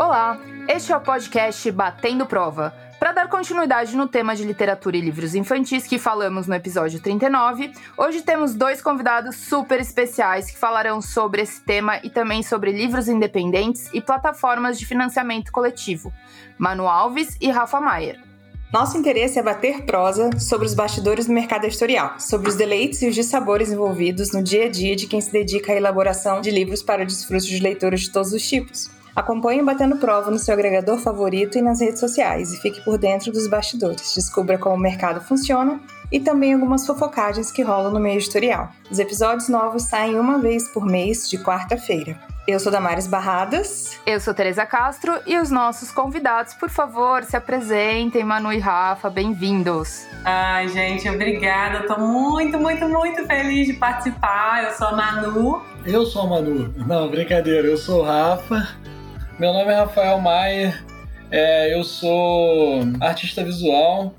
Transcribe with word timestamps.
Olá, 0.00 0.40
este 0.66 0.92
é 0.92 0.96
o 0.96 1.00
podcast 1.02 1.70
Batendo 1.70 2.24
Prova. 2.24 2.74
Para 2.98 3.12
dar 3.12 3.28
continuidade 3.28 3.94
no 3.94 4.08
tema 4.08 4.34
de 4.34 4.44
literatura 4.44 4.96
e 4.96 5.00
livros 5.02 5.34
infantis 5.34 5.86
que 5.86 5.98
falamos 5.98 6.46
no 6.46 6.54
episódio 6.54 6.98
39, 7.00 7.70
hoje 7.98 8.22
temos 8.22 8.54
dois 8.54 8.80
convidados 8.80 9.36
super 9.36 9.78
especiais 9.78 10.50
que 10.50 10.56
falarão 10.56 11.02
sobre 11.02 11.42
esse 11.42 11.60
tema 11.60 12.00
e 12.02 12.08
também 12.08 12.42
sobre 12.42 12.72
livros 12.72 13.08
independentes 13.08 13.90
e 13.92 14.00
plataformas 14.00 14.78
de 14.78 14.86
financiamento 14.86 15.52
coletivo, 15.52 16.10
Manu 16.56 16.88
Alves 16.88 17.36
e 17.38 17.50
Rafa 17.50 17.78
Maier. 17.78 18.18
Nosso 18.72 18.96
interesse 18.96 19.38
é 19.38 19.42
bater 19.42 19.82
prosa 19.82 20.30
sobre 20.38 20.66
os 20.66 20.72
bastidores 20.72 21.26
do 21.26 21.34
mercado 21.34 21.66
editorial, 21.66 22.18
sobre 22.18 22.48
os 22.48 22.56
deleites 22.56 23.02
e 23.02 23.08
os 23.08 23.14
dissabores 23.14 23.70
envolvidos 23.70 24.32
no 24.32 24.42
dia 24.42 24.64
a 24.64 24.70
dia 24.70 24.96
de 24.96 25.06
quem 25.06 25.20
se 25.20 25.30
dedica 25.30 25.74
à 25.74 25.76
elaboração 25.76 26.40
de 26.40 26.50
livros 26.50 26.82
para 26.82 27.02
o 27.02 27.06
desfruto 27.06 27.44
de 27.44 27.58
leitores 27.58 28.00
de 28.00 28.10
todos 28.10 28.32
os 28.32 28.48
tipos. 28.48 28.98
Acompanhe 29.14 29.62
Batendo 29.62 29.96
Prova 29.96 30.30
no 30.30 30.38
seu 30.38 30.54
agregador 30.54 30.98
favorito 30.98 31.58
e 31.58 31.62
nas 31.62 31.80
redes 31.80 32.00
sociais 32.00 32.52
e 32.52 32.60
fique 32.60 32.80
por 32.82 32.96
dentro 32.98 33.32
dos 33.32 33.48
bastidores. 33.48 34.14
Descubra 34.14 34.58
como 34.58 34.76
o 34.76 34.78
mercado 34.78 35.20
funciona 35.20 35.80
e 36.12 36.20
também 36.20 36.54
algumas 36.54 36.86
fofocagens 36.86 37.50
que 37.50 37.62
rolam 37.62 37.92
no 37.92 38.00
meio 38.00 38.18
editorial. 38.18 38.70
Os 38.90 38.98
episódios 38.98 39.48
novos 39.48 39.84
saem 39.84 40.18
uma 40.18 40.38
vez 40.38 40.68
por 40.68 40.84
mês, 40.84 41.28
de 41.28 41.38
quarta-feira. 41.38 42.18
Eu 42.48 42.58
sou 42.58 42.72
Damares 42.72 43.06
Barradas. 43.06 43.96
Eu 44.04 44.18
sou 44.18 44.34
Teresa 44.34 44.66
Castro 44.66 45.20
e 45.26 45.38
os 45.38 45.50
nossos 45.50 45.92
convidados, 45.92 46.54
por 46.54 46.68
favor, 46.68 47.22
se 47.22 47.36
apresentem, 47.36 48.24
Manu 48.24 48.52
e 48.52 48.58
Rafa, 48.58 49.08
bem-vindos. 49.08 50.06
Ai, 50.24 50.66
gente, 50.68 51.08
obrigada. 51.08 51.86
Tô 51.86 52.00
muito, 52.00 52.58
muito, 52.58 52.88
muito 52.88 53.24
feliz 53.26 53.68
de 53.68 53.74
participar. 53.74 54.64
Eu 54.64 54.72
sou 54.72 54.88
a 54.88 54.96
Manu. 54.96 55.62
Eu 55.84 56.04
sou 56.06 56.22
a 56.22 56.26
Manu. 56.26 56.74
Não, 56.76 57.08
brincadeira, 57.08 57.68
eu 57.68 57.76
sou 57.76 58.00
o 58.00 58.04
Rafa. 58.04 58.68
Meu 59.40 59.54
nome 59.54 59.72
é 59.72 59.74
Rafael 59.74 60.20
Maier, 60.20 60.84
é, 61.30 61.74
eu 61.74 61.82
sou 61.82 62.82
artista 63.00 63.42
visual 63.42 64.12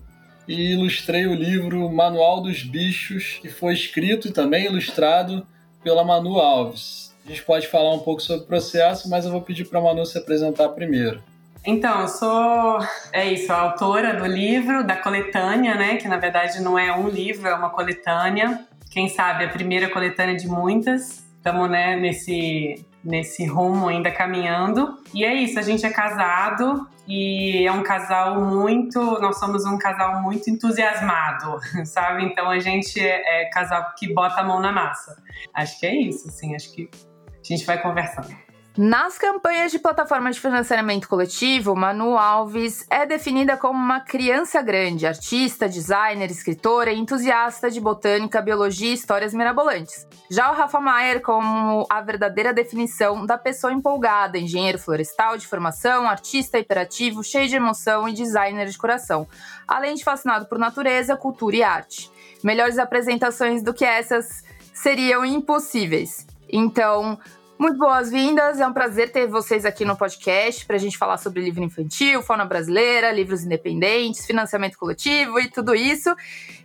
e 0.47 0.73
ilustrei 0.73 1.27
o 1.27 1.35
livro 1.35 1.87
Manual 1.91 2.41
dos 2.41 2.63
Bichos, 2.63 3.37
que 3.39 3.47
foi 3.47 3.75
escrito 3.75 4.27
e 4.27 4.31
também 4.31 4.65
ilustrado 4.65 5.45
pela 5.83 6.03
Manu 6.03 6.39
Alves. 6.39 7.15
A 7.23 7.29
gente 7.29 7.43
pode 7.43 7.67
falar 7.67 7.93
um 7.93 7.99
pouco 7.99 8.19
sobre 8.19 8.45
o 8.45 8.47
processo, 8.47 9.07
mas 9.11 9.23
eu 9.23 9.31
vou 9.31 9.43
pedir 9.43 9.65
para 9.65 9.77
a 9.77 9.83
Manu 9.83 10.03
se 10.07 10.17
apresentar 10.17 10.69
primeiro. 10.69 11.21
Então, 11.63 12.01
eu 12.01 12.07
sou, 12.07 12.79
é 13.13 13.31
isso, 13.31 13.53
a 13.53 13.57
autora 13.57 14.15
do 14.15 14.25
livro, 14.25 14.83
da 14.83 14.95
coletânea, 14.95 15.75
né? 15.75 15.97
Que 15.97 16.07
na 16.07 16.17
verdade 16.17 16.59
não 16.63 16.79
é 16.79 16.97
um 16.97 17.07
livro, 17.07 17.47
é 17.47 17.53
uma 17.53 17.69
coletânea. 17.69 18.65
Quem 18.89 19.07
sabe 19.07 19.45
a 19.45 19.49
primeira 19.49 19.87
coletânea 19.87 20.35
de 20.35 20.47
muitas. 20.47 21.23
Estamos 21.37 21.69
né, 21.69 21.95
nesse 21.95 22.83
nesse 23.03 23.45
rumo 23.45 23.87
ainda 23.87 24.11
caminhando. 24.11 24.97
E 25.13 25.23
é 25.25 25.33
isso, 25.33 25.59
a 25.59 25.61
gente 25.61 25.85
é 25.85 25.89
casado 25.89 26.87
e 27.07 27.65
é 27.67 27.71
um 27.71 27.83
casal 27.83 28.39
muito, 28.41 28.99
nós 29.19 29.39
somos 29.39 29.65
um 29.65 29.77
casal 29.77 30.21
muito 30.21 30.49
entusiasmado, 30.49 31.59
sabe? 31.85 32.23
Então 32.25 32.49
a 32.49 32.59
gente 32.59 32.99
é, 32.99 33.43
é 33.43 33.49
casal 33.49 33.93
que 33.97 34.13
bota 34.13 34.41
a 34.41 34.43
mão 34.43 34.59
na 34.59 34.71
massa. 34.71 35.21
Acho 35.53 35.79
que 35.79 35.85
é 35.85 35.95
isso, 35.95 36.27
assim, 36.27 36.55
acho 36.55 36.71
que 36.73 36.89
a 36.93 37.43
gente 37.43 37.65
vai 37.65 37.81
conversando. 37.81 38.50
Nas 38.77 39.17
campanhas 39.17 39.69
de 39.69 39.79
plataformas 39.79 40.35
de 40.35 40.41
financiamento 40.41 41.09
coletivo, 41.09 41.75
Manu 41.75 42.17
Alves 42.17 42.85
é 42.89 43.05
definida 43.05 43.57
como 43.57 43.77
uma 43.77 43.99
criança 43.99 44.61
grande, 44.61 45.05
artista, 45.05 45.67
designer, 45.67 46.31
escritora 46.31 46.89
e 46.89 46.97
entusiasta 46.97 47.69
de 47.69 47.81
botânica, 47.81 48.41
biologia 48.41 48.91
e 48.91 48.93
histórias 48.93 49.33
mirabolantes. 49.33 50.07
Já 50.29 50.49
o 50.49 50.55
Rafa 50.55 50.79
Maier 50.79 51.21
como 51.21 51.85
a 51.89 51.99
verdadeira 51.99 52.53
definição 52.53 53.25
da 53.25 53.37
pessoa 53.37 53.73
empolgada, 53.73 54.37
engenheiro 54.37 54.79
florestal 54.79 55.37
de 55.37 55.45
formação, 55.45 56.07
artista 56.07 56.57
hiperativo, 56.57 57.21
cheio 57.25 57.49
de 57.49 57.57
emoção 57.57 58.07
e 58.07 58.13
designer 58.13 58.69
de 58.69 58.77
coração, 58.77 59.27
além 59.67 59.95
de 59.95 60.03
fascinado 60.05 60.45
por 60.45 60.57
natureza, 60.57 61.17
cultura 61.17 61.57
e 61.57 61.63
arte. 61.63 62.09
Melhores 62.41 62.79
apresentações 62.79 63.61
do 63.61 63.73
que 63.73 63.83
essas 63.83 64.45
seriam 64.73 65.25
impossíveis. 65.25 66.25
Então, 66.49 67.19
muito 67.61 67.77
boas-vindas, 67.77 68.59
é 68.59 68.65
um 68.65 68.73
prazer 68.73 69.11
ter 69.11 69.27
vocês 69.27 69.65
aqui 69.65 69.85
no 69.85 69.95
podcast 69.95 70.65
para 70.65 70.77
a 70.77 70.79
gente 70.79 70.97
falar 70.97 71.17
sobre 71.17 71.43
livro 71.43 71.63
infantil, 71.63 72.23
fauna 72.23 72.43
brasileira, 72.43 73.11
livros 73.11 73.43
independentes, 73.43 74.25
financiamento 74.25 74.75
coletivo 74.79 75.39
e 75.39 75.47
tudo 75.47 75.75
isso. 75.75 76.09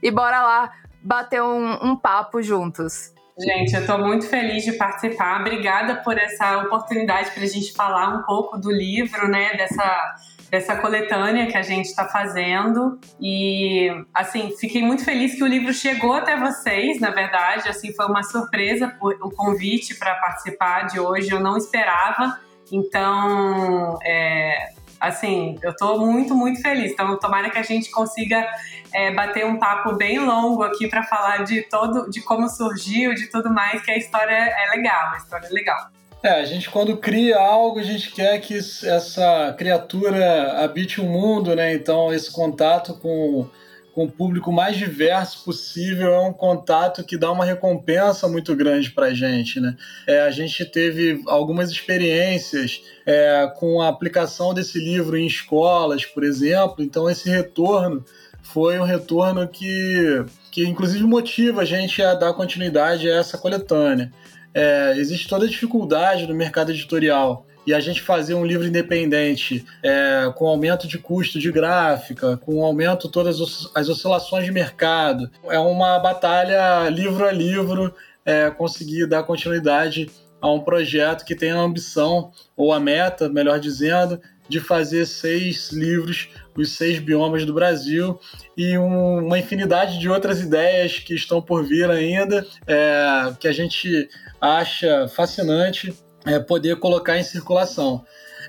E 0.03 0.11
bora 0.11 0.43
lá 0.43 0.73
bater 1.03 1.43
um, 1.43 1.91
um 1.91 1.97
papo 1.97 2.41
juntos. 2.43 3.13
Gente, 3.39 3.75
eu 3.75 3.83
estou 3.83 3.99
muito 3.99 4.27
feliz 4.27 4.65
de 4.65 4.73
participar. 4.73 5.43
Obrigada 5.43 5.97
por 5.97 6.17
essa 6.17 6.63
oportunidade 6.63 7.31
para 7.33 7.43
a 7.43 7.47
gente 7.47 7.75
falar 7.75 8.17
um 8.17 8.23
pouco 8.23 8.57
do 8.57 8.73
livro, 8.73 9.29
né? 9.29 9.55
Dessa 9.55 10.17
dessa 10.51 10.77
coletânea 10.77 11.47
que 11.47 11.57
a 11.57 11.63
gente 11.63 11.87
está 11.87 12.07
fazendo. 12.07 12.99
E, 13.21 13.91
assim, 14.15 14.55
fiquei 14.59 14.83
muito 14.83 15.05
feliz 15.05 15.35
que 15.35 15.43
o 15.43 15.47
livro 15.47 15.73
chegou 15.73 16.15
até 16.15 16.39
vocês, 16.39 17.01
na 17.01 17.11
verdade. 17.11 17.69
Assim, 17.69 17.93
foi 17.95 18.07
uma 18.07 18.23
surpresa 18.23 18.97
o 19.01 19.31
convite 19.31 19.95
para 19.97 20.15
participar 20.17 20.87
de 20.87 21.01
hoje, 21.01 21.31
eu 21.31 21.41
não 21.41 21.57
esperava. 21.57 22.39
Então, 22.71 23.99
é, 24.05 24.71
assim, 25.01 25.59
eu 25.63 25.71
estou 25.71 26.05
muito, 26.07 26.35
muito 26.35 26.61
feliz. 26.61 26.93
Então, 26.93 27.19
tomara 27.19 27.51
que 27.51 27.59
a 27.59 27.63
gente 27.63 27.91
consiga 27.91 28.47
é, 28.93 29.13
bater 29.13 29.47
um 29.47 29.59
papo 29.59 29.95
bem 29.95 30.19
longo 30.19 30.63
aqui 30.63 30.89
para 30.89 31.03
falar 31.03 31.45
de 31.45 31.63
todo, 31.63 32.11
de 32.11 32.21
como 32.23 32.49
surgiu, 32.49 33.15
de 33.15 33.29
tudo 33.31 33.53
mais, 33.53 33.83
que 33.83 33.91
a 33.91 33.97
história 33.97 34.35
é 34.35 34.71
legal, 34.71 35.13
a 35.13 35.17
história 35.17 35.47
é 35.47 35.51
legal. 35.51 35.96
É, 36.27 36.41
a 36.41 36.45
gente 36.45 36.69
quando 36.69 36.97
cria 36.97 37.39
algo, 37.39 37.79
a 37.79 37.85
gente 37.85 38.11
quer 38.11 38.41
que 38.41 38.57
essa 38.57 39.55
criatura 39.57 40.61
habite 40.61 41.01
o 41.01 41.05
mundo, 41.05 41.55
né? 41.55 41.73
Então 41.73 42.13
esse 42.13 42.33
contato 42.33 42.95
com, 42.95 43.49
com 43.93 44.07
o 44.07 44.11
público 44.11 44.51
mais 44.51 44.77
diverso 44.77 45.45
possível 45.45 46.13
é 46.13 46.21
um 46.21 46.33
contato 46.33 47.05
que 47.05 47.17
dá 47.17 47.31
uma 47.31 47.45
recompensa 47.45 48.27
muito 48.27 48.57
grande 48.57 48.91
para 48.91 49.07
a 49.07 49.15
gente, 49.15 49.61
né? 49.61 49.77
É, 50.05 50.23
a 50.23 50.33
gente 50.33 50.65
teve 50.65 51.23
algumas 51.29 51.71
experiências 51.71 52.83
é, 53.07 53.49
com 53.57 53.81
a 53.81 53.87
aplicação 53.87 54.53
desse 54.53 54.81
livro 54.81 55.17
em 55.17 55.29
escolas, 55.29 56.05
por 56.05 56.25
exemplo. 56.25 56.83
Então 56.83 57.09
esse 57.09 57.31
retorno 57.31 58.05
foi 58.43 58.81
um 58.81 58.85
retorno 58.85 59.47
que, 59.47 60.25
que 60.51 60.67
inclusive 60.67 61.05
motiva 61.05 61.61
a 61.61 61.65
gente 61.65 62.03
a 62.03 62.15
dar 62.15 62.35
continuidade 62.35 63.09
a 63.09 63.15
essa 63.15 63.39
coletânea 63.39 64.11
é, 64.57 64.95
existe 64.97 65.29
toda 65.29 65.45
a 65.45 65.49
dificuldade 65.49 66.27
no 66.27 66.35
mercado 66.35 66.71
editorial 66.71 67.47
e 67.67 67.75
a 67.75 67.81
gente 67.81 68.01
fazer 68.01 68.33
um 68.33 68.47
livro 68.47 68.67
independente 68.67 69.67
é, 69.83 70.33
com 70.35 70.47
aumento 70.47 70.89
de 70.89 70.97
custo 70.97 71.39
de 71.39 71.53
gráfica, 71.53 72.39
com 72.39 72.65
aumento 72.65 73.07
todas 73.11 73.39
as 73.75 73.89
oscilações 73.89 74.47
de 74.47 74.53
mercado, 74.53 75.31
é 75.51 75.59
uma 75.59 75.99
batalha 75.99 76.89
livro 76.89 77.27
a 77.27 77.33
livro 77.33 77.95
é, 78.25 78.51
conseguir 78.51 79.07
dar 79.07 79.25
continuidade 79.25 80.09
a 80.41 80.51
um 80.51 80.61
projeto 80.61 81.25
que 81.25 81.35
tem 81.35 81.51
a 81.51 81.59
ambição, 81.59 82.31
ou 82.57 82.73
a 82.73 82.81
meta, 82.81 83.29
melhor 83.29 83.59
dizendo, 83.59 84.21
de 84.49 84.61
fazer 84.61 85.07
seis 85.07 85.71
livros, 85.73 86.29
os 86.57 86.73
seis 86.73 86.99
biomas 86.99 87.45
do 87.45 87.53
Brasil, 87.53 88.19
e 88.57 88.79
um, 88.79 89.27
uma 89.27 89.39
infinidade 89.39 89.99
de 89.99 90.09
outras 90.09 90.41
ideias 90.41 90.99
que 90.99 91.15
estão 91.15 91.43
por 91.43 91.65
vir 91.65 91.91
ainda, 91.91 92.47
é, 92.67 93.33
que 93.39 93.49
a 93.49 93.53
gente 93.53 94.09
acha 94.41 95.09
fascinante 95.09 95.97
é, 96.25 96.39
poder 96.39 96.77
colocar 96.77 97.19
em 97.19 97.23
circulação. 97.23 98.05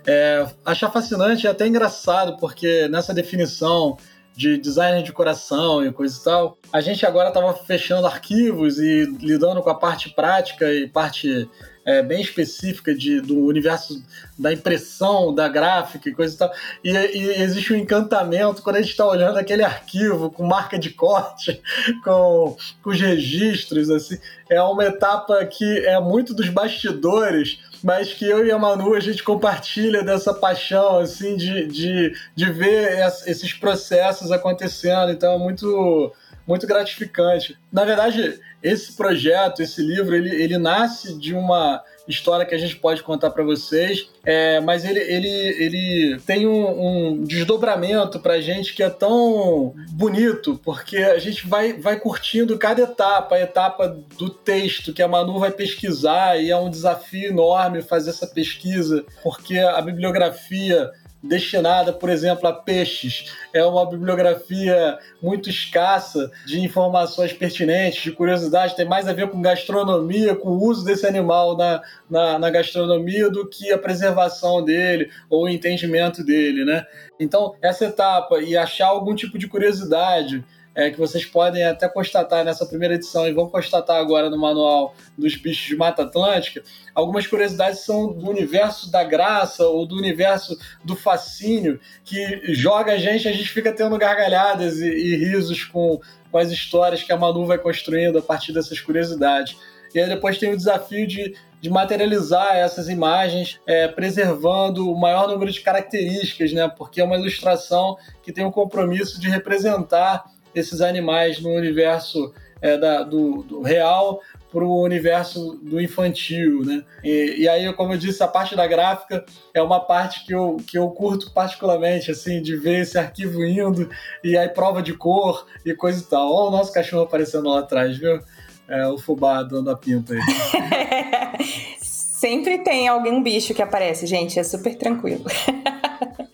É, 0.05 0.45
achar 0.65 0.91
fascinante 0.91 1.45
e 1.45 1.47
até 1.47 1.67
engraçado, 1.67 2.37
porque 2.37 2.87
nessa 2.87 3.13
definição 3.13 3.97
de 4.35 4.57
design 4.57 5.01
de 5.01 5.11
coração 5.11 5.83
e 5.83 5.91
coisa 5.91 6.15
e 6.19 6.23
tal, 6.23 6.57
a 6.71 6.79
gente 6.79 7.05
agora 7.05 7.29
estava 7.29 7.53
fechando 7.53 8.05
arquivos 8.05 8.77
e 8.77 9.05
lidando 9.19 9.63
com 9.63 9.69
a 9.69 9.75
parte 9.75 10.11
prática 10.11 10.71
e 10.71 10.87
parte 10.87 11.49
é, 11.87 12.03
bem 12.03 12.19
específica 12.19 12.93
de, 12.93 13.21
do 13.21 13.45
universo 13.45 14.03
da 14.37 14.51
impressão, 14.51 15.33
da 15.33 15.47
gráfica 15.47 16.09
e 16.09 16.13
coisa 16.13 16.35
e 16.35 16.37
tal. 16.37 16.51
E, 16.83 16.91
e 16.91 17.41
existe 17.41 17.71
um 17.71 17.77
encantamento 17.77 18.61
quando 18.61 18.75
a 18.75 18.81
gente 18.81 18.91
está 18.91 19.07
olhando 19.07 19.37
aquele 19.37 19.63
arquivo 19.63 20.29
com 20.29 20.45
marca 20.45 20.77
de 20.77 20.89
corte, 20.89 21.61
com, 22.03 22.57
com 22.83 22.89
os 22.89 22.99
registros, 22.99 23.89
assim. 23.89 24.17
É 24.49 24.61
uma 24.61 24.83
etapa 24.83 25.45
que 25.45 25.85
é 25.85 25.97
muito 26.01 26.33
dos 26.33 26.49
bastidores, 26.49 27.59
mas 27.81 28.11
que 28.11 28.25
eu 28.25 28.45
e 28.45 28.51
a 28.51 28.59
Manu 28.59 28.93
a 28.93 28.99
gente 28.99 29.23
compartilha 29.23 30.03
dessa 30.03 30.33
paixão, 30.33 30.99
assim, 30.99 31.37
de, 31.37 31.67
de, 31.67 32.13
de 32.35 32.51
ver 32.51 32.99
esses 33.25 33.53
processos 33.53 34.29
acontecendo. 34.29 35.13
Então 35.13 35.35
é 35.35 35.37
muito 35.37 36.13
muito 36.47 36.65
gratificante. 36.65 37.57
Na 37.71 37.83
verdade, 37.83 38.39
esse 38.63 38.95
projeto, 38.95 39.61
esse 39.61 39.81
livro, 39.81 40.15
ele, 40.15 40.29
ele 40.29 40.57
nasce 40.57 41.17
de 41.19 41.33
uma 41.35 41.83
história 42.07 42.45
que 42.45 42.55
a 42.55 42.57
gente 42.57 42.77
pode 42.77 43.03
contar 43.03 43.29
para 43.31 43.43
vocês, 43.43 44.09
é, 44.23 44.61
mas 44.61 44.85
ele, 44.85 44.99
ele, 44.99 45.27
ele 45.27 46.19
tem 46.25 46.47
um, 46.47 47.11
um 47.11 47.23
desdobramento 47.23 48.19
para 48.19 48.35
a 48.35 48.41
gente 48.41 48.73
que 48.73 48.81
é 48.81 48.89
tão 48.89 49.73
bonito, 49.91 50.59
porque 50.63 50.97
a 50.97 51.19
gente 51.19 51.45
vai, 51.45 51.73
vai 51.73 51.99
curtindo 51.99 52.57
cada 52.57 52.83
etapa, 52.83 53.35
a 53.35 53.41
etapa 53.41 53.89
do 54.17 54.29
texto 54.29 54.93
que 54.93 55.03
a 55.03 55.07
Manu 55.07 55.37
vai 55.37 55.51
pesquisar, 55.51 56.41
e 56.41 56.49
é 56.49 56.57
um 56.57 56.69
desafio 56.69 57.29
enorme 57.29 57.81
fazer 57.81 58.11
essa 58.11 58.27
pesquisa, 58.27 59.05
porque 59.21 59.59
a 59.59 59.81
bibliografia 59.81 60.89
destinada, 61.27 61.91
por 61.91 62.09
exemplo, 62.09 62.47
a 62.47 62.53
peixes. 62.53 63.31
É 63.53 63.63
uma 63.63 63.85
bibliografia 63.85 64.97
muito 65.21 65.49
escassa 65.49 66.31
de 66.45 66.59
informações 66.59 67.33
pertinentes, 67.33 68.03
de 68.03 68.11
curiosidades, 68.11 68.75
tem 68.75 68.85
mais 68.85 69.07
a 69.07 69.13
ver 69.13 69.29
com 69.29 69.41
gastronomia, 69.41 70.35
com 70.35 70.49
o 70.49 70.63
uso 70.63 70.85
desse 70.85 71.05
animal 71.05 71.57
na, 71.57 71.81
na, 72.09 72.39
na 72.39 72.49
gastronomia 72.49 73.29
do 73.29 73.47
que 73.47 73.71
a 73.71 73.77
preservação 73.77 74.63
dele 74.63 75.09
ou 75.29 75.45
o 75.45 75.49
entendimento 75.49 76.23
dele, 76.23 76.63
né? 76.65 76.85
Então, 77.19 77.55
essa 77.61 77.85
etapa 77.85 78.39
e 78.39 78.55
achar 78.55 78.87
algum 78.87 79.15
tipo 79.15 79.37
de 79.37 79.47
curiosidade 79.47 80.43
é, 80.77 80.91
que 80.91 80.99
vocês 80.99 81.25
podem 81.25 81.65
até 81.65 81.89
constatar 81.89 82.45
nessa 82.45 82.63
primeira 82.63 82.93
edição 82.93 83.27
e 83.27 83.33
vão 83.33 83.49
constatar 83.49 83.97
agora 83.97 84.29
no 84.29 84.37
manual 84.37 84.93
dos 85.17 85.35
bichos 85.35 85.65
de 85.65 85.75
Mata 85.75 86.03
Atlântica, 86.03 86.61
algumas 86.93 87.25
curiosidades 87.25 87.79
são 87.79 88.13
do 88.13 88.29
universo 88.29 88.91
da 88.91 89.03
graça 89.03 89.67
ou 89.67 89.87
do 89.87 89.95
universo 89.95 90.55
do 90.85 90.95
fascínio 90.95 91.79
que 92.05 92.53
joga 92.53 92.93
a 92.93 92.97
gente, 92.97 93.27
a 93.27 93.31
gente 93.31 93.49
fica 93.49 93.73
tendo 93.73 93.97
gargalhadas 93.97 94.77
e, 94.77 94.87
e 94.87 95.15
risos 95.15 95.63
com, 95.63 95.99
com 96.31 96.37
as 96.37 96.51
histórias 96.51 97.01
que 97.01 97.11
a 97.11 97.17
Manu 97.17 97.47
vai 97.47 97.57
construindo 97.57 98.19
a 98.19 98.21
partir 98.21 98.53
dessas 98.53 98.79
curiosidades. 98.79 99.57
E 99.95 99.99
aí 99.99 100.07
depois 100.07 100.37
tem 100.37 100.53
o 100.53 100.57
desafio 100.57 101.07
de, 101.07 101.35
de 101.59 101.69
materializar 101.71 102.55
essas 102.55 102.87
imagens, 102.87 103.59
é, 103.65 103.87
preservando 103.87 104.91
o 104.91 104.99
maior 104.99 105.27
número 105.27 105.51
de 105.51 105.61
características, 105.61 106.53
né? 106.53 106.71
Porque 106.77 107.01
é 107.01 107.03
uma 107.03 107.17
ilustração 107.17 107.97
que 108.21 108.31
tem 108.31 108.45
o 108.45 108.51
compromisso 108.51 109.19
de 109.19 109.27
representar 109.27 110.23
esses 110.59 110.81
animais 110.81 111.39
no 111.39 111.51
universo 111.51 112.33
é, 112.61 112.77
da, 112.77 113.03
do, 113.03 113.43
do, 113.43 113.61
real 113.61 114.21
para 114.51 114.63
o 114.63 114.81
universo 114.81 115.59
do 115.61 115.79
infantil, 115.79 116.63
né? 116.63 116.83
E, 117.03 117.41
e, 117.41 117.49
aí, 117.49 117.71
como 117.73 117.93
eu 117.93 117.97
disse, 117.97 118.23
a 118.23 118.27
parte 118.27 118.55
da 118.55 118.65
gráfica 118.65 119.25
é 119.53 119.61
uma 119.61 119.79
parte 119.79 120.25
que 120.25 120.33
eu, 120.33 120.57
que 120.65 120.77
eu 120.77 120.89
curto 120.89 121.31
particularmente, 121.31 122.09
assim, 122.09 122.41
de 122.41 122.55
ver 122.55 122.81
esse 122.81 122.97
arquivo 122.97 123.43
indo 123.43 123.89
e 124.23 124.37
aí 124.37 124.47
prova 124.49 124.81
de 124.81 124.93
cor 124.93 125.45
e 125.65 125.73
coisa 125.73 126.01
e 126.01 126.05
tal. 126.05 126.33
Olha 126.33 126.47
o 126.47 126.51
nosso 126.51 126.73
cachorro 126.73 127.03
aparecendo 127.03 127.49
lá 127.49 127.59
atrás, 127.59 127.97
viu? 127.97 128.19
É, 128.67 128.87
o 128.87 128.97
fubá 128.97 129.43
dando 129.43 129.69
a 129.69 129.77
pinta 129.77 130.13
aí. 130.13 130.19
Sempre 131.79 132.57
tem 132.59 132.87
algum 132.87 133.21
bicho 133.21 133.53
que 133.53 133.61
aparece, 133.61 134.07
gente, 134.07 134.39
é 134.39 134.43
super 134.43 134.75
tranquilo. 134.75 135.25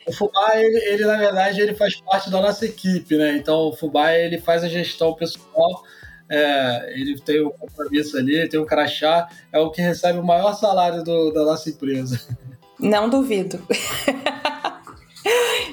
O 0.07 0.13
Fubá, 0.13 0.56
ele, 0.56 0.77
ele, 0.77 1.06
na 1.06 1.18
verdade, 1.18 1.62
ele 1.62 1.74
faz 1.74 2.00
parte 2.01 2.30
da 2.30 2.42
nossa 2.42 2.65
equipe, 2.65 3.15
né? 3.15 3.38
Então, 3.38 3.69
o 3.69 3.74
Fubá, 3.74 4.13
ele 4.13 4.39
faz 4.39 4.63
a 4.63 4.68
gestão 4.68 5.13
pessoal, 5.13 5.83
é, 6.30 6.94
ele 6.95 7.19
tem 7.19 7.42
o 7.42 7.51
compromisso 7.51 8.18
ali, 8.18 8.48
tem 8.50 8.60
o 8.60 8.65
crachá, 8.65 9.30
é 9.51 9.60
o 9.60 9.71
que 9.71 9.81
recebe 9.81 10.19
o 10.19 10.24
maior 10.24 10.54
salário 10.54 11.04
do, 11.04 11.31
da 11.31 11.44
nossa 11.44 11.69
empresa. 11.69 12.19
Não 12.80 13.10
duvido. 13.10 13.60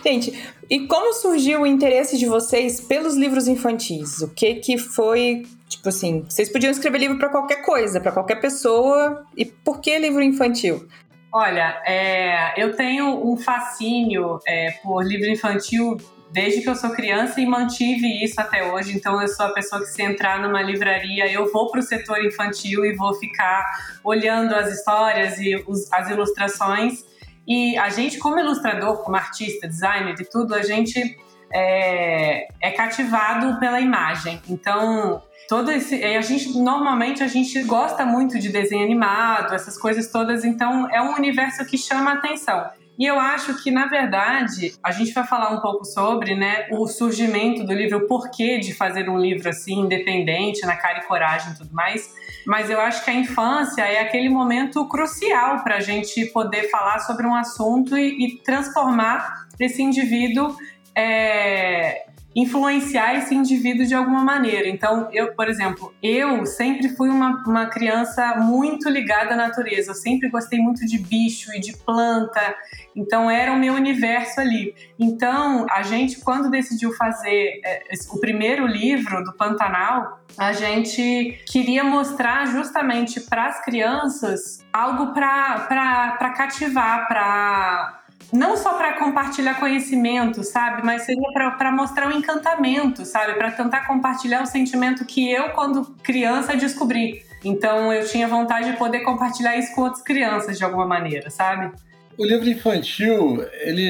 Gente, 0.04 0.32
e 0.68 0.86
como 0.86 1.12
surgiu 1.12 1.62
o 1.62 1.66
interesse 1.66 2.16
de 2.16 2.26
vocês 2.26 2.80
pelos 2.80 3.16
livros 3.16 3.48
infantis? 3.48 4.22
O 4.22 4.28
que 4.28 4.54
que 4.54 4.78
foi, 4.78 5.46
tipo 5.68 5.88
assim, 5.88 6.24
vocês 6.28 6.48
podiam 6.48 6.70
escrever 6.70 6.98
livro 6.98 7.18
para 7.18 7.28
qualquer 7.28 7.62
coisa, 7.62 8.00
para 8.00 8.12
qualquer 8.12 8.40
pessoa, 8.40 9.26
e 9.36 9.44
por 9.44 9.80
que 9.80 9.98
livro 9.98 10.22
infantil? 10.22 10.88
Olha, 11.32 11.80
é, 11.86 12.60
eu 12.60 12.74
tenho 12.74 13.24
um 13.24 13.36
fascínio 13.36 14.40
é, 14.46 14.72
por 14.82 15.04
livro 15.04 15.28
infantil 15.28 15.96
desde 16.32 16.60
que 16.60 16.68
eu 16.68 16.74
sou 16.74 16.90
criança 16.90 17.40
e 17.40 17.46
mantive 17.46 18.24
isso 18.24 18.40
até 18.40 18.72
hoje. 18.72 18.96
Então, 18.96 19.20
eu 19.20 19.28
sou 19.28 19.46
a 19.46 19.52
pessoa 19.52 19.80
que, 19.80 19.88
se 19.88 20.02
entrar 20.02 20.40
numa 20.40 20.62
livraria, 20.62 21.30
eu 21.30 21.50
vou 21.52 21.70
para 21.70 21.80
o 21.80 21.82
setor 21.82 22.24
infantil 22.24 22.84
e 22.84 22.94
vou 22.94 23.14
ficar 23.14 23.64
olhando 24.02 24.54
as 24.54 24.72
histórias 24.72 25.38
e 25.38 25.56
os, 25.66 25.92
as 25.92 26.10
ilustrações. 26.10 27.04
E 27.46 27.76
a 27.78 27.88
gente, 27.90 28.18
como 28.18 28.38
ilustrador, 28.38 29.02
como 29.02 29.16
artista, 29.16 29.66
designer 29.66 30.14
e 30.20 30.24
tudo, 30.24 30.54
a 30.54 30.62
gente 30.62 31.18
é, 31.52 32.48
é 32.60 32.70
cativado 32.72 33.58
pela 33.58 33.80
imagem. 33.80 34.40
Então, 34.48 35.22
todo 35.50 35.72
esse 35.72 36.04
a 36.04 36.20
gente 36.20 36.56
normalmente 36.56 37.24
a 37.24 37.26
gente 37.26 37.60
gosta 37.64 38.06
muito 38.06 38.38
de 38.38 38.50
desenho 38.50 38.84
animado 38.84 39.52
essas 39.52 39.76
coisas 39.76 40.06
todas 40.06 40.44
então 40.44 40.88
é 40.88 41.02
um 41.02 41.16
universo 41.16 41.66
que 41.66 41.76
chama 41.76 42.12
a 42.12 42.14
atenção. 42.14 42.70
E 42.96 43.04
eu 43.04 43.18
acho 43.18 43.60
que 43.60 43.70
na 43.70 43.86
verdade 43.86 44.74
a 44.80 44.92
gente 44.92 45.12
vai 45.12 45.26
falar 45.26 45.50
um 45.50 45.60
pouco 45.60 45.84
sobre 45.84 46.36
né 46.36 46.68
o 46.70 46.86
surgimento 46.86 47.64
do 47.64 47.72
livro 47.72 47.98
o 47.98 48.06
porquê 48.06 48.60
de 48.60 48.72
fazer 48.72 49.08
um 49.10 49.18
livro 49.18 49.48
assim 49.48 49.80
independente 49.80 50.64
na 50.64 50.76
cara 50.76 51.00
e 51.00 51.06
coragem 51.06 51.52
e 51.52 51.56
tudo 51.56 51.74
mais 51.74 52.08
mas 52.46 52.70
eu 52.70 52.80
acho 52.80 53.04
que 53.04 53.10
a 53.10 53.14
infância 53.14 53.82
é 53.82 53.98
aquele 53.98 54.28
momento 54.28 54.86
crucial 54.86 55.64
para 55.64 55.78
a 55.78 55.80
gente 55.80 56.26
poder 56.26 56.70
falar 56.70 57.00
sobre 57.00 57.26
um 57.26 57.34
assunto 57.34 57.98
e, 57.98 58.24
e 58.24 58.36
transformar 58.44 59.48
esse 59.58 59.82
indivíduo 59.82 60.54
é, 60.94 62.06
influenciar 62.34 63.14
esse 63.16 63.34
indivíduo 63.34 63.84
de 63.84 63.94
alguma 63.94 64.22
maneira. 64.22 64.68
Então, 64.68 65.08
eu, 65.12 65.34
por 65.34 65.48
exemplo, 65.48 65.92
eu 66.02 66.46
sempre 66.46 66.88
fui 66.90 67.08
uma, 67.08 67.42
uma 67.46 67.66
criança 67.66 68.36
muito 68.36 68.88
ligada 68.88 69.34
à 69.34 69.36
natureza. 69.36 69.90
Eu 69.90 69.94
sempre 69.94 70.28
gostei 70.28 70.60
muito 70.60 70.86
de 70.86 70.98
bicho 70.98 71.52
e 71.52 71.60
de 71.60 71.76
planta. 71.76 72.54
Então, 72.94 73.30
era 73.30 73.52
o 73.52 73.58
meu 73.58 73.74
universo 73.74 74.40
ali. 74.40 74.74
Então, 74.98 75.66
a 75.70 75.82
gente, 75.82 76.20
quando 76.20 76.50
decidiu 76.50 76.92
fazer 76.92 77.60
é, 77.64 77.82
o 78.12 78.20
primeiro 78.20 78.66
livro 78.66 79.24
do 79.24 79.32
Pantanal, 79.32 80.20
a 80.38 80.52
gente 80.52 81.40
queria 81.50 81.82
mostrar 81.82 82.46
justamente 82.46 83.20
para 83.20 83.46
as 83.46 83.64
crianças 83.64 84.64
algo 84.72 85.12
para 85.12 86.32
cativar, 86.36 87.08
para 87.08 87.99
não 88.32 88.56
só 88.56 88.74
para 88.74 88.98
compartilhar 88.98 89.58
conhecimento, 89.58 90.42
sabe? 90.42 90.84
Mas 90.84 91.02
seria 91.02 91.32
para 91.32 91.72
mostrar 91.72 92.06
o 92.08 92.14
um 92.14 92.18
encantamento, 92.18 93.04
sabe? 93.04 93.34
Para 93.34 93.50
tentar 93.50 93.86
compartilhar 93.86 94.42
o 94.42 94.46
sentimento 94.46 95.04
que 95.04 95.30
eu, 95.30 95.50
quando 95.50 95.84
criança, 96.02 96.56
descobri. 96.56 97.24
Então 97.44 97.92
eu 97.92 98.06
tinha 98.06 98.28
vontade 98.28 98.70
de 98.70 98.76
poder 98.76 99.00
compartilhar 99.00 99.56
isso 99.56 99.74
com 99.74 99.82
outras 99.82 100.02
crianças 100.02 100.58
de 100.58 100.64
alguma 100.64 100.86
maneira, 100.86 101.30
sabe? 101.30 101.72
O 102.18 102.24
livro 102.24 102.48
infantil, 102.48 103.44
ele 103.62 103.88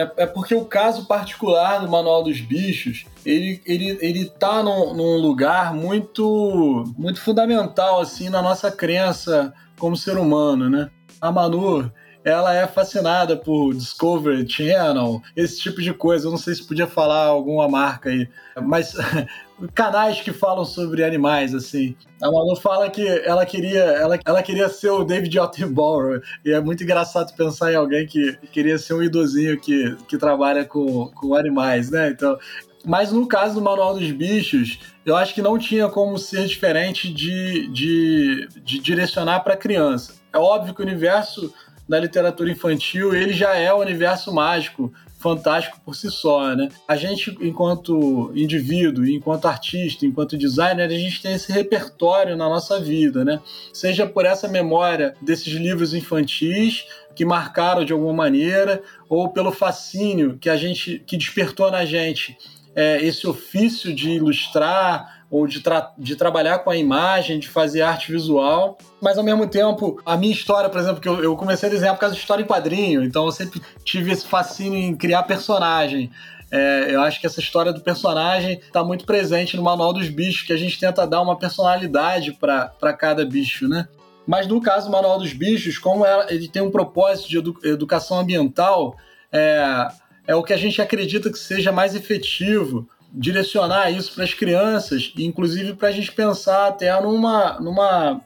é, 0.00 0.10
é, 0.16 0.26
porque 0.26 0.54
o 0.54 0.64
caso 0.64 1.06
particular 1.06 1.78
do 1.78 1.90
Manual 1.90 2.22
dos 2.22 2.40
Bichos, 2.40 3.04
ele, 3.24 3.60
ele, 3.66 3.98
ele 4.00 4.24
tá 4.26 4.62
num, 4.62 4.94
num, 4.94 5.16
lugar 5.18 5.74
muito, 5.74 6.84
muito 6.96 7.20
fundamental, 7.20 8.00
assim, 8.00 8.30
na 8.30 8.40
nossa 8.40 8.70
crença 8.70 9.52
como 9.78 9.96
ser 9.96 10.16
humano, 10.16 10.70
né? 10.70 10.90
A 11.20 11.30
Manu, 11.30 11.92
ela 12.24 12.54
é 12.54 12.66
fascinada 12.66 13.36
por 13.36 13.74
Discovery 13.74 14.48
Channel, 14.48 15.22
esse 15.34 15.60
tipo 15.60 15.80
de 15.80 15.92
coisa. 15.92 16.26
Eu 16.26 16.30
não 16.30 16.38
sei 16.38 16.54
se 16.54 16.66
podia 16.66 16.86
falar 16.86 17.26
alguma 17.26 17.68
marca 17.68 18.10
aí, 18.10 18.28
mas 18.62 18.94
canais 19.74 20.20
que 20.20 20.32
falam 20.32 20.64
sobre 20.64 21.04
animais, 21.04 21.54
assim. 21.54 21.96
A 22.22 22.30
Manu 22.30 22.56
fala 22.56 22.90
que 22.90 23.06
ela 23.06 23.46
queria, 23.46 23.80
ela, 23.80 24.18
ela 24.24 24.42
queria 24.42 24.68
ser 24.68 24.90
o 24.90 25.04
David 25.04 25.38
Attenborough, 25.38 26.20
e 26.44 26.52
é 26.52 26.60
muito 26.60 26.82
engraçado 26.82 27.34
pensar 27.34 27.72
em 27.72 27.76
alguém 27.76 28.06
que 28.06 28.36
queria 28.52 28.78
ser 28.78 28.94
um 28.94 29.02
idosinho 29.02 29.58
que, 29.58 29.96
que 30.06 30.18
trabalha 30.18 30.64
com, 30.64 31.10
com 31.14 31.34
animais, 31.34 31.90
né? 31.90 32.10
Então, 32.10 32.38
mas 32.84 33.12
no 33.12 33.26
caso 33.26 33.54
do 33.54 33.62
Manual 33.62 33.94
dos 33.94 34.10
Bichos, 34.10 34.78
eu 35.04 35.16
acho 35.16 35.34
que 35.34 35.42
não 35.42 35.58
tinha 35.58 35.88
como 35.88 36.18
ser 36.18 36.46
diferente 36.46 37.12
de, 37.12 37.68
de, 37.68 38.48
de 38.62 38.78
direcionar 38.78 39.40
para 39.40 39.56
criança. 39.56 40.14
É 40.32 40.38
óbvio 40.38 40.74
que 40.74 40.80
o 40.80 40.84
universo 40.84 41.52
da 41.90 41.98
literatura 41.98 42.48
infantil, 42.48 43.12
ele 43.12 43.32
já 43.32 43.56
é 43.56 43.74
um 43.74 43.78
universo 43.78 44.32
mágico, 44.32 44.92
fantástico 45.18 45.80
por 45.84 45.96
si 45.96 46.08
só, 46.08 46.54
né? 46.54 46.68
A 46.86 46.94
gente, 46.94 47.36
enquanto 47.40 48.30
indivíduo, 48.32 49.04
enquanto 49.04 49.46
artista, 49.46 50.06
enquanto 50.06 50.38
designer, 50.38 50.84
a 50.84 50.88
gente 50.88 51.20
tem 51.20 51.34
esse 51.34 51.50
repertório 51.50 52.36
na 52.36 52.48
nossa 52.48 52.78
vida, 52.78 53.24
né? 53.24 53.40
Seja 53.72 54.06
por 54.06 54.24
essa 54.24 54.46
memória 54.46 55.16
desses 55.20 55.52
livros 55.52 55.92
infantis 55.92 56.86
que 57.16 57.24
marcaram 57.24 57.84
de 57.84 57.92
alguma 57.92 58.12
maneira, 58.14 58.80
ou 59.08 59.28
pelo 59.28 59.50
fascínio 59.50 60.38
que 60.40 60.48
a 60.48 60.56
gente 60.56 61.02
que 61.04 61.16
despertou 61.16 61.72
na 61.72 61.84
gente 61.84 62.38
é, 62.72 63.04
esse 63.04 63.26
ofício 63.26 63.92
de 63.92 64.10
ilustrar 64.10 65.19
ou 65.30 65.46
de, 65.46 65.60
tra 65.60 65.92
de 65.96 66.16
trabalhar 66.16 66.58
com 66.58 66.70
a 66.70 66.76
imagem, 66.76 67.38
de 67.38 67.48
fazer 67.48 67.82
arte 67.82 68.10
visual. 68.10 68.76
Mas 69.00 69.16
ao 69.16 69.24
mesmo 69.24 69.46
tempo, 69.46 70.00
a 70.04 70.16
minha 70.16 70.32
história, 70.32 70.68
por 70.68 70.80
exemplo, 70.80 71.00
que 71.00 71.08
eu, 71.08 71.22
eu 71.22 71.36
comecei 71.36 71.68
a 71.68 71.72
desenhar 71.72 71.94
por 71.94 72.00
causa 72.00 72.14
de 72.14 72.20
história 72.20 72.42
em 72.42 72.46
quadrinho, 72.46 73.04
então 73.04 73.24
eu 73.26 73.32
sempre 73.32 73.62
tive 73.84 74.10
esse 74.10 74.26
fascínio 74.26 74.78
em 74.78 74.96
criar 74.96 75.22
personagem. 75.22 76.10
É, 76.50 76.88
eu 76.90 77.00
acho 77.02 77.20
que 77.20 77.26
essa 77.26 77.38
história 77.38 77.72
do 77.72 77.80
personagem 77.80 78.58
está 78.58 78.82
muito 78.82 79.06
presente 79.06 79.56
no 79.56 79.62
Manual 79.62 79.92
dos 79.92 80.08
Bichos, 80.08 80.42
que 80.42 80.52
a 80.52 80.56
gente 80.56 80.80
tenta 80.80 81.06
dar 81.06 81.22
uma 81.22 81.38
personalidade 81.38 82.32
para 82.32 82.92
cada 82.98 83.24
bicho, 83.24 83.68
né? 83.68 83.86
Mas 84.26 84.48
no 84.48 84.60
caso 84.60 84.86
do 84.86 84.92
Manual 84.92 85.18
dos 85.18 85.32
Bichos, 85.32 85.78
como 85.78 86.04
ele 86.28 86.48
tem 86.48 86.60
um 86.60 86.70
propósito 86.70 87.28
de 87.28 87.38
edu 87.38 87.54
educação 87.62 88.18
ambiental, 88.18 88.96
é, 89.32 89.88
é 90.26 90.34
o 90.34 90.42
que 90.42 90.52
a 90.52 90.56
gente 90.56 90.82
acredita 90.82 91.30
que 91.30 91.38
seja 91.38 91.70
mais 91.70 91.94
efetivo 91.94 92.88
direcionar 93.12 93.90
isso 93.90 94.14
para 94.14 94.24
as 94.24 94.34
crianças, 94.34 95.12
inclusive 95.18 95.74
para 95.74 95.88
a 95.88 95.92
gente 95.92 96.12
pensar 96.12 96.68
até 96.68 96.98
numa, 97.00 97.58
numa 97.60 98.20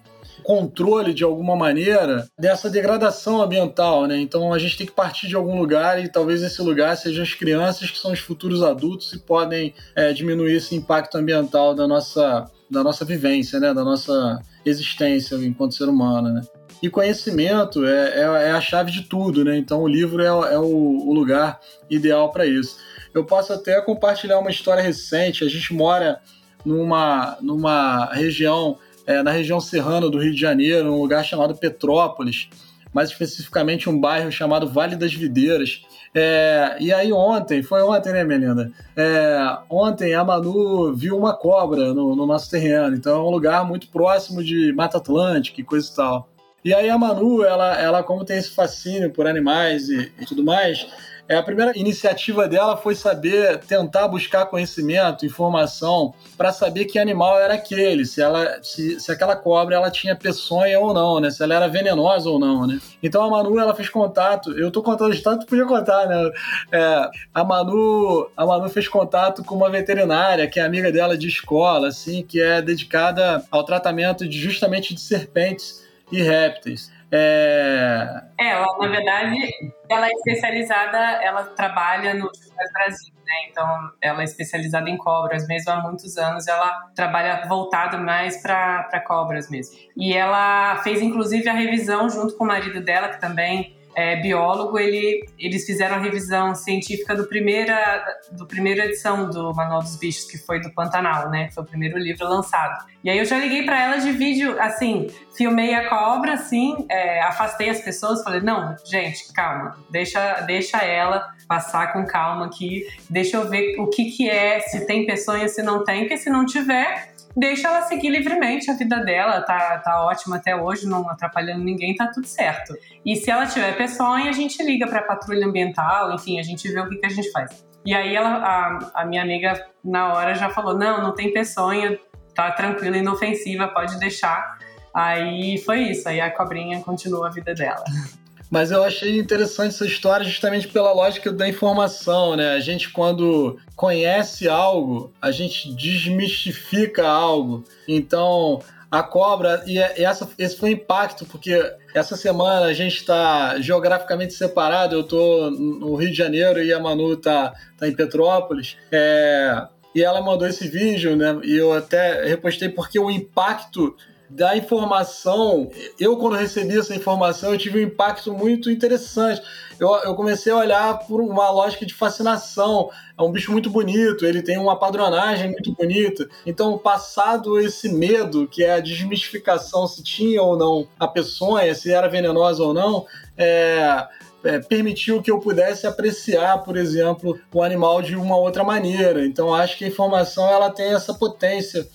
controle 0.45 1.15
de 1.15 1.25
alguma 1.25 1.57
maneira 1.57 2.29
dessa 2.39 2.69
degradação 2.69 3.43
ambiental, 3.43 4.07
né? 4.07 4.19
Então 4.19 4.53
a 4.53 4.59
gente 4.59 4.77
tem 4.77 4.87
que 4.87 4.93
partir 4.93 5.27
de 5.27 5.35
algum 5.35 5.59
lugar 5.59 6.03
e 6.05 6.09
talvez 6.09 6.43
esse 6.43 6.61
lugar 6.61 6.97
sejam 6.97 7.23
as 7.23 7.35
crianças 7.35 7.91
que 7.91 7.99
são 7.99 8.13
os 8.13 8.21
futuros 8.21 8.63
adultos 8.63 9.13
e 9.15 9.19
podem 9.19 9.75
é, 9.97 10.13
diminuir 10.13 10.57
esse 10.57 10.75
impacto 10.75 11.17
ambiental 11.17 11.75
da 11.75 11.89
nossa, 11.89 12.51
da 12.71 12.85
nossa 12.85 13.05
vivência, 13.05 13.59
né? 13.59 13.73
Da 13.73 13.83
nossa 13.83 14.41
existência 14.65 15.35
enquanto 15.37 15.75
ser 15.75 15.89
humano, 15.89 16.29
né? 16.29 16.43
E 16.83 16.91
conhecimento 16.91 17.87
é, 17.87 18.21
é, 18.21 18.49
é 18.49 18.51
a 18.51 18.61
chave 18.61 18.93
de 18.93 19.03
tudo, 19.03 19.43
né? 19.43 19.57
Então 19.57 19.83
o 19.83 19.89
livro 19.89 20.23
é, 20.23 20.27
é 20.27 20.59
o, 20.59 21.09
o 21.09 21.15
lugar 21.15 21.59
ideal 21.89 22.31
para 22.31 22.45
isso. 22.45 22.77
Eu 23.15 23.25
posso 23.25 23.53
até 23.53 23.81
compartilhar 23.81 24.39
uma 24.39 24.51
história 24.51 24.83
recente. 24.83 25.45
A 25.45 25.49
gente 25.49 25.73
mora 25.73 26.21
numa, 26.65 27.39
numa 27.41 28.07
região 28.13 28.79
é, 29.07 29.23
na 29.23 29.31
região 29.31 29.61
serrana 29.61 30.09
do 30.09 30.19
Rio 30.19 30.33
de 30.33 30.41
Janeiro, 30.41 30.93
um 30.93 31.01
lugar 31.01 31.25
chamado 31.25 31.55
Petrópolis, 31.55 32.49
mais 32.93 33.11
especificamente 33.11 33.89
um 33.89 33.99
bairro 34.01 34.31
chamado 34.31 34.69
Vale 34.69 34.97
das 34.97 35.13
Videiras. 35.13 35.83
É, 36.15 36.77
e 36.81 36.93
aí 36.93 37.13
ontem, 37.13 37.63
foi 37.63 37.83
ontem, 37.83 38.13
né, 38.13 38.25
Melinda? 38.25 38.71
É, 38.97 39.59
ontem 39.69 40.15
a 40.15 40.25
Manu 40.25 40.95
viu 40.95 41.19
uma 41.19 41.35
cobra 41.35 41.93
no, 41.93 42.15
no, 42.15 42.27
nosso 42.27 42.51
terreno, 42.51 42.95
então 42.95 43.17
é 43.17 43.21
um 43.21 43.31
lugar 43.31 43.67
muito 43.67 43.89
próximo 43.89 44.43
de 44.43 44.73
Mata 44.73 44.99
Atlântica 44.99 45.61
e 45.61 45.65
coisa 45.65 45.91
e 45.91 45.97
tal. 45.97 46.29
E 46.65 46.73
aí 46.73 46.89
a 46.89 46.97
Manu, 46.97 47.45
ela, 47.45 47.79
ela 47.79 48.03
como 48.03 48.25
tem 48.25 48.39
esse 48.39 48.51
fascínio 48.51 49.11
por 49.11 49.27
animais 49.27 49.89
e, 49.89 50.13
e 50.19 50.25
tudo 50.25 50.45
mais, 50.45 50.87
é, 51.29 51.37
a 51.37 51.43
primeira 51.43 51.73
iniciativa 51.77 52.47
dela 52.47 52.77
foi 52.77 52.95
saber, 52.95 53.59
tentar 53.61 54.09
buscar 54.09 54.47
conhecimento, 54.47 55.25
informação, 55.25 56.13
para 56.37 56.53
saber 56.53 56.85
que 56.85 56.99
animal 56.99 57.39
era 57.39 57.55
aquele, 57.55 58.05
se, 58.05 58.21
ela, 58.21 58.59
se, 58.63 59.01
se 59.01 59.11
aquela 59.11 59.35
cobra 59.35 59.77
ela 59.77 59.91
tinha 59.91 60.15
peçonha 60.15 60.79
ou 60.79 60.93
não, 60.93 61.21
né? 61.21 61.31
Se 61.31 61.43
ela 61.43 61.55
era 61.55 61.69
venenosa 61.69 62.29
ou 62.29 62.39
não, 62.39 62.67
né? 62.67 62.79
Então 63.03 63.23
a 63.23 63.31
Manu 63.31 63.59
ela 63.59 63.75
fez 63.75 63.89
contato. 63.89 64.53
Eu 64.53 64.71
tô 64.71 64.83
contando 64.83 65.15
de 65.15 65.23
tanto 65.23 65.47
podia 65.47 65.65
contar, 65.65 66.07
né? 66.07 66.31
É, 66.71 67.11
a 67.33 67.43
Manu 67.43 68.31
a 68.37 68.45
Manu 68.45 68.69
fez 68.69 68.87
contato 68.87 69.43
com 69.43 69.55
uma 69.55 69.71
veterinária 69.71 70.49
que 70.49 70.61
é 70.61 70.63
amiga 70.63 70.93
dela 70.93 71.17
de 71.17 71.29
escola, 71.29 71.89
assim, 71.89 72.23
que 72.23 72.41
é 72.41 72.61
dedicada 72.61 73.43
ao 73.51 73.65
tratamento 73.65 74.29
de 74.29 74.39
justamente 74.39 74.95
de 74.95 75.01
serpentes 75.01 75.85
e 76.13 76.23
répteis. 76.23 76.93
É... 77.17 78.23
é... 78.41 78.49
ela, 78.51 78.67
na 78.81 78.89
verdade, 78.89 79.73
ela 79.89 80.07
é 80.07 80.11
especializada, 80.11 80.99
ela 81.23 81.45
trabalha 81.45 82.15
no 82.15 82.29
Brasil, 82.73 83.15
né? 83.25 83.33
Então, 83.51 83.91
ela 84.03 84.21
é 84.21 84.25
especializada 84.25 84.91
em 84.91 84.97
cobras 84.97 85.47
mesmo 85.47 85.71
há 85.71 85.81
muitos 85.81 86.19
anos. 86.19 86.49
Ela 86.49 86.91
trabalha 86.95 87.47
voltado 87.47 87.99
mais 87.99 88.43
para 88.43 89.01
cobras 89.07 89.49
mesmo. 89.49 89.77
E 89.97 90.13
ela 90.13 90.77
fez, 90.83 91.01
inclusive, 91.01 91.49
a 91.49 91.53
revisão 91.53 92.11
junto 92.11 92.37
com 92.37 92.45
o 92.45 92.47
marido 92.49 92.83
dela, 92.83 93.09
que 93.09 93.21
também 93.21 93.77
é, 93.95 94.17
biólogo, 94.17 94.79
ele, 94.79 95.27
eles 95.39 95.65
fizeram 95.65 95.97
a 95.97 95.99
revisão 95.99 96.55
científica 96.55 97.15
do 97.15 97.27
primeira, 97.27 98.05
do 98.33 98.47
primeira 98.47 98.87
edição 98.87 99.29
do 99.29 99.55
Manual 99.55 99.81
dos 99.81 99.97
Bichos, 99.97 100.25
que 100.25 100.39
foi 100.39 100.61
do 100.61 100.71
Pantanal, 100.73 101.31
né? 101.31 101.49
Foi 101.53 101.63
o 101.63 101.67
primeiro 101.67 101.99
livro 101.99 102.29
lançado. 102.29 102.85
E 103.03 103.11
aí 103.11 103.19
eu 103.19 103.25
já 103.25 103.39
liguei 103.39 103.65
para 103.65 103.81
ela 103.81 103.97
de 103.99 104.11
vídeo, 104.13 104.57
assim, 104.61 105.09
filmei 105.37 105.75
a 105.75 105.89
cobra, 105.89 106.35
assim, 106.35 106.87
é, 106.91 107.21
afastei 107.23 107.69
as 107.69 107.81
pessoas, 107.81 108.23
falei, 108.23 108.41
não, 108.41 108.75
gente, 108.85 109.33
calma, 109.33 109.77
deixa, 109.91 110.41
deixa 110.41 110.79
ela 110.79 111.29
passar 111.47 111.93
com 111.93 112.07
calma 112.07 112.47
aqui, 112.47 112.87
deixa 113.11 113.37
eu 113.37 113.49
ver 113.49 113.79
o 113.79 113.89
que 113.89 114.07
que 114.07 114.29
é, 114.29 114.61
se 114.61 114.87
tem 114.87 115.07
peçonha, 115.07 115.49
se 115.49 115.63
não 115.63 115.85
tem, 115.85 116.01
porque 116.01 116.17
se 116.17 116.31
não 116.31 116.47
tiver, 116.47 117.14
deixa 117.37 117.69
ela 117.69 117.83
seguir 117.83 118.11
livremente 118.11 118.71
a 118.71 118.75
vida 118.75 119.01
dela, 119.05 119.43
tá, 119.43 119.79
tá 119.79 120.05
ótima 120.05 120.37
até 120.37 120.55
hoje, 120.55 120.87
não 120.87 121.09
atrapalhando 121.09 121.65
ninguém, 121.65 121.95
tá 121.95 122.07
tudo 122.07 122.27
certo. 122.27 122.75
E 123.05 123.17
se 123.17 123.31
ela 123.31 123.47
tiver 123.47 123.77
peçonha, 123.77 124.29
a 124.29 124.33
gente 124.33 124.63
liga 124.63 124.87
para 124.87 125.01
a 125.01 125.03
patrulha 125.03 125.47
ambiental, 125.47 126.13
enfim, 126.13 126.39
a 126.39 126.43
gente 126.43 126.69
vê 126.71 126.81
o 126.81 126.89
que, 126.89 126.97
que 126.97 127.07
a 127.07 127.11
gente 127.11 127.31
faz. 127.31 127.67
E 127.85 127.95
aí 127.95 128.15
ela, 128.15 128.37
a, 128.37 129.03
a 129.03 129.05
minha 129.05 129.23
amiga 129.23 129.67
na 129.85 130.15
hora 130.15 130.35
já 130.35 130.49
falou: 130.49 130.77
não, 130.77 131.03
não 131.03 131.15
tem 131.15 131.33
peçonha, 131.33 131.99
tá 132.35 132.51
tranquila, 132.53 132.97
inofensiva, 132.97 133.69
pode 133.69 133.99
deixar. 133.99 134.59
Aí 134.95 135.59
foi 135.59 135.81
isso, 135.81 136.09
aí 136.09 136.21
a 136.21 136.31
cobrinha 136.31 136.81
continuou 136.81 137.25
a 137.25 137.31
vida 137.31 137.53
dela. 137.53 137.85
Mas 138.55 138.71
eu 138.71 138.85
achei 138.85 139.19
interessante 139.19 139.75
essa 139.75 139.85
história 139.85 140.25
justamente 140.25 140.69
pela 140.69 140.93
lógica 140.93 141.33
da 141.33 141.49
informação, 141.49 142.37
né? 142.37 142.53
A 142.53 142.61
gente, 142.61 142.89
quando 142.89 143.59
conhece 143.75 144.49
algo, 144.49 145.13
a 145.21 145.33
gente 145.33 145.75
desmistifica 145.75 147.05
algo. 147.05 147.65
Então, 147.89 148.63
a 148.89 149.03
cobra, 149.03 149.65
e 149.67 149.77
é, 149.77 150.01
essa, 150.01 150.31
esse 150.39 150.57
foi 150.57 150.71
o 150.71 150.73
impacto, 150.75 151.27
porque 151.27 151.61
essa 151.93 152.17
semana 152.17 152.67
a 152.67 152.73
gente 152.73 152.95
está 152.99 153.59
geograficamente 153.59 154.35
separado, 154.35 154.95
eu 154.95 155.01
estou 155.01 155.51
no 155.51 155.97
Rio 155.97 156.13
de 156.13 156.17
Janeiro 156.17 156.63
e 156.63 156.73
a 156.73 156.79
Manu 156.79 157.15
está 157.15 157.53
tá 157.77 157.89
em 157.89 157.93
Petrópolis. 157.93 158.77
É, 158.93 159.67
e 159.93 160.01
ela 160.01 160.23
mandou 160.23 160.47
esse 160.47 160.69
vídeo, 160.69 161.17
né? 161.17 161.41
E 161.43 161.57
eu 161.57 161.73
até 161.73 162.25
repostei 162.25 162.69
porque 162.69 163.01
o 163.01 163.11
impacto 163.11 163.97
da 164.35 164.57
informação, 164.57 165.71
eu 165.99 166.17
quando 166.17 166.35
recebi 166.35 166.77
essa 166.77 166.93
informação, 166.93 167.53
eu 167.53 167.59
tive 167.59 167.79
um 167.79 167.83
impacto 167.83 168.33
muito 168.33 168.69
interessante. 168.69 169.41
Eu, 169.79 169.95
eu 169.99 170.17
comecei 170.17 170.53
a 170.53 170.57
olhar 170.57 170.99
por 171.07 171.21
uma 171.21 171.51
lógica 171.51 171.87
de 171.87 171.95
fascinação. 171.95 172.91
É 173.17 173.23
um 173.23 173.31
bicho 173.31 173.53
muito 173.53 173.71
bonito, 173.71 174.27
ele 174.27 174.43
tem 174.43 174.59
uma 174.59 174.77
padronagem 174.77 175.53
muito 175.53 175.73
bonita. 175.73 176.29
Então, 176.45 176.77
passado 176.77 177.61
esse 177.61 177.89
medo, 177.89 178.49
que 178.49 178.65
é 178.65 178.73
a 178.73 178.81
desmistificação 178.81 179.87
se 179.87 180.03
tinha 180.03 180.43
ou 180.43 180.57
não 180.57 180.89
a 180.99 181.07
peçonha, 181.07 181.73
se 181.73 181.93
era 181.93 182.09
venenosa 182.09 182.61
ou 182.61 182.75
não, 182.75 183.07
é, 183.39 184.05
é, 184.43 184.59
permitiu 184.59 185.23
que 185.23 185.31
eu 185.31 185.39
pudesse 185.39 185.87
apreciar, 185.87 186.59
por 186.65 186.77
exemplo, 186.77 187.39
o 187.53 187.63
animal 187.63 188.03
de 188.03 188.17
uma 188.17 188.37
outra 188.37 188.65
maneira. 188.65 189.25
Então, 189.25 189.55
acho 189.55 189.79
que 189.79 189.85
a 189.85 189.89
informação 189.89 190.49
ela 190.49 190.71
tem 190.71 190.93
essa 190.93 191.15
potência 191.15 191.87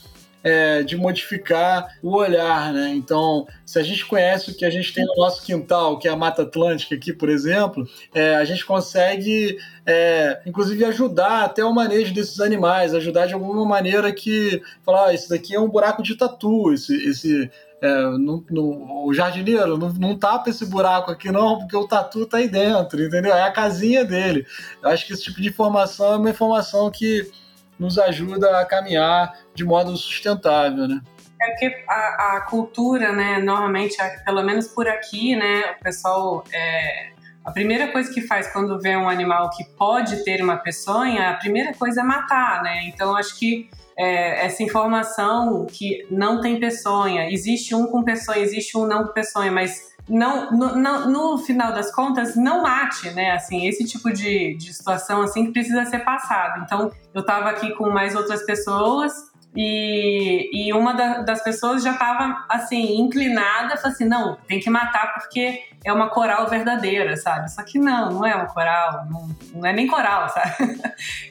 é, 0.44 0.84
de 0.84 0.96
modificar 0.96 1.98
o 2.02 2.16
olhar, 2.16 2.72
né? 2.74 2.90
Então, 2.90 3.48
se 3.66 3.80
a 3.80 3.84
gente 3.84 4.06
conhece 4.06 4.52
o 4.52 4.54
que 4.56 4.66
a 4.66 4.70
gente 4.70 4.94
tem 4.94 5.06
no 5.06 5.16
nosso 5.16 5.44
quintal, 5.44 5.98
que 6.00 6.08
é 6.08 6.12
a 6.12 6.16
Mata 6.16 6.44
Atlântica 6.44 6.96
aqui, 6.96 7.12
por 7.12 7.30
exemplo, 7.30 7.88
é, 8.14 8.36
a 8.36 8.46
gente 8.46 8.66
consegue, 8.66 9.58
é, 9.86 10.42
inclusive, 10.46 10.84
ajudar 10.86 11.44
até 11.44 11.64
o 11.64 11.74
manejo 11.74 12.14
desses 12.14 12.40
animais, 12.40 12.94
ajudar 12.94 13.26
de 13.26 13.34
alguma 13.34 13.66
maneira 13.66 14.12
que, 14.12 14.62
falar, 14.84 15.08
ah, 15.08 15.14
esse 15.14 15.30
daqui 15.30 15.56
é 15.56 15.60
um 15.60 15.70
buraco 15.70 16.02
de 16.02 16.16
tatu, 16.16 16.74
esse, 16.74 16.96
esse 17.08 17.50
é, 17.82 18.02
no, 18.18 18.44
no, 18.50 19.06
o 19.08 19.14
jardineiro 19.14 19.78
não, 19.78 19.90
não 19.94 20.18
tapa 20.18 20.50
esse 20.50 20.66
buraco 20.66 21.12
aqui 21.12 21.32
não, 21.32 21.60
porque 21.60 21.78
o 21.78 21.88
tatu 21.88 22.26
tá 22.26 22.38
aí 22.38 22.50
dentro, 22.50 23.02
entendeu? 23.02 23.34
É 23.34 23.44
a 23.44 23.52
casinha 23.52 24.04
dele. 24.04 24.46
Eu 24.84 24.90
acho 24.90 25.08
que 25.08 25.14
esse 25.14 25.24
tipo 25.24 25.42
de 25.42 25.48
informação 25.48 26.14
é 26.14 26.18
uma 26.18 26.30
informação 26.30 26.92
que 26.92 27.32
nos 27.80 27.98
ajuda 27.98 28.60
a 28.60 28.66
caminhar 28.66 29.34
de 29.56 29.64
modo 29.64 29.96
sustentável, 29.96 30.88
né? 30.88 31.02
É 31.42 31.52
porque 31.52 31.86
a, 31.88 32.36
a 32.36 32.42
cultura, 32.42 33.14
né, 33.14 33.40
normalmente, 33.40 33.96
pelo 34.26 34.44
menos 34.44 34.68
por 34.68 34.88
aqui, 34.90 35.38
né, 35.38 35.74
o 35.80 35.84
pessoal 35.84 36.44
é, 36.52 37.12
a 37.50 37.52
primeira 37.52 37.92
coisa 37.92 38.14
que 38.14 38.22
faz 38.22 38.52
quando 38.52 38.80
vê 38.80 38.96
um 38.96 39.08
animal 39.08 39.50
que 39.50 39.64
pode 39.78 40.24
ter 40.24 40.44
uma 40.44 40.58
peçonha, 40.58 41.30
a 41.30 41.34
primeira 41.36 41.74
coisa 41.74 42.02
é 42.02 42.04
matar, 42.04 42.62
né? 42.62 42.84
Então 42.84 43.16
acho 43.16 43.40
que 43.40 43.70
é, 43.98 44.46
essa 44.46 44.62
informação 44.62 45.66
que 45.66 46.06
não 46.12 46.42
tem 46.42 46.60
peçonha, 46.60 47.30
existe 47.32 47.74
um 47.74 47.88
com 47.88 48.04
peçonha, 48.04 48.40
existe 48.40 48.78
um 48.78 48.86
não 48.86 49.06
com 49.06 49.14
peçonha, 49.14 49.52
mas 49.52 49.96
não, 50.10 50.52
no, 50.52 51.08
no, 51.08 51.38
final 51.38 51.72
das 51.72 51.94
contas, 51.94 52.36
não 52.36 52.64
mate, 52.64 53.12
né? 53.12 53.32
Assim, 53.32 53.68
esse 53.68 53.86
tipo 53.86 54.12
de, 54.12 54.56
de 54.56 54.74
situação 54.74 55.22
assim 55.22 55.46
que 55.46 55.52
precisa 55.52 55.86
ser 55.86 56.00
passado. 56.00 56.64
Então, 56.64 56.92
eu 57.14 57.22
estava 57.22 57.50
aqui 57.50 57.72
com 57.74 57.90
mais 57.90 58.16
outras 58.16 58.44
pessoas 58.44 59.30
e, 59.56 60.50
e 60.54 60.74
uma 60.74 60.94
da, 60.94 61.22
das 61.22 61.44
pessoas 61.44 61.84
já 61.84 61.92
estava 61.92 62.46
assim 62.50 63.00
inclinada, 63.00 63.78
falou 63.78 63.94
assim, 63.94 64.06
não, 64.06 64.38
tem 64.48 64.60
que 64.60 64.70
matar 64.70 65.14
porque 65.14 65.64
é 65.84 65.92
uma 65.92 66.10
coral 66.10 66.48
verdadeira, 66.48 67.16
sabe? 67.18 67.52
Só 67.52 67.64
que 67.64 67.80
não, 67.80 68.12
não 68.12 68.26
é 68.26 68.36
uma 68.36 68.48
coral, 68.48 69.06
não, 69.10 69.30
não 69.54 69.66
é 69.68 69.74
nem 69.74 69.88
coral, 69.88 70.30
sabe? 70.34 70.82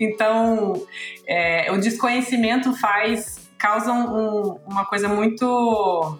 então, 0.00 0.86
é, 1.26 1.70
o 1.72 1.78
desconhecimento 1.78 2.74
faz 2.76 3.48
causa 3.56 3.92
um, 3.92 4.58
uma 4.66 4.84
coisa 4.86 5.08
muito 5.08 6.18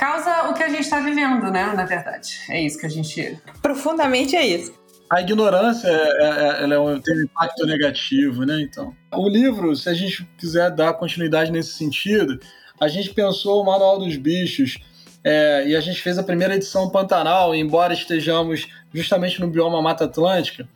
causa 0.00 0.48
o 0.48 0.54
que 0.54 0.62
a 0.62 0.68
gente 0.70 0.80
está 0.80 0.98
vivendo, 0.98 1.50
né? 1.50 1.74
Na 1.76 1.84
verdade. 1.84 2.40
É 2.48 2.62
isso 2.62 2.78
que 2.78 2.86
a 2.86 2.88
gente. 2.88 3.38
Profundamente 3.60 4.34
é 4.34 4.46
isso. 4.46 4.72
a 5.10 5.20
ignorância 5.20 5.88
é, 5.88 5.92
é, 5.92 6.62
ela 6.62 6.74
é 6.74 7.00
tem 7.00 7.18
um 7.18 7.24
impacto 7.24 7.66
negativo, 7.66 8.46
né? 8.46 8.62
Então, 8.62 8.96
o 9.12 9.28
livro, 9.28 9.76
se 9.76 9.90
a 9.90 9.94
gente 9.94 10.24
quiser 10.38 10.70
dar 10.70 10.94
continuidade 10.94 11.52
nesse 11.52 11.74
sentido, 11.74 12.40
a 12.80 12.88
gente 12.88 13.12
pensou 13.12 13.60
o 13.60 13.66
Manual 13.66 13.98
dos 13.98 14.16
Bichos 14.16 14.78
é, 15.22 15.66
e 15.66 15.76
a 15.76 15.80
gente 15.80 16.00
fez 16.00 16.16
a 16.16 16.22
primeira 16.22 16.54
edição 16.54 16.88
Pantanal, 16.88 17.54
embora 17.54 17.92
estejamos 17.92 18.68
justamente 18.94 19.38
no 19.38 19.48
bioma 19.48 19.82
Mata 19.82 20.04
Atlântica, 20.04 20.66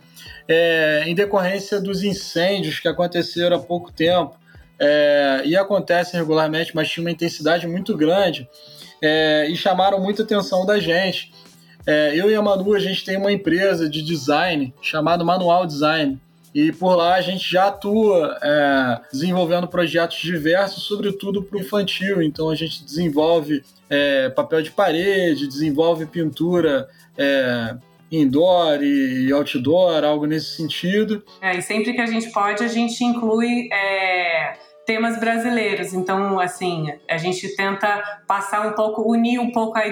é, 0.46 1.04
em 1.06 1.14
decorrência 1.14 1.80
dos 1.80 2.02
incêndios 2.02 2.78
que 2.78 2.88
aconteceram 2.88 3.56
há 3.56 3.60
pouco 3.60 3.90
tempo 3.90 4.36
é, 4.78 5.42
e 5.46 5.56
acontecem 5.56 6.20
regularmente, 6.20 6.74
mas 6.74 6.90
tinha 6.90 7.04
uma 7.04 7.10
intensidade 7.10 7.66
muito 7.66 7.96
grande 7.96 8.46
é, 9.04 9.46
e 9.50 9.54
chamaram 9.54 10.00
muita 10.00 10.22
atenção 10.22 10.64
da 10.64 10.78
gente. 10.78 11.30
É, 11.86 12.18
eu 12.18 12.30
e 12.30 12.34
a 12.34 12.40
Manu, 12.40 12.72
a 12.72 12.78
gente 12.78 13.04
tem 13.04 13.18
uma 13.18 13.30
empresa 13.30 13.86
de 13.86 14.02
design 14.02 14.72
chamada 14.80 15.22
Manual 15.22 15.66
Design. 15.66 16.18
E 16.54 16.72
por 16.72 16.94
lá 16.94 17.16
a 17.16 17.20
gente 17.20 17.50
já 17.50 17.66
atua 17.66 18.38
é, 18.40 19.00
desenvolvendo 19.12 19.68
projetos 19.68 20.16
diversos, 20.18 20.84
sobretudo 20.84 21.42
para 21.42 21.58
o 21.58 21.60
infantil. 21.60 22.22
Então 22.22 22.48
a 22.48 22.54
gente 22.54 22.82
desenvolve 22.82 23.62
é, 23.90 24.30
papel 24.30 24.62
de 24.62 24.70
parede, 24.70 25.48
desenvolve 25.48 26.06
pintura 26.06 26.88
é, 27.18 27.74
indoor 28.10 28.82
e 28.82 29.30
outdoor, 29.32 30.04
algo 30.04 30.24
nesse 30.24 30.56
sentido. 30.56 31.22
É, 31.42 31.58
e 31.58 31.60
sempre 31.60 31.92
que 31.92 32.00
a 32.00 32.06
gente 32.06 32.30
pode, 32.30 32.62
a 32.62 32.68
gente 32.68 33.04
inclui 33.04 33.68
é, 33.72 34.54
temas 34.86 35.18
brasileiros. 35.18 35.92
Então, 35.92 36.38
assim, 36.38 36.92
a 37.08 37.16
gente 37.16 37.54
tenta 37.56 38.02
passar 38.26 38.66
um 38.66 38.72
pouco, 38.72 39.02
unir 39.10 39.38
um 39.38 39.50
pouco 39.50 39.78
a 39.78 39.82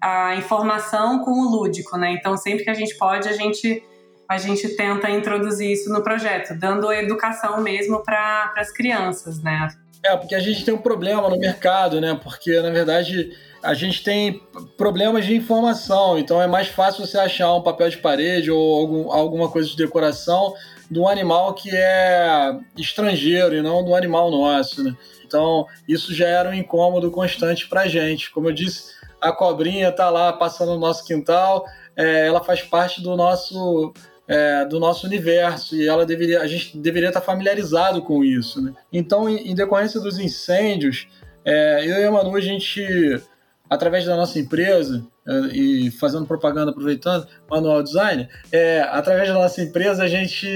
a 0.00 0.34
informação 0.36 1.22
com 1.24 1.30
o 1.32 1.50
lúdico, 1.50 1.98
né? 1.98 2.12
Então, 2.12 2.36
sempre 2.36 2.64
que 2.64 2.70
a 2.70 2.74
gente 2.74 2.96
pode, 2.96 3.28
a 3.28 3.32
gente 3.32 3.82
a 4.26 4.38
gente 4.38 4.68
tenta 4.76 5.10
introduzir 5.10 5.72
isso 5.72 5.92
no 5.92 6.04
projeto, 6.04 6.54
dando 6.56 6.92
educação 6.92 7.60
mesmo 7.60 8.00
para 8.04 8.54
as 8.56 8.70
crianças, 8.70 9.42
né? 9.42 9.66
É, 10.04 10.16
porque 10.16 10.36
a 10.36 10.38
gente 10.38 10.64
tem 10.64 10.72
um 10.72 10.78
problema 10.78 11.28
no 11.28 11.36
mercado, 11.36 12.00
né? 12.00 12.18
Porque, 12.22 12.60
na 12.60 12.70
verdade, 12.70 13.36
a 13.60 13.74
gente 13.74 14.04
tem 14.04 14.40
problemas 14.76 15.26
de 15.26 15.34
informação, 15.34 16.16
então 16.16 16.40
é 16.40 16.46
mais 16.46 16.68
fácil 16.68 17.04
você 17.04 17.18
achar 17.18 17.52
um 17.54 17.60
papel 17.60 17.90
de 17.90 17.98
parede 17.98 18.52
ou 18.52 18.80
algum, 18.80 19.12
alguma 19.12 19.48
coisa 19.50 19.68
de 19.68 19.76
decoração 19.76 20.54
de 20.90 20.98
um 20.98 21.06
animal 21.06 21.54
que 21.54 21.70
é 21.72 22.58
estrangeiro 22.76 23.54
e 23.54 23.62
não 23.62 23.84
do 23.84 23.94
animal 23.94 24.30
nosso, 24.30 24.82
né? 24.82 24.96
Então, 25.24 25.64
isso 25.86 26.12
já 26.12 26.26
era 26.26 26.48
um 26.50 26.54
incômodo 26.54 27.10
constante 27.10 27.68
para 27.68 27.86
gente. 27.86 28.30
Como 28.32 28.48
eu 28.48 28.52
disse, 28.52 28.92
a 29.20 29.30
cobrinha 29.30 29.92
tá 29.92 30.10
lá 30.10 30.32
passando 30.32 30.72
no 30.72 30.80
nosso 30.80 31.04
quintal, 31.04 31.64
é, 31.96 32.26
ela 32.26 32.42
faz 32.42 32.62
parte 32.62 33.00
do 33.00 33.16
nosso 33.16 33.92
é, 34.26 34.64
do 34.64 34.78
nosso 34.78 35.06
universo 35.06 35.74
e 35.74 35.88
ela 35.88 36.06
deveria 36.06 36.40
a 36.40 36.46
gente 36.46 36.76
deveria 36.76 37.08
estar 37.08 37.20
familiarizado 37.20 38.02
com 38.02 38.24
isso, 38.24 38.60
né? 38.60 38.72
Então, 38.92 39.28
em, 39.28 39.50
em 39.50 39.54
decorrência 39.54 40.00
dos 40.00 40.18
incêndios, 40.18 41.08
é, 41.44 41.84
eu 41.84 42.00
e 42.00 42.04
a 42.04 42.10
Manu 42.10 42.34
a 42.36 42.40
gente 42.40 43.20
através 43.68 44.04
da 44.04 44.16
nossa 44.16 44.38
empresa 44.38 45.06
e 45.52 45.90
fazendo 45.92 46.26
propaganda 46.26 46.70
aproveitando 46.70 47.26
manual 47.48 47.82
design, 47.82 48.28
é, 48.50 48.80
através 48.90 49.28
da 49.28 49.34
nossa 49.34 49.62
empresa 49.62 50.04
a 50.04 50.08
gente 50.08 50.48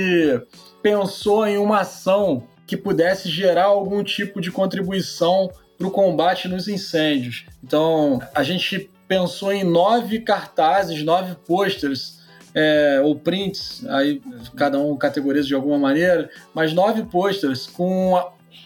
pensou 0.83 1.47
em 1.47 1.59
uma 1.59 1.81
ação 1.81 2.45
que 2.67 2.77
pudesse 2.77 3.29
gerar 3.29 3.65
algum 3.65 4.03
tipo 4.03 4.41
de 4.41 4.51
contribuição 4.51 5.51
para 5.77 5.87
o 5.87 5.91
combate 5.91 6.49
nos 6.49 6.69
incêndios. 6.69 7.47
Então, 7.63 8.21
a 8.35 8.43
gente 8.43 8.91
pensou 9.07 9.53
em 9.53 9.65
nove 9.65 10.21
cartazes, 10.21 11.03
nove 11.03 11.35
posters, 11.47 12.21
é, 12.55 13.01
ou 13.03 13.17
prints, 13.17 13.85
aí 13.89 14.23
cada 14.57 14.79
um 14.79 14.97
categoriza 14.97 15.49
de 15.49 15.55
alguma 15.55 15.77
maneira, 15.77 16.31
mas 16.55 16.73
nove 16.73 17.03
posters 17.03 17.67
com 17.67 18.15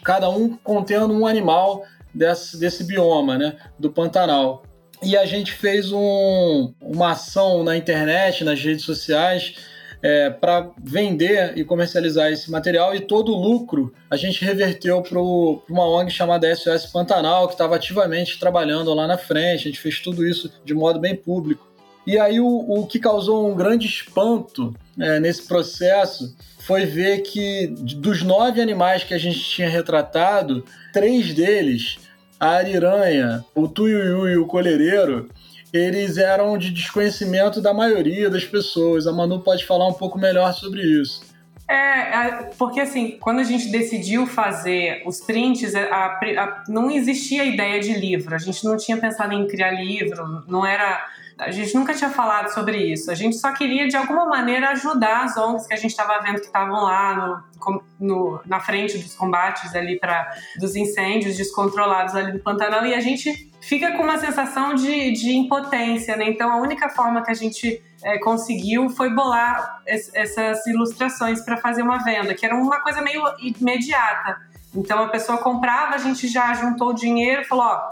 cada 0.04 0.28
um 0.28 0.56
contendo 0.58 1.12
um 1.12 1.26
animal 1.26 1.84
desse, 2.14 2.58
desse 2.58 2.84
bioma, 2.84 3.38
né, 3.38 3.56
do 3.78 3.90
Pantanal. 3.90 4.62
E 5.02 5.16
a 5.16 5.24
gente 5.24 5.52
fez 5.52 5.92
um, 5.92 6.72
uma 6.80 7.12
ação 7.12 7.62
na 7.62 7.76
internet, 7.76 8.42
nas 8.42 8.60
redes 8.60 8.84
sociais, 8.84 9.54
é, 10.02 10.30
para 10.30 10.70
vender 10.82 11.56
e 11.56 11.64
comercializar 11.64 12.30
esse 12.30 12.50
material 12.50 12.94
e 12.94 13.00
todo 13.00 13.32
o 13.32 13.40
lucro 13.40 13.92
a 14.10 14.16
gente 14.16 14.44
reverteu 14.44 15.02
para 15.02 15.18
uma 15.20 15.88
ONG 15.88 16.10
chamada 16.10 16.54
SOS 16.54 16.86
Pantanal, 16.86 17.48
que 17.48 17.54
estava 17.54 17.76
ativamente 17.76 18.38
trabalhando 18.38 18.94
lá 18.94 19.06
na 19.06 19.18
frente. 19.18 19.62
A 19.62 19.70
gente 19.70 19.80
fez 19.80 20.00
tudo 20.00 20.26
isso 20.26 20.52
de 20.64 20.74
modo 20.74 21.00
bem 21.00 21.14
público. 21.14 21.66
E 22.06 22.18
aí 22.18 22.40
o, 22.40 22.46
o 22.46 22.86
que 22.86 22.98
causou 22.98 23.50
um 23.50 23.54
grande 23.54 23.86
espanto 23.86 24.74
é, 24.98 25.20
nesse 25.20 25.46
processo 25.46 26.34
foi 26.60 26.86
ver 26.86 27.20
que 27.20 27.66
dos 27.66 28.22
nove 28.22 28.60
animais 28.60 29.04
que 29.04 29.14
a 29.14 29.18
gente 29.18 29.40
tinha 29.40 29.68
retratado, 29.68 30.64
três 30.92 31.34
deles, 31.34 31.98
a 32.38 32.48
ariranha, 32.50 33.44
o 33.54 33.66
tuiuiu 33.66 34.28
e 34.28 34.36
o 34.36 34.46
colhereiro, 34.46 35.28
eles 35.72 36.16
eram 36.16 36.56
de 36.56 36.70
desconhecimento 36.70 37.60
da 37.60 37.74
maioria 37.74 38.30
das 38.30 38.44
pessoas. 38.44 39.06
A 39.06 39.12
Manu 39.12 39.40
pode 39.40 39.66
falar 39.66 39.86
um 39.88 39.94
pouco 39.94 40.18
melhor 40.18 40.52
sobre 40.54 40.82
isso. 40.82 41.22
É, 41.70 42.48
porque 42.56 42.80
assim, 42.80 43.18
quando 43.20 43.40
a 43.40 43.44
gente 43.44 43.70
decidiu 43.70 44.26
fazer 44.26 45.02
os 45.04 45.20
prints, 45.20 45.74
a, 45.74 46.06
a, 46.06 46.64
não 46.66 46.90
existia 46.90 47.42
a 47.42 47.44
ideia 47.44 47.78
de 47.78 47.92
livro. 47.92 48.34
A 48.34 48.38
gente 48.38 48.64
não 48.64 48.76
tinha 48.76 48.96
pensado 48.96 49.34
em 49.34 49.46
criar 49.46 49.72
livro, 49.72 50.44
não 50.48 50.64
era. 50.64 51.06
A 51.38 51.50
gente 51.52 51.74
nunca 51.74 51.94
tinha 51.94 52.10
falado 52.10 52.48
sobre 52.52 52.76
isso. 52.78 53.10
A 53.10 53.14
gente 53.14 53.36
só 53.36 53.52
queria, 53.52 53.86
de 53.86 53.96
alguma 53.96 54.26
maneira, 54.26 54.70
ajudar 54.70 55.24
as 55.24 55.36
ONGs 55.36 55.66
que 55.66 55.74
a 55.74 55.76
gente 55.76 55.90
estava 55.90 56.20
vendo 56.20 56.40
que 56.40 56.46
estavam 56.46 56.82
lá 56.82 57.44
no, 57.60 57.82
no, 58.00 58.40
na 58.44 58.58
frente 58.58 58.98
dos 58.98 59.14
combates 59.14 59.74
ali 59.74 59.98
para 59.98 60.28
dos 60.58 60.74
incêndios 60.74 61.36
descontrolados 61.36 62.16
ali 62.16 62.32
do 62.32 62.40
Pantanal. 62.40 62.84
E 62.84 62.94
a 62.94 63.00
gente 63.00 63.50
fica 63.60 63.92
com 63.92 64.02
uma 64.02 64.18
sensação 64.18 64.74
de, 64.74 65.12
de 65.12 65.32
impotência, 65.32 66.16
né? 66.16 66.28
Então 66.28 66.50
a 66.50 66.56
única 66.56 66.88
forma 66.88 67.22
que 67.22 67.30
a 67.30 67.34
gente 67.34 67.80
é, 68.02 68.18
conseguiu 68.18 68.90
foi 68.90 69.14
bolar 69.14 69.82
es, 69.86 70.10
essas 70.14 70.66
ilustrações 70.66 71.40
para 71.44 71.56
fazer 71.56 71.82
uma 71.82 71.98
venda, 71.98 72.34
que 72.34 72.44
era 72.44 72.56
uma 72.56 72.80
coisa 72.80 73.00
meio 73.00 73.22
imediata. 73.38 74.36
Então 74.74 75.04
a 75.04 75.08
pessoa 75.08 75.38
comprava, 75.38 75.94
a 75.94 75.98
gente 75.98 76.26
já 76.26 76.52
juntou 76.54 76.88
o 76.88 76.94
dinheiro, 76.94 77.44
falou, 77.44 77.64
ó, 77.64 77.90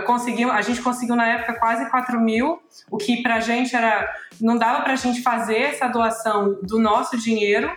consegui, 0.00 0.44
a 0.44 0.62
gente 0.62 0.80
conseguiu 0.80 1.14
na 1.14 1.26
época 1.26 1.58
quase 1.58 1.90
4 1.90 2.18
mil, 2.18 2.62
o 2.90 2.96
que 2.96 3.22
pra 3.22 3.40
gente 3.40 3.76
era, 3.76 4.10
não 4.40 4.56
dava 4.56 4.82
pra 4.82 4.96
gente 4.96 5.22
fazer 5.22 5.58
essa 5.58 5.88
doação 5.88 6.58
do 6.62 6.78
nosso 6.78 7.18
dinheiro 7.18 7.70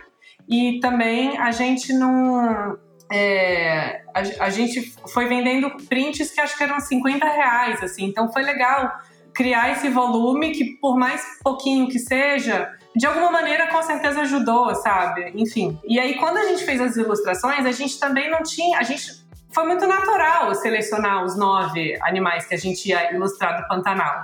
e 0.48 0.80
também 0.80 1.36
a 1.36 1.50
gente 1.50 1.92
não, 1.92 2.78
é, 3.12 4.02
a, 4.14 4.44
a, 4.44 4.50
gente 4.50 4.94
foi 5.12 5.26
vendendo 5.26 5.70
prints 5.88 6.30
que 6.30 6.40
acho 6.40 6.56
que 6.56 6.62
eram 6.62 6.80
50 6.80 7.26
reais, 7.26 7.82
assim, 7.82 8.04
então 8.04 8.32
foi 8.32 8.42
legal 8.42 8.90
criar 9.36 9.70
esse 9.72 9.88
volume 9.90 10.52
que, 10.52 10.64
por 10.80 10.96
mais 10.96 11.22
pouquinho 11.44 11.88
que 11.88 11.98
seja, 11.98 12.72
de 12.96 13.06
alguma 13.06 13.30
maneira 13.30 13.66
com 13.66 13.82
certeza 13.82 14.22
ajudou, 14.22 14.74
sabe? 14.76 15.30
Enfim. 15.36 15.78
E 15.84 16.00
aí, 16.00 16.14
quando 16.14 16.38
a 16.38 16.44
gente 16.44 16.64
fez 16.64 16.80
as 16.80 16.96
ilustrações, 16.96 17.66
a 17.66 17.72
gente 17.72 18.00
também 18.00 18.30
não 18.30 18.42
tinha. 18.42 18.78
A 18.78 18.82
gente. 18.82 19.25
Foi 19.56 19.64
muito 19.64 19.86
natural 19.86 20.54
selecionar 20.54 21.24
os 21.24 21.34
nove 21.34 21.96
animais 22.02 22.44
que 22.44 22.54
a 22.54 22.58
gente 22.58 22.90
ia 22.90 23.14
ilustrar 23.14 23.58
do 23.58 23.66
Pantanal. 23.66 24.22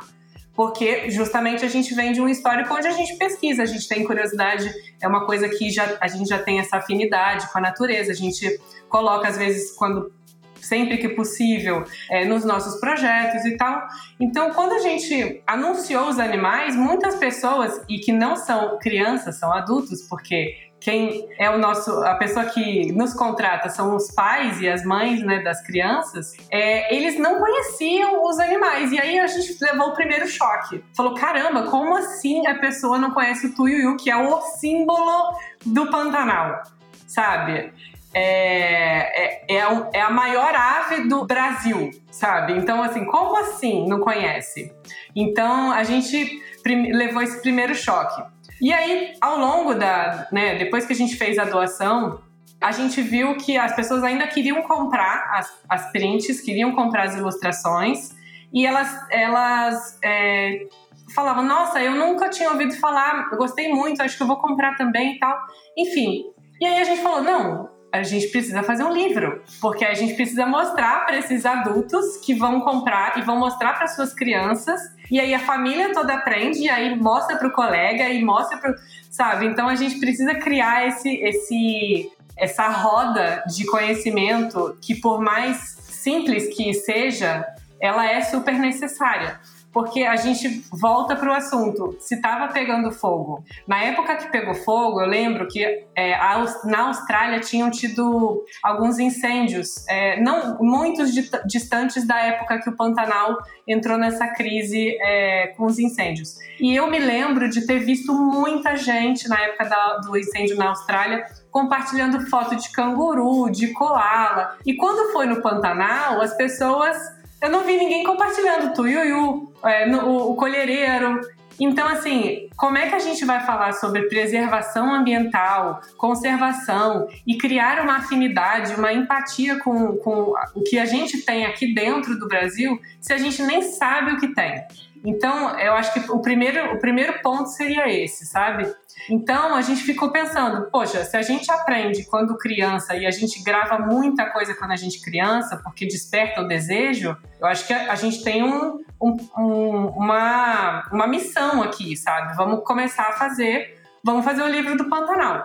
Porque 0.55 1.11
justamente 1.11 1.65
a 1.65 1.69
gente 1.69 1.95
vem 1.95 2.13
de 2.13 2.21
um 2.21 2.29
histórico 2.29 2.75
onde 2.75 2.87
a 2.87 2.91
gente 2.91 3.17
pesquisa, 3.17 3.63
a 3.63 3.67
gente 3.67 3.89
tem 3.89 4.05
curiosidade, 4.05 4.71
é 5.01 5.09
uma 5.09 5.25
coisa 5.25 5.49
que 5.49 5.71
já, 5.71 5.97
a 6.03 6.07
gente 6.07 6.29
já 6.29 6.39
tem 6.39 6.59
essa 6.59 6.77
afinidade 6.77 7.51
com 7.51 7.57
a 7.57 7.63
natureza, 7.63 8.13
a 8.13 8.15
gente 8.15 8.61
coloca 8.91 9.27
às 9.27 9.39
vezes 9.39 9.75
quando 9.75 10.13
sempre 10.57 10.99
que 10.99 11.09
possível 11.09 11.83
é, 12.11 12.27
nos 12.27 12.45
nossos 12.45 12.79
projetos 12.79 13.47
e 13.47 13.57
tal. 13.57 13.87
Então, 14.21 14.51
quando 14.51 14.73
a 14.73 14.81
gente 14.81 15.43
anunciou 15.47 16.11
os 16.11 16.19
animais, 16.19 16.77
muitas 16.77 17.15
pessoas 17.15 17.81
e 17.89 18.01
que 18.01 18.13
não 18.13 18.37
são 18.37 18.79
crianças, 18.79 19.39
são 19.39 19.51
adultos, 19.51 20.03
porque 20.11 20.72
quem 20.83 21.29
é 21.39 21.49
o 21.49 21.59
nosso 21.59 21.91
a 22.05 22.17
pessoa 22.17 22.47
que 22.47 22.93
nos 22.93 23.15
contrata 23.15 23.69
são 23.69 23.95
os 23.95 24.11
pais 24.11 24.61
e 24.61 24.69
as 24.69 24.85
mães 24.85 25.23
né, 25.23 25.41
das 25.41 25.63
crianças 25.63 26.35
é, 26.51 26.95
eles 26.95 27.19
não 27.19 27.39
conheciam 27.39 28.25
os 28.25 28.39
animais 28.41 28.91
e 28.91 28.99
aí 28.99 29.19
a 29.19 29.27
gente 29.27 29.57
levou 29.61 29.89
o 29.89 29.95
primeiro 29.95 30.27
choque 30.27 30.85
falou 30.97 31.15
caramba 31.15 31.71
como 31.71 31.97
assim 31.97 32.47
a 32.47 32.57
pessoa 32.57 32.99
não 32.99 33.13
conhece 33.13 33.47
o 33.47 33.55
tuiuiu 33.55 33.97
que 33.97 34.11
é 34.11 34.17
o 34.17 34.41
símbolo 34.41 35.39
do 35.65 35.89
Pantanal 35.89 36.63
sabe 37.07 37.73
é, 38.15 39.25
é, 39.25 39.45
é, 39.49 39.63
a, 39.63 39.91
é 39.95 40.01
a 40.03 40.11
maior 40.11 40.55
ave 40.55 41.09
do 41.09 41.25
Brasil, 41.25 41.91
sabe? 42.11 42.53
Então, 42.53 42.83
assim, 42.83 43.07
como 43.07 43.35
assim 43.39 43.89
não 43.89 44.01
conhece? 44.01 44.71
Então, 45.17 45.73
a 45.73 45.83
gente 45.83 46.43
levou 46.63 47.23
esse 47.23 47.41
primeiro 47.41 47.75
choque. 47.75 48.23
E 48.63 48.73
aí, 48.73 49.15
ao 49.21 49.41
longo 49.41 49.75
da, 49.75 50.29
né, 50.31 50.55
depois 50.55 50.87
que 50.87 50.93
a 50.93 50.97
gente 50.97 51.17
fez 51.17 51.37
a 51.37 51.45
doação, 51.45 52.23
a 52.61 52.71
gente 52.71 53.03
viu 53.03 53.37
que 53.37 53.59
as 53.59 53.75
pessoas 53.75 54.05
ainda 54.05 54.25
queriam 54.29 54.63
comprar 54.63 55.33
as, 55.35 55.53
as 55.69 55.91
prints, 55.91 56.41
queriam 56.41 56.71
comprar 56.71 57.07
as 57.07 57.17
ilustrações, 57.17 58.11
e 58.53 58.65
elas, 58.65 58.89
elas 59.11 59.99
é, 60.01 60.69
falavam, 61.13 61.43
nossa, 61.43 61.83
eu 61.83 61.97
nunca 61.97 62.31
tinha 62.31 62.51
ouvido 62.51 62.73
falar, 62.77 63.31
gostei 63.31 63.69
muito, 63.69 64.01
acho 64.01 64.17
que 64.17 64.23
eu 64.23 64.29
vou 64.29 64.37
comprar 64.37 64.77
também 64.77 65.17
e 65.17 65.19
tal. 65.19 65.37
Enfim. 65.77 66.27
E 66.61 66.65
aí 66.65 66.81
a 66.81 66.85
gente 66.85 67.03
falou, 67.03 67.21
não, 67.21 67.69
a 67.93 68.05
gente 68.05 68.29
precisa 68.29 68.63
fazer 68.63 68.85
um 68.85 68.93
livro, 68.93 69.43
porque 69.61 69.85
a 69.85 69.95
gente 69.95 70.15
precisa 70.15 70.47
mostrar 70.47 71.05
para 71.05 71.17
esses 71.17 71.45
adultos 71.45 72.19
que 72.19 72.33
vão 72.33 72.61
comprar 72.61 73.19
e 73.19 73.23
vão 73.23 73.41
mostrar 73.41 73.73
para 73.73 73.89
suas 73.89 74.15
crianças, 74.15 74.81
e 75.13 75.21
aí 75.21 75.35
a 75.35 75.39
família 75.39 75.93
toda 75.93 76.15
aprende, 76.15 76.61
e 76.61 76.71
aí 76.71 76.99
mostra 76.99 77.37
para 77.37 77.47
o 77.47 77.53
colega 77.53 78.09
e 78.09 78.25
mostra 78.25 78.57
para, 78.57 78.75
sabe? 79.11 79.45
Então 79.45 79.69
a 79.69 79.75
gente 79.75 80.01
precisa 80.01 80.35
criar 80.35 80.89
esse 80.89 81.15
esse 81.17 82.11
essa 82.35 82.67
roda 82.69 83.45
de 83.47 83.67
conhecimento 83.67 84.75
que 84.81 84.95
por 84.95 85.21
mais 85.21 85.59
simples 85.91 86.57
que 86.57 86.73
seja, 86.73 87.47
ela 87.79 88.11
é 88.11 88.23
super 88.23 88.55
necessária 88.55 89.39
porque 89.73 90.03
a 90.03 90.17
gente 90.17 90.65
volta 90.71 91.17
para 91.17 91.31
o 91.31 91.33
assunto. 91.33 91.97
Se 91.99 92.17
estava 92.17 92.53
pegando 92.53 92.93
fogo. 92.93 93.43
Na 93.67 93.83
época 93.83 94.17
que 94.17 94.31
pegou 94.31 94.55
fogo, 94.55 95.01
eu 95.01 95.07
lembro 95.07 95.49
que 95.49 95.65
é, 95.97 96.17
na 96.65 96.89
Austrália 96.89 97.41
tinham 97.41 97.71
tido 97.71 98.45
alguns 98.63 98.99
incêndios, 98.99 99.87
é, 99.89 100.21
não 100.21 100.59
muitos 100.61 101.13
distantes 101.47 102.07
da 102.07 102.19
época 102.19 102.61
que 102.61 102.69
o 102.69 102.77
Pantanal 102.77 103.39
entrou 103.67 103.97
nessa 103.97 104.29
crise 104.29 104.97
é, 105.01 105.49
com 105.57 105.65
os 105.65 105.79
incêndios. 105.79 106.37
E 106.61 106.75
eu 106.75 106.91
me 106.91 106.99
lembro 106.99 107.49
de 107.49 107.67
ter 107.67 107.79
visto 107.79 108.13
muita 108.13 108.77
gente 108.77 109.29
na 109.29 109.41
época 109.41 109.65
da, 109.65 109.97
do 109.99 110.17
incêndio 110.17 110.57
na 110.57 110.69
Austrália 110.69 111.25
compartilhando 111.51 112.19
foto 112.29 112.57
de 112.57 112.71
canguru, 112.73 113.51
de 113.51 113.69
koala. 113.69 114.57
E 114.65 114.75
quando 114.75 115.13
foi 115.13 115.27
no 115.27 115.43
Pantanal, 115.43 116.21
as 116.21 116.35
pessoas 116.35 116.97
eu 117.43 117.51
não 117.51 117.65
vi 117.65 117.77
ninguém 117.77 118.05
compartilhando 118.05 118.73
tuiuiu, 118.73 119.53
é, 119.65 119.85
no, 119.87 120.07
o, 120.07 120.31
o 120.31 120.37
colhereiro. 120.37 121.21
Então, 121.61 121.87
assim, 121.87 122.49
como 122.57 122.79
é 122.79 122.89
que 122.89 122.95
a 122.95 122.99
gente 122.99 123.25
vai 123.25 123.45
falar 123.45 123.73
sobre 123.75 124.03
preservação 124.09 124.93
ambiental, 124.95 125.81
conservação 125.97 127.09
e 127.27 127.37
criar 127.37 127.83
uma 127.83 127.99
afinidade, 127.99 128.75
uma 128.75 128.93
empatia 128.93 129.59
com, 129.59 129.97
com 129.97 130.35
o 130.55 130.63
que 130.63 130.79
a 130.79 130.87
gente 130.87 131.23
tem 131.23 131.45
aqui 131.45 131.75
dentro 131.75 132.19
do 132.19 132.27
Brasil, 132.27 132.81
se 133.01 133.13
a 133.13 133.19
gente 133.19 133.43
nem 133.43 133.61
sabe 133.61 134.13
o 134.13 134.19
que 134.19 134.29
tem? 134.29 134.65
Então, 135.05 135.59
eu 135.59 135.75
acho 135.75 135.93
que 135.93 136.11
o 136.11 136.21
primeiro, 136.21 136.75
o 136.75 136.79
primeiro 136.79 137.21
ponto 137.23 137.49
seria 137.49 137.89
esse, 137.89 138.25
sabe? 138.25 138.73
Então, 139.11 139.55
a 139.55 139.61
gente 139.61 139.83
ficou 139.83 140.13
pensando, 140.13 140.71
poxa, 140.71 141.05
se 141.05 141.17
a 141.17 141.23
gente 141.23 141.51
aprende 141.51 142.05
quando 142.05 142.39
criança 142.39 142.95
e 142.95 143.05
a 143.05 143.11
gente 143.11 143.43
grava 143.43 143.79
muita 143.79 144.31
coisa 144.31 144.55
quando 144.55 144.71
a 144.71 144.77
gente 144.77 145.01
criança, 145.01 145.57
porque 145.57 145.87
desperta 145.87 146.41
o 146.41 146.47
desejo, 146.47 147.17
eu 147.41 147.47
acho 147.47 147.67
que 147.67 147.73
a, 147.73 147.95
gente 147.97 148.23
tem 148.23 148.45
um, 148.45 148.79
um, 149.01 149.17
um, 149.37 149.87
uma, 149.89 150.89
uma 150.93 151.07
missão 151.09 151.63
aqui, 151.63 151.97
sabe? 151.97 152.37
Vamos 152.37 152.65
começar 152.65 153.09
a 153.09 153.13
fazer, 153.13 153.83
vamos 154.05 154.25
fazer 154.25 154.43
o 154.43 154.49
livro 154.49 154.77
do 154.77 154.89
Pantanal. 154.89 155.45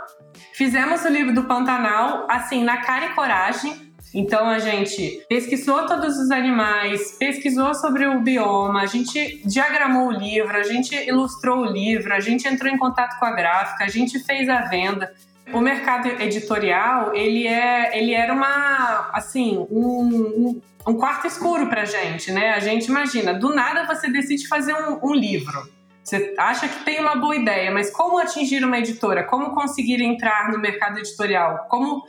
Fizemos 0.53 1.03
o 1.03 1.09
livro 1.09 1.33
do 1.33 1.45
Pantanal, 1.45 2.27
assim, 2.29 2.63
na 2.63 2.77
cara 2.77 3.07
e 3.07 3.15
coragem, 3.15 3.86
então 4.13 4.47
a 4.49 4.59
gente 4.59 5.25
pesquisou 5.29 5.85
todos 5.85 6.17
os 6.17 6.31
animais, 6.31 7.17
pesquisou 7.19 7.73
sobre 7.75 8.05
o 8.05 8.21
bioma, 8.21 8.81
a 8.81 8.85
gente 8.85 9.41
diagramou 9.45 10.07
o 10.07 10.11
livro, 10.11 10.55
a 10.55 10.63
gente 10.63 10.95
ilustrou 10.95 11.59
o 11.59 11.65
livro, 11.65 12.13
a 12.13 12.19
gente 12.19 12.47
entrou 12.47 12.71
em 12.71 12.77
contato 12.77 13.19
com 13.19 13.25
a 13.25 13.31
gráfica, 13.31 13.83
a 13.83 13.89
gente 13.89 14.19
fez 14.19 14.49
a 14.49 14.61
venda. 14.61 15.13
O 15.53 15.61
mercado 15.61 16.07
editorial, 16.21 17.15
ele 17.15 17.47
é, 17.47 17.97
ele 17.97 18.13
era 18.13 18.33
uma, 18.33 19.09
assim, 19.13 19.65
um, 19.71 20.59
um 20.85 20.93
quarto 20.95 21.27
escuro 21.27 21.67
pra 21.67 21.85
gente, 21.85 22.31
né? 22.31 22.51
A 22.51 22.59
gente 22.59 22.87
imagina, 22.87 23.33
do 23.33 23.53
nada 23.53 23.85
você 23.85 24.09
decide 24.09 24.47
fazer 24.47 24.73
um, 24.73 24.99
um 25.03 25.13
livro. 25.13 25.77
Você 26.07 26.33
acha 26.37 26.69
que 26.69 26.85
tem 26.85 27.01
uma 27.01 27.17
boa 27.17 27.35
ideia, 27.35 27.69
mas 27.69 27.91
como 27.91 28.17
atingir 28.17 28.63
uma 28.63 28.79
editora? 28.79 29.25
Como 29.25 29.53
conseguir 29.53 30.01
entrar 30.01 30.49
no 30.49 30.57
mercado 30.57 30.99
editorial? 30.99 31.65
Como 31.69 32.01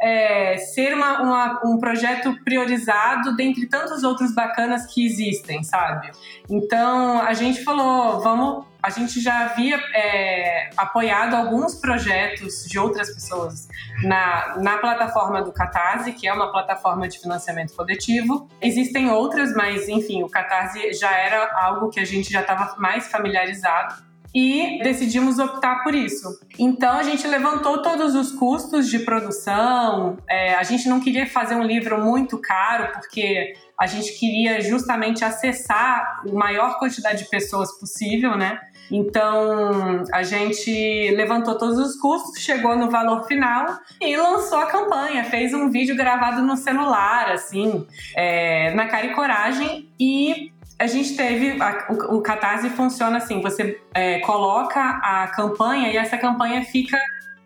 é, 0.00 0.58
ser 0.58 0.94
uma, 0.94 1.22
uma, 1.22 1.60
um 1.64 1.78
projeto 1.78 2.36
priorizado 2.44 3.34
dentre 3.36 3.66
tantos 3.66 4.02
outros 4.02 4.34
bacanas 4.34 4.86
que 4.86 5.04
existem, 5.04 5.62
sabe? 5.62 6.10
Então 6.48 7.20
a 7.20 7.32
gente 7.32 7.64
falou, 7.64 8.20
vamos. 8.20 8.66
A 8.82 8.90
gente 8.90 9.20
já 9.20 9.46
havia 9.46 9.80
é, 9.94 10.70
apoiado 10.76 11.34
alguns 11.34 11.74
projetos 11.74 12.66
de 12.66 12.78
outras 12.78 13.12
pessoas 13.12 13.66
na, 14.04 14.58
na 14.58 14.78
plataforma 14.78 15.42
do 15.42 15.50
Catarse, 15.50 16.12
que 16.12 16.28
é 16.28 16.32
uma 16.32 16.52
plataforma 16.52 17.08
de 17.08 17.18
financiamento 17.18 17.74
coletivo. 17.74 18.48
Existem 18.62 19.10
outras, 19.10 19.52
mas 19.54 19.88
enfim, 19.88 20.22
o 20.22 20.28
Catarse 20.28 20.92
já 20.92 21.10
era 21.10 21.50
algo 21.62 21.88
que 21.90 21.98
a 21.98 22.04
gente 22.04 22.32
já 22.32 22.42
estava 22.42 22.76
mais 22.78 23.10
familiarizado 23.10 24.05
e 24.34 24.80
decidimos 24.82 25.38
optar 25.38 25.82
por 25.82 25.94
isso. 25.94 26.28
Então 26.58 26.92
a 26.92 27.02
gente 27.02 27.26
levantou 27.26 27.82
todos 27.82 28.14
os 28.14 28.32
custos 28.32 28.88
de 28.88 29.00
produção. 29.00 30.18
É, 30.28 30.54
a 30.54 30.62
gente 30.62 30.88
não 30.88 31.00
queria 31.00 31.26
fazer 31.26 31.54
um 31.54 31.62
livro 31.62 32.02
muito 32.02 32.38
caro 32.38 32.92
porque 32.92 33.54
a 33.78 33.86
gente 33.86 34.12
queria 34.18 34.60
justamente 34.60 35.24
acessar 35.24 36.22
a 36.26 36.32
maior 36.32 36.78
quantidade 36.78 37.24
de 37.24 37.30
pessoas 37.30 37.78
possível, 37.78 38.36
né? 38.36 38.58
Então 38.90 40.04
a 40.12 40.22
gente 40.22 41.10
levantou 41.16 41.58
todos 41.58 41.78
os 41.78 41.96
custos, 41.96 42.42
chegou 42.42 42.76
no 42.76 42.90
valor 42.90 43.24
final 43.24 43.78
e 44.00 44.16
lançou 44.16 44.58
a 44.58 44.66
campanha. 44.66 45.24
Fez 45.24 45.52
um 45.52 45.70
vídeo 45.70 45.96
gravado 45.96 46.42
no 46.42 46.56
celular, 46.56 47.32
assim, 47.32 47.86
é, 48.16 48.72
na 48.74 48.86
cara 48.86 49.06
e 49.06 49.14
coragem 49.14 49.90
e 49.98 50.52
a 50.78 50.86
gente 50.86 51.16
teve. 51.16 51.60
A, 51.60 51.86
o, 51.90 52.16
o 52.16 52.22
Catarse 52.22 52.68
funciona 52.70 53.18
assim: 53.18 53.40
você 53.40 53.80
é, 53.94 54.20
coloca 54.20 54.80
a 54.80 55.28
campanha 55.28 55.90
e 55.90 55.96
essa 55.96 56.16
campanha 56.18 56.64
fica 56.64 56.98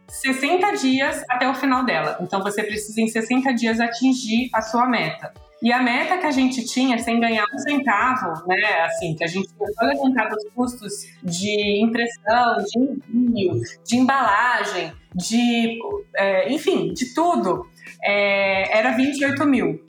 60 0.09 0.73
dias 0.73 1.25
até 1.29 1.49
o 1.49 1.55
final 1.55 1.85
dela. 1.85 2.19
Então 2.21 2.43
você 2.43 2.63
precisa, 2.63 3.01
em 3.01 3.09
60 3.09 3.53
dias, 3.55 3.81
atingir 3.81 4.51
a 4.53 4.61
sua 4.61 4.87
meta. 4.87 5.33
E 5.63 5.71
a 5.73 5.83
meta 5.83 6.17
que 6.17 6.27
a 6.27 6.31
gente 6.31 6.65
tinha, 6.65 6.99
sem 6.99 7.21
ganhar 7.21 7.45
um 7.55 7.59
centavo, 7.59 8.47
né? 8.47 8.83
Assim, 8.85 9.15
que 9.15 9.23
a 9.23 9.27
gente 9.27 9.47
tinha 9.49 9.89
levantado 9.89 10.35
os 10.35 10.51
custos 10.55 10.93
de 11.23 11.85
impressão, 11.85 12.57
de 12.65 12.79
envio, 13.15 13.61
de 13.85 13.97
embalagem, 13.97 14.91
de. 15.15 15.79
É, 16.17 16.51
enfim, 16.51 16.95
de 16.95 17.15
tudo, 17.15 17.67
é, 18.03 18.77
era 18.77 18.93
28 18.93 19.47
mil. 19.47 19.85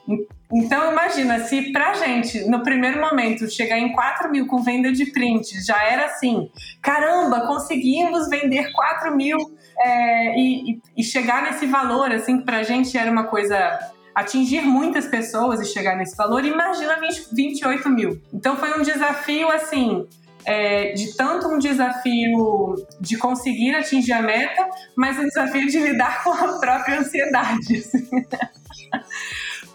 Então, 0.54 0.92
imagina, 0.92 1.40
se 1.40 1.72
pra 1.72 1.94
gente, 1.94 2.46
no 2.50 2.62
primeiro 2.62 3.00
momento, 3.00 3.50
chegar 3.50 3.78
em 3.78 3.92
4 3.94 4.30
mil 4.30 4.46
com 4.48 4.62
venda 4.62 4.92
de 4.92 5.06
print, 5.06 5.64
já 5.66 5.82
era 5.84 6.06
assim: 6.06 6.50
caramba, 6.82 7.48
conseguimos 7.48 8.28
vender 8.30 8.72
4 8.74 9.16
mil 9.16 9.38
é, 9.80 10.38
e, 10.38 10.82
e, 10.98 11.04
chegar 11.04 11.44
nesse 11.44 11.66
valor, 11.66 12.12
assim, 12.12 12.40
que 12.40 12.46
pra 12.46 12.64
gente 12.64 12.98
era 12.98 13.10
uma 13.10 13.26
coisa. 13.26 13.80
Atingir 14.14 14.62
muitas 14.62 15.08
pessoas 15.08 15.62
e 15.62 15.66
chegar 15.66 15.96
nesse 15.96 16.18
valor, 16.18 16.44
imagina 16.44 17.00
20, 17.00 17.34
28 17.34 17.90
mil. 17.90 18.22
Então, 18.34 18.58
foi 18.58 18.78
um 18.78 18.82
desafio, 18.82 19.50
assim, 19.50 20.06
é, 20.46 20.92
de 20.92 21.16
tanto 21.16 21.48
um 21.48 21.58
desafio 21.58 22.76
de 23.00 23.18
conseguir 23.18 23.74
atingir 23.74 24.12
a 24.12 24.22
meta, 24.22 24.68
mas 24.98 25.18
um 25.18 25.24
desafio 25.24 25.66
de 25.66 25.80
lidar 25.80 26.22
com 26.26 26.32
a 26.32 26.60
própria 26.60 27.00
ansiedade. 27.00 27.78
Assim 27.78 28.26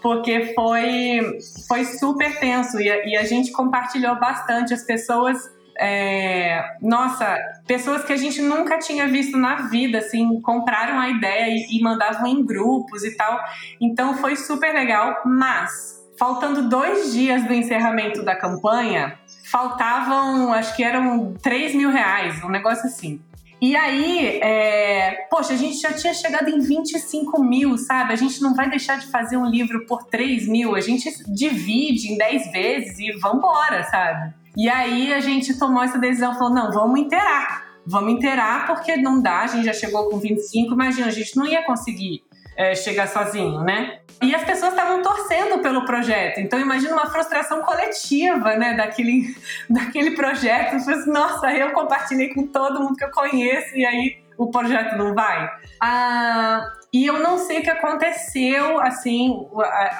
porque 0.07 0.53
foi, 0.55 1.37
foi 1.67 1.83
super 1.83 2.39
tenso 2.39 2.79
e 2.79 2.89
a, 2.89 3.05
e 3.05 3.17
a 3.17 3.25
gente 3.25 3.51
compartilhou 3.51 4.17
bastante. 4.17 4.73
As 4.73 4.81
pessoas 4.83 5.37
é, 5.77 6.77
nossa, 6.81 7.37
pessoas 7.67 8.05
que 8.05 8.13
a 8.13 8.15
gente 8.15 8.41
nunca 8.41 8.79
tinha 8.79 9.05
visto 9.09 9.35
na 9.35 9.67
vida, 9.67 9.97
assim, 9.97 10.39
compraram 10.39 10.97
a 10.97 11.09
ideia 11.09 11.49
e, 11.49 11.77
e, 11.77 11.83
mandavam 11.83 12.25
em 12.25 12.41
grupos 12.45 13.03
e 13.03 13.17
tal. 13.17 13.37
Então 13.81 14.15
foi 14.15 14.37
super 14.37 14.73
legal, 14.73 15.23
mas 15.25 16.01
faltando 16.17 16.69
dois 16.69 17.11
dias 17.11 17.43
do 17.43 17.53
encerramento 17.53 18.23
da 18.23 18.33
campanha, 18.33 19.19
faltavam, 19.43 20.53
acho 20.53 20.73
que 20.73 20.85
eram 20.85 21.33
3 21.43 21.75
mil 21.75 21.91
reais, 21.91 22.41
um 22.45 22.49
negócio 22.49 22.85
assim. 22.85 23.19
E 23.59 23.75
aí, 23.75 24.39
é, 24.41 25.27
poxa, 25.31 25.53
a 25.53 25.57
gente 25.57 25.79
já 25.79 25.91
tinha 25.91 26.13
chegado 26.13 26.49
em 26.49 26.59
25 26.59 27.41
mil, 27.43 27.77
sabe? 27.77 28.13
A 28.13 28.15
gente 28.15 28.41
não 28.41 28.53
vai 28.53 28.69
deixar 28.69 28.99
de 28.99 29.07
fazer 29.07 29.37
um 29.37 29.47
livro 29.47 29.85
por 29.87 30.03
3 30.03 30.47
mil, 30.47 30.75
a 30.75 30.81
gente 30.81 31.09
divide 31.27 32.13
em 32.13 32.17
10 32.17 32.51
vezes 32.51 32.99
e 32.99 33.11
vambora, 33.13 33.83
sabe? 33.85 34.33
E 34.55 34.69
aí 34.69 35.13
a 35.13 35.19
gente 35.19 35.57
tomou 35.57 35.83
essa 35.83 35.97
decisão, 35.97 36.33
falou, 36.35 36.53
não, 36.53 36.71
vamos 36.71 36.99
inteirar. 36.99 37.65
Vamos 37.85 38.13
inteirar 38.13 38.67
porque 38.67 38.97
não 38.97 39.21
dá, 39.21 39.41
a 39.41 39.47
gente 39.47 39.65
já 39.65 39.73
chegou 39.73 40.09
com 40.09 40.17
25, 40.17 40.73
imagina, 40.73 41.07
a 41.07 41.11
gente 41.11 41.37
não 41.37 41.47
ia 41.47 41.63
conseguir 41.63 42.21
é, 42.57 42.73
chegar 42.75 43.07
sozinho, 43.07 43.61
né? 43.61 43.99
E 44.21 44.33
as 44.33 44.43
pessoas 44.43 44.73
estavam 44.73 45.03
torcendo 45.03 45.61
pelo 45.61 45.85
projeto. 45.85 46.39
Então, 46.39 46.59
imagina 46.59 46.93
uma 46.93 47.05
frustração 47.05 47.61
coletiva, 47.61 48.55
né, 48.55 48.73
daquele, 48.73 49.35
daquele 49.69 50.11
projeto. 50.11 50.75
Assim, 50.75 51.11
Nossa, 51.11 51.51
eu 51.53 51.71
compartilhei 51.71 52.33
com 52.33 52.47
todo 52.47 52.81
mundo 52.81 52.95
que 52.95 53.05
eu 53.05 53.11
conheço 53.11 53.77
e 53.77 53.85
aí 53.85 54.17
o 54.35 54.49
projeto 54.49 54.95
não 54.97 55.13
vai? 55.13 55.49
Ah, 55.81 56.73
e 56.91 57.05
eu 57.05 57.19
não 57.19 57.37
sei 57.37 57.59
o 57.59 57.61
que 57.61 57.69
aconteceu, 57.69 58.79
assim, 58.79 59.47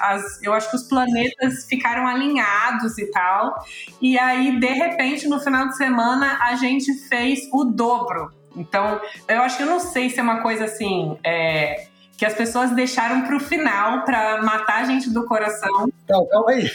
as, 0.00 0.42
eu 0.42 0.52
acho 0.52 0.70
que 0.70 0.76
os 0.76 0.84
planetas 0.84 1.66
ficaram 1.68 2.06
alinhados 2.06 2.98
e 2.98 3.10
tal. 3.10 3.54
E 4.00 4.18
aí, 4.18 4.58
de 4.58 4.72
repente, 4.72 5.28
no 5.28 5.38
final 5.40 5.68
de 5.68 5.76
semana, 5.76 6.38
a 6.40 6.56
gente 6.56 6.92
fez 7.08 7.48
o 7.52 7.64
dobro. 7.64 8.32
Então, 8.56 9.00
eu 9.28 9.42
acho 9.42 9.56
que 9.56 9.62
eu 9.62 9.68
não 9.68 9.78
sei 9.78 10.10
se 10.10 10.18
é 10.18 10.22
uma 10.22 10.40
coisa 10.40 10.64
assim. 10.64 11.16
É, 11.22 11.86
que 12.18 12.26
as 12.26 12.34
pessoas 12.34 12.72
deixaram 12.72 13.22
para 13.22 13.36
o 13.36 13.40
final 13.40 14.04
para 14.04 14.42
matar 14.42 14.82
a 14.82 14.84
gente 14.84 15.08
do 15.08 15.24
coração. 15.24 15.88
Não, 16.10 16.26
calma 16.26 16.50
aí. 16.50 16.68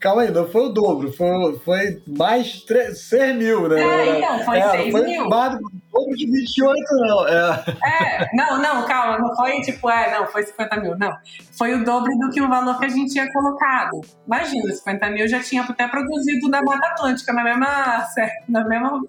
Calma 0.00 0.22
aí, 0.22 0.30
não 0.30 0.46
foi 0.46 0.66
o 0.66 0.68
dobro, 0.68 1.12
foi, 1.12 1.58
foi 1.64 2.02
mais 2.06 2.62
3, 2.64 2.98
6 2.98 3.36
mil, 3.36 3.68
né? 3.68 3.80
É, 3.80 4.18
então, 4.18 4.38
foi 4.40 4.58
é, 4.58 4.70
6 4.70 4.92
foi 4.92 5.02
mil. 5.02 5.28
Mais 5.28 5.58
dobro 5.92 6.14
de 6.14 6.30
28, 6.30 6.82
não. 6.92 7.28
É. 7.28 7.64
é, 7.84 8.28
não, 8.34 8.60
não, 8.60 8.86
calma, 8.86 9.18
não 9.18 9.34
foi 9.34 9.60
tipo, 9.62 9.88
é, 9.88 10.18
não, 10.18 10.26
foi 10.26 10.42
50 10.42 10.80
mil, 10.80 10.98
não. 10.98 11.12
Foi 11.56 11.74
o 11.74 11.84
dobro 11.84 12.10
do 12.18 12.30
que 12.30 12.42
o 12.42 12.48
valor 12.48 12.78
que 12.78 12.86
a 12.86 12.88
gente 12.88 13.12
tinha 13.12 13.30
colocado. 13.32 14.00
Imagina, 14.26 14.72
50 14.74 15.10
mil 15.10 15.28
já 15.28 15.40
tinha 15.40 15.62
até 15.62 15.88
produzido 15.88 16.50
da 16.50 16.62
Mata 16.62 16.86
Atlântica 16.88 17.32
na 17.32 17.44
mesma, 17.44 18.06
na 18.48 18.64
mesma 18.66 19.00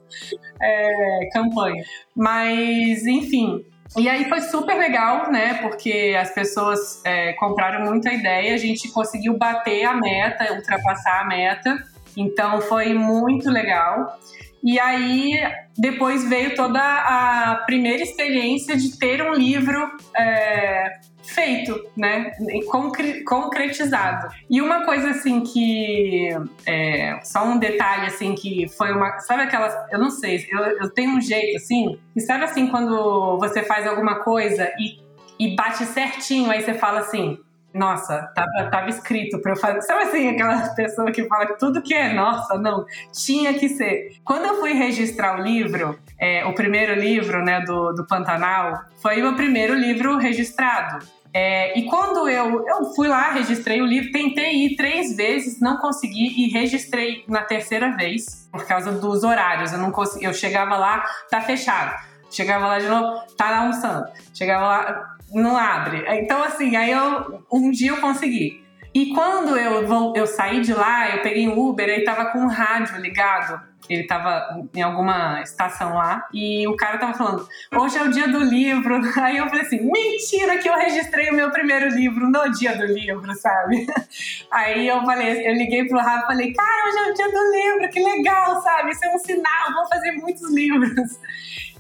é, 0.62 1.30
campanha. 1.34 1.84
Mas, 2.16 3.06
enfim, 3.06 3.66
e 3.98 4.10
aí 4.10 4.28
foi 4.28 4.42
super 4.42 4.76
legal, 4.76 5.32
né? 5.32 5.56
Porque 5.62 6.16
as 6.20 6.34
pessoas 6.34 7.02
é, 7.06 7.34
compraram 7.34 7.86
muita 7.86 8.12
ideia, 8.12 8.54
a 8.54 8.58
gente 8.58 8.92
conseguiu 8.92 9.38
bater 9.38 9.86
a 9.86 9.94
meta, 9.94 10.54
ultrapassar 10.54 11.22
a 11.22 11.26
meta. 11.26 11.78
Então 12.18 12.62
foi 12.62 12.94
muito 12.94 13.50
legal. 13.50 14.20
E 14.64 14.80
aí 14.80 15.32
depois 15.78 16.28
veio 16.28 16.56
toda 16.56 16.80
a 16.82 17.64
primeira 17.66 18.02
experiência 18.02 18.76
de 18.76 18.98
ter 18.98 19.22
um 19.22 19.34
livro 19.34 19.92
é, 20.18 21.00
feito, 21.28 21.80
né? 21.96 22.32
Concre 22.70 23.24
concretizado. 23.24 24.28
E 24.50 24.62
uma 24.62 24.86
coisa 24.86 25.10
assim 25.10 25.42
que. 25.42 26.30
É, 26.66 27.20
só 27.24 27.46
um 27.46 27.58
detalhe 27.58 28.08
assim 28.08 28.36
que 28.36 28.68
foi 28.70 28.92
uma. 28.92 29.20
Sabe 29.20 29.44
aquelas. 29.44 29.74
Eu 29.92 30.00
não 30.00 30.10
sei, 30.10 30.46
eu, 30.50 30.60
eu 30.60 30.90
tenho 30.90 31.12
um 31.12 31.22
jeito 31.22 31.58
assim. 31.58 32.00
E 32.16 32.22
sabe 32.22 32.44
assim 32.44 32.68
quando 32.68 33.38
você 33.40 33.64
faz 33.64 33.88
alguma 33.88 34.24
coisa 34.24 34.72
e, 34.80 35.00
e 35.40 35.56
bate 35.56 35.86
certinho, 35.86 36.52
aí 36.52 36.62
você 36.62 36.74
fala 36.74 37.00
assim. 37.00 37.38
Nossa, 37.76 38.32
tava, 38.34 38.70
tava 38.72 38.90
escrito 38.90 39.38
para 39.40 39.52
eu 39.52 39.58
fazer. 39.58 39.82
Sabe 39.82 40.04
assim, 40.04 40.30
aquela 40.30 40.70
pessoa 40.70 41.12
que 41.12 41.26
fala 41.26 41.46
que 41.46 41.60
tudo 41.60 41.82
que 41.82 41.94
é 41.94 42.14
nossa, 42.14 42.58
não, 42.58 42.86
tinha 43.12 43.54
que 43.54 43.68
ser. 43.68 44.16
Quando 44.24 44.46
eu 44.46 44.62
fui 44.62 44.72
registrar 44.72 45.38
o 45.38 45.44
livro, 45.44 46.00
é, 46.18 46.46
o 46.46 46.54
primeiro 46.54 46.94
livro 46.94 47.44
né, 47.44 47.60
do, 47.66 47.92
do 47.92 48.08
Pantanal, 48.08 48.80
foi 49.02 49.22
o 49.22 49.36
primeiro 49.36 49.74
livro 49.74 50.18
registrado. 50.18 51.06
É, 51.34 51.78
e 51.78 51.84
quando 51.84 52.30
eu, 52.30 52.66
eu 52.66 52.86
fui 52.96 53.10
lá, 53.10 53.34
registrei 53.34 53.82
o 53.82 53.86
livro, 53.86 54.10
tentei 54.14 54.68
ir 54.68 54.78
três 54.78 55.14
vezes, 55.14 55.60
não 55.60 55.76
consegui 55.76 56.46
e 56.46 56.50
registrei 56.50 57.26
na 57.28 57.42
terceira 57.42 57.94
vez 57.98 58.48
por 58.50 58.66
causa 58.66 58.94
dos 58.94 59.22
horários. 59.26 59.74
Eu 59.74 59.80
não 59.80 59.92
consegui, 59.92 60.24
eu 60.24 60.34
chegava 60.34 60.78
lá, 60.78 61.04
tá 61.30 61.42
fechado. 61.42 61.94
Chegava 62.32 62.68
lá 62.68 62.80
de 62.80 62.88
novo, 62.88 63.22
tá 63.36 63.60
almoçando. 63.60 64.06
Chegava 64.34 64.66
lá, 64.66 65.15
não 65.36 65.58
abre. 65.58 66.04
Então, 66.20 66.44
assim, 66.44 66.76
aí 66.76 66.92
eu 66.92 67.44
um 67.52 67.70
dia 67.72 67.92
eu 67.92 67.98
consegui. 67.98 68.64
E 68.94 69.14
quando 69.14 69.58
eu, 69.58 69.86
vou, 69.86 70.14
eu 70.16 70.26
saí 70.26 70.62
de 70.62 70.74
lá, 70.74 71.16
eu 71.16 71.22
peguei 71.22 71.48
um 71.48 71.60
Uber, 71.60 71.90
aí 71.90 72.04
tava 72.04 72.32
com 72.32 72.46
o 72.46 72.48
rádio 72.48 72.98
ligado 72.98 73.62
ele 73.90 74.02
estava 74.02 74.66
em 74.74 74.82
alguma 74.82 75.42
estação 75.42 75.94
lá 75.94 76.28
e 76.34 76.68
o 76.68 76.76
cara 76.76 76.98
tava 76.98 77.14
falando: 77.14 77.48
hoje 77.76 77.98
é 77.98 78.04
o 78.04 78.12
dia 78.12 78.28
do 78.28 78.40
livro. 78.40 79.00
Aí 79.22 79.38
eu 79.38 79.48
falei 79.48 79.66
assim: 79.66 79.80
mentira 79.92 80.58
que 80.58 80.68
eu 80.68 80.76
registrei 80.76 81.30
o 81.30 81.34
meu 81.34 81.52
primeiro 81.52 81.90
livro 81.90 82.30
no 82.30 82.52
dia 82.52 82.76
do 82.76 82.86
livro, 82.86 83.34
sabe? 83.36 83.86
Aí 84.52 84.88
eu 84.88 85.04
falei, 85.04 85.48
eu 85.48 85.54
liguei 85.54 85.86
pro 85.86 86.00
Rafa 86.00 86.24
e 86.24 86.28
falei: 86.28 86.54
cara, 86.54 86.88
hoje 86.88 86.98
é 86.98 87.12
o 87.12 87.14
dia 87.14 87.32
do 87.32 87.52
livro, 87.52 87.90
que 87.90 88.00
legal, 88.00 88.62
sabe? 88.62 88.92
Isso 88.92 89.06
é 89.06 89.16
um 89.16 89.20
sinal, 89.20 89.74
vou 89.74 89.88
fazer 89.88 90.12
muitos 90.14 90.54
livros. 90.54 91.20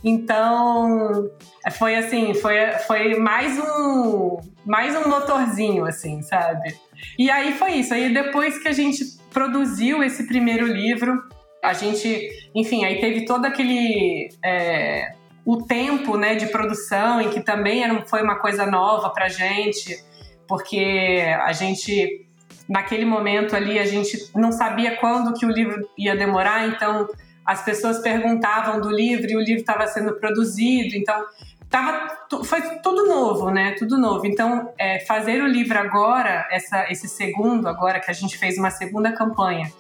Então, 0.08 1.32
foi 1.80 1.96
assim, 1.96 2.36
foi, 2.36 2.72
foi 2.86 3.15
mais 3.15 3.58
um 3.58 4.38
mais 4.63 4.96
um 4.96 5.10
motorzinho, 5.10 5.84
assim, 5.84 6.22
sabe? 6.22 6.76
E 7.18 7.32
aí 7.32 7.54
foi 7.54 7.74
isso. 7.74 7.91
Aí 7.91 8.13
depois 8.13 8.60
que 8.60 8.68
a 8.68 8.72
gente 8.72 9.04
produziu 9.34 10.04
esse 10.04 10.28
primeiro 10.28 10.68
livro, 10.68 11.24
a 11.63 11.74
gente, 11.74 12.30
enfim, 12.54 12.86
aí 12.86 13.00
teve 13.00 13.26
todo 13.26 13.46
aquele. 13.46 14.30
É, 14.44 15.13
o 15.44 15.63
tempo 15.63 16.18
né, 16.18 16.36
de 16.36 16.48
produção, 16.48 17.20
em 17.20 17.30
que 17.30 17.41
também 17.41 17.84
era, 17.84 18.06
foi 18.06 18.22
uma 18.22 18.36
coisa 18.36 18.65
nova 18.65 19.10
pra 19.10 19.28
gente, 19.28 20.04
porque 20.48 21.24
a 21.41 21.52
gente, 21.52 22.28
naquele 22.70 23.06
momento 23.06 23.56
ali, 23.56 23.80
a 23.80 23.86
gente 23.86 24.30
não 24.36 24.52
sabia 24.52 24.98
quando 24.98 25.34
que 25.34 25.46
o 25.46 25.52
livro 25.52 25.88
ia 25.98 26.15
demorar, 26.15 26.68
então 26.68 27.08
as 27.46 27.64
pessoas 27.64 28.00
perguntavam 28.00 28.82
do 28.82 28.90
livro 28.90 29.30
e 29.30 29.36
o 29.36 29.40
livro 29.40 29.62
estava 29.62 29.86
sendo 29.88 30.14
produzido, 30.14 30.96
então 30.96 31.26
tava, 31.70 32.10
foi 32.44 32.62
tudo 32.80 33.06
novo, 33.06 33.52
né? 33.52 33.76
Tudo 33.78 33.98
novo. 33.98 34.26
Então, 34.26 34.74
é, 34.78 35.00
fazer 35.02 35.42
o 35.42 35.48
livro 35.48 35.78
agora, 35.78 36.48
essa, 36.52 36.92
esse 36.92 37.08
segundo, 37.08 37.68
agora 37.68 38.00
que 38.00 38.10
a 38.10 38.14
gente 38.14 38.38
fez 38.38 38.58
uma 38.58 38.72
segunda 38.72 39.12
campanha, 39.12 39.72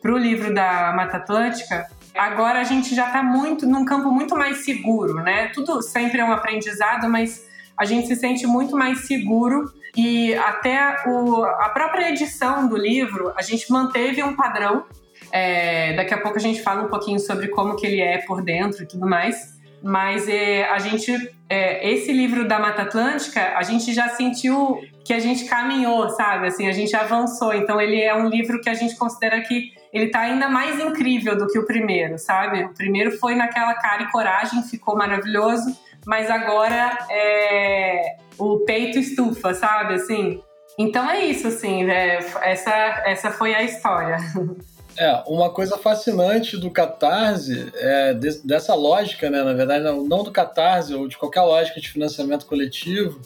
para 0.00 0.14
o 0.14 0.18
livro 0.18 0.54
da 0.54 0.92
Mata 0.94 1.18
Atlântica, 1.18 1.86
agora 2.16 2.60
a 2.60 2.64
gente 2.64 2.94
já 2.94 3.06
está 3.06 3.22
muito 3.22 3.66
num 3.66 3.84
campo 3.84 4.10
muito 4.10 4.34
mais 4.36 4.64
seguro, 4.64 5.14
né? 5.22 5.48
Tudo 5.48 5.82
sempre 5.82 6.20
é 6.20 6.24
um 6.24 6.32
aprendizado, 6.32 7.08
mas 7.08 7.46
a 7.76 7.84
gente 7.84 8.06
se 8.08 8.16
sente 8.16 8.46
muito 8.46 8.76
mais 8.76 9.06
seguro 9.06 9.72
e 9.96 10.34
até 10.34 10.96
o, 11.06 11.44
a 11.44 11.68
própria 11.70 12.10
edição 12.10 12.66
do 12.66 12.76
livro 12.76 13.32
a 13.36 13.42
gente 13.42 13.70
manteve 13.70 14.22
um 14.22 14.34
padrão. 14.34 14.84
É, 15.32 15.92
daqui 15.94 16.14
a 16.14 16.20
pouco 16.20 16.38
a 16.38 16.40
gente 16.40 16.62
fala 16.62 16.82
um 16.82 16.88
pouquinho 16.88 17.18
sobre 17.18 17.48
como 17.48 17.76
que 17.76 17.86
ele 17.86 18.00
é 18.00 18.18
por 18.18 18.42
dentro 18.42 18.82
e 18.82 18.86
tudo 18.86 19.06
mais. 19.06 19.58
Mas 19.82 20.28
é, 20.28 20.64
a 20.64 20.78
gente, 20.78 21.10
é, 21.48 21.90
esse 21.90 22.12
livro 22.12 22.46
da 22.46 22.58
Mata 22.58 22.82
Atlântica, 22.82 23.56
a 23.56 23.62
gente 23.62 23.94
já 23.94 24.08
sentiu 24.10 24.80
que 25.04 25.12
a 25.12 25.18
gente 25.18 25.46
caminhou, 25.46 26.08
sabe? 26.10 26.48
Assim, 26.48 26.68
a 26.68 26.72
gente 26.72 26.94
avançou. 26.94 27.54
Então 27.54 27.80
ele 27.80 28.00
é 28.00 28.14
um 28.14 28.28
livro 28.28 28.60
que 28.60 28.68
a 28.68 28.74
gente 28.74 28.96
considera 28.96 29.40
que 29.40 29.72
ele 29.92 30.08
tá 30.08 30.20
ainda 30.20 30.48
mais 30.48 30.78
incrível 30.78 31.36
do 31.36 31.46
que 31.46 31.58
o 31.58 31.64
primeiro, 31.64 32.18
sabe? 32.18 32.64
O 32.64 32.74
primeiro 32.74 33.18
foi 33.18 33.34
naquela 33.34 33.74
cara 33.74 34.02
e 34.02 34.10
coragem, 34.10 34.62
ficou 34.62 34.96
maravilhoso, 34.96 35.76
mas 36.06 36.30
agora 36.30 36.98
é 37.10 38.16
o 38.38 38.58
peito 38.60 38.98
estufa, 38.98 39.54
sabe? 39.54 39.94
Assim. 39.94 40.40
Então 40.78 41.08
é 41.10 41.24
isso, 41.24 41.48
assim, 41.48 41.90
é, 41.90 42.18
essa, 42.42 42.70
essa 43.04 43.30
foi 43.30 43.54
a 43.54 43.62
história. 43.62 44.16
É, 45.00 45.22
uma 45.26 45.48
coisa 45.48 45.78
fascinante 45.78 46.58
do 46.58 46.70
Catarse, 46.70 47.72
é, 47.74 48.12
de, 48.12 48.46
dessa 48.46 48.74
lógica, 48.74 49.30
né, 49.30 49.42
na 49.42 49.54
verdade, 49.54 49.82
não, 49.82 50.04
não 50.04 50.22
do 50.22 50.30
Catarse 50.30 50.94
ou 50.94 51.08
de 51.08 51.16
qualquer 51.16 51.40
lógica 51.40 51.80
de 51.80 51.88
financiamento 51.88 52.44
coletivo, 52.44 53.18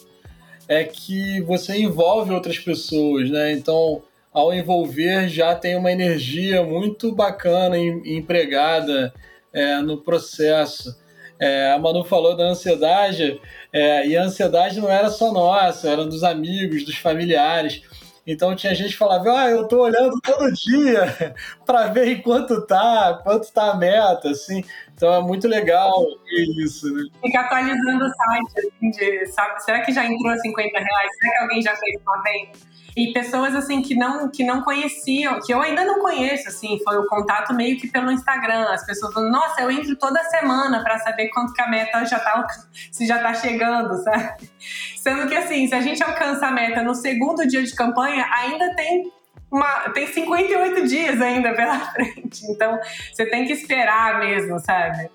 é 0.69 0.85
que 0.85 1.41
você 1.41 1.77
envolve 1.77 2.31
outras 2.31 2.57
pessoas, 2.57 3.29
né? 3.29 3.51
Então, 3.51 4.01
ao 4.31 4.53
envolver 4.53 5.27
já 5.27 5.53
tem 5.53 5.75
uma 5.75 5.91
energia 5.91 6.63
muito 6.63 7.11
bacana 7.11 7.77
empregada 7.77 9.13
é, 9.51 9.81
no 9.81 9.97
processo. 9.97 10.97
É, 11.37 11.73
a 11.73 11.77
Manu 11.77 12.05
falou 12.05 12.37
da 12.37 12.45
ansiedade, 12.45 13.37
é, 13.73 14.07
e 14.07 14.15
a 14.15 14.23
ansiedade 14.23 14.79
não 14.79 14.89
era 14.89 15.09
só 15.09 15.29
nossa, 15.33 15.89
era 15.89 16.05
dos 16.05 16.23
amigos, 16.23 16.85
dos 16.85 16.95
familiares. 16.95 17.81
Então 18.27 18.55
tinha 18.55 18.73
gente 18.73 18.91
que 18.91 18.97
falava, 18.97 19.39
ah, 19.39 19.49
eu 19.49 19.67
tô 19.67 19.83
olhando 19.83 20.19
todo 20.21 20.51
dia 20.51 21.35
para 21.65 21.87
ver 21.87 22.07
em 22.07 22.21
quanto 22.21 22.65
tá, 22.65 23.19
quanto 23.23 23.51
tá 23.51 23.71
a 23.71 23.77
meta, 23.77 24.29
assim. 24.29 24.63
Então 24.95 25.13
é 25.13 25.21
muito 25.21 25.47
legal 25.47 26.03
isso, 26.57 26.91
né? 26.91 27.03
Fica 27.21 27.41
atualizando 27.41 28.05
o 28.05 28.09
site, 28.09 28.67
assim, 28.67 28.89
de, 28.89 29.25
sabe, 29.27 29.63
será 29.63 29.81
que 29.81 29.91
já 29.91 30.05
entrou 30.05 30.35
50 30.35 30.79
reais? 30.79 31.11
Será 31.19 31.33
que 31.33 31.43
alguém 31.43 31.61
já 31.61 31.75
fez 31.75 32.01
uma 32.01 32.23
venda? 32.23 32.74
E 32.95 33.11
pessoas 33.11 33.53
assim 33.53 33.81
que 33.81 33.93
não 33.93 34.29
que 34.29 34.43
não 34.43 34.61
conheciam, 34.61 35.39
que 35.41 35.53
eu 35.53 35.61
ainda 35.61 35.83
não 35.83 35.99
conheço, 35.99 36.47
assim, 36.47 36.79
foi 36.83 36.97
o 36.97 37.05
contato 37.07 37.53
meio 37.53 37.77
que 37.77 37.87
pelo 37.87 38.11
Instagram. 38.11 38.69
As 38.69 38.85
pessoas 38.85 39.13
falam, 39.13 39.29
nossa, 39.29 39.61
eu 39.61 39.69
entro 39.69 39.95
toda 39.97 40.23
semana 40.25 40.81
para 40.81 40.97
saber 40.99 41.29
quanto 41.29 41.53
que 41.53 41.61
a 41.61 41.67
meta 41.67 42.05
já 42.05 42.19
tá 42.19 42.47
se 42.91 43.05
já 43.05 43.19
tá 43.19 43.33
chegando, 43.33 44.01
sabe? 44.01 44.49
Sendo 44.97 45.27
que 45.27 45.35
assim, 45.35 45.67
se 45.67 45.75
a 45.75 45.81
gente 45.81 46.01
alcança 46.01 46.47
a 46.47 46.51
meta 46.51 46.81
no 46.81 46.95
segundo 46.95 47.45
dia 47.45 47.63
de 47.63 47.75
campanha, 47.75 48.25
ainda 48.31 48.73
tem 48.75 49.11
uma, 49.51 49.89
tem 49.89 50.07
58 50.07 50.87
dias 50.87 51.21
ainda 51.21 51.53
pela 51.53 51.79
frente. 51.91 52.45
Então, 52.49 52.79
você 53.11 53.25
tem 53.25 53.45
que 53.45 53.53
esperar 53.53 54.19
mesmo, 54.19 54.59
sabe? 54.59 55.09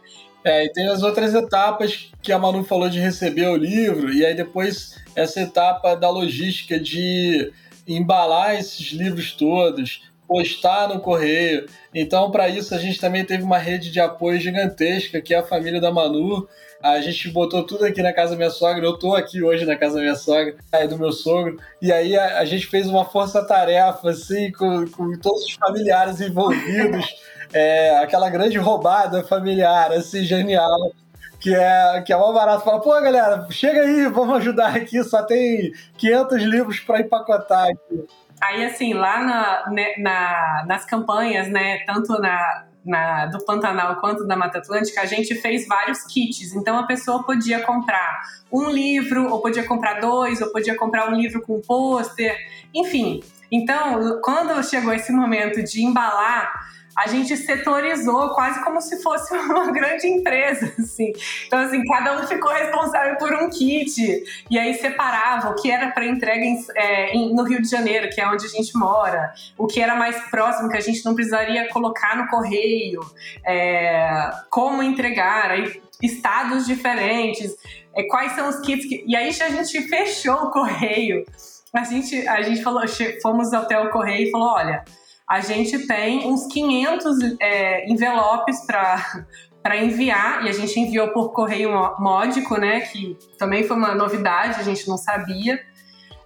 É, 0.45 0.65
e 0.65 0.73
tem 0.73 0.89
as 0.89 1.03
outras 1.03 1.35
etapas 1.35 2.11
que 2.23 2.33
a 2.33 2.39
Manu 2.39 2.65
falou 2.65 2.89
de 2.89 2.99
receber 2.99 3.47
o 3.49 3.57
livro, 3.57 4.13
e 4.13 4.25
aí 4.25 4.35
depois 4.35 4.99
essa 5.15 5.41
etapa 5.41 5.95
da 5.95 6.09
logística 6.09 6.81
de 6.81 7.53
embalar 7.97 8.55
esses 8.55 8.93
livros 8.93 9.33
todos, 9.33 10.03
postar 10.31 10.89
no 10.89 11.01
correio. 11.01 11.67
Então, 11.93 12.31
para 12.31 12.49
isso, 12.49 12.73
a 12.73 12.79
gente 12.79 13.01
também 13.01 13.25
teve 13.25 13.43
uma 13.43 13.59
rede 13.59 13.91
de 13.91 13.99
apoio 13.99 14.41
gigantesca, 14.41 15.21
que 15.21 15.35
é 15.35 15.39
a 15.39 15.43
família 15.43 15.81
da 15.81 15.91
Manu. 15.91 16.49
A 16.81 17.01
gente 17.01 17.29
botou 17.31 17.67
tudo 17.67 17.85
aqui 17.85 18.01
na 18.01 18.13
casa 18.13 18.31
da 18.31 18.37
minha 18.37 18.51
sogra. 18.51 18.85
Eu 18.85 18.97
tô 18.97 19.15
aqui 19.15 19.43
hoje 19.43 19.67
na 19.67 19.77
casa 19.77 19.97
da 19.97 20.03
minha 20.03 20.15
sogra, 20.15 20.55
é 20.71 20.87
do 20.87 20.97
meu 20.97 21.13
sogro. 21.13 21.59
E 21.83 21.93
aí 21.93 22.17
a, 22.17 22.39
a 22.39 22.45
gente 22.45 22.67
fez 22.67 22.87
uma 22.87 23.05
força-tarefa, 23.05 24.11
assim, 24.11 24.53
com, 24.53 24.87
com 24.87 25.19
todos 25.19 25.45
os 25.45 25.53
familiares 25.53 26.21
envolvidos. 26.21 27.07
É, 27.53 27.99
aquela 27.99 28.31
grande 28.31 28.57
roubada 28.59 29.25
familiar, 29.25 29.91
assim, 29.91 30.23
genial 30.23 30.93
que 31.41 31.55
é, 31.55 32.03
que 32.03 32.13
é 32.13 32.17
uma 32.17 32.33
barata. 32.33 32.65
Fala, 32.65 32.81
pô, 32.81 32.91
galera, 33.01 33.47
chega 33.51 33.81
aí, 33.81 34.07
vamos 34.07 34.37
ajudar 34.37 34.77
aqui, 34.77 35.03
só 35.03 35.23
tem 35.23 35.73
500 35.97 36.43
livros 36.43 36.81
para 36.81 37.01
empacotar 37.01 37.69
aqui. 37.69 38.07
Aí, 38.41 38.65
assim, 38.65 38.95
lá 38.95 39.23
na, 39.23 39.71
né, 39.71 39.95
na, 39.99 40.65
nas 40.67 40.85
campanhas, 40.85 41.49
né, 41.49 41.79
tanto 41.87 42.13
na, 42.21 42.65
na, 42.85 43.27
do 43.27 43.45
Pantanal 43.45 43.97
quanto 43.97 44.27
da 44.27 44.37
Mata 44.37 44.59
Atlântica, 44.59 45.01
a 45.01 45.07
gente 45.07 45.35
fez 45.35 45.67
vários 45.67 46.05
kits. 46.05 46.55
Então, 46.55 46.79
a 46.79 46.87
pessoa 46.87 47.25
podia 47.25 47.61
comprar 47.61 48.23
um 48.53 48.71
livro, 48.71 49.31
ou 49.31 49.41
podia 49.41 49.67
comprar 49.67 50.01
dois, 50.01 50.41
ou 50.41 50.51
podia 50.53 50.77
comprar 50.77 51.11
um 51.11 51.15
livro 51.15 51.43
com 51.43 51.61
pôster, 51.61 52.37
enfim. 52.75 53.23
Então, 53.51 54.21
quando 54.23 54.63
chegou 54.63 54.93
esse 54.93 55.13
momento 55.13 55.63
de 55.63 55.83
embalar, 55.83 56.53
a 56.97 57.09
gente 57.09 57.37
setorizou 57.37 58.31
quase 58.31 58.63
como 58.65 58.81
se 58.81 59.03
fosse 59.03 59.33
uma 59.37 59.71
grande 59.71 60.07
empresa, 60.07 60.73
assim. 60.79 61.13
Então, 61.47 61.61
assim, 61.61 61.85
cada 61.85 62.21
um 62.21 62.27
ficou 62.27 62.53
responsável 62.53 63.17
por 63.17 63.33
um 63.33 63.49
kit, 63.49 64.25
e 64.51 64.59
aí 64.59 64.75
separava 64.75 65.51
o 65.51 65.55
que 65.55 65.71
era 65.71 65.91
para 65.91 66.07
entrega 66.07 66.45
em, 66.45 66.59
é, 66.75 67.13
em, 67.15 67.35
no 67.35 67.43
Rio 67.43 67.63
de 67.63 67.69
Janeiro, 67.69 68.09
que 68.11 68.21
é 68.21 68.29
onde 68.29 68.47
a 68.47 68.49
gente 68.49 68.77
mora, 68.77 69.33
o 69.57 69.67
que 69.67 69.81
era 69.81 69.95
mais 69.95 70.17
próximo, 70.31 70.69
que 70.69 70.77
a 70.77 70.81
gente 70.81 71.05
não 71.05 71.15
precisaria 71.15 71.69
colocar 71.69 72.17
no 72.17 72.29
correio, 72.29 73.01
é, 73.47 74.31
como 74.51 74.83
entregar, 74.83 75.51
aí 75.51 75.81
estados 76.03 76.67
diferentes, 76.67 77.55
é, 77.95 78.05
quais 78.05 78.33
são 78.33 78.49
os 78.49 78.61
kits 78.61 78.87
que... 78.87 79.05
E 79.07 79.15
aí 79.15 79.29
a 79.29 79.51
gente 79.51 79.83
fechou 79.83 80.35
o 80.35 80.51
correio. 80.51 81.25
A 81.73 81.85
gente, 81.85 82.27
a 82.27 82.43
gente 82.43 82.63
falou, 82.63 82.83
fomos 83.23 83.53
até 83.53 83.79
o 83.79 83.91
correio 83.91 84.29
e 84.29 84.31
falou: 84.31 84.49
olha, 84.49 84.85
a 85.31 85.41
gente 85.41 85.87
tem 85.87 86.27
uns 86.27 86.49
500 86.49 87.17
é, 87.41 87.89
envelopes 87.89 88.67
para 88.67 89.27
para 89.63 89.77
enviar, 89.77 90.47
e 90.47 90.49
a 90.49 90.53
gente 90.53 90.81
enviou 90.81 91.09
por 91.09 91.35
correio 91.35 91.71
módico, 91.99 92.57
né, 92.59 92.81
que 92.81 93.15
também 93.37 93.63
foi 93.63 93.77
uma 93.77 93.95
novidade, 93.95 94.59
a 94.59 94.63
gente 94.63 94.89
não 94.89 94.97
sabia, 94.97 95.61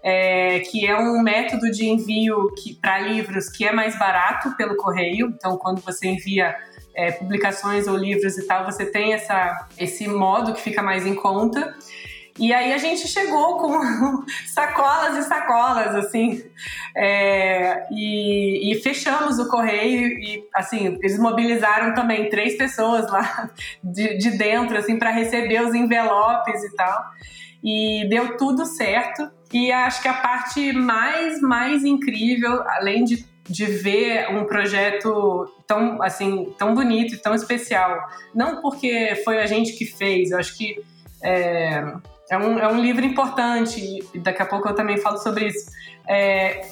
é, 0.05 0.61
que 0.61 0.87
é 0.87 0.97
um 0.97 1.21
método 1.21 1.69
de 1.69 1.85
envio 1.85 2.47
para 2.81 3.01
livros 3.01 3.49
que 3.49 3.65
é 3.65 3.73
mais 3.73 3.99
barato 3.99 4.57
pelo 4.57 4.77
correio, 4.77 5.35
então 5.37 5.59
quando 5.59 5.81
você 5.81 6.07
envia 6.07 6.55
é, 6.95 7.11
publicações 7.11 7.89
ou 7.89 7.97
livros 7.97 8.39
e 8.39 8.47
tal, 8.47 8.65
você 8.65 8.87
tem 8.87 9.15
essa, 9.15 9.67
esse 9.77 10.07
modo 10.07 10.55
que 10.55 10.61
fica 10.61 10.81
mais 10.81 11.05
em 11.05 11.17
conta. 11.17 11.75
E 12.39 12.53
aí 12.53 12.73
a 12.73 12.79
gente 12.79 13.07
chegou 13.07 13.59
com 13.59 14.25
sacolas 14.47 15.17
e 15.19 15.29
sacolas, 15.29 15.95
assim, 15.95 16.43
é, 16.97 17.87
e, 17.93 18.73
e, 18.73 18.81
fechamos 18.83 19.39
o 19.39 19.49
correio 19.49 20.09
e, 20.09 20.45
assim, 20.53 20.99
eles 21.01 21.17
mobilizaram 21.17 21.95
também 21.95 22.29
três 22.29 22.57
pessoas 22.57 23.09
lá 23.09 23.51
de, 23.83 24.19
de 24.19 24.31
dentro, 24.37 24.77
assim, 24.77 24.99
para 24.99 25.11
receber 25.11 25.63
os 25.63 25.75
envelopes 25.75 26.65
e 26.65 26.75
tal. 26.75 27.05
E 27.63 28.09
deu 28.11 28.37
tudo 28.37 28.67
certo. 28.67 29.31
E 29.53 29.71
acho 29.71 30.03
que 30.03 30.09
a 30.09 30.15
parte 30.15 30.73
mais, 30.73 31.41
mais 31.41 31.85
incrível, 31.85 32.63
além 32.69 33.05
de 33.05 33.33
de 33.47 33.67
ver 33.67 34.31
um 34.31 34.47
projeto 34.47 35.47
tão 35.67 36.03
assim 36.03 36.55
tão 36.59 36.75
bonito 36.75 37.15
e 37.15 37.19
tão 37.19 37.35
especial 37.35 38.09
não 38.35 38.63
porque 38.63 39.21
foi 39.23 39.39
a 39.39 39.45
gente 39.45 39.75
que 39.75 39.85
fez 39.85 40.31
eu 40.31 40.39
acho 40.39 40.57
que 40.57 40.83
é, 41.23 41.85
é 42.31 42.39
um, 42.39 42.59
é 42.59 42.69
um 42.69 42.81
livro 42.81 43.05
importante, 43.05 44.01
e 44.15 44.19
daqui 44.19 44.43
a 44.43 44.47
pouco 44.47 44.69
eu 44.69 44.75
também 44.75 44.97
falo 44.99 45.19
sobre 45.19 45.49
isso. 45.49 45.71
É, 46.09 46.67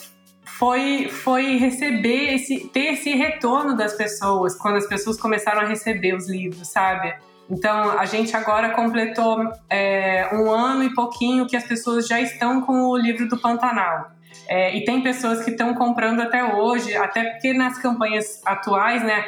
foi, 0.44 1.08
foi 1.08 1.56
receber 1.56 2.34
esse, 2.34 2.68
ter 2.68 2.94
esse 2.94 3.14
retorno 3.14 3.76
das 3.76 3.94
pessoas 3.94 4.56
quando 4.56 4.76
as 4.76 4.86
pessoas 4.86 5.20
começaram 5.20 5.60
a 5.60 5.64
receber 5.64 6.14
os 6.14 6.28
livros, 6.28 6.68
sabe? 6.68 7.14
Então 7.50 7.98
a 7.98 8.04
gente 8.06 8.34
agora 8.36 8.70
completou 8.70 9.52
é, 9.68 10.30
um 10.32 10.50
ano 10.50 10.84
e 10.84 10.94
pouquinho 10.94 11.46
que 11.46 11.56
as 11.56 11.64
pessoas 11.64 12.06
já 12.06 12.20
estão 12.20 12.62
com 12.62 12.84
o 12.88 12.96
livro 12.96 13.28
do 13.28 13.38
Pantanal. 13.38 14.12
É, 14.48 14.74
e 14.76 14.84
tem 14.84 15.02
pessoas 15.02 15.44
que 15.44 15.50
estão 15.50 15.74
comprando 15.74 16.20
até 16.20 16.42
hoje, 16.54 16.96
até 16.96 17.24
porque 17.24 17.52
nas 17.52 17.78
campanhas 17.78 18.40
atuais, 18.44 19.02
né, 19.02 19.24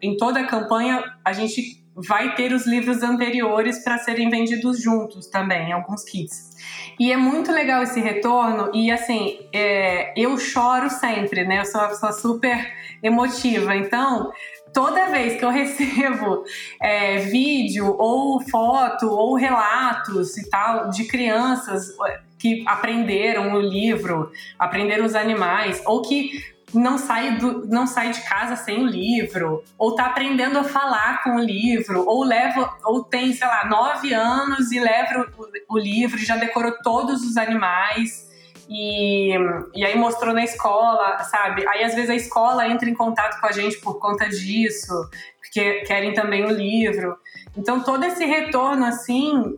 em 0.00 0.16
toda 0.16 0.40
a 0.40 0.46
campanha, 0.46 1.02
a 1.24 1.32
gente 1.32 1.84
vai 1.96 2.34
ter 2.34 2.52
os 2.52 2.66
livros 2.66 3.02
anteriores 3.02 3.82
para 3.82 3.96
serem 3.98 4.28
vendidos 4.28 4.82
juntos 4.82 5.26
também, 5.28 5.72
alguns 5.72 6.04
kits. 6.04 6.54
E 7.00 7.10
é 7.10 7.16
muito 7.16 7.50
legal 7.50 7.82
esse 7.82 8.00
retorno, 8.00 8.70
e 8.74 8.90
assim, 8.90 9.38
é, 9.52 10.12
eu 10.16 10.36
choro 10.36 10.90
sempre, 10.90 11.44
né? 11.44 11.60
Eu 11.60 11.64
sou 11.64 11.80
uma 11.80 11.88
pessoa 11.88 12.12
super 12.12 12.74
emotiva, 13.02 13.74
então 13.74 14.30
toda 14.74 15.06
vez 15.06 15.38
que 15.38 15.44
eu 15.44 15.48
recebo 15.50 16.44
é, 16.82 17.16
vídeo 17.18 17.96
ou 17.98 18.40
foto 18.42 19.08
ou 19.08 19.34
relatos 19.34 20.36
e 20.36 20.50
tal 20.50 20.90
de 20.90 21.04
crianças 21.04 21.94
que 22.38 22.62
aprenderam 22.66 23.54
o 23.54 23.60
livro, 23.60 24.30
aprenderam 24.58 25.06
os 25.06 25.14
animais, 25.14 25.82
ou 25.86 26.02
que 26.02 26.55
não 26.76 26.98
sai, 26.98 27.36
do, 27.38 27.66
não 27.66 27.86
sai 27.86 28.10
de 28.10 28.20
casa 28.22 28.56
sem 28.56 28.82
o 28.82 28.86
livro, 28.86 29.62
ou 29.78 29.94
tá 29.94 30.06
aprendendo 30.06 30.58
a 30.58 30.64
falar 30.64 31.22
com 31.22 31.36
o 31.36 31.40
livro, 31.40 32.04
ou 32.06 32.22
leva, 32.22 32.76
ou 32.84 33.02
tem, 33.02 33.32
sei 33.32 33.46
lá, 33.46 33.66
nove 33.66 34.12
anos 34.12 34.70
e 34.70 34.78
leva 34.78 35.26
o, 35.68 35.74
o 35.74 35.78
livro, 35.78 36.18
já 36.18 36.36
decorou 36.36 36.72
todos 36.82 37.22
os 37.22 37.36
animais. 37.36 38.26
E, 38.68 39.32
e 39.74 39.84
aí 39.84 39.96
mostrou 39.96 40.34
na 40.34 40.42
escola, 40.42 41.18
sabe? 41.20 41.66
Aí 41.68 41.84
às 41.84 41.94
vezes 41.94 42.10
a 42.10 42.16
escola 42.16 42.66
entra 42.66 42.90
em 42.90 42.94
contato 42.94 43.40
com 43.40 43.46
a 43.46 43.52
gente 43.52 43.78
por 43.78 44.00
conta 44.00 44.28
disso, 44.28 44.92
porque 45.40 45.82
querem 45.82 46.12
também 46.14 46.44
o 46.44 46.50
livro. 46.50 47.16
Então 47.56 47.80
todo 47.80 48.04
esse 48.04 48.24
retorno 48.24 48.84
assim, 48.84 49.56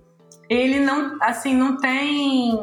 ele 0.48 0.78
não, 0.78 1.16
assim, 1.22 1.54
não 1.54 1.78
tem 1.78 2.58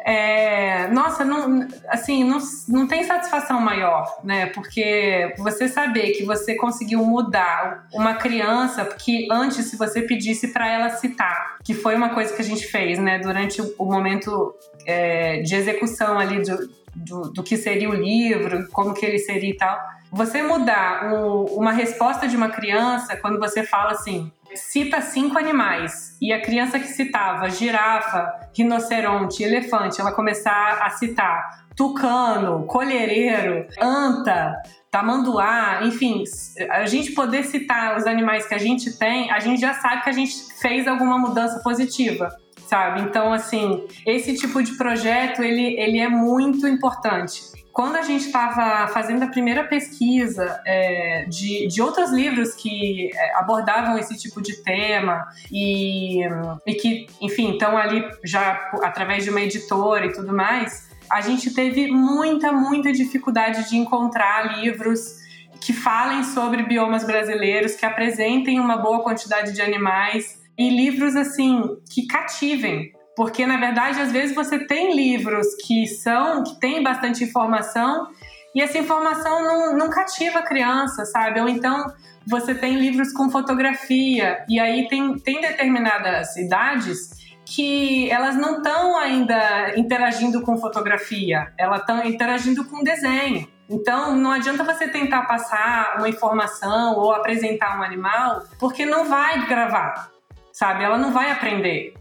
é, 0.00 0.88
nossa, 0.88 1.24
não, 1.24 1.66
assim, 1.88 2.24
não, 2.24 2.38
não 2.68 2.86
tem 2.86 3.04
satisfação 3.04 3.60
maior, 3.60 4.18
né? 4.22 4.46
Porque 4.46 5.34
você 5.38 5.68
saber 5.68 6.12
que 6.12 6.24
você 6.24 6.54
conseguiu 6.54 7.04
mudar 7.04 7.86
uma 7.92 8.14
criança, 8.14 8.84
porque 8.84 9.26
antes, 9.30 9.66
se 9.66 9.76
você 9.76 10.02
pedisse 10.02 10.48
para 10.48 10.68
ela 10.70 10.90
citar, 10.90 11.58
que 11.64 11.74
foi 11.74 11.94
uma 11.94 12.10
coisa 12.10 12.34
que 12.34 12.40
a 12.40 12.44
gente 12.44 12.66
fez, 12.66 12.98
né? 12.98 13.18
Durante 13.18 13.60
o, 13.60 13.84
momento 13.84 14.54
é, 14.86 15.40
de 15.42 15.54
execução 15.54 16.18
ali 16.18 16.42
do, 16.42 16.70
do, 16.94 17.32
do, 17.32 17.42
que 17.42 17.56
seria 17.56 17.90
o 17.90 17.94
livro, 17.94 18.68
como 18.70 18.94
que 18.94 19.04
ele 19.04 19.18
seria 19.18 19.50
e 19.50 19.56
tal. 19.56 19.78
Você 20.10 20.42
mudar 20.42 21.12
o, 21.12 21.44
uma 21.56 21.72
resposta 21.72 22.26
de 22.26 22.36
uma 22.36 22.48
criança 22.48 23.16
quando 23.16 23.38
você 23.38 23.62
fala 23.62 23.92
assim, 23.92 24.32
cita 24.54 25.02
cinco 25.02 25.36
animais 25.36 26.07
e 26.20 26.32
a 26.32 26.40
criança 26.40 26.78
que 26.78 26.86
citava 26.86 27.48
girafa, 27.48 28.50
rinoceronte, 28.56 29.42
elefante, 29.42 30.00
ela 30.00 30.12
começar 30.12 30.80
a 30.82 30.90
citar 30.90 31.66
tucano, 31.76 32.64
colhereiro, 32.66 33.66
anta, 33.80 34.60
tamanduá, 34.90 35.80
enfim, 35.84 36.24
a 36.70 36.86
gente 36.86 37.12
poder 37.12 37.44
citar 37.44 37.96
os 37.96 38.06
animais 38.06 38.46
que 38.46 38.54
a 38.54 38.58
gente 38.58 38.98
tem, 38.98 39.30
a 39.30 39.38
gente 39.38 39.60
já 39.60 39.74
sabe 39.74 40.02
que 40.02 40.10
a 40.10 40.12
gente 40.12 40.34
fez 40.60 40.88
alguma 40.88 41.18
mudança 41.18 41.60
positiva. 41.62 42.28
Sabe? 42.66 43.00
Então, 43.00 43.32
assim, 43.32 43.86
esse 44.04 44.34
tipo 44.34 44.62
de 44.62 44.76
projeto, 44.76 45.42
ele, 45.42 45.80
ele 45.80 45.98
é 45.98 46.08
muito 46.08 46.68
importante 46.68 47.40
quando 47.78 47.94
a 47.94 48.02
gente 48.02 48.26
estava 48.26 48.88
fazendo 48.88 49.22
a 49.22 49.28
primeira 49.28 49.62
pesquisa 49.62 50.60
é, 50.66 51.26
de, 51.28 51.68
de 51.68 51.80
outros 51.80 52.10
livros 52.10 52.52
que 52.52 53.08
é, 53.14 53.36
abordavam 53.36 53.96
esse 53.96 54.18
tipo 54.18 54.42
de 54.42 54.64
tema 54.64 55.24
e, 55.48 56.24
e 56.66 56.74
que, 56.74 57.06
enfim, 57.20 57.52
estão 57.52 57.78
ali 57.78 58.04
já 58.24 58.72
através 58.82 59.22
de 59.22 59.30
uma 59.30 59.40
editora 59.42 60.06
e 60.06 60.12
tudo 60.12 60.34
mais, 60.34 60.90
a 61.08 61.20
gente 61.20 61.54
teve 61.54 61.86
muita, 61.86 62.50
muita 62.50 62.90
dificuldade 62.90 63.70
de 63.70 63.76
encontrar 63.76 64.58
livros 64.58 65.20
que 65.60 65.72
falem 65.72 66.24
sobre 66.24 66.64
biomas 66.64 67.04
brasileiros, 67.04 67.76
que 67.76 67.86
apresentem 67.86 68.58
uma 68.58 68.76
boa 68.76 69.04
quantidade 69.04 69.52
de 69.52 69.62
animais 69.62 70.42
e 70.58 70.68
livros 70.68 71.14
assim 71.14 71.62
que 71.88 72.08
cativem, 72.08 72.92
porque 73.18 73.44
na 73.44 73.56
verdade 73.56 74.00
às 74.00 74.12
vezes 74.12 74.32
você 74.32 74.60
tem 74.60 74.94
livros 74.94 75.44
que 75.66 75.88
são 75.88 76.44
que 76.44 76.54
têm 76.60 76.84
bastante 76.84 77.24
informação 77.24 78.06
e 78.54 78.62
essa 78.62 78.78
informação 78.78 79.42
não, 79.42 79.76
não 79.76 79.90
cativa 79.90 80.38
a 80.38 80.42
criança, 80.42 81.04
sabe? 81.04 81.40
Ou 81.40 81.48
então 81.48 81.92
você 82.24 82.54
tem 82.54 82.78
livros 82.78 83.12
com 83.12 83.28
fotografia 83.28 84.44
e 84.48 84.60
aí 84.60 84.86
tem, 84.86 85.18
tem 85.18 85.40
determinadas 85.40 86.36
idades 86.36 87.10
que 87.44 88.08
elas 88.08 88.36
não 88.36 88.58
estão 88.58 88.96
ainda 88.96 89.76
interagindo 89.76 90.40
com 90.42 90.56
fotografia, 90.56 91.52
elas 91.58 91.80
estão 91.80 92.04
interagindo 92.04 92.64
com 92.66 92.84
desenho. 92.84 93.48
Então, 93.68 94.14
não 94.14 94.30
adianta 94.30 94.62
você 94.62 94.86
tentar 94.86 95.22
passar 95.22 95.96
uma 95.98 96.08
informação 96.08 96.94
ou 96.96 97.12
apresentar 97.12 97.78
um 97.80 97.82
animal, 97.82 98.44
porque 98.60 98.86
não 98.86 99.06
vai 99.06 99.46
gravar, 99.46 100.10
sabe? 100.52 100.84
Ela 100.84 100.98
não 100.98 101.10
vai 101.10 101.32
aprender. 101.32 101.94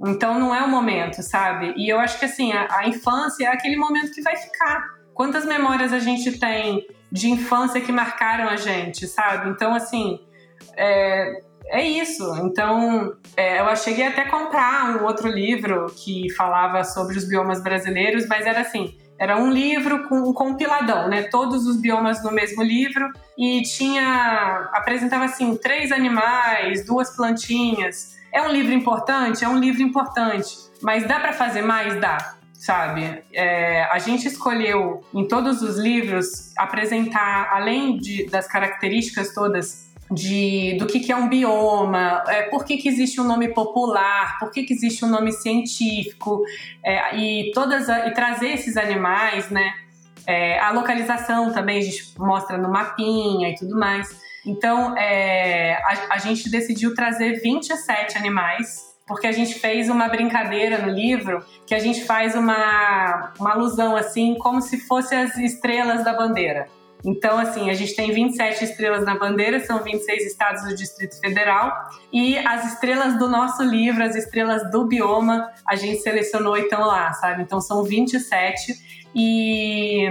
Então, 0.00 0.38
não 0.38 0.54
é 0.54 0.62
o 0.62 0.68
momento, 0.68 1.22
sabe? 1.22 1.74
E 1.76 1.88
eu 1.88 1.98
acho 2.00 2.18
que, 2.18 2.24
assim, 2.24 2.52
a, 2.52 2.66
a 2.70 2.88
infância 2.88 3.46
é 3.46 3.48
aquele 3.48 3.76
momento 3.76 4.12
que 4.12 4.22
vai 4.22 4.36
ficar. 4.36 4.82
Quantas 5.14 5.44
memórias 5.44 5.92
a 5.92 5.98
gente 5.98 6.38
tem 6.38 6.86
de 7.10 7.30
infância 7.30 7.80
que 7.80 7.92
marcaram 7.92 8.48
a 8.48 8.56
gente, 8.56 9.06
sabe? 9.06 9.50
Então, 9.50 9.74
assim, 9.74 10.18
é, 10.76 11.40
é 11.66 11.82
isso. 11.82 12.34
Então, 12.42 13.16
é, 13.36 13.60
eu 13.60 13.76
cheguei 13.76 14.06
até 14.06 14.22
a 14.22 14.30
comprar 14.30 14.96
um 14.96 15.04
outro 15.04 15.28
livro 15.28 15.86
que 15.96 16.30
falava 16.32 16.82
sobre 16.84 17.16
os 17.16 17.28
biomas 17.28 17.62
brasileiros, 17.62 18.26
mas 18.26 18.46
era 18.46 18.60
assim, 18.60 18.98
era 19.18 19.36
um 19.38 19.50
livro 19.50 20.08
com 20.08 20.16
um 20.16 20.32
compiladão, 20.32 21.08
né? 21.08 21.22
Todos 21.24 21.66
os 21.66 21.80
biomas 21.80 22.22
no 22.22 22.32
mesmo 22.32 22.62
livro 22.62 23.08
e 23.38 23.62
tinha 23.62 24.68
apresentava 24.72 25.24
assim 25.24 25.56
três 25.56 25.92
animais, 25.92 26.84
duas 26.84 27.14
plantinhas. 27.14 28.13
É 28.34 28.42
um 28.42 28.50
livro 28.50 28.72
importante, 28.72 29.44
é 29.44 29.48
um 29.48 29.58
livro 29.58 29.80
importante, 29.80 30.56
mas 30.82 31.06
dá 31.06 31.20
para 31.20 31.32
fazer 31.32 31.62
mais, 31.62 32.00
dá. 32.00 32.34
Sabe, 32.52 33.22
é, 33.32 33.84
a 33.84 33.98
gente 33.98 34.26
escolheu 34.26 35.04
em 35.12 35.28
todos 35.28 35.60
os 35.60 35.76
livros 35.76 36.52
apresentar, 36.56 37.50
além 37.52 37.98
de, 37.98 38.26
das 38.26 38.48
características 38.48 39.34
todas 39.34 39.92
de, 40.10 40.76
do 40.78 40.86
que, 40.86 41.00
que 41.00 41.12
é 41.12 41.16
um 41.16 41.28
bioma, 41.28 42.24
é, 42.26 42.42
por 42.44 42.64
que, 42.64 42.78
que 42.78 42.88
existe 42.88 43.20
um 43.20 43.24
nome 43.24 43.48
popular, 43.48 44.38
por 44.38 44.50
que, 44.50 44.62
que 44.62 44.72
existe 44.72 45.04
um 45.04 45.08
nome 45.08 45.30
científico, 45.30 46.42
é, 46.82 47.16
e, 47.16 47.52
todas 47.52 47.90
a, 47.90 48.08
e 48.08 48.14
trazer 48.14 48.48
esses 48.48 48.76
animais, 48.76 49.50
né? 49.50 49.72
É, 50.26 50.58
a 50.58 50.72
localização 50.72 51.52
também 51.52 51.78
a 51.78 51.82
gente 51.82 52.14
mostra 52.18 52.56
no 52.56 52.70
mapinha 52.70 53.50
e 53.50 53.54
tudo 53.54 53.78
mais. 53.78 54.23
Então, 54.46 54.96
é, 54.96 55.74
a, 55.74 56.14
a 56.14 56.18
gente 56.18 56.50
decidiu 56.50 56.94
trazer 56.94 57.40
27 57.40 58.18
animais 58.18 58.94
porque 59.06 59.26
a 59.26 59.32
gente 59.32 59.58
fez 59.58 59.90
uma 59.90 60.08
brincadeira 60.08 60.78
no 60.78 60.88
livro 60.88 61.44
que 61.66 61.74
a 61.74 61.78
gente 61.78 62.04
faz 62.04 62.34
uma, 62.34 63.32
uma 63.38 63.52
alusão 63.52 63.96
assim, 63.96 64.34
como 64.38 64.60
se 64.60 64.78
fossem 64.86 65.18
as 65.18 65.36
estrelas 65.36 66.04
da 66.04 66.14
bandeira. 66.14 66.68
Então, 67.04 67.36
assim, 67.36 67.68
a 67.68 67.74
gente 67.74 67.94
tem 67.94 68.10
27 68.12 68.64
estrelas 68.64 69.04
na 69.04 69.18
bandeira, 69.18 69.60
são 69.60 69.82
26 69.82 70.24
estados 70.24 70.62
do 70.62 70.74
Distrito 70.74 71.20
Federal, 71.20 71.90
e 72.10 72.38
as 72.38 72.72
estrelas 72.72 73.18
do 73.18 73.28
nosso 73.28 73.62
livro, 73.62 74.02
as 74.02 74.16
estrelas 74.16 74.70
do 74.70 74.86
bioma, 74.86 75.50
a 75.68 75.76
gente 75.76 76.00
selecionou 76.00 76.56
e 76.56 76.62
estão 76.62 76.80
lá, 76.80 77.12
sabe? 77.12 77.42
Então, 77.42 77.60
são 77.60 77.84
27 77.84 78.72
e, 79.14 80.08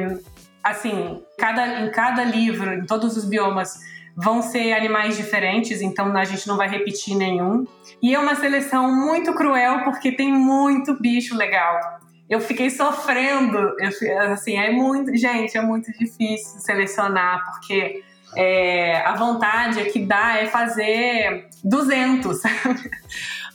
assim, 0.63 1.23
cada, 1.39 1.79
em 1.81 1.89
cada 1.89 2.23
livro, 2.23 2.71
em 2.71 2.85
todos 2.85 3.17
os 3.17 3.25
biomas, 3.25 3.73
vão 4.15 4.41
ser 4.41 4.73
animais 4.73 5.17
diferentes, 5.17 5.81
então 5.81 6.15
a 6.15 6.23
gente 6.23 6.47
não 6.47 6.57
vai 6.57 6.69
repetir 6.69 7.15
nenhum. 7.15 7.65
E 8.01 8.13
é 8.13 8.19
uma 8.19 8.35
seleção 8.35 8.93
muito 8.93 9.33
cruel 9.33 9.83
porque 9.83 10.11
tem 10.11 10.31
muito 10.31 10.99
bicho 10.99 11.35
legal 11.35 12.01
eu 12.29 12.39
fiquei 12.39 12.69
sofrendo. 12.69 13.57
Eu, 13.79 14.19
assim, 14.31 14.57
é 14.57 14.71
muito, 14.71 15.15
gente, 15.15 15.57
é 15.57 15.61
muito 15.61 15.91
difícil 15.91 16.59
selecionar, 16.59 17.43
porque 17.45 18.03
é, 18.35 19.01
a 19.05 19.13
vontade 19.15 19.79
é 19.79 19.85
que 19.85 19.99
dá 19.99 20.37
é 20.37 20.47
fazer 20.47 21.47
200, 21.63 22.41
sabe? 22.41 22.91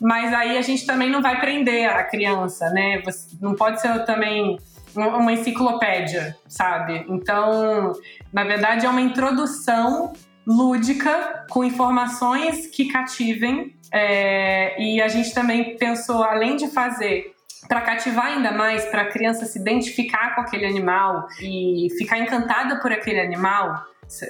Mas 0.00 0.32
aí 0.32 0.56
a 0.56 0.62
gente 0.62 0.86
também 0.86 1.10
não 1.10 1.20
vai 1.20 1.40
prender 1.40 1.90
a 1.90 2.04
criança, 2.04 2.70
né? 2.70 3.02
Você, 3.04 3.36
não 3.40 3.54
pode 3.54 3.80
ser 3.80 4.04
também 4.04 4.56
uma 4.94 5.32
enciclopédia, 5.32 6.36
sabe? 6.46 7.04
Então, 7.08 7.92
na 8.32 8.44
verdade, 8.44 8.86
é 8.86 8.88
uma 8.88 9.00
introdução 9.00 10.12
lúdica 10.48 11.44
com 11.50 11.62
informações 11.62 12.66
que 12.68 12.90
cativem. 12.90 13.76
É, 13.92 14.80
e 14.82 15.00
a 15.00 15.08
gente 15.08 15.34
também 15.34 15.76
pensou, 15.76 16.22
além 16.24 16.56
de 16.56 16.68
fazer 16.68 17.34
para 17.68 17.82
cativar 17.82 18.26
ainda 18.26 18.50
mais, 18.52 18.86
para 18.86 19.02
a 19.02 19.08
criança 19.10 19.44
se 19.44 19.58
identificar 19.58 20.34
com 20.34 20.40
aquele 20.40 20.64
animal 20.64 21.26
e 21.40 21.88
ficar 21.98 22.18
encantada 22.18 22.80
por 22.80 22.90
aquele 22.90 23.20
animal, 23.20 23.84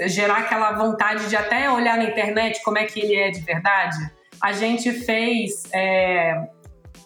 gerar 0.07 0.39
aquela 0.39 0.73
vontade 0.73 1.29
de 1.29 1.37
até 1.37 1.71
olhar 1.71 1.97
na 1.99 2.05
internet 2.05 2.61
como 2.65 2.79
é 2.79 2.85
que 2.85 2.99
ele 2.99 3.15
é 3.15 3.31
de 3.31 3.41
verdade, 3.41 3.97
a 4.41 4.53
gente 4.53 4.91
fez 4.93 5.63
é, 5.73 6.49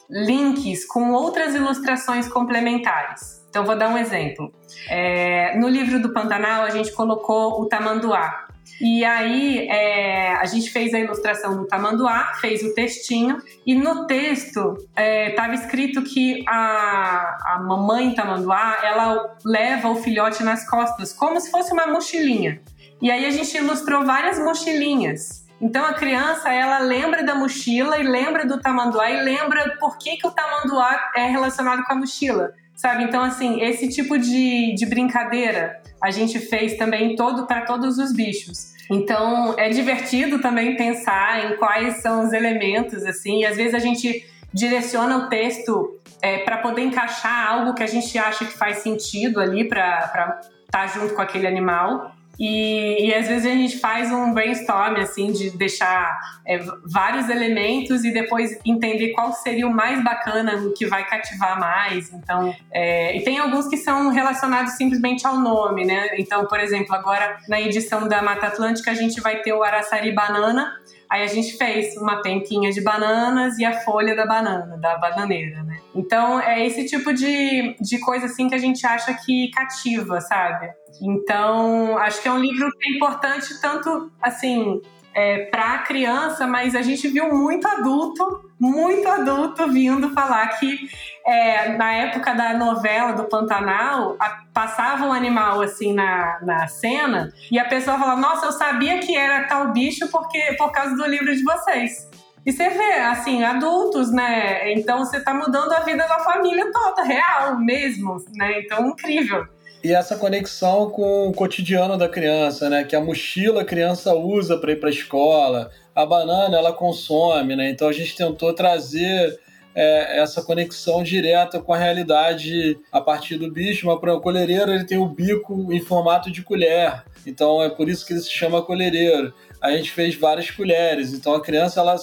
links 0.09 0.87
com 0.87 1.13
outras 1.13 1.55
ilustrações 1.55 2.29
complementares. 2.29 3.43
Então, 3.51 3.67
vou 3.67 3.77
dar 3.77 3.91
um 3.91 3.99
exemplo. 3.99 4.51
É, 4.89 5.59
no 5.59 5.69
livro 5.69 6.01
do 6.01 6.15
Pantanal, 6.15 6.63
a 6.63 6.71
gente 6.71 6.93
colocou 6.93 7.61
o 7.61 7.67
tamanduá. 7.67 8.47
E 8.81 9.05
aí 9.05 9.69
é, 9.69 10.35
a 10.35 10.45
gente 10.45 10.71
fez 10.71 10.93
a 10.93 10.99
ilustração 10.99 11.57
do 11.57 11.67
tamanduá, 11.67 12.33
fez 12.41 12.63
o 12.63 12.75
textinho, 12.75 13.39
e 13.67 13.75
no 13.75 14.07
texto 14.07 14.77
estava 14.97 15.53
é, 15.53 15.55
escrito 15.55 16.03
que 16.03 16.45
a, 16.49 17.55
a 17.55 17.63
mamãe 17.63 18.15
tamanduá 18.15 18.79
ela 18.83 19.37
leva 19.45 19.89
o 19.89 19.97
filhote 19.97 20.43
nas 20.43 20.69
costas, 20.69 21.13
como 21.13 21.41
se 21.41 21.51
fosse 21.51 21.73
uma 21.73 21.87
mochilinha. 21.87 22.61
E 23.01 23.11
aí 23.11 23.25
a 23.27 23.31
gente 23.31 23.57
ilustrou 23.57 24.05
várias 24.05 24.39
mochilinhas. 24.39 25.43
Então 25.61 25.85
a 25.85 25.93
criança 25.93 26.53
ela 26.53 26.81
lembra 26.81 27.23
da 27.23 27.37
mochila 27.37 27.97
e 27.97 28.03
lembra 28.03 28.45
do 28.45 28.61
tamanduá 28.61 29.09
e 29.09 29.23
lembra 29.23 29.77
por 29.79 29.97
que, 29.97 30.17
que 30.17 30.27
o 30.27 30.31
tamanduá 30.33 31.13
é 31.15 31.27
relacionado 31.27 31.85
com 31.85 31.93
a 31.93 31.97
mochila, 31.97 32.53
sabe? 32.75 33.05
Então 33.05 33.23
assim 33.23 33.63
esse 33.63 33.89
tipo 33.89 34.19
de, 34.19 34.75
de 34.75 34.87
brincadeira 34.87 35.81
a 36.03 36.11
gente 36.11 36.39
fez 36.39 36.77
também 36.77 37.15
todo 37.15 37.47
para 37.47 37.63
todos 37.63 37.99
os 37.99 38.13
bichos. 38.13 38.73
Então 38.91 39.55
é 39.57 39.71
divertido 39.71 40.41
também 40.41 40.77
pensar 40.77 41.47
em 41.47 41.57
quais 41.57 42.03
são 42.03 42.25
os 42.25 42.33
elementos 42.33 43.05
assim. 43.05 43.41
E 43.41 43.47
às 43.47 43.57
vezes 43.57 43.75
a 43.75 43.79
gente 43.79 44.27
direciona 44.53 45.17
o 45.19 45.29
texto 45.29 45.99
é, 46.21 46.39
para 46.39 46.59
poder 46.59 46.83
encaixar 46.83 47.53
algo 47.53 47.75
que 47.75 47.83
a 47.83 47.87
gente 47.87 48.17
acha 48.19 48.45
que 48.45 48.53
faz 48.53 48.79
sentido 48.79 49.41
ali 49.41 49.67
para 49.67 49.99
estar 50.01 50.41
tá 50.71 50.87
junto 50.87 51.15
com 51.15 51.23
aquele 51.23 51.47
animal. 51.47 52.13
E, 52.39 53.09
e, 53.09 53.15
às 53.15 53.29
vezes 53.29 53.47
a 53.47 53.55
gente 53.55 53.79
faz 53.79 54.11
um 54.11 54.33
brainstorm, 54.33 54.97
assim, 54.97 55.33
de 55.33 55.51
deixar 55.51 56.19
é, 56.47 56.59
vários 56.85 57.29
elementos 57.29 58.05
e 58.05 58.13
depois 58.13 58.59
entender 58.65 59.11
qual 59.11 59.33
seria 59.33 59.67
o 59.67 59.73
mais 59.73 60.03
bacana, 60.03 60.57
o 60.57 60.73
que 60.73 60.87
vai 60.87 61.07
cativar 61.07 61.59
mais. 61.59 62.13
Então, 62.13 62.55
é, 62.73 63.17
e 63.17 63.23
tem 63.23 63.39
alguns 63.39 63.69
que 63.69 63.77
são 63.77 64.11
relacionados 64.11 64.73
simplesmente 64.73 65.27
ao 65.27 65.37
nome, 65.39 65.85
né? 65.85 66.09
Então, 66.19 66.47
por 66.47 66.59
exemplo, 66.59 66.95
agora 66.95 67.39
na 67.49 67.61
edição 67.61 68.09
da 68.09 68.23
Mata 68.23 68.47
Atlântica 68.47 68.91
a 68.91 68.95
gente 68.95 69.21
vai 69.21 69.43
ter 69.43 69.53
o 69.53 69.63
Araçari 69.63 70.13
Banana, 70.13 70.73
Aí 71.13 71.25
a 71.25 71.27
gente 71.27 71.59
fez 71.59 71.95
uma 71.99 72.23
penquinha 72.23 72.73
de 72.73 72.81
bananas 72.81 73.59
e 73.59 73.67
a 73.67 73.81
folha 73.81 74.17
da 74.17 74.25
banana, 74.25 74.79
da 74.79 74.97
bananeira, 74.97 75.63
né? 75.63 75.79
Então 75.95 76.41
é 76.41 76.67
esse 76.67 76.87
tipo 76.87 77.13
de, 77.13 77.77
de 77.79 78.01
coisa 78.01 78.25
assim 78.25 78.49
que 78.49 78.55
a 78.55 78.59
gente 78.59 78.87
acha 78.87 79.13
que 79.13 79.51
cativa, 79.51 80.23
sabe? 80.23 80.73
Então 81.03 81.99
acho 81.99 82.23
que 82.23 82.29
é 82.29 82.33
um 82.33 82.39
livro 82.39 82.73
que 82.79 82.89
é 82.89 82.97
importante 82.97 83.61
tanto 83.61 84.11
assim 84.23 84.81
é, 85.13 85.45
para 85.51 85.75
a 85.75 85.79
criança, 85.81 86.47
mas 86.47 86.75
a 86.75 86.81
gente 86.81 87.07
viu 87.09 87.31
muito 87.31 87.69
adulto, 87.69 88.51
muito 88.59 89.07
adulto 89.07 89.71
vindo 89.71 90.15
falar 90.15 90.59
que 90.59 90.89
é, 91.27 91.77
na 91.77 91.93
época 91.93 92.35
da 92.35 92.55
novela 92.55 93.13
do 93.13 93.25
Pantanal, 93.25 94.17
a, 94.19 94.43
passava 94.53 95.07
um 95.07 95.13
animal 95.13 95.61
assim 95.61 95.93
na, 95.93 96.39
na 96.43 96.67
cena 96.69 97.33
e 97.51 97.59
a 97.59 97.65
pessoa 97.65 97.99
falava: 97.99 98.21
Nossa, 98.21 98.47
eu 98.47 98.53
sabia 98.53 98.99
que 98.99 99.17
era 99.17 99.47
tal 99.47 99.73
bicho 99.73 100.09
porque 100.11 100.55
por 100.59 100.71
causa 100.73 100.97
do 100.97 101.07
livro 101.07 101.35
de 101.35 101.43
vocês. 101.43 102.11
E 102.45 102.51
você 102.51 102.71
vê, 102.71 102.95
assim, 102.95 103.45
adultos, 103.45 104.13
né? 104.13 104.73
Então 104.73 104.99
você 104.99 105.19
está 105.19 105.33
mudando 105.33 105.73
a 105.73 105.81
vida 105.81 106.05
da 106.09 106.19
família 106.21 106.73
toda, 106.73 107.05
real 107.05 107.57
mesmo, 107.57 108.17
né? 108.35 108.61
Então, 108.61 108.89
incrível 108.89 109.47
e 109.83 109.93
essa 109.93 110.17
conexão 110.17 110.89
com 110.91 111.29
o 111.29 111.33
cotidiano 111.33 111.99
da 111.99 112.09
criança, 112.09 112.71
né? 112.71 112.85
Que 112.85 112.95
a 112.95 113.01
mochila 113.01 113.63
a 113.63 113.65
criança 113.65 114.15
usa 114.15 114.57
para 114.57 114.73
ir 114.73 114.77
para 114.77 114.89
a 114.89 114.93
escola, 114.93 115.71
a 115.95 116.07
banana 116.07 116.57
ela 116.57 116.73
consome, 116.73 117.57
né? 117.57 117.69
Então 117.71 117.89
a 117.89 117.93
gente 117.93 118.17
tentou 118.17 118.53
trazer 118.53 119.41
é, 119.75 120.21
essa 120.21 120.43
conexão 120.43 121.03
direta 121.03 121.61
com 121.61 121.73
a 121.73 121.79
realidade 121.79 122.79
a 122.91 123.01
partir 123.01 123.37
do 123.37 123.51
bicho. 123.51 123.87
Mas 123.87 123.99
para 124.01 124.15
o 124.15 124.21
colhereiro 124.21 124.73
ele 124.73 124.85
tem 124.85 124.99
o 124.99 125.07
bico 125.07 125.73
em 125.73 125.81
formato 125.81 126.31
de 126.31 126.43
colher, 126.43 127.05
então 127.27 127.63
é 127.63 127.69
por 127.69 127.89
isso 127.89 128.07
que 128.07 128.13
ele 128.13 128.21
se 128.21 128.31
chama 128.31 128.63
colhereiro 128.63 129.33
a 129.63 129.71
gente 129.71 129.93
fez 129.93 130.17
várias 130.17 130.51
colheres. 130.51 131.13
Então 131.13 131.35
a 131.35 131.41
criança 131.41 131.79
ela, 131.79 131.95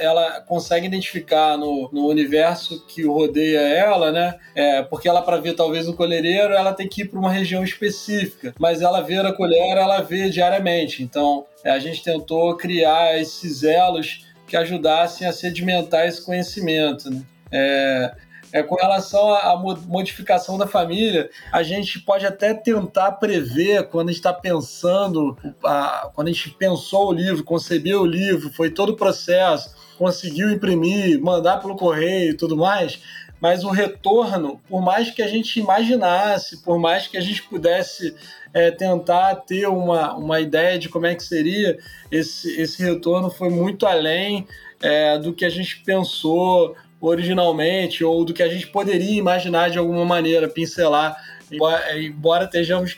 ela 0.00 0.40
consegue 0.40 0.84
identificar 0.84 1.56
no, 1.56 1.88
no 1.92 2.08
universo 2.08 2.84
que 2.88 3.06
rodeia 3.06 3.60
ela, 3.60 4.10
né? 4.10 4.34
É, 4.52 4.82
porque 4.82 5.08
ela, 5.08 5.22
para 5.22 5.36
ver 5.36 5.54
talvez 5.54 5.88
o 5.88 5.94
colhereiro, 5.94 6.52
ela 6.52 6.74
tem 6.74 6.88
que 6.88 7.02
ir 7.02 7.08
para 7.08 7.20
uma 7.20 7.30
região 7.30 7.62
específica. 7.62 8.52
Mas 8.58 8.82
ela 8.82 9.00
ver 9.00 9.24
a 9.24 9.32
colher, 9.32 9.76
ela 9.76 10.00
vê 10.00 10.28
diariamente. 10.28 11.04
Então 11.04 11.46
é, 11.62 11.70
a 11.70 11.78
gente 11.78 12.02
tentou 12.02 12.56
criar 12.56 13.16
esses 13.16 13.62
elos 13.62 14.26
que 14.54 14.56
ajudassem 14.56 15.26
a 15.26 15.32
sedimentar 15.32 16.06
esse 16.06 16.24
conhecimento. 16.24 17.10
Né? 17.10 17.22
É, 17.50 18.14
É, 18.52 18.62
com 18.62 18.76
relação 18.76 19.34
à 19.34 19.56
modificação 19.88 20.56
da 20.56 20.64
família, 20.64 21.28
a 21.50 21.64
gente 21.64 21.98
pode 21.98 22.24
até 22.24 22.54
tentar 22.54 23.10
prever 23.12 23.88
quando 23.88 24.10
a 24.10 24.12
gente 24.12 24.20
está 24.20 24.32
pensando, 24.32 25.36
a, 25.64 26.08
quando 26.14 26.28
a 26.28 26.32
gente 26.32 26.50
pensou 26.50 27.08
o 27.08 27.12
livro, 27.12 27.42
concebeu 27.42 28.02
o 28.02 28.06
livro, 28.06 28.52
foi 28.52 28.70
todo 28.70 28.90
o 28.90 28.96
processo, 28.96 29.74
conseguiu 29.98 30.52
imprimir, 30.52 31.20
mandar 31.20 31.56
pelo 31.56 31.74
correio 31.74 32.30
e 32.30 32.36
tudo 32.36 32.56
mais, 32.56 33.02
mas 33.44 33.62
o 33.62 33.68
retorno, 33.68 34.58
por 34.66 34.80
mais 34.80 35.10
que 35.10 35.20
a 35.20 35.28
gente 35.28 35.60
imaginasse, 35.60 36.62
por 36.62 36.78
mais 36.78 37.06
que 37.06 37.18
a 37.18 37.20
gente 37.20 37.42
pudesse 37.42 38.16
é, 38.54 38.70
tentar 38.70 39.34
ter 39.34 39.68
uma, 39.68 40.14
uma 40.14 40.40
ideia 40.40 40.78
de 40.78 40.88
como 40.88 41.04
é 41.04 41.14
que 41.14 41.22
seria, 41.22 41.76
esse, 42.10 42.58
esse 42.58 42.82
retorno 42.82 43.28
foi 43.28 43.50
muito 43.50 43.84
além 43.84 44.46
é, 44.82 45.18
do 45.18 45.34
que 45.34 45.44
a 45.44 45.50
gente 45.50 45.82
pensou 45.84 46.74
originalmente 46.98 48.02
ou 48.02 48.24
do 48.24 48.32
que 48.32 48.42
a 48.42 48.48
gente 48.48 48.66
poderia 48.68 49.18
imaginar 49.18 49.68
de 49.68 49.76
alguma 49.76 50.06
maneira, 50.06 50.48
pincelar. 50.48 51.14
Embora, 51.50 52.46
tenhamos, 52.46 52.96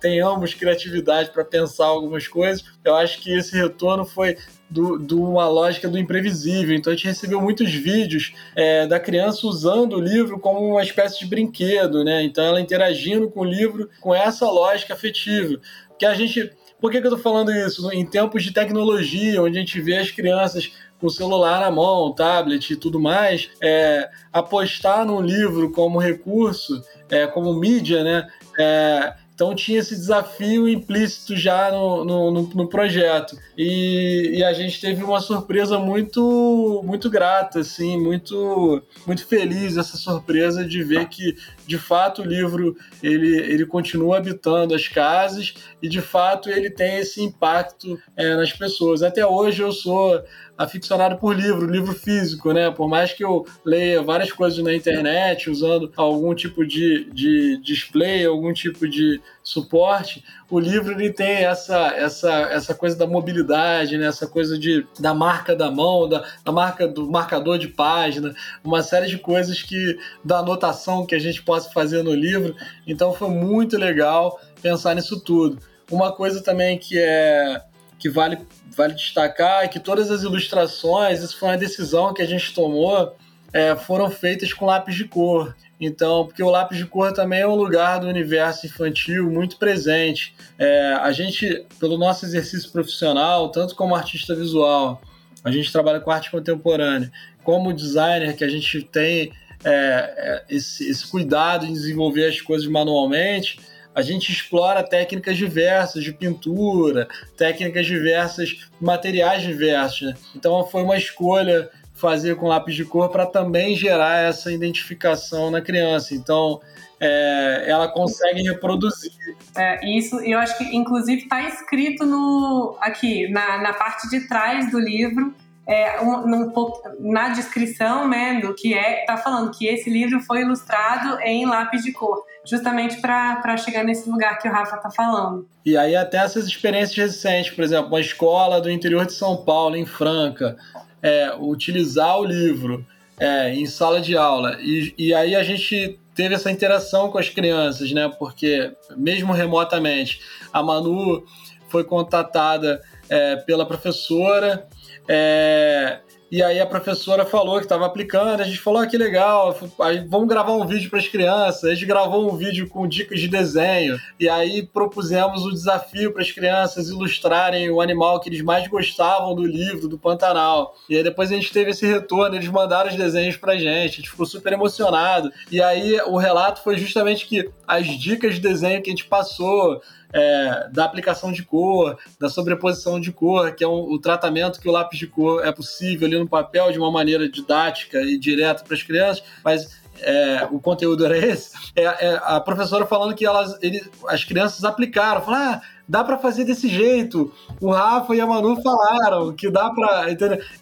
tenhamos 0.00 0.54
criatividade 0.54 1.30
para 1.30 1.44
pensar 1.44 1.86
algumas 1.86 2.26
coisas, 2.28 2.64
eu 2.84 2.94
acho 2.94 3.20
que 3.20 3.32
esse 3.36 3.56
retorno 3.56 4.04
foi 4.04 4.36
de 4.70 5.14
uma 5.14 5.48
lógica 5.48 5.88
do 5.88 5.98
imprevisível. 5.98 6.74
Então 6.74 6.92
a 6.92 6.96
gente 6.96 7.06
recebeu 7.06 7.40
muitos 7.40 7.72
vídeos 7.72 8.34
é, 8.56 8.86
da 8.86 8.98
criança 8.98 9.46
usando 9.46 9.94
o 9.96 10.00
livro 10.00 10.38
como 10.38 10.60
uma 10.60 10.82
espécie 10.82 11.20
de 11.20 11.26
brinquedo, 11.26 12.02
né? 12.02 12.22
Então 12.22 12.44
ela 12.44 12.60
interagindo 12.60 13.30
com 13.30 13.40
o 13.40 13.44
livro 13.44 13.88
com 14.00 14.14
essa 14.14 14.46
lógica 14.50 14.94
afetiva. 14.94 15.60
Que 15.98 16.06
a 16.06 16.14
gente. 16.14 16.50
Por 16.80 16.90
que, 16.90 17.00
que 17.00 17.06
eu 17.06 17.14
estou 17.14 17.22
falando 17.22 17.52
isso? 17.52 17.90
Em 17.92 18.04
tempos 18.04 18.42
de 18.42 18.52
tecnologia, 18.52 19.40
onde 19.40 19.56
a 19.56 19.60
gente 19.60 19.80
vê 19.80 19.96
as 19.96 20.10
crianças 20.10 20.72
com 21.04 21.08
o 21.08 21.10
celular 21.10 21.60
na 21.60 21.70
mão, 21.70 22.14
tablet 22.14 22.70
e 22.70 22.76
tudo 22.76 22.98
mais, 22.98 23.50
é, 23.62 24.08
apostar 24.32 25.04
num 25.04 25.20
livro 25.20 25.70
como 25.70 25.98
recurso, 25.98 26.82
é, 27.10 27.26
como 27.26 27.52
mídia, 27.52 28.02
né? 28.02 28.26
É, 28.58 29.12
então 29.34 29.52
tinha 29.52 29.80
esse 29.80 29.96
desafio 29.96 30.68
implícito 30.68 31.36
já 31.36 31.70
no, 31.72 32.04
no, 32.04 32.30
no, 32.30 32.42
no 32.54 32.68
projeto. 32.68 33.36
E, 33.58 34.36
e, 34.36 34.44
a 34.44 34.52
gente 34.52 34.80
teve 34.80 35.02
uma 35.02 35.20
surpresa 35.20 35.76
muito 35.76 36.80
muito 36.84 37.10
grata, 37.10 37.60
assim, 37.60 38.00
muito, 38.00 38.80
muito 39.04 39.26
feliz 39.26 39.76
essa 39.76 39.96
surpresa 39.96 40.64
de 40.64 40.84
ver 40.84 41.08
que, 41.08 41.36
de 41.66 41.76
fato, 41.76 42.22
o 42.22 42.24
livro 42.24 42.76
ele, 43.02 43.36
ele 43.36 43.66
continua 43.66 44.18
habitando 44.18 44.72
as 44.72 44.86
casas 44.86 45.54
e, 45.82 45.88
de 45.88 46.00
fato, 46.00 46.48
ele 46.48 46.70
tem 46.70 46.98
esse 46.98 47.20
impacto 47.20 47.98
é, 48.16 48.36
nas 48.36 48.52
pessoas. 48.52 49.02
Até 49.02 49.26
hoje 49.26 49.62
eu 49.62 49.72
sou 49.72 50.22
aficionado 50.56 51.16
por 51.16 51.34
livro, 51.34 51.66
livro 51.66 51.92
físico, 51.92 52.52
né? 52.52 52.70
Por 52.70 52.88
mais 52.88 53.12
que 53.12 53.24
eu 53.24 53.44
leia 53.64 54.02
várias 54.02 54.32
coisas 54.32 54.62
na 54.62 54.74
internet, 54.74 55.50
usando 55.50 55.92
algum 55.96 56.34
tipo 56.34 56.64
de, 56.66 57.10
de 57.12 57.60
display, 57.62 58.24
algum 58.24 58.52
tipo 58.52 58.88
de 58.88 59.20
suporte, 59.42 60.24
o 60.48 60.58
livro 60.58 60.92
ele 60.92 61.12
tem 61.12 61.44
essa, 61.44 61.88
essa, 61.96 62.30
essa 62.50 62.74
coisa 62.74 62.96
da 62.96 63.06
mobilidade, 63.06 63.98
né? 63.98 64.06
essa 64.06 64.26
coisa 64.26 64.58
de, 64.58 64.86
da 64.98 65.12
marca 65.12 65.54
da 65.54 65.70
mão, 65.70 66.08
da, 66.08 66.24
da 66.44 66.52
marca 66.52 66.86
do 66.86 67.10
marcador 67.10 67.58
de 67.58 67.68
página, 67.68 68.34
uma 68.62 68.82
série 68.82 69.06
de 69.06 69.18
coisas 69.18 69.62
que 69.62 69.98
da 70.24 70.38
anotação 70.38 71.04
que 71.04 71.14
a 71.14 71.18
gente 71.18 71.42
possa 71.42 71.70
fazer 71.72 72.02
no 72.02 72.14
livro. 72.14 72.54
Então 72.86 73.12
foi 73.12 73.28
muito 73.28 73.76
legal 73.76 74.40
pensar 74.62 74.94
nisso 74.94 75.20
tudo. 75.20 75.58
Uma 75.90 76.12
coisa 76.12 76.42
também 76.42 76.78
que 76.78 76.98
é 76.98 77.60
que 77.98 78.08
vale, 78.08 78.38
vale 78.76 78.94
destacar 78.94 79.64
é 79.64 79.68
que 79.68 79.80
todas 79.80 80.10
as 80.10 80.22
ilustrações, 80.22 81.22
isso 81.22 81.38
foi 81.38 81.48
uma 81.50 81.58
decisão 81.58 82.12
que 82.12 82.22
a 82.22 82.26
gente 82.26 82.54
tomou, 82.54 83.16
é, 83.52 83.76
foram 83.76 84.10
feitas 84.10 84.52
com 84.52 84.66
lápis 84.66 84.94
de 84.94 85.04
cor. 85.04 85.54
Então, 85.80 86.26
porque 86.26 86.42
o 86.42 86.50
lápis 86.50 86.78
de 86.78 86.86
cor 86.86 87.12
também 87.12 87.40
é 87.40 87.46
um 87.46 87.54
lugar 87.54 88.00
do 88.00 88.06
universo 88.06 88.66
infantil 88.66 89.30
muito 89.30 89.56
presente. 89.56 90.34
É, 90.58 90.94
a 91.00 91.12
gente, 91.12 91.64
pelo 91.78 91.98
nosso 91.98 92.24
exercício 92.24 92.70
profissional, 92.70 93.50
tanto 93.50 93.74
como 93.74 93.94
artista 93.94 94.34
visual, 94.34 95.02
a 95.42 95.50
gente 95.50 95.70
trabalha 95.70 96.00
com 96.00 96.10
arte 96.10 96.30
contemporânea, 96.30 97.12
como 97.42 97.72
designer, 97.72 98.36
que 98.36 98.44
a 98.44 98.48
gente 98.48 98.82
tem 98.82 99.32
é, 99.64 99.70
é 99.70 100.44
esse, 100.48 100.88
esse 100.88 101.06
cuidado 101.06 101.66
em 101.66 101.72
desenvolver 101.72 102.26
as 102.26 102.40
coisas 102.40 102.66
manualmente, 102.66 103.58
a 103.94 104.02
gente 104.02 104.32
explora 104.32 104.82
técnicas 104.82 105.36
diversas 105.36 106.02
de 106.02 106.12
pintura, 106.12 107.08
técnicas 107.36 107.86
diversas, 107.86 108.68
materiais 108.80 109.42
diversos. 109.42 110.08
Né? 110.08 110.14
Então 110.34 110.66
foi 110.66 110.82
uma 110.82 110.96
escolha 110.96 111.70
fazer 111.94 112.34
com 112.36 112.48
lápis 112.48 112.74
de 112.74 112.84
cor 112.84 113.08
para 113.08 113.24
também 113.24 113.76
gerar 113.76 114.18
essa 114.18 114.52
identificação 114.52 115.50
na 115.50 115.60
criança. 115.60 116.14
Então 116.14 116.60
é, 116.98 117.64
ela 117.68 117.88
consegue 117.88 118.42
reproduzir. 118.42 119.12
É, 119.56 119.96
isso, 119.96 120.20
eu 120.20 120.38
acho 120.38 120.58
que 120.58 120.64
inclusive 120.76 121.22
está 121.22 121.46
escrito 121.48 122.04
no 122.04 122.76
aqui 122.80 123.28
na, 123.28 123.62
na 123.62 123.72
parte 123.72 124.08
de 124.10 124.26
trás 124.26 124.70
do 124.70 124.78
livro 124.78 125.34
é, 125.66 126.00
um, 126.00 126.52
na 127.00 127.30
descrição 127.30 128.08
né, 128.08 128.40
do 128.40 128.54
que 128.54 128.74
é, 128.74 129.00
está 129.00 129.16
falando 129.16 129.50
que 129.50 129.66
esse 129.66 129.88
livro 129.88 130.20
foi 130.20 130.42
ilustrado 130.42 131.18
em 131.22 131.46
lápis 131.46 131.82
de 131.82 131.92
cor, 131.92 132.22
justamente 132.44 133.00
para 133.00 133.56
chegar 133.56 133.82
nesse 133.82 134.08
lugar 134.08 134.38
que 134.38 134.48
o 134.48 134.52
Rafa 134.52 134.76
está 134.76 134.90
falando. 134.90 135.48
E 135.64 135.76
aí 135.76 135.96
até 135.96 136.18
essas 136.18 136.46
experiências 136.46 136.96
recentes, 136.96 137.54
por 137.54 137.64
exemplo, 137.64 137.88
uma 137.88 138.00
escola 138.00 138.60
do 138.60 138.70
interior 138.70 139.06
de 139.06 139.12
São 139.12 139.36
Paulo, 139.38 139.76
em 139.76 139.86
Franca, 139.86 140.56
é, 141.02 141.34
utilizar 141.38 142.18
o 142.18 142.24
livro 142.24 142.84
é, 143.18 143.54
em 143.54 143.64
sala 143.66 144.00
de 144.00 144.16
aula. 144.16 144.58
E, 144.60 144.94
e 144.98 145.14
aí 145.14 145.34
a 145.34 145.42
gente 145.42 145.98
teve 146.14 146.34
essa 146.34 146.50
interação 146.50 147.10
com 147.10 147.18
as 147.18 147.28
crianças, 147.28 147.90
né? 147.90 148.10
Porque 148.18 148.72
mesmo 148.96 149.32
remotamente, 149.32 150.20
a 150.52 150.62
Manu 150.62 151.24
foi 151.68 151.84
contatada 151.84 152.80
é, 153.08 153.36
pela 153.36 153.66
professora 153.66 154.66
é, 155.08 156.00
e 156.34 156.42
aí 156.42 156.58
a 156.58 156.66
professora 156.66 157.24
falou 157.24 157.58
que 157.58 157.64
estava 157.64 157.86
aplicando, 157.86 158.40
a 158.40 158.44
gente 158.44 158.58
falou, 158.58 158.80
ah, 158.80 158.86
que 158.88 158.98
legal, 158.98 159.56
aí 159.82 160.04
vamos 160.08 160.26
gravar 160.26 160.52
um 160.52 160.66
vídeo 160.66 160.90
para 160.90 160.98
as 160.98 161.06
crianças. 161.06 161.62
A 161.62 161.74
gente 161.74 161.86
gravou 161.86 162.28
um 162.28 162.36
vídeo 162.36 162.68
com 162.68 162.88
dicas 162.88 163.20
de 163.20 163.28
desenho, 163.28 163.96
e 164.18 164.28
aí 164.28 164.66
propusemos 164.66 165.44
o 165.44 165.52
desafio 165.52 166.12
para 166.12 166.22
as 166.22 166.32
crianças 166.32 166.88
ilustrarem 166.88 167.70
o 167.70 167.80
animal 167.80 168.18
que 168.18 168.28
eles 168.28 168.42
mais 168.42 168.66
gostavam 168.66 169.32
do 169.32 169.46
livro, 169.46 169.86
do 169.86 169.96
Pantanal. 169.96 170.74
E 170.88 170.96
aí 170.96 171.04
depois 171.04 171.30
a 171.30 171.36
gente 171.36 171.52
teve 171.52 171.70
esse 171.70 171.86
retorno, 171.86 172.34
eles 172.34 172.48
mandaram 172.48 172.90
os 172.90 172.96
desenhos 172.96 173.36
para 173.36 173.52
a 173.52 173.56
gente, 173.58 173.92
a 173.92 173.96
gente 173.96 174.10
ficou 174.10 174.26
super 174.26 174.52
emocionado. 174.52 175.30
E 175.52 175.62
aí 175.62 176.00
o 176.06 176.16
relato 176.16 176.64
foi 176.64 176.76
justamente 176.76 177.26
que 177.26 177.48
as 177.64 177.86
dicas 177.86 178.34
de 178.34 178.40
desenho 178.40 178.82
que 178.82 178.90
a 178.90 178.92
gente 178.92 179.04
passou, 179.04 179.80
é, 180.14 180.68
da 180.70 180.84
aplicação 180.84 181.32
de 181.32 181.42
cor, 181.42 181.98
da 182.20 182.28
sobreposição 182.28 183.00
de 183.00 183.10
cor, 183.10 183.52
que 183.52 183.64
é 183.64 183.68
um, 183.68 183.90
o 183.92 183.98
tratamento 183.98 184.60
que 184.60 184.68
o 184.68 184.72
lápis 184.72 184.98
de 184.98 185.08
cor 185.08 185.44
é 185.44 185.50
possível 185.50 186.06
ali 186.06 186.16
no 186.16 186.28
papel 186.28 186.70
de 186.70 186.78
uma 186.78 186.90
maneira 186.90 187.28
didática 187.28 188.00
e 188.00 188.16
direta 188.16 188.62
para 188.62 188.74
as 188.74 188.82
crianças, 188.82 189.24
mas 189.44 189.82
é, 190.00 190.46
o 190.52 190.60
conteúdo 190.60 191.04
era 191.04 191.18
esse. 191.18 191.50
É, 191.74 191.82
é, 191.82 192.20
a 192.22 192.40
professora 192.40 192.86
falando 192.86 193.14
que 193.14 193.26
elas, 193.26 193.58
ele, 193.60 193.82
as 194.06 194.22
crianças 194.24 194.62
aplicaram, 194.62 195.20
falaram, 195.22 195.54
ah, 195.54 195.62
dá 195.88 196.04
para 196.04 196.16
fazer 196.18 196.44
desse 196.44 196.68
jeito. 196.68 197.32
O 197.60 197.72
Rafa 197.72 198.14
e 198.14 198.20
a 198.20 198.26
Manu 198.26 198.60
falaram 198.62 199.32
que 199.32 199.50
dá 199.50 199.70
para. 199.70 200.06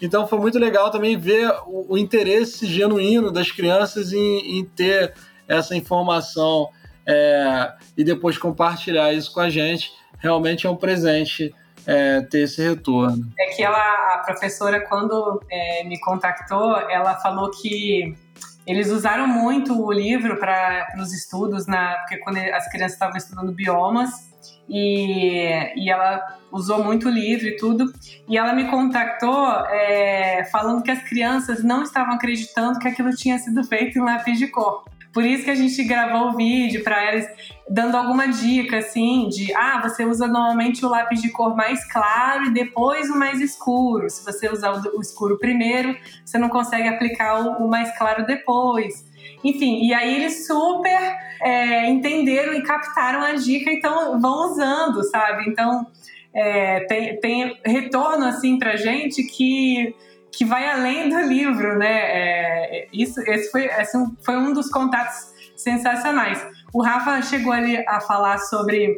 Então 0.00 0.26
foi 0.26 0.38
muito 0.38 0.58
legal 0.58 0.90
também 0.90 1.16
ver 1.16 1.50
o, 1.66 1.94
o 1.94 1.98
interesse 1.98 2.66
genuíno 2.66 3.30
das 3.30 3.50
crianças 3.50 4.12
em, 4.12 4.58
em 4.58 4.64
ter 4.64 5.12
essa 5.46 5.76
informação 5.76 6.70
é, 7.06 7.72
e 7.96 8.04
depois 8.04 8.38
compartilhar 8.38 9.12
isso 9.12 9.32
com 9.32 9.40
a 9.40 9.50
gente. 9.50 9.92
Realmente 10.18 10.66
é 10.66 10.70
um 10.70 10.76
presente 10.76 11.54
é, 11.86 12.20
ter 12.22 12.42
esse 12.42 12.62
retorno. 12.62 13.26
É 13.38 13.46
que 13.54 13.62
ela, 13.62 14.14
a 14.14 14.18
professora, 14.24 14.80
quando 14.88 15.42
é, 15.50 15.84
me 15.84 15.98
contactou, 16.00 16.76
ela 16.88 17.16
falou 17.16 17.50
que 17.50 18.14
eles 18.66 18.90
usaram 18.90 19.26
muito 19.26 19.80
o 19.80 19.92
livro 19.92 20.38
para 20.38 20.94
os 20.98 21.12
estudos, 21.12 21.66
na, 21.66 21.96
porque 21.98 22.18
quando 22.18 22.38
as 22.38 22.68
crianças 22.68 22.92
estavam 22.92 23.16
estudando 23.16 23.52
biomas, 23.52 24.32
e, 24.68 25.48
e 25.76 25.90
ela 25.90 26.38
usou 26.50 26.82
muito 26.82 27.08
o 27.08 27.10
livro 27.10 27.46
e 27.46 27.56
tudo. 27.56 27.92
E 28.28 28.36
ela 28.36 28.52
me 28.52 28.70
contactou 28.70 29.50
é, 29.66 30.44
falando 30.50 30.82
que 30.82 30.90
as 30.90 31.02
crianças 31.02 31.62
não 31.62 31.82
estavam 31.82 32.14
acreditando 32.14 32.78
que 32.78 32.88
aquilo 32.88 33.10
tinha 33.14 33.38
sido 33.38 33.62
feito 33.64 33.98
em 33.98 34.02
lápis 34.02 34.38
de 34.38 34.46
cor. 34.48 34.84
Por 35.12 35.24
isso 35.24 35.44
que 35.44 35.50
a 35.50 35.54
gente 35.54 35.84
gravou 35.84 36.28
o 36.28 36.36
vídeo 36.36 36.82
para 36.82 37.12
eles, 37.12 37.28
dando 37.68 37.96
alguma 37.96 38.28
dica, 38.28 38.78
assim, 38.78 39.28
de 39.28 39.54
ah, 39.54 39.80
você 39.82 40.04
usa 40.06 40.26
normalmente 40.26 40.84
o 40.84 40.88
lápis 40.88 41.20
de 41.20 41.30
cor 41.30 41.54
mais 41.54 41.84
claro 41.92 42.46
e 42.46 42.50
depois 42.50 43.10
o 43.10 43.18
mais 43.18 43.40
escuro. 43.40 44.08
Se 44.08 44.24
você 44.24 44.48
usar 44.48 44.72
o 44.72 45.00
escuro 45.00 45.38
primeiro, 45.38 45.94
você 46.24 46.38
não 46.38 46.48
consegue 46.48 46.88
aplicar 46.88 47.40
o, 47.40 47.68
mais 47.68 47.96
claro 47.98 48.24
depois. 48.24 49.04
Enfim, 49.44 49.84
e 49.84 49.92
aí 49.92 50.14
eles 50.16 50.46
super 50.46 51.16
é, 51.42 51.90
entenderam 51.90 52.54
e 52.54 52.62
captaram 52.62 53.22
a 53.22 53.34
dica, 53.34 53.70
então 53.70 54.18
vão 54.18 54.50
usando, 54.50 55.02
sabe? 55.04 55.44
Então 55.46 55.86
é, 56.34 56.80
tem, 56.86 57.20
tem 57.20 57.60
retorno 57.66 58.24
assim 58.24 58.58
pra 58.58 58.76
gente 58.76 59.22
que 59.24 59.94
que 60.32 60.44
vai 60.44 60.68
além 60.68 61.08
do 61.08 61.20
livro, 61.20 61.78
né? 61.78 61.92
É, 61.92 62.88
isso, 62.92 63.20
esse 63.20 63.50
foi, 63.50 63.66
esse 63.66 63.98
foi 64.24 64.36
um 64.36 64.52
dos 64.52 64.68
contatos 64.70 65.32
sensacionais. 65.56 66.44
O 66.72 66.82
Rafa 66.82 67.20
chegou 67.22 67.52
ali 67.52 67.76
a 67.86 68.00
falar 68.00 68.38
sobre 68.38 68.96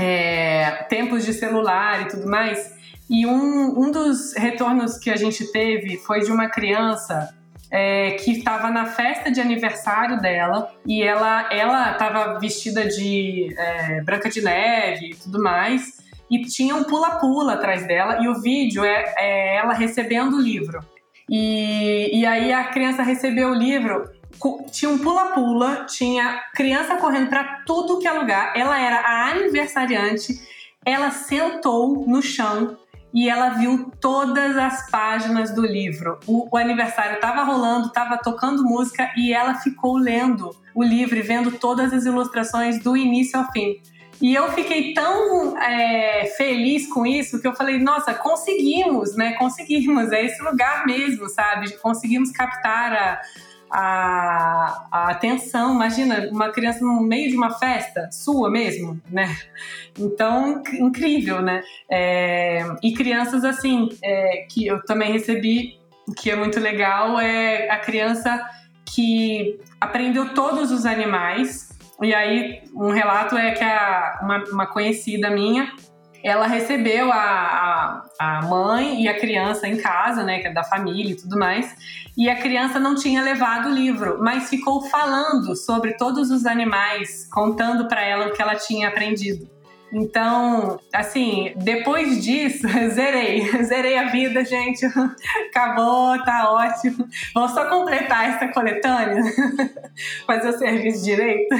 é, 0.00 0.84
tempos 0.88 1.24
de 1.24 1.32
celular 1.32 2.02
e 2.02 2.08
tudo 2.08 2.28
mais, 2.28 2.72
e 3.08 3.26
um, 3.26 3.78
um 3.78 3.90
dos 3.90 4.34
retornos 4.34 4.98
que 4.98 5.10
a 5.10 5.16
gente 5.16 5.52
teve 5.52 5.98
foi 5.98 6.20
de 6.20 6.32
uma 6.32 6.48
criança 6.48 7.34
é, 7.70 8.12
que 8.12 8.32
estava 8.32 8.70
na 8.70 8.86
festa 8.86 9.30
de 9.30 9.40
aniversário 9.40 10.20
dela 10.20 10.70
e 10.86 11.02
ela 11.02 11.52
ela 11.52 11.92
estava 11.92 12.38
vestida 12.38 12.86
de 12.86 13.54
é, 13.58 14.00
Branca 14.02 14.30
de 14.30 14.40
Neve 14.40 15.10
e 15.10 15.14
tudo 15.14 15.42
mais 15.42 16.03
e 16.34 16.42
tinha 16.42 16.74
um 16.74 16.84
pula-pula 16.84 17.54
atrás 17.54 17.86
dela 17.86 18.18
e 18.22 18.28
o 18.28 18.40
vídeo 18.40 18.84
é, 18.84 19.14
é 19.16 19.56
ela 19.56 19.72
recebendo 19.72 20.36
o 20.36 20.40
livro. 20.40 20.80
E, 21.30 22.20
e 22.20 22.26
aí 22.26 22.52
a 22.52 22.64
criança 22.64 23.02
recebeu 23.02 23.50
o 23.50 23.54
livro 23.54 24.04
tinha 24.70 24.90
um 24.90 24.98
pula-pula, 24.98 25.86
tinha 25.86 26.42
criança 26.54 26.96
correndo 26.96 27.28
para 27.28 27.62
tudo 27.66 27.98
que 27.98 28.06
é 28.06 28.12
lugar. 28.12 28.52
Ela 28.56 28.80
era 28.80 29.00
a 29.00 29.30
aniversariante. 29.30 30.40
Ela 30.84 31.10
sentou 31.10 32.04
no 32.06 32.20
chão 32.20 32.76
e 33.12 33.28
ela 33.28 33.50
viu 33.50 33.90
todas 34.00 34.56
as 34.56 34.90
páginas 34.90 35.54
do 35.54 35.64
livro. 35.64 36.18
O, 36.26 36.48
o 36.50 36.56
aniversário 36.58 37.14
estava 37.14 37.44
rolando, 37.44 37.86
estava 37.86 38.18
tocando 38.18 38.64
música 38.64 39.10
e 39.16 39.32
ela 39.32 39.54
ficou 39.54 39.96
lendo 39.96 40.50
o 40.74 40.82
livro 40.82 41.16
e 41.16 41.22
vendo 41.22 41.52
todas 41.52 41.92
as 41.92 42.04
ilustrações 42.04 42.82
do 42.82 42.96
início 42.96 43.38
ao 43.38 43.50
fim. 43.52 43.76
E 44.24 44.34
eu 44.34 44.50
fiquei 44.52 44.94
tão 44.94 45.54
é, 45.58 46.24
feliz 46.38 46.90
com 46.90 47.04
isso 47.04 47.42
que 47.42 47.46
eu 47.46 47.54
falei, 47.54 47.78
nossa, 47.78 48.14
conseguimos, 48.14 49.14
né? 49.14 49.34
Conseguimos, 49.34 50.10
é 50.12 50.24
esse 50.24 50.42
lugar 50.42 50.86
mesmo, 50.86 51.28
sabe? 51.28 51.70
Conseguimos 51.76 52.30
captar 52.30 52.90
a, 52.94 53.20
a, 53.70 54.86
a 54.90 55.10
atenção. 55.10 55.74
Imagina, 55.74 56.30
uma 56.32 56.48
criança 56.48 56.82
no 56.82 57.02
meio 57.02 57.28
de 57.28 57.36
uma 57.36 57.50
festa, 57.50 58.08
sua 58.10 58.50
mesmo, 58.50 58.98
né? 59.10 59.36
Então, 59.98 60.62
incrível, 60.72 61.42
né? 61.42 61.62
É, 61.86 62.64
e 62.82 62.94
crianças 62.94 63.44
assim, 63.44 63.90
é, 64.02 64.46
que 64.48 64.66
eu 64.66 64.82
também 64.86 65.12
recebi, 65.12 65.78
que 66.16 66.30
é 66.30 66.34
muito 66.34 66.58
legal, 66.58 67.20
é 67.20 67.68
a 67.68 67.76
criança 67.76 68.42
que 68.86 69.60
aprendeu 69.78 70.32
todos 70.32 70.70
os 70.70 70.86
animais. 70.86 71.63
E 72.02 72.14
aí, 72.14 72.62
um 72.74 72.90
relato 72.90 73.36
é 73.36 73.52
que 73.52 73.64
a, 73.64 74.20
uma, 74.22 74.44
uma 74.50 74.66
conhecida 74.66 75.30
minha 75.30 75.72
ela 76.24 76.46
recebeu 76.46 77.12
a, 77.12 77.18
a, 77.18 78.02
a, 78.18 78.42
mãe 78.42 79.02
e 79.02 79.08
a 79.08 79.14
criança 79.14 79.68
em 79.68 79.76
casa, 79.76 80.22
né, 80.22 80.38
que 80.38 80.46
é 80.46 80.52
da 80.52 80.64
família 80.64 81.12
e 81.12 81.16
tudo 81.16 81.38
mais, 81.38 81.76
e 82.16 82.30
a 82.30 82.36
criança 82.36 82.80
não 82.80 82.94
tinha 82.94 83.22
levado 83.22 83.68
o 83.68 83.72
livro, 83.72 84.16
mas 84.22 84.48
ficou 84.48 84.80
falando 84.88 85.54
sobre 85.54 85.92
todos 85.98 86.30
os 86.30 86.46
animais, 86.46 87.28
contando 87.30 87.86
para 87.88 88.02
ela 88.02 88.28
o 88.28 88.32
que 88.32 88.40
ela 88.40 88.54
tinha 88.54 88.88
aprendido. 88.88 89.53
Então, 89.94 90.80
assim, 90.92 91.52
depois 91.56 92.24
disso, 92.24 92.66
zerei. 92.90 93.48
Zerei 93.62 93.96
a 93.96 94.10
vida, 94.10 94.44
gente. 94.44 94.84
Acabou, 95.48 96.20
tá 96.24 96.50
ótimo. 96.52 97.08
Vamos 97.32 97.52
só 97.52 97.68
completar 97.68 98.30
essa 98.30 98.48
coletânea, 98.48 99.22
fazer 100.26 100.48
o 100.48 100.58
serviço 100.58 101.04
direito. 101.04 101.54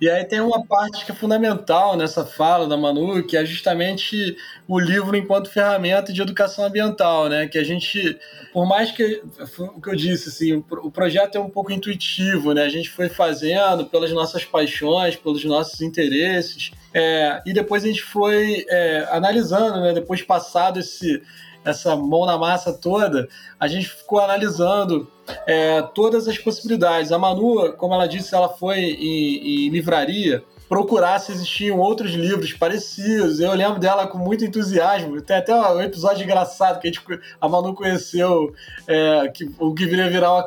E 0.00 0.08
aí 0.08 0.24
tem 0.24 0.40
uma 0.40 0.64
parte 0.64 1.04
que 1.04 1.10
é 1.10 1.14
fundamental 1.14 1.96
nessa 1.96 2.24
fala 2.24 2.68
da 2.68 2.76
Manu, 2.76 3.26
que 3.26 3.36
é 3.36 3.44
justamente 3.44 4.36
o 4.68 4.78
livro 4.78 5.16
enquanto 5.16 5.50
ferramenta 5.50 6.12
de 6.12 6.20
educação 6.20 6.66
ambiental, 6.66 7.28
né? 7.28 7.48
Que 7.48 7.58
a 7.58 7.64
gente, 7.64 8.18
por 8.52 8.66
mais 8.66 8.92
que 8.92 9.22
o 9.58 9.80
que 9.80 9.88
eu 9.88 9.96
disse, 9.96 10.28
assim, 10.28 10.62
o 10.70 10.90
projeto 10.90 11.36
é 11.36 11.40
um 11.40 11.48
pouco 11.48 11.72
intuitivo, 11.72 12.52
né? 12.52 12.62
A 12.62 12.68
gente 12.68 12.90
foi 12.90 13.08
fazendo 13.08 13.86
pelas 13.86 14.12
nossas 14.12 14.44
paixões, 14.44 15.16
pelos 15.16 15.44
nossos 15.44 15.80
interesses, 15.80 16.72
é, 16.98 17.42
e 17.44 17.52
depois 17.52 17.84
a 17.84 17.88
gente 17.88 18.02
foi 18.02 18.64
é, 18.70 19.06
analisando, 19.10 19.82
né? 19.82 19.92
Depois 19.92 20.22
passado 20.22 20.80
esse 20.80 21.22
essa 21.62 21.96
mão 21.96 22.24
na 22.24 22.38
massa 22.38 22.72
toda, 22.72 23.28
a 23.58 23.66
gente 23.66 23.88
ficou 23.88 24.20
analisando 24.20 25.10
é, 25.48 25.82
todas 25.82 26.28
as 26.28 26.38
possibilidades. 26.38 27.10
A 27.10 27.18
Manu, 27.18 27.72
como 27.72 27.92
ela 27.92 28.06
disse, 28.06 28.36
ela 28.36 28.48
foi 28.48 28.78
em, 28.78 29.66
em 29.66 29.68
livraria 29.68 30.44
procurar 30.68 31.18
se 31.18 31.32
existiam 31.32 31.78
outros 31.78 32.12
livros 32.12 32.52
parecidos. 32.52 33.40
Eu 33.40 33.52
lembro 33.52 33.78
dela 33.78 34.06
com 34.06 34.18
muito 34.18 34.44
entusiasmo. 34.44 35.20
Tem 35.20 35.36
até 35.36 35.54
um 35.54 35.80
episódio 35.80 36.24
engraçado 36.24 36.80
que 36.80 36.88
a, 36.88 36.92
gente, 36.92 37.02
a 37.40 37.48
Manu 37.48 37.74
conheceu 37.74 38.52
é, 38.86 39.28
que, 39.28 39.50
o 39.58 39.74
que 39.74 39.86
viria 39.86 40.08
virar 40.10 40.32
uma, 40.32 40.46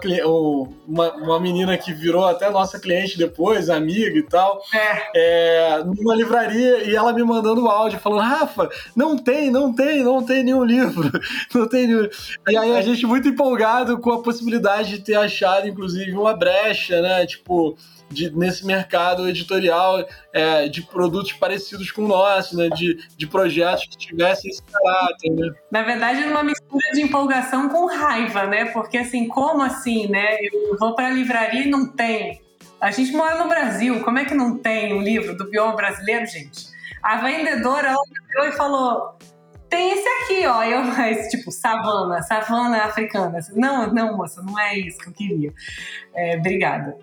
uma, 0.88 1.14
uma, 1.14 1.40
menina 1.40 1.78
que 1.78 1.94
virou 1.94 2.26
até 2.26 2.50
nossa 2.50 2.80
cliente 2.80 3.18
depois, 3.18 3.70
amiga 3.70 4.18
e 4.18 4.24
tal. 4.24 4.62
É. 4.74 5.10
É, 5.16 5.84
numa 5.84 6.16
livraria 6.16 6.84
e 6.84 6.96
ela 6.96 7.14
me 7.14 7.24
mandando 7.24 7.64
um 7.64 7.70
áudio 7.70 8.00
falando: 8.00 8.22
Rafa, 8.22 8.70
não 8.96 9.18
tem, 9.18 9.50
não 9.50 9.74
tem, 9.74 10.04
não 10.04 10.24
tem 10.24 10.44
nenhum 10.44 10.64
livro. 10.64 11.10
Não 11.54 11.68
tem 11.68 11.88
nenhum. 11.88 12.08
E 12.48 12.58
aí 12.58 12.76
a 12.76 12.82
gente 12.82 13.06
muito 13.06 13.28
empolgado 13.28 14.00
com 14.00 14.12
a 14.12 14.22
possibilidade 14.22 14.90
de 14.90 15.00
ter 15.02 15.16
achado, 15.16 15.68
inclusive, 15.68 16.12
uma 16.12 16.36
brecha, 16.36 17.02
né? 17.02 17.26
Tipo 17.26 17.78
de, 18.10 18.30
nesse 18.36 18.66
mercado 18.66 19.28
editorial 19.28 20.06
é, 20.34 20.68
de 20.68 20.82
produtos 20.82 21.34
parecidos 21.34 21.92
com 21.92 22.04
o 22.04 22.08
nosso, 22.08 22.58
né? 22.58 22.70
De, 22.70 22.96
de 23.16 23.28
projetos 23.28 23.86
que 23.86 23.98
tivessem 23.98 24.50
esse 24.52 24.64
caráter, 24.64 25.32
né? 25.32 25.52
Na 25.72 25.84
verdade, 25.84 26.24
uma 26.24 26.44
mistura 26.44 26.92
de 26.94 27.02
empolgação 27.02 27.70
com 27.70 27.86
raiva, 27.88 28.46
né? 28.46 28.66
Porque 28.66 28.98
assim, 28.98 29.28
como 29.28 29.62
assim, 29.62 30.08
né? 30.08 30.38
Eu 30.42 30.78
vou 30.78 30.96
para 30.96 31.08
a 31.08 31.12
livraria 31.12 31.64
e 31.64 31.70
não 31.70 31.88
tem. 31.88 32.42
A 32.82 32.92
gente 32.92 33.12
mora 33.12 33.42
no 33.44 33.50
Brasil, 33.50 34.02
como 34.04 34.20
é 34.20 34.26
que 34.26 34.34
não 34.34 34.58
tem 34.58 34.94
um 34.94 35.02
livro 35.02 35.36
do 35.36 35.50
bioma 35.50 35.76
brasileiro, 35.76 36.26
gente? 36.26 36.68
A 37.04 37.18
vendedora 37.18 37.94
olhou 37.94 38.48
e 38.48 38.52
falou: 38.54 39.18
tem 39.70 39.92
esse 39.92 40.08
aqui, 40.08 40.48
ó. 40.48 40.64
Eu, 40.64 40.82
esse 41.12 41.30
tipo, 41.30 41.52
savana, 41.52 42.22
savana 42.24 42.84
africana. 42.84 43.40
Não, 43.56 43.94
não, 43.94 44.18
moça, 44.18 44.42
não 44.42 44.60
é 44.60 44.78
isso 44.78 44.98
que 44.98 45.10
eu 45.10 45.14
queria. 45.14 45.54
É, 46.16 46.38
obrigada. 46.38 46.98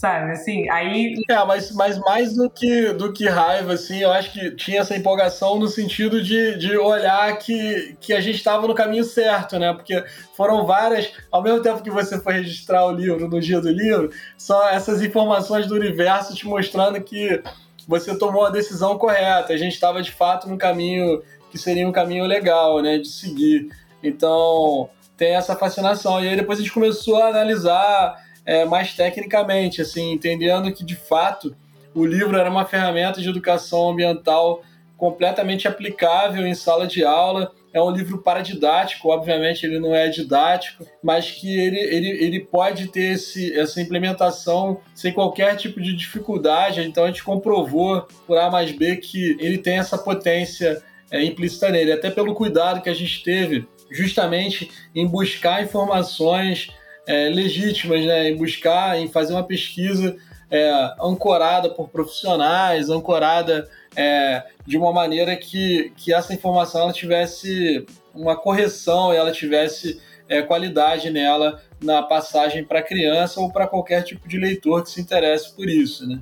Sabe, 0.00 0.32
assim, 0.32 0.66
aí. 0.70 1.12
É, 1.28 1.44
mas, 1.44 1.72
mas 1.72 1.98
mais 1.98 2.34
do 2.34 2.48
que, 2.48 2.90
do 2.94 3.12
que 3.12 3.28
raiva, 3.28 3.74
assim, 3.74 3.98
eu 3.98 4.10
acho 4.10 4.32
que 4.32 4.50
tinha 4.52 4.80
essa 4.80 4.96
empolgação 4.96 5.58
no 5.58 5.68
sentido 5.68 6.22
de, 6.22 6.56
de 6.56 6.74
olhar 6.78 7.36
que, 7.36 7.98
que 8.00 8.14
a 8.14 8.20
gente 8.22 8.36
estava 8.36 8.66
no 8.66 8.74
caminho 8.74 9.04
certo, 9.04 9.58
né? 9.58 9.74
Porque 9.74 10.02
foram 10.34 10.64
várias, 10.64 11.12
ao 11.30 11.42
mesmo 11.42 11.60
tempo 11.60 11.82
que 11.82 11.90
você 11.90 12.18
foi 12.18 12.32
registrar 12.32 12.86
o 12.86 12.92
livro 12.92 13.28
no 13.28 13.38
dia 13.38 13.60
do 13.60 13.68
livro, 13.68 14.10
só 14.38 14.70
essas 14.70 15.02
informações 15.02 15.66
do 15.66 15.74
universo 15.74 16.34
te 16.34 16.46
mostrando 16.46 16.98
que 17.02 17.42
você 17.86 18.16
tomou 18.16 18.46
a 18.46 18.50
decisão 18.50 18.96
correta. 18.96 19.52
A 19.52 19.58
gente 19.58 19.74
estava 19.74 20.00
de 20.00 20.12
fato 20.12 20.48
no 20.48 20.56
caminho 20.56 21.22
que 21.50 21.58
seria 21.58 21.86
um 21.86 21.92
caminho 21.92 22.24
legal, 22.24 22.80
né, 22.80 22.96
de 22.96 23.08
seguir. 23.08 23.68
Então, 24.02 24.88
tem 25.14 25.34
essa 25.36 25.54
fascinação. 25.54 26.24
E 26.24 26.28
aí 26.28 26.36
depois 26.36 26.58
a 26.58 26.62
gente 26.62 26.72
começou 26.72 27.22
a 27.22 27.28
analisar 27.28 28.29
é, 28.50 28.64
mais 28.64 28.94
tecnicamente, 28.94 29.80
assim, 29.80 30.10
entendendo 30.10 30.72
que 30.72 30.84
de 30.84 30.96
fato 30.96 31.54
o 31.94 32.04
livro 32.04 32.36
era 32.36 32.50
uma 32.50 32.64
ferramenta 32.64 33.20
de 33.20 33.28
educação 33.28 33.90
ambiental 33.90 34.64
completamente 34.96 35.68
aplicável 35.68 36.44
em 36.44 36.52
sala 36.52 36.84
de 36.84 37.04
aula. 37.04 37.52
É 37.72 37.80
um 37.80 37.92
livro 37.92 38.18
paradidático, 38.18 39.08
obviamente 39.08 39.64
ele 39.64 39.78
não 39.78 39.94
é 39.94 40.08
didático, 40.08 40.84
mas 41.00 41.30
que 41.30 41.60
ele, 41.60 41.78
ele, 41.78 42.08
ele 42.08 42.40
pode 42.40 42.88
ter 42.88 43.12
esse, 43.12 43.56
essa 43.56 43.80
implementação 43.80 44.80
sem 44.96 45.12
qualquer 45.12 45.54
tipo 45.54 45.80
de 45.80 45.94
dificuldade. 45.94 46.82
Então 46.82 47.04
a 47.04 47.06
gente 47.06 47.22
comprovou 47.22 48.04
por 48.26 48.36
A 48.36 48.50
mais 48.50 48.72
B 48.72 48.96
que 48.96 49.36
ele 49.38 49.58
tem 49.58 49.78
essa 49.78 49.96
potência 49.96 50.82
é, 51.08 51.22
implícita 51.22 51.70
nele, 51.70 51.92
até 51.92 52.10
pelo 52.10 52.34
cuidado 52.34 52.82
que 52.82 52.90
a 52.90 52.94
gente 52.94 53.22
teve 53.22 53.64
justamente 53.92 54.68
em 54.92 55.06
buscar 55.06 55.62
informações 55.62 56.68
é, 57.10 57.28
legítimas, 57.28 58.04
né, 58.06 58.30
em 58.30 58.36
buscar, 58.36 58.96
em 58.96 59.08
fazer 59.08 59.32
uma 59.32 59.42
pesquisa 59.42 60.16
é, 60.48 60.94
ancorada 61.02 61.68
por 61.68 61.88
profissionais, 61.88 62.88
ancorada 62.88 63.68
é, 63.96 64.44
de 64.64 64.78
uma 64.78 64.92
maneira 64.92 65.34
que, 65.34 65.92
que 65.96 66.14
essa 66.14 66.32
informação 66.32 66.82
ela 66.82 66.92
tivesse 66.92 67.84
uma 68.14 68.36
correção 68.36 69.12
e 69.12 69.16
ela 69.16 69.32
tivesse 69.32 70.00
é, 70.28 70.40
qualidade 70.40 71.10
nela 71.10 71.60
na 71.82 72.00
passagem 72.00 72.64
para 72.64 72.80
criança 72.80 73.40
ou 73.40 73.50
para 73.50 73.66
qualquer 73.66 74.04
tipo 74.04 74.28
de 74.28 74.38
leitor 74.38 74.84
que 74.84 74.90
se 74.90 75.00
interesse 75.00 75.52
por 75.56 75.68
isso, 75.68 76.06
né? 76.06 76.20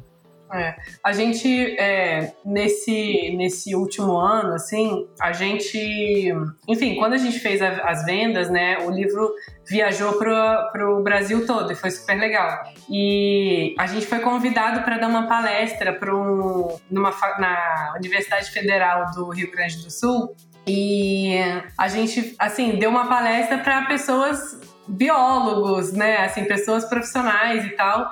É. 0.52 0.74
A 1.04 1.12
gente, 1.12 1.78
é, 1.78 2.32
nesse, 2.44 3.34
nesse 3.36 3.74
último 3.74 4.16
ano, 4.16 4.54
assim, 4.54 5.06
a 5.20 5.32
gente. 5.32 6.32
Enfim, 6.66 6.96
quando 6.96 7.12
a 7.12 7.18
gente 7.18 7.38
fez 7.38 7.60
a, 7.60 7.88
as 7.88 8.04
vendas, 8.04 8.48
né, 8.48 8.78
o 8.78 8.90
livro 8.90 9.30
viajou 9.68 10.14
para 10.18 10.90
o 10.90 11.02
Brasil 11.02 11.46
todo 11.46 11.70
e 11.72 11.74
foi 11.74 11.90
super 11.90 12.18
legal. 12.18 12.62
E 12.90 13.74
a 13.78 13.86
gente 13.86 14.06
foi 14.06 14.20
convidado 14.20 14.82
para 14.82 14.96
dar 14.96 15.08
uma 15.08 15.26
palestra 15.26 15.92
para 15.92 16.14
um, 16.14 16.78
numa, 16.90 17.10
na 17.38 17.94
Universidade 17.96 18.50
Federal 18.50 19.10
do 19.12 19.28
Rio 19.28 19.50
Grande 19.50 19.82
do 19.82 19.90
Sul 19.90 20.34
E 20.66 21.36
a 21.76 21.88
gente, 21.88 22.34
assim, 22.38 22.76
deu 22.76 22.88
uma 22.88 23.06
palestra 23.06 23.58
para 23.58 23.84
pessoas 23.86 24.58
biólogos, 24.88 25.92
né? 25.92 26.24
Assim, 26.24 26.44
pessoas 26.44 26.86
profissionais 26.86 27.64
e 27.66 27.70
tal. 27.70 28.10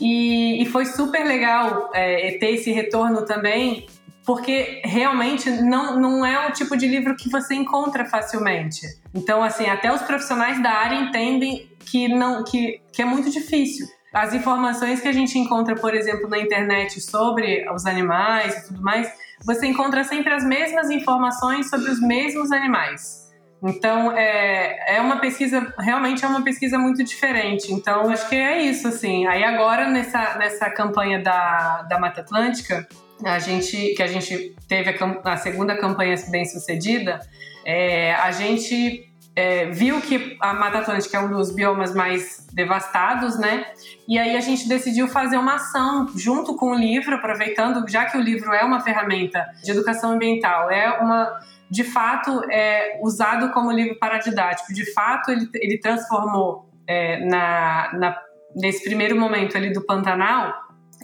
E, 0.00 0.62
e 0.62 0.66
foi 0.66 0.84
super 0.86 1.24
legal 1.24 1.90
é, 1.94 2.36
ter 2.38 2.54
esse 2.54 2.72
retorno 2.72 3.24
também, 3.24 3.86
porque 4.24 4.82
realmente 4.84 5.50
não, 5.50 6.00
não 6.00 6.26
é 6.26 6.48
o 6.48 6.52
tipo 6.52 6.76
de 6.76 6.86
livro 6.86 7.16
que 7.16 7.30
você 7.30 7.54
encontra 7.54 8.04
facilmente. 8.04 8.80
Então, 9.14 9.42
assim, 9.42 9.66
até 9.66 9.92
os 9.92 10.02
profissionais 10.02 10.62
da 10.62 10.70
área 10.70 10.96
entendem 10.96 11.68
que, 11.80 12.08
não, 12.08 12.42
que, 12.42 12.80
que 12.92 13.02
é 13.02 13.04
muito 13.04 13.30
difícil. 13.30 13.86
As 14.12 14.32
informações 14.32 15.00
que 15.00 15.08
a 15.08 15.12
gente 15.12 15.38
encontra, 15.38 15.74
por 15.74 15.92
exemplo, 15.94 16.28
na 16.28 16.38
internet 16.38 17.00
sobre 17.00 17.68
os 17.70 17.84
animais 17.84 18.56
e 18.56 18.68
tudo 18.68 18.80
mais, 18.80 19.12
você 19.44 19.66
encontra 19.66 20.04
sempre 20.04 20.32
as 20.32 20.44
mesmas 20.44 20.88
informações 20.88 21.68
sobre 21.68 21.90
os 21.90 22.00
mesmos 22.00 22.52
animais. 22.52 23.23
Então, 23.64 24.12
é, 24.12 24.96
é 24.96 25.00
uma 25.00 25.18
pesquisa, 25.20 25.72
realmente 25.78 26.22
é 26.22 26.28
uma 26.28 26.44
pesquisa 26.44 26.78
muito 26.78 27.02
diferente. 27.02 27.72
Então, 27.72 28.10
acho 28.10 28.28
que 28.28 28.36
é 28.36 28.60
isso, 28.62 28.86
assim. 28.86 29.26
Aí 29.26 29.42
agora, 29.42 29.88
nessa, 29.88 30.36
nessa 30.36 30.68
campanha 30.68 31.22
da, 31.22 31.82
da 31.82 31.98
Mata 31.98 32.20
Atlântica, 32.20 32.86
a 33.24 33.38
gente, 33.38 33.94
que 33.94 34.02
a 34.02 34.06
gente 34.06 34.54
teve 34.68 34.90
a, 34.90 35.32
a 35.32 35.36
segunda 35.38 35.74
campanha 35.78 36.14
bem 36.28 36.44
sucedida, 36.44 37.20
é, 37.64 38.14
a 38.14 38.30
gente 38.32 39.10
é, 39.36 39.66
viu 39.66 40.00
que 40.00 40.36
a 40.40 40.54
Mata 40.54 40.78
Atlântica 40.78 41.16
é 41.16 41.20
um 41.20 41.30
dos 41.30 41.52
biomas 41.52 41.94
mais 41.94 42.46
devastados, 42.52 43.38
né? 43.38 43.66
E 44.08 44.18
aí 44.18 44.36
a 44.36 44.40
gente 44.40 44.68
decidiu 44.68 45.08
fazer 45.08 45.36
uma 45.36 45.54
ação 45.54 46.06
junto 46.16 46.56
com 46.56 46.70
o 46.70 46.74
livro, 46.74 47.14
aproveitando, 47.14 47.84
já 47.88 48.04
que 48.04 48.16
o 48.16 48.20
livro 48.20 48.52
é 48.52 48.64
uma 48.64 48.80
ferramenta 48.80 49.44
de 49.62 49.72
educação 49.72 50.12
ambiental, 50.12 50.70
é 50.70 50.98
uma 51.00 51.40
de 51.70 51.82
fato 51.82 52.44
é 52.50 53.00
usado 53.02 53.52
como 53.52 53.72
livro 53.72 53.98
paradidático. 53.98 54.72
De 54.72 54.92
fato, 54.92 55.30
ele, 55.30 55.48
ele 55.54 55.78
transformou 55.78 56.68
é, 56.86 57.24
na, 57.24 57.90
na, 57.94 58.16
nesse 58.54 58.84
primeiro 58.84 59.18
momento 59.18 59.56
ali 59.56 59.72
do 59.72 59.84
Pantanal 59.84 60.54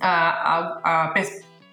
a, 0.01 0.09
a, 0.09 1.05
a, 1.05 1.09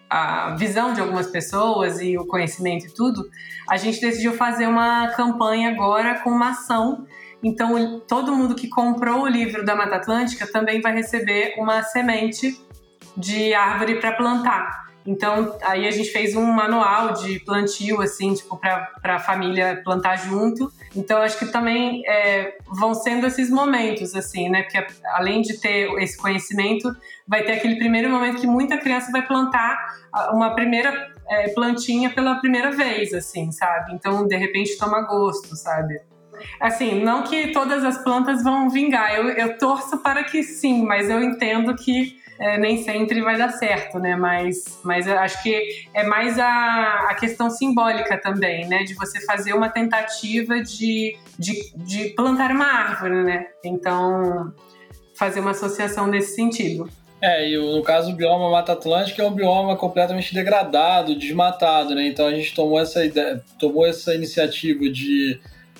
a, 0.09 0.55
visão 0.55 0.93
de 0.93 1.01
algumas 1.01 1.27
pessoas 1.27 1.99
e 2.01 2.17
o 2.17 2.25
conhecimento 2.25 2.85
e 2.85 2.93
tudo. 2.93 3.29
A 3.69 3.77
gente 3.77 3.99
decidiu 3.99 4.33
fazer 4.33 4.67
uma 4.67 5.09
campanha 5.09 5.69
agora 5.69 6.19
com 6.19 6.29
uma 6.29 6.49
ação. 6.49 7.05
Então, 7.43 7.99
todo 8.07 8.35
mundo 8.35 8.55
que 8.55 8.67
comprou 8.67 9.23
o 9.23 9.27
livro 9.27 9.63
da 9.63 9.75
Mata 9.75 9.97
Atlântica 9.97 10.51
também 10.51 10.81
vai 10.81 10.93
receber 10.93 11.55
uma 11.57 11.83
semente 11.83 12.59
de 13.15 13.53
árvore 13.53 13.99
para 13.99 14.13
plantar. 14.13 14.86
Então, 15.07 15.57
aí 15.63 15.87
a 15.87 15.91
gente 15.91 16.09
fez 16.09 16.35
um 16.35 16.43
manual 16.43 17.13
de 17.13 17.39
plantio, 17.39 18.01
assim, 18.01 18.33
tipo, 18.33 18.57
para 18.57 19.15
a 19.15 19.19
família 19.19 19.81
plantar 19.81 20.17
junto. 20.17 20.69
Então, 20.93 21.21
acho 21.21 21.39
que 21.39 21.45
também 21.45 22.03
é, 22.05 22.57
vão 22.67 22.93
sendo 22.93 23.25
esses 23.25 23.49
momentos, 23.49 24.13
assim, 24.13 24.49
né? 24.49 24.63
Porque 24.63 24.85
além 25.13 25.41
de 25.41 25.61
ter 25.61 25.89
esse 26.01 26.17
conhecimento, 26.17 26.93
vai 27.25 27.41
ter 27.43 27.53
aquele 27.53 27.77
primeiro 27.77 28.09
momento 28.09 28.41
que 28.41 28.47
muita 28.47 28.77
criança 28.77 29.09
vai 29.09 29.25
plantar 29.25 29.77
uma 30.33 30.53
primeira 30.53 31.15
é, 31.29 31.47
plantinha 31.49 32.09
pela 32.09 32.35
primeira 32.35 32.71
vez, 32.71 33.13
assim, 33.13 33.49
sabe? 33.53 33.93
Então, 33.93 34.27
de 34.27 34.35
repente, 34.35 34.77
toma 34.77 35.03
gosto, 35.03 35.55
sabe? 35.55 36.01
Assim, 36.59 37.01
não 37.01 37.23
que 37.23 37.53
todas 37.53 37.81
as 37.81 37.97
plantas 38.03 38.43
vão 38.43 38.69
vingar, 38.69 39.15
eu, 39.15 39.29
eu 39.29 39.57
torço 39.57 39.99
para 39.99 40.21
que 40.25 40.43
sim, 40.43 40.85
mas 40.85 41.09
eu 41.09 41.23
entendo 41.23 41.73
que 41.75 42.17
é, 42.39 42.57
nem 42.57 42.83
sempre 42.83 43.21
vai 43.21 43.37
dar 43.37 43.49
certo, 43.49 43.99
né? 43.99 44.15
Mas, 44.15 44.79
mas 44.83 45.07
acho 45.07 45.41
que 45.41 45.87
é 45.93 46.03
mais 46.03 46.37
a, 46.37 47.07
a 47.09 47.15
questão 47.15 47.49
simbólica 47.49 48.17
também, 48.17 48.67
né? 48.67 48.83
De 48.83 48.93
você 48.93 49.19
fazer 49.25 49.53
uma 49.53 49.69
tentativa 49.69 50.61
de, 50.61 51.17
de, 51.37 51.73
de 51.75 52.09
plantar 52.09 52.51
uma 52.51 52.65
árvore, 52.65 53.23
né? 53.23 53.47
Então, 53.63 54.53
fazer 55.15 55.39
uma 55.39 55.51
associação 55.51 56.07
nesse 56.07 56.35
sentido. 56.35 56.89
É, 57.19 57.49
e 57.49 57.57
no 57.57 57.81
caso 57.81 58.11
do 58.11 58.15
bioma 58.15 58.51
Mata 58.51 58.73
Atlântica 58.73 59.23
é 59.23 59.25
um 59.25 59.33
bioma 59.33 59.75
completamente 59.75 60.33
degradado, 60.33 61.17
desmatado, 61.17 61.95
né? 61.95 62.07
Então 62.07 62.27
a 62.27 62.31
gente 62.31 62.53
tomou 62.53 62.79
essa 62.79 63.03
ideia, 63.03 63.43
tomou 63.57 63.87
essa 63.87 64.13
iniciativa 64.13 64.87
de 64.87 65.39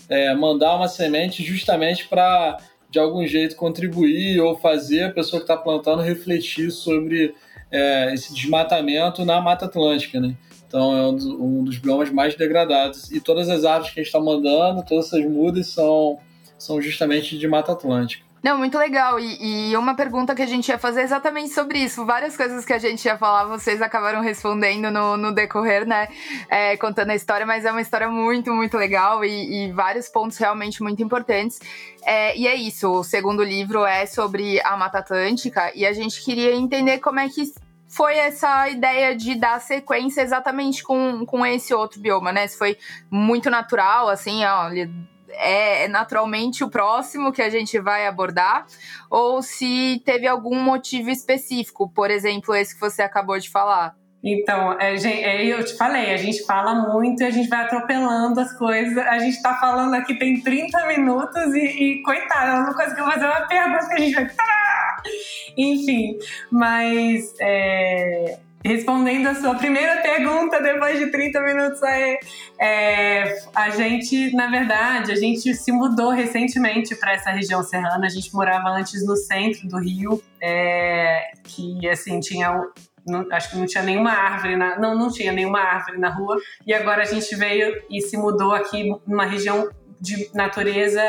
é, 0.09 0.33
mandar 0.33 0.75
uma 0.75 0.87
semente 0.87 1.43
justamente 1.43 2.07
para 2.07 2.57
de 2.97 2.99
algum 2.99 3.27
jeito 3.27 3.55
contribuir 3.55 4.39
ou 4.39 4.57
fazer 4.57 5.03
a 5.03 5.11
pessoa 5.11 5.39
que 5.39 5.43
está 5.43 5.55
plantando 5.55 6.01
refletir 6.01 6.71
sobre 6.71 7.35
é, 7.69 8.11
esse 8.11 8.33
desmatamento 8.33 9.23
na 9.23 9.39
Mata 9.39 9.65
Atlântica, 9.65 10.19
né? 10.19 10.35
Então 10.67 10.97
é 10.97 11.07
um 11.07 11.15
dos, 11.15 11.25
um 11.25 11.63
dos 11.63 11.77
biomas 11.77 12.09
mais 12.09 12.35
degradados. 12.35 13.11
E 13.11 13.21
todas 13.21 13.49
as 13.49 13.63
árvores 13.63 13.93
que 13.93 13.99
a 13.99 14.03
gente 14.03 14.07
está 14.07 14.19
mandando, 14.19 14.83
todas 14.83 15.05
essas 15.05 15.23
mudas 15.23 15.67
são, 15.67 16.17
são 16.57 16.81
justamente 16.81 17.37
de 17.37 17.47
Mata 17.47 17.71
Atlântica. 17.71 18.25
Não, 18.43 18.57
muito 18.57 18.77
legal. 18.77 19.19
E, 19.19 19.71
e, 19.71 19.77
uma 19.77 19.95
pergunta 19.95 20.35
que 20.35 20.41
a 20.41 20.45
gente 20.45 20.69
ia 20.69 20.77
fazer 20.77 21.01
é 21.01 21.03
exatamente 21.03 21.49
sobre 21.49 21.79
isso. 21.79 22.05
Várias 22.05 22.37
coisas 22.37 22.63
que 22.63 22.73
a 22.73 22.77
gente 22.77 23.03
ia 23.05 23.17
falar, 23.17 23.45
vocês 23.45 23.81
acabaram 23.81 24.21
respondendo 24.21 24.91
no, 24.91 25.17
no 25.17 25.31
decorrer, 25.31 25.87
né? 25.87 26.07
É, 26.49 26.77
contando 26.77 27.09
a 27.09 27.15
história, 27.15 27.45
mas 27.45 27.65
é 27.65 27.71
uma 27.71 27.81
história 27.81 28.07
muito, 28.07 28.53
muito 28.53 28.77
legal 28.77 29.25
e, 29.25 29.65
e 29.65 29.71
vários 29.71 30.07
pontos 30.07 30.37
realmente 30.37 30.83
muito 30.83 31.01
importantes. 31.01 31.59
É, 32.03 32.37
e 32.37 32.47
é 32.47 32.55
isso. 32.55 32.89
O 32.91 33.03
segundo 33.03 33.43
livro 33.43 33.85
é 33.85 34.05
sobre 34.05 34.61
a 34.61 34.77
Mata 34.77 34.99
Atlântica 34.99 35.71
e 35.75 35.85
a 35.85 35.93
gente 35.93 36.23
queria 36.23 36.53
entender 36.53 36.99
como 36.99 37.19
é 37.19 37.27
que 37.27 37.43
foi 37.87 38.17
essa 38.17 38.69
ideia 38.69 39.15
de 39.15 39.33
dar 39.35 39.59
sequência 39.59 40.21
exatamente 40.21 40.83
com, 40.83 41.25
com 41.25 41.45
esse 41.45 41.73
outro 41.73 41.99
bioma, 41.99 42.31
né? 42.31 42.45
Se 42.47 42.57
foi 42.57 42.77
muito 43.09 43.49
natural, 43.49 44.09
assim, 44.09 44.45
ó 44.45 44.69
é 45.37 45.87
naturalmente 45.87 46.63
o 46.63 46.69
próximo 46.69 47.31
que 47.31 47.41
a 47.41 47.49
gente 47.49 47.79
vai 47.79 48.07
abordar, 48.07 48.65
ou 49.09 49.41
se 49.41 50.01
teve 50.05 50.27
algum 50.27 50.59
motivo 50.59 51.09
específico, 51.09 51.89
por 51.89 52.11
exemplo, 52.11 52.55
esse 52.55 52.73
que 52.73 52.81
você 52.81 53.01
acabou 53.01 53.39
de 53.39 53.49
falar. 53.49 53.95
Então, 54.23 54.73
é, 54.79 54.95
é, 54.95 55.45
eu 55.45 55.63
te 55.63 55.77
falei, 55.77 56.11
a 56.11 56.17
gente 56.17 56.43
fala 56.43 56.73
muito 56.73 57.21
e 57.21 57.25
a 57.25 57.29
gente 57.29 57.47
vai 57.47 57.63
atropelando 57.63 58.39
as 58.39 58.51
coisas. 58.57 58.97
A 58.97 59.19
gente 59.19 59.41
tá 59.41 59.55
falando 59.55 59.93
aqui 59.93 60.15
tem 60.15 60.41
30 60.41 60.87
minutos 60.87 61.53
e, 61.53 61.59
e 61.59 62.01
coitada, 62.03 62.51
ela 62.51 62.63
não 62.63 62.73
conseguiu 62.73 63.05
fazer 63.05 63.25
uma 63.25 63.47
pergunta 63.47 63.87
que 63.87 63.93
a 63.93 63.99
gente 63.99 64.15
vai. 64.15 64.27
Enfim, 65.57 66.17
mas 66.51 67.33
é, 67.39 68.39
Respondendo 68.67 69.27
a 69.27 69.35
sua 69.35 69.55
primeira 69.55 70.01
pergunta 70.01 70.61
depois 70.61 70.99
de 70.99 71.09
30 71.09 71.41
minutos 71.41 71.81
aí, 71.81 72.19
é, 72.59 73.39
a 73.55 73.69
gente, 73.69 74.35
na 74.35 74.47
verdade, 74.47 75.13
a 75.13 75.15
gente 75.15 75.53
se 75.53 75.71
mudou 75.71 76.09
recentemente 76.09 76.93
para 76.93 77.13
essa 77.13 77.29
região 77.29 77.63
serrana. 77.63 78.05
A 78.05 78.09
gente 78.09 78.33
morava 78.33 78.67
antes 78.71 79.05
no 79.05 79.15
centro 79.15 79.69
do 79.69 79.77
Rio, 79.77 80.21
é, 80.41 81.31
que 81.45 81.87
assim 81.87 82.19
tinha 82.19 82.61
não, 83.07 83.25
acho 83.31 83.51
que 83.51 83.55
não 83.55 83.65
tinha 83.65 83.83
nenhuma 83.83 84.11
árvore 84.11 84.57
na, 84.57 84.77
não 84.77 84.93
não 84.93 85.09
tinha 85.09 85.31
nenhuma 85.31 85.61
árvore 85.61 85.97
na 85.97 86.09
rua 86.09 86.35
e 86.65 86.73
agora 86.73 87.03
a 87.03 87.05
gente 87.05 87.33
veio 87.37 87.73
e 87.89 88.01
se 88.01 88.17
mudou 88.17 88.53
aqui 88.53 88.91
numa 89.07 89.23
região 89.23 89.69
de 89.99 90.29
natureza 90.33 91.03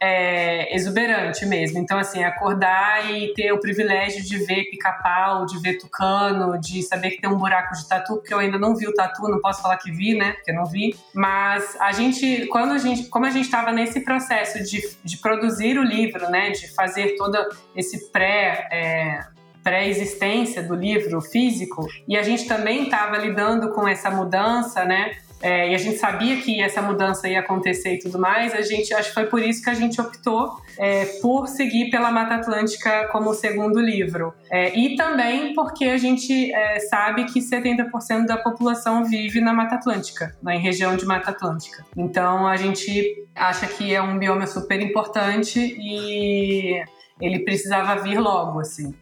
é, 0.00 0.74
exuberante 0.74 1.46
mesmo. 1.46 1.78
Então, 1.78 1.98
assim, 1.98 2.22
acordar 2.22 3.10
e 3.10 3.32
ter 3.34 3.52
o 3.52 3.60
privilégio 3.60 4.22
de 4.22 4.38
ver 4.44 4.64
pica-pau, 4.70 5.46
de 5.46 5.58
ver 5.60 5.78
tucano, 5.78 6.58
de 6.60 6.82
saber 6.82 7.10
que 7.10 7.20
tem 7.20 7.30
um 7.30 7.38
buraco 7.38 7.74
de 7.74 7.88
tatu, 7.88 8.16
porque 8.16 8.34
eu 8.34 8.38
ainda 8.38 8.58
não 8.58 8.74
vi 8.74 8.86
o 8.86 8.94
tatu, 8.94 9.28
não 9.28 9.40
posso 9.40 9.62
falar 9.62 9.76
que 9.76 9.90
vi, 9.90 10.14
né? 10.14 10.32
Porque 10.32 10.50
eu 10.50 10.54
não 10.54 10.66
vi. 10.66 10.94
Mas 11.14 11.76
a 11.80 11.92
gente, 11.92 12.46
quando 12.46 12.72
a 12.72 12.78
gente, 12.78 13.08
como 13.08 13.26
a 13.26 13.30
gente 13.30 13.44
estava 13.44 13.72
nesse 13.72 14.00
processo 14.00 14.62
de, 14.62 14.82
de 15.02 15.16
produzir 15.18 15.78
o 15.78 15.82
livro, 15.82 16.28
né? 16.30 16.50
De 16.50 16.72
fazer 16.74 17.16
todo 17.16 17.38
esse 17.74 18.10
pré. 18.10 18.68
É, 18.70 19.34
pré-existência 19.64 20.62
do 20.62 20.74
livro 20.74 21.22
físico 21.22 21.88
e 22.06 22.18
a 22.18 22.22
gente 22.22 22.46
também 22.46 22.84
estava 22.84 23.16
lidando 23.16 23.70
com 23.70 23.88
essa 23.88 24.10
mudança, 24.10 24.84
né? 24.84 25.16
É, 25.44 25.70
e 25.70 25.74
a 25.74 25.78
gente 25.78 25.98
sabia 25.98 26.40
que 26.40 26.62
essa 26.62 26.80
mudança 26.80 27.28
ia 27.28 27.40
acontecer 27.40 27.96
e 27.96 27.98
tudo 27.98 28.18
mais, 28.18 28.54
a 28.54 28.62
gente 28.62 28.94
acho 28.94 29.10
que 29.10 29.14
foi 29.14 29.26
por 29.26 29.42
isso 29.42 29.62
que 29.62 29.68
a 29.68 29.74
gente 29.74 30.00
optou 30.00 30.56
é, 30.78 31.04
por 31.20 31.46
seguir 31.48 31.90
pela 31.90 32.10
Mata 32.10 32.36
Atlântica 32.36 33.08
como 33.08 33.34
segundo 33.34 33.78
livro. 33.78 34.32
É, 34.50 34.74
e 34.74 34.96
também 34.96 35.52
porque 35.52 35.84
a 35.84 35.98
gente 35.98 36.50
é, 36.50 36.78
sabe 36.80 37.26
que 37.26 37.40
70% 37.40 38.24
da 38.24 38.38
população 38.38 39.04
vive 39.04 39.42
na 39.42 39.52
Mata 39.52 39.74
Atlântica, 39.74 40.34
na 40.42 40.52
região 40.52 40.96
de 40.96 41.04
Mata 41.04 41.30
Atlântica. 41.30 41.84
Então 41.94 42.46
a 42.46 42.56
gente 42.56 43.26
acha 43.34 43.66
que 43.66 43.94
é 43.94 44.00
um 44.00 44.18
bioma 44.18 44.46
super 44.46 44.80
importante 44.80 45.60
e 45.60 46.82
ele 47.20 47.40
precisava 47.40 48.00
vir 48.00 48.18
logo, 48.18 48.60
assim. 48.60 48.94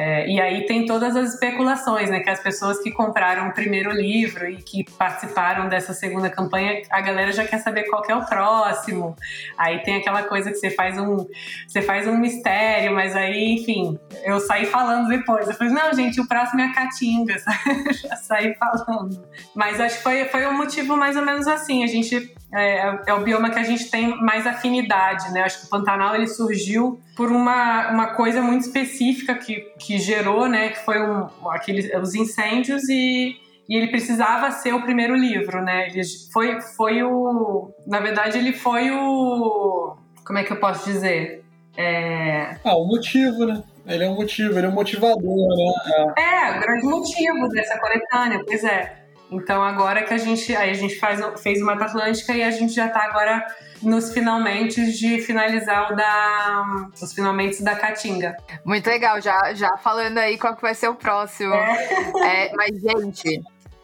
É, 0.00 0.30
e 0.30 0.40
aí 0.40 0.64
tem 0.64 0.86
todas 0.86 1.16
as 1.16 1.34
especulações, 1.34 2.08
né? 2.08 2.20
Que 2.20 2.30
as 2.30 2.38
pessoas 2.38 2.78
que 2.78 2.92
compraram 2.92 3.48
o 3.48 3.52
primeiro 3.52 3.90
livro 3.90 4.48
e 4.48 4.62
que 4.62 4.84
participaram 4.96 5.68
dessa 5.68 5.92
segunda 5.92 6.30
campanha, 6.30 6.82
a 6.88 7.00
galera 7.00 7.32
já 7.32 7.44
quer 7.44 7.58
saber 7.58 7.82
qual 7.90 8.00
que 8.02 8.12
é 8.12 8.14
o 8.14 8.24
próximo. 8.24 9.16
Aí 9.58 9.82
tem 9.82 9.96
aquela 9.96 10.22
coisa 10.22 10.52
que 10.52 10.56
você 10.56 10.70
faz 10.70 10.96
um, 10.96 11.26
você 11.66 11.82
faz 11.82 12.06
um 12.06 12.16
mistério, 12.16 12.94
mas 12.94 13.16
aí, 13.16 13.56
enfim, 13.56 13.98
eu 14.22 14.38
saí 14.38 14.66
falando 14.66 15.08
depois. 15.08 15.48
Eu 15.48 15.54
falei, 15.54 15.72
não, 15.72 15.92
gente, 15.92 16.20
o 16.20 16.28
próximo 16.28 16.60
é 16.60 16.66
a 16.66 16.72
Caatinga. 16.72 17.34
já 17.90 18.14
saí 18.14 18.54
falando. 18.54 19.20
Mas 19.52 19.80
acho 19.80 19.96
que 19.96 20.02
foi, 20.04 20.26
foi 20.26 20.46
um 20.46 20.56
motivo 20.56 20.96
mais 20.96 21.16
ou 21.16 21.24
menos 21.24 21.48
assim. 21.48 21.82
A 21.82 21.88
gente 21.88 22.32
é, 22.52 22.98
é, 23.06 23.14
o 23.14 23.20
bioma 23.20 23.50
que 23.50 23.58
a 23.58 23.62
gente 23.62 23.90
tem 23.90 24.16
mais 24.22 24.46
afinidade, 24.46 25.30
né? 25.32 25.42
Acho 25.42 25.60
que 25.60 25.66
o 25.66 25.70
Pantanal 25.70 26.14
ele 26.14 26.26
surgiu 26.26 27.00
por 27.16 27.30
uma, 27.30 27.90
uma 27.90 28.06
coisa 28.14 28.40
muito 28.40 28.62
específica 28.62 29.34
que, 29.34 29.56
que 29.78 29.98
gerou, 29.98 30.48
né? 30.48 30.70
Que 30.70 30.84
foi 30.84 31.00
um, 31.00 31.28
aqueles, 31.50 31.92
os 31.94 32.14
incêndios 32.14 32.88
e, 32.88 33.36
e 33.68 33.76
ele 33.76 33.88
precisava 33.88 34.50
ser 34.50 34.72
o 34.72 34.82
primeiro 34.82 35.14
livro, 35.14 35.62
né? 35.62 35.88
Ele 35.88 36.02
foi, 36.32 36.60
foi 36.60 37.02
o... 37.02 37.70
Na 37.86 38.00
verdade, 38.00 38.38
ele 38.38 38.52
foi 38.52 38.90
o... 38.90 39.96
Como 40.24 40.38
é 40.38 40.44
que 40.44 40.52
eu 40.52 40.60
posso 40.60 40.90
dizer? 40.90 41.44
É... 41.76 42.56
Ah, 42.64 42.76
o 42.76 42.86
motivo, 42.86 43.44
né? 43.44 43.62
Ele 43.86 44.04
é 44.04 44.08
um 44.08 44.14
motivo, 44.14 44.58
ele 44.58 44.66
é 44.66 44.68
um 44.68 44.74
motivador, 44.74 45.48
né? 45.56 46.14
É, 46.18 46.48
é 46.48 46.56
o 46.56 46.60
grande 46.60 46.84
motivo 46.84 47.48
dessa 47.48 47.78
coletânea, 47.78 48.42
pois 48.46 48.64
é. 48.64 49.07
Então 49.30 49.62
agora 49.62 50.02
que 50.02 50.14
a 50.14 50.18
gente, 50.18 50.54
aí 50.56 50.70
a 50.70 50.74
gente 50.74 50.98
faz, 50.98 51.20
fez 51.40 51.60
o 51.60 51.64
Mata 51.64 51.84
Atlântica 51.84 52.32
e 52.32 52.42
a 52.42 52.50
gente 52.50 52.72
já 52.72 52.86
está 52.86 53.04
agora 53.04 53.46
nos 53.82 54.12
finalmente 54.12 54.92
de 54.92 55.20
finalizar 55.20 55.92
o 55.92 55.96
da 55.96 56.88
os 57.00 57.12
finalmente 57.12 57.62
da 57.62 57.76
Caatinga. 57.76 58.36
Muito 58.64 58.86
legal, 58.88 59.20
já, 59.20 59.54
já 59.54 59.76
falando 59.76 60.18
aí 60.18 60.38
qual 60.38 60.56
que 60.56 60.62
vai 60.62 60.74
ser 60.74 60.88
o 60.88 60.94
próximo. 60.94 61.54
É. 61.54 62.48
É, 62.48 62.52
mas 62.54 62.80
gente, 62.80 63.40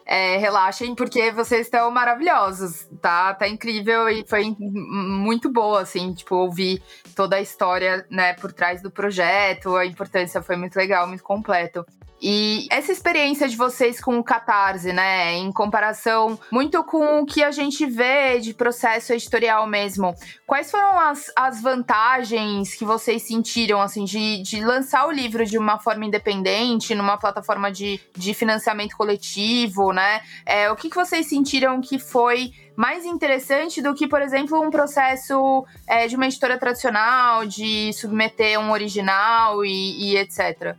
é, 0.06 0.36
relaxem 0.36 0.94
porque 0.94 1.30
vocês 1.30 1.62
estão 1.62 1.90
maravilhosos, 1.90 2.86
tá? 3.00 3.32
Tá 3.34 3.48
incrível 3.48 4.08
e 4.08 4.24
foi 4.26 4.54
muito 4.58 5.50
boa, 5.50 5.82
assim, 5.82 6.12
tipo, 6.12 6.34
ouvir 6.34 6.82
toda 7.14 7.36
a 7.36 7.40
história, 7.40 8.04
né, 8.10 8.34
por 8.34 8.52
trás 8.52 8.82
do 8.82 8.90
projeto, 8.90 9.76
a 9.76 9.86
importância 9.86 10.42
foi 10.42 10.56
muito 10.56 10.76
legal, 10.76 11.06
muito 11.06 11.22
completo. 11.22 11.86
E 12.26 12.66
essa 12.70 12.90
experiência 12.90 13.46
de 13.46 13.54
vocês 13.54 14.00
com 14.00 14.18
o 14.18 14.24
Catarse, 14.24 14.94
né, 14.94 15.34
em 15.34 15.52
comparação 15.52 16.40
muito 16.50 16.82
com 16.82 17.20
o 17.20 17.26
que 17.26 17.44
a 17.44 17.50
gente 17.50 17.84
vê 17.84 18.40
de 18.40 18.54
processo 18.54 19.12
editorial 19.12 19.66
mesmo, 19.66 20.14
quais 20.46 20.70
foram 20.70 20.98
as, 20.98 21.30
as 21.36 21.60
vantagens 21.60 22.74
que 22.74 22.82
vocês 22.82 23.26
sentiram, 23.26 23.78
assim, 23.78 24.06
de, 24.06 24.40
de 24.40 24.64
lançar 24.64 25.06
o 25.06 25.10
livro 25.10 25.44
de 25.44 25.58
uma 25.58 25.78
forma 25.78 26.06
independente, 26.06 26.94
numa 26.94 27.18
plataforma 27.18 27.70
de, 27.70 28.00
de 28.16 28.32
financiamento 28.32 28.96
coletivo, 28.96 29.92
né? 29.92 30.22
É, 30.46 30.72
o 30.72 30.76
que, 30.76 30.88
que 30.88 30.96
vocês 30.96 31.28
sentiram 31.28 31.78
que 31.82 31.98
foi 31.98 32.52
mais 32.74 33.04
interessante 33.04 33.82
do 33.82 33.94
que, 33.94 34.08
por 34.08 34.22
exemplo, 34.22 34.58
um 34.62 34.70
processo 34.70 35.62
é, 35.86 36.06
de 36.06 36.16
uma 36.16 36.24
editora 36.24 36.58
tradicional, 36.58 37.44
de 37.44 37.92
submeter 37.92 38.58
um 38.58 38.70
original 38.70 39.62
e, 39.62 40.12
e 40.12 40.16
etc. 40.16 40.74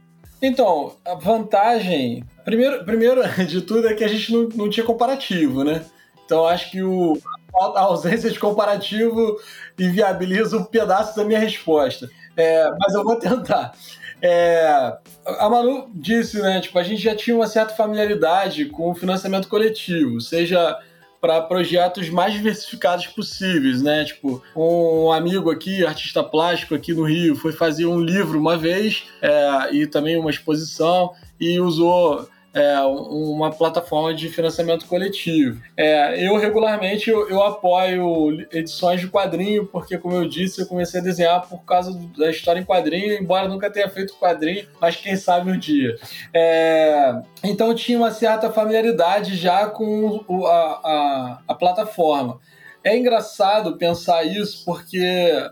Então, 0.45 0.95
a 1.03 1.15
vantagem. 1.15 2.23
Primeiro, 2.43 2.85
primeiro 2.85 3.21
de 3.45 3.61
tudo 3.61 3.87
é 3.87 3.93
que 3.93 4.03
a 4.03 4.07
gente 4.07 4.31
não, 4.31 4.47
não 4.49 4.69
tinha 4.69 4.85
comparativo, 4.85 5.63
né? 5.63 5.83
Então 6.23 6.45
acho 6.45 6.71
que 6.71 6.81
o, 6.81 7.17
a 7.53 7.81
ausência 7.81 8.29
de 8.29 8.39
comparativo 8.39 9.37
inviabiliza 9.77 10.57
um 10.57 10.63
pedaço 10.63 11.15
da 11.15 11.23
minha 11.23 11.39
resposta. 11.39 12.09
É, 12.37 12.69
mas 12.79 12.93
eu 12.93 13.03
vou 13.03 13.17
tentar. 13.17 13.73
É, 14.21 14.97
a 15.25 15.49
Manu 15.49 15.89
disse, 15.93 16.41
né? 16.41 16.61
Tipo, 16.61 16.79
a 16.79 16.83
gente 16.83 17.01
já 17.01 17.15
tinha 17.15 17.35
uma 17.35 17.47
certa 17.47 17.73
familiaridade 17.73 18.65
com 18.65 18.91
o 18.91 18.95
financiamento 18.95 19.47
coletivo, 19.47 20.21
seja 20.21 20.77
para 21.25 21.41
projetos 21.41 22.07
mais 22.07 22.33
diversificados 22.33 23.07
possíveis, 23.07 23.81
né? 23.81 24.05
Tipo, 24.05 24.43
um 24.55 25.11
amigo 25.11 25.49
aqui, 25.49 25.83
artista 25.83 26.23
plástico 26.23 26.75
aqui 26.75 26.93
no 26.93 27.03
Rio, 27.03 27.35
foi 27.35 27.51
fazer 27.51 27.87
um 27.87 27.99
livro 27.99 28.39
uma 28.39 28.55
vez 28.55 29.05
é, 29.19 29.73
e 29.73 29.87
também 29.87 30.19
uma 30.19 30.29
exposição 30.29 31.13
e 31.39 31.59
usou 31.59 32.29
é, 32.55 32.79
uma 32.79 33.51
plataforma 33.51 34.13
de 34.15 34.29
financiamento 34.29 34.85
coletivo. 34.85 35.61
É, 35.75 36.25
eu 36.25 36.37
regularmente 36.37 37.09
eu, 37.09 37.29
eu, 37.29 37.43
apoio 37.43 38.47
edições 38.49 39.01
de 39.01 39.09
quadrinho, 39.09 39.65
porque 39.65 39.97
como 39.97 40.15
eu 40.15 40.27
disse, 40.27 40.61
eu 40.61 40.65
comecei 40.65 41.01
a 41.01 41.03
desenhar 41.03 41.45
por 41.45 41.65
causa 41.65 41.91
da 42.17 42.29
história 42.29 42.61
em 42.61 42.63
quadrinho, 42.63 43.11
embora 43.11 43.49
nunca 43.49 43.69
tenha 43.69 43.89
feito 43.89 44.15
quadrinho, 44.15 44.65
mas 44.79 44.95
quem 44.95 45.17
sabe 45.17 45.51
um 45.51 45.59
dia. 45.59 45.97
É, 46.33 47.21
então 47.43 47.67
eu 47.67 47.75
tinha 47.75 47.97
uma 47.97 48.11
certa 48.11 48.49
familiaridade 48.49 49.35
já 49.35 49.67
com 49.67 50.23
a, 50.45 50.49
a, 50.49 51.39
a 51.49 51.53
plataforma. 51.53 52.39
É 52.85 52.95
engraçado 52.95 53.77
pensar 53.79 54.23
isso 54.23 54.63
porque, 54.63 55.01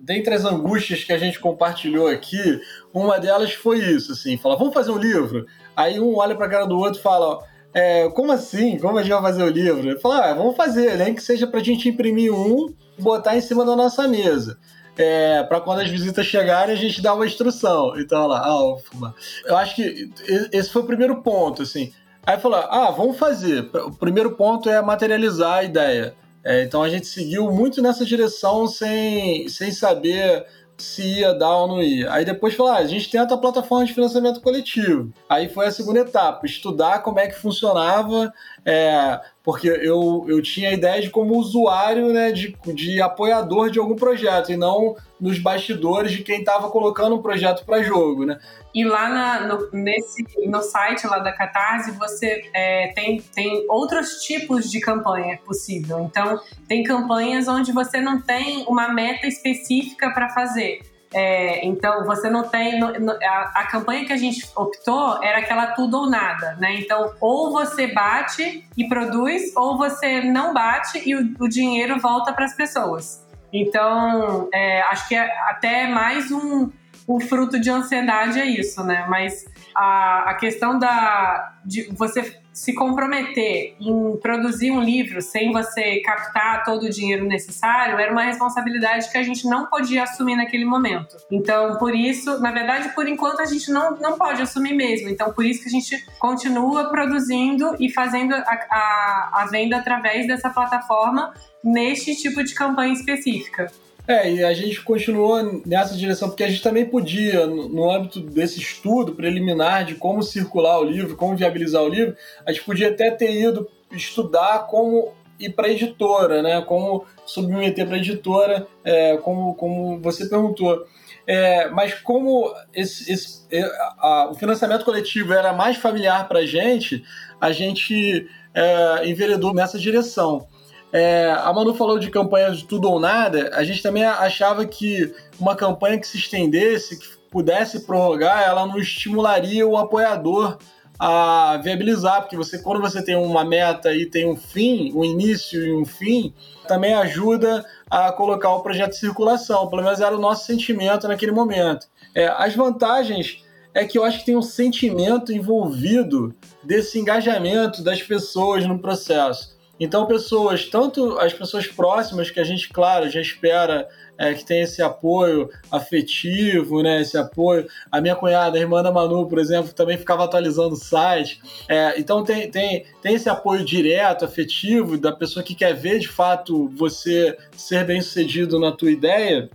dentre 0.04 0.36
as 0.36 0.46
angústias 0.46 1.04
que 1.04 1.12
a 1.12 1.18
gente 1.18 1.40
compartilhou 1.40 2.08
aqui, 2.08 2.62
uma 2.94 3.20
delas 3.20 3.52
foi 3.54 3.80
isso, 3.80 4.12
assim, 4.12 4.38
falar, 4.38 4.56
vamos 4.56 4.72
fazer 4.72 4.92
um 4.92 5.00
livro? 5.00 5.48
Aí 5.76 6.00
um 6.00 6.16
olha 6.16 6.36
pra 6.36 6.48
cara 6.48 6.68
do 6.68 6.78
outro 6.78 7.00
e 7.00 7.02
fala, 7.02 7.44
é, 7.74 8.08
como 8.10 8.32
assim? 8.32 8.78
Como 8.78 9.00
a 9.00 9.02
gente 9.02 9.14
vai 9.14 9.22
fazer 9.24 9.42
o 9.42 9.50
livro? 9.50 9.90
Ele 9.90 10.00
fala, 10.00 10.30
ah, 10.30 10.34
vamos 10.36 10.56
fazer, 10.56 10.96
nem 10.96 11.16
que 11.16 11.24
seja 11.24 11.48
pra 11.48 11.64
gente 11.64 11.90
imprimir 11.90 12.32
um 12.32 12.72
e 13.00 13.02
botar 13.02 13.36
em 13.36 13.42
cima 13.42 13.66
da 13.66 13.76
nossa 13.76 14.08
mesa. 14.08 14.60
É, 14.96 15.42
para 15.42 15.60
quando 15.60 15.80
as 15.80 15.90
visitas 15.90 16.28
chegarem 16.28 16.72
a 16.72 16.78
gente 16.78 17.02
dar 17.02 17.16
uma 17.16 17.26
instrução. 17.26 18.00
Então 18.00 18.28
lá, 18.28 18.44
ah, 18.46 19.12
eu 19.48 19.58
acho 19.58 19.76
que 19.76 20.12
esse 20.52 20.70
foi 20.70 20.84
o 20.84 20.86
primeiro 20.86 21.24
ponto, 21.24 21.64
assim. 21.64 21.92
Aí 22.28 22.38
falou, 22.40 22.60
ah, 22.60 22.92
vamos 22.92 23.18
fazer. 23.18 23.72
O 23.74 23.92
primeiro 23.92 24.36
ponto 24.36 24.70
é 24.70 24.80
materializar 24.84 25.58
a 25.58 25.64
ideia. 25.64 26.16
É, 26.44 26.64
então 26.64 26.84
a 26.84 26.90
gente 26.90 27.08
seguiu 27.08 27.52
muito 27.52 27.82
nessa 27.82 28.06
direção 28.06 28.68
sem, 28.68 29.48
sem 29.48 29.72
saber 29.72 30.46
se 30.78 31.20
ia 31.20 31.34
dar 31.34 31.56
ou 31.56 31.68
não 31.68 31.84
ia. 31.84 32.12
Aí 32.12 32.26
depois 32.26 32.54
falou, 32.54 32.72
ah, 32.72 32.78
a 32.78 32.86
gente 32.86 33.10
tenta 33.10 33.34
a 33.34 33.38
plataforma 33.38 33.86
de 33.86 33.94
financiamento 33.94 34.42
coletivo. 34.42 35.12
Aí 35.30 35.48
foi 35.48 35.68
a 35.68 35.72
segunda 35.72 36.00
etapa, 36.00 36.46
estudar 36.46 37.04
como 37.04 37.20
é 37.20 37.28
que 37.28 37.40
funcionava, 37.40 38.34
é, 38.66 39.20
porque 39.44 39.68
eu, 39.68 40.26
eu 40.28 40.42
tinha 40.42 40.70
a 40.70 40.74
ideia 40.74 41.02
de 41.02 41.10
como 41.10 41.38
usuário, 41.38 42.12
né, 42.12 42.32
de, 42.32 42.56
de 42.74 43.02
apoiador 43.02 43.70
de 43.70 43.80
algum 43.80 43.96
projeto, 43.96 44.52
e 44.52 44.58
não 44.58 44.96
nos 45.24 45.40
bastidores 45.40 46.12
de 46.12 46.22
quem 46.22 46.40
estava 46.40 46.70
colocando 46.70 47.16
um 47.16 47.22
projeto 47.22 47.66
para 47.66 47.82
jogo, 47.82 48.26
né? 48.26 48.38
E 48.76 48.84
lá 48.84 49.08
na, 49.08 49.48
no, 49.48 49.70
nesse, 49.72 50.26
no 50.46 50.62
site 50.62 51.08
lá 51.08 51.20
da 51.20 51.32
Catarse, 51.32 51.92
você 51.92 52.44
é, 52.54 52.92
tem, 52.94 53.22
tem 53.34 53.66
outros 53.70 54.22
tipos 54.24 54.70
de 54.70 54.82
campanha 54.82 55.40
possível. 55.46 56.02
Então, 56.02 56.42
tem 56.68 56.84
campanhas 56.84 57.48
onde 57.48 57.72
você 57.72 58.02
não 58.02 58.20
tem 58.20 58.66
uma 58.68 58.90
meta 58.90 59.26
específica 59.26 60.12
para 60.12 60.28
fazer. 60.28 60.82
É, 61.14 61.66
então, 61.66 62.04
você 62.06 62.30
não 62.30 62.44
tem. 62.50 62.82
A, 62.84 63.52
a, 63.62 63.68
campanha 63.68 64.04
que 64.04 64.12
a 64.12 64.18
gente 64.18 64.46
optou 64.58 65.24
era 65.24 65.38
aquela 65.38 65.68
tudo 65.68 66.00
ou 66.00 66.10
nada, 66.10 66.58
né? 66.60 66.76
Então, 66.80 67.14
ou 67.22 67.52
você 67.52 67.88
bate 67.88 68.68
e 68.76 68.88
produz, 68.90 69.56
ou 69.56 69.78
você 69.78 70.22
não 70.22 70.54
bate 70.54 71.02
e 71.08 71.16
o, 71.16 71.34
o 71.40 71.48
dinheiro 71.48 71.98
volta 71.98 72.34
para 72.34 72.44
as 72.44 72.56
pessoas. 72.56 73.23
Então, 73.54 74.50
é, 74.52 74.82
acho 74.82 75.08
que 75.08 75.16
é 75.16 75.32
até 75.48 75.88
mais 75.88 76.32
um, 76.32 76.72
um 77.08 77.20
fruto 77.20 77.62
de 77.62 77.70
ansiedade 77.70 78.40
é 78.40 78.46
isso, 78.46 78.84
né? 78.84 79.06
Mas 79.08 79.46
a, 79.76 80.32
a 80.32 80.34
questão 80.34 80.80
da 80.80 81.54
de 81.64 81.84
você 81.94 82.42
se 82.54 82.72
comprometer 82.74 83.76
em 83.80 84.16
produzir 84.18 84.70
um 84.70 84.80
livro 84.80 85.22
sem 85.22 85.52
você 85.52 86.00
captar 86.02 86.64
todo 86.64 86.84
o 86.84 86.90
dinheiro 86.90 87.26
necessário 87.26 87.98
era 87.98 88.12
uma 88.12 88.24
responsabilidade 88.24 89.12
que 89.12 89.18
a 89.18 89.24
gente 89.24 89.46
não 89.48 89.66
podia 89.66 90.04
assumir 90.04 90.36
naquele 90.36 90.64
momento. 90.64 91.18
Então, 91.32 91.78
por 91.80 91.96
isso, 91.96 92.40
na 92.40 92.52
verdade, 92.52 92.90
por 92.94 93.08
enquanto 93.08 93.42
a 93.42 93.46
gente 93.46 93.72
não, 93.72 93.98
não 93.98 94.18
pode 94.18 94.42
assumir 94.42 94.74
mesmo. 94.74 95.10
Então, 95.10 95.34
por 95.34 95.44
isso 95.44 95.64
que 95.64 95.68
a 95.68 95.72
gente 95.72 96.06
continua 96.20 96.90
produzindo 96.90 97.76
e 97.80 97.92
fazendo 97.92 98.36
a, 98.36 98.40
a, 98.40 99.30
a 99.42 99.48
venda 99.50 99.78
através 99.78 100.28
dessa 100.28 100.50
plataforma 100.50 101.34
neste 101.64 102.16
tipo 102.16 102.44
de 102.44 102.54
campanha 102.54 102.94
específica. 102.94 103.72
É, 104.06 104.30
e 104.30 104.44
a 104.44 104.54
gente 104.54 104.82
continuou 104.82 105.62
nessa 105.66 105.96
direção, 105.96 106.28
porque 106.28 106.44
a 106.44 106.50
gente 106.50 106.62
também 106.62 106.86
podia, 106.86 107.48
no, 107.48 107.90
âmbito 107.90 108.20
desse 108.20 108.60
estudo 108.60 109.14
preliminar 109.14 109.86
de 109.86 109.96
como 109.96 110.22
circular 110.22 110.80
o 110.80 110.84
livro, 110.84 111.16
como 111.16 111.38
viabilizar 111.38 111.82
o 111.82 111.88
livro, 111.88 112.16
a 112.46 112.52
gente 112.52 112.66
podia 112.66 112.90
até 112.90 113.10
ter 113.12 113.32
ido 113.32 113.70
estudar 113.92 114.68
como 114.68 115.14
ir 115.40 115.52
para 115.52 115.68
a 115.68 115.72
editora, 115.72 116.42
né? 116.42 116.62
Como 116.62 117.06
submeter 117.26 117.86
para 117.86 117.96
a 117.96 118.00
editora, 118.00 118.68
é, 118.84 119.18
como, 119.18 119.56
como 119.56 120.00
você 120.02 120.26
perguntou. 120.26 120.86
É, 121.26 121.70
mas 121.70 121.94
como 121.94 122.54
esse, 122.74 123.12
esse, 123.12 123.48
é, 123.50 123.64
a, 124.00 124.30
o 124.32 124.34
financiamento 124.34 124.84
coletivo 124.84 125.34
era 125.34 125.54
mais 125.54 125.78
familiar 125.78 126.28
para 126.28 126.40
a 126.40 126.46
gente, 126.46 127.04
a 127.40 127.54
gente 127.54 128.28
é, 128.54 129.08
enveredou 129.08 129.54
nessa 129.54 129.80
direção. 129.80 130.46
É, 130.94 131.32
a 131.32 131.52
Manu 131.52 131.74
falou 131.74 131.98
de 131.98 132.12
campanha 132.12 132.52
de 132.52 132.66
tudo 132.66 132.88
ou 132.88 133.00
nada. 133.00 133.50
A 133.56 133.64
gente 133.64 133.82
também 133.82 134.06
achava 134.06 134.64
que 134.64 135.12
uma 135.40 135.56
campanha 135.56 135.98
que 135.98 136.08
se 136.08 136.18
estendesse, 136.18 137.00
que 137.00 137.08
pudesse 137.32 137.80
prorrogar, 137.80 138.44
ela 138.44 138.68
não 138.68 138.78
estimularia 138.78 139.68
o 139.68 139.76
apoiador 139.76 140.60
a 141.00 141.60
viabilizar, 141.64 142.22
porque 142.22 142.38
você 142.38 142.60
quando 142.60 142.80
você 142.80 143.04
tem 143.04 143.16
uma 143.16 143.44
meta 143.44 143.92
e 143.92 144.06
tem 144.06 144.30
um 144.30 144.38
fim, 144.38 144.94
um 144.94 145.04
início 145.04 145.66
e 145.66 145.74
um 145.74 145.84
fim, 145.84 146.32
também 146.68 146.94
ajuda 146.94 147.66
a 147.90 148.12
colocar 148.12 148.54
o 148.54 148.62
projeto 148.62 148.92
em 148.92 149.00
circulação. 149.00 149.68
Pelo 149.68 149.82
menos 149.82 150.00
era 150.00 150.16
o 150.16 150.20
nosso 150.20 150.46
sentimento 150.46 151.08
naquele 151.08 151.32
momento. 151.32 151.88
É, 152.14 152.28
as 152.28 152.56
vantagens 152.56 153.44
é 153.74 153.84
que 153.84 153.98
eu 153.98 154.04
acho 154.04 154.20
que 154.20 154.26
tem 154.28 154.38
um 154.38 154.44
sentimento 154.44 155.34
envolvido 155.34 156.36
desse 156.64 157.00
engajamento 157.00 157.84
das 157.84 158.04
pessoas 158.04 158.68
no 158.68 158.78
processo. 158.78 159.53
Então, 159.80 160.06
pessoas, 160.06 160.66
tanto 160.66 161.18
as 161.18 161.34
pessoas 161.34 161.68
próximas, 161.68 162.30
que 162.30 162.40
a 162.40 162.44
gente, 162.44 162.70
claro, 162.70 163.10
já 163.10 163.20
espera 163.20 163.88
é, 164.18 164.34
que 164.34 164.46
tem 164.46 164.62
esse 164.62 164.82
apoio 164.82 165.50
afetivo, 165.72 166.84
né? 166.84 167.02
Esse 167.02 167.18
apoio. 167.18 167.68
A 167.92 168.00
minha 168.00 168.16
cunhada, 168.16 168.58
a 168.58 168.62
irmã 168.62 168.84
da 168.84 168.92
Manu, 168.92 169.28
por 169.28 169.40
exemplo, 169.40 169.74
também 169.74 169.98
ficava 169.98 170.24
atualizando 170.24 170.74
o 170.74 170.78
site. 170.78 171.42
É, 171.68 172.00
então 172.00 172.24
tem, 172.24 172.50
tem, 172.50 172.86
tem 173.02 173.16
esse 173.16 173.30
apoio 173.30 173.66
direto, 173.66 174.26
afetivo, 174.26 174.98
da 174.98 175.12
pessoa 175.12 175.44
que 175.44 175.56
quer 175.56 175.74
ver 175.74 176.00
de 176.00 176.08
fato 176.08 176.70
você 176.70 177.36
ser 177.58 177.84
bem 177.86 178.02
sucedido 178.02 178.60
na 178.60 178.72
tua 178.72 178.92
ideia 178.92 179.50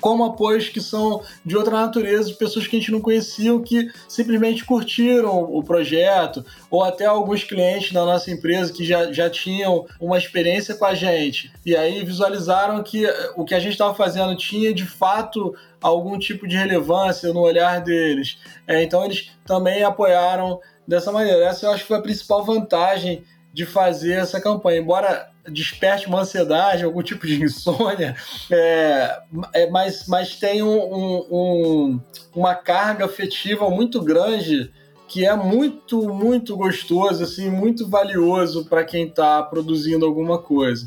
como 0.00 0.24
apoios 0.24 0.68
que 0.68 0.80
são 0.80 1.22
de 1.44 1.56
outra 1.56 1.80
natureza, 1.80 2.28
de 2.28 2.34
pessoas 2.34 2.66
que 2.66 2.76
a 2.76 2.78
gente 2.78 2.92
não 2.92 3.00
conhecia, 3.00 3.58
que 3.60 3.90
simplesmente 4.08 4.64
curtiram 4.64 5.42
o 5.42 5.62
projeto, 5.62 6.44
ou 6.70 6.82
até 6.82 7.06
alguns 7.06 7.44
clientes 7.44 7.92
da 7.92 8.04
nossa 8.04 8.30
empresa 8.30 8.72
que 8.72 8.84
já, 8.84 9.12
já 9.12 9.30
tinham 9.30 9.86
uma 10.00 10.18
experiência 10.18 10.74
com 10.74 10.84
a 10.84 10.94
gente, 10.94 11.52
e 11.64 11.76
aí 11.76 12.04
visualizaram 12.04 12.82
que 12.82 13.06
o 13.36 13.44
que 13.44 13.54
a 13.54 13.60
gente 13.60 13.72
estava 13.72 13.94
fazendo 13.94 14.36
tinha 14.36 14.74
de 14.74 14.84
fato 14.84 15.54
algum 15.80 16.18
tipo 16.18 16.46
de 16.48 16.56
relevância 16.56 17.32
no 17.32 17.40
olhar 17.40 17.80
deles. 17.80 18.38
É, 18.66 18.82
então 18.82 19.04
eles 19.04 19.30
também 19.46 19.82
apoiaram 19.84 20.60
dessa 20.86 21.12
maneira. 21.12 21.44
Essa 21.44 21.66
eu 21.66 21.70
acho 21.70 21.82
que 21.82 21.88
foi 21.88 21.98
a 21.98 22.02
principal 22.02 22.44
vantagem 22.44 23.24
de 23.52 23.64
fazer 23.64 24.14
essa 24.14 24.40
campanha. 24.40 24.80
Embora 24.80 25.30
desperte 25.48 26.06
uma 26.06 26.20
ansiedade, 26.20 26.84
algum 26.84 27.02
tipo 27.02 27.26
de 27.26 27.40
insônia, 27.42 28.16
é, 28.50 29.18
é, 29.52 29.70
mas, 29.70 30.06
mas 30.06 30.36
tem 30.36 30.62
um, 30.62 31.26
um, 31.30 32.00
uma 32.34 32.54
carga 32.54 33.04
afetiva 33.04 33.68
muito 33.70 34.00
grande 34.02 34.70
que 35.08 35.24
é 35.24 35.34
muito, 35.36 36.12
muito 36.12 36.56
gostoso, 36.56 37.22
assim, 37.22 37.48
muito 37.48 37.88
valioso 37.88 38.64
para 38.64 38.84
quem 38.84 39.06
está 39.06 39.42
produzindo 39.42 40.04
alguma 40.04 40.38
coisa. 40.38 40.84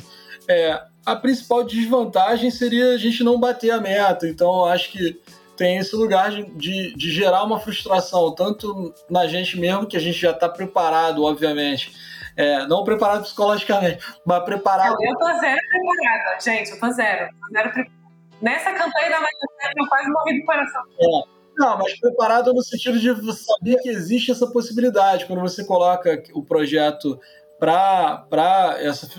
É, 0.48 0.82
a 1.06 1.16
principal 1.16 1.64
desvantagem 1.64 2.52
seria 2.52 2.94
a 2.94 2.98
gente 2.98 3.24
não 3.24 3.40
bater 3.40 3.72
a 3.72 3.80
meta, 3.80 4.28
então 4.28 4.66
acho 4.66 4.92
que 4.92 5.20
tem 5.56 5.78
esse 5.78 5.96
lugar 5.96 6.32
de, 6.32 6.46
de, 6.52 6.96
de 6.96 7.12
gerar 7.12 7.44
uma 7.44 7.60
frustração, 7.60 8.34
tanto 8.34 8.94
na 9.10 9.28
gente 9.28 9.60
mesmo, 9.60 9.86
que 9.86 9.98
a 9.98 10.00
gente 10.00 10.18
já 10.18 10.32
está 10.32 10.48
preparado, 10.48 11.24
obviamente, 11.24 11.92
é, 12.40 12.66
não 12.68 12.86
preparado 12.86 13.24
psicologicamente, 13.24 14.04
mas 14.26 14.44
preparado. 14.46 14.96
Não, 14.96 15.06
eu 15.06 15.18
tô 15.18 15.26
zero 15.40 15.60
preparada, 15.70 16.40
gente, 16.40 16.72
eu 16.72 16.80
tô 16.80 16.92
zero. 16.92 17.30
zero 17.52 17.72
pre... 17.72 17.92
Nessa 18.42 18.72
campanha 18.72 19.10
da 19.10 19.20
Maria 19.20 19.74
eu 19.76 19.88
quase 19.88 20.10
morri 20.10 20.40
do 20.40 20.46
coração. 20.46 20.82
É. 21.02 21.40
Não, 21.58 21.78
mas 21.78 22.00
preparado 22.00 22.54
no 22.54 22.64
sentido 22.64 22.98
de 22.98 23.34
saber 23.34 23.76
que 23.82 23.90
existe 23.90 24.32
essa 24.32 24.48
possibilidade. 24.48 25.26
Quando 25.26 25.42
você 25.42 25.66
coloca 25.66 26.24
o 26.34 26.42
projeto 26.42 27.20
para 27.60 28.26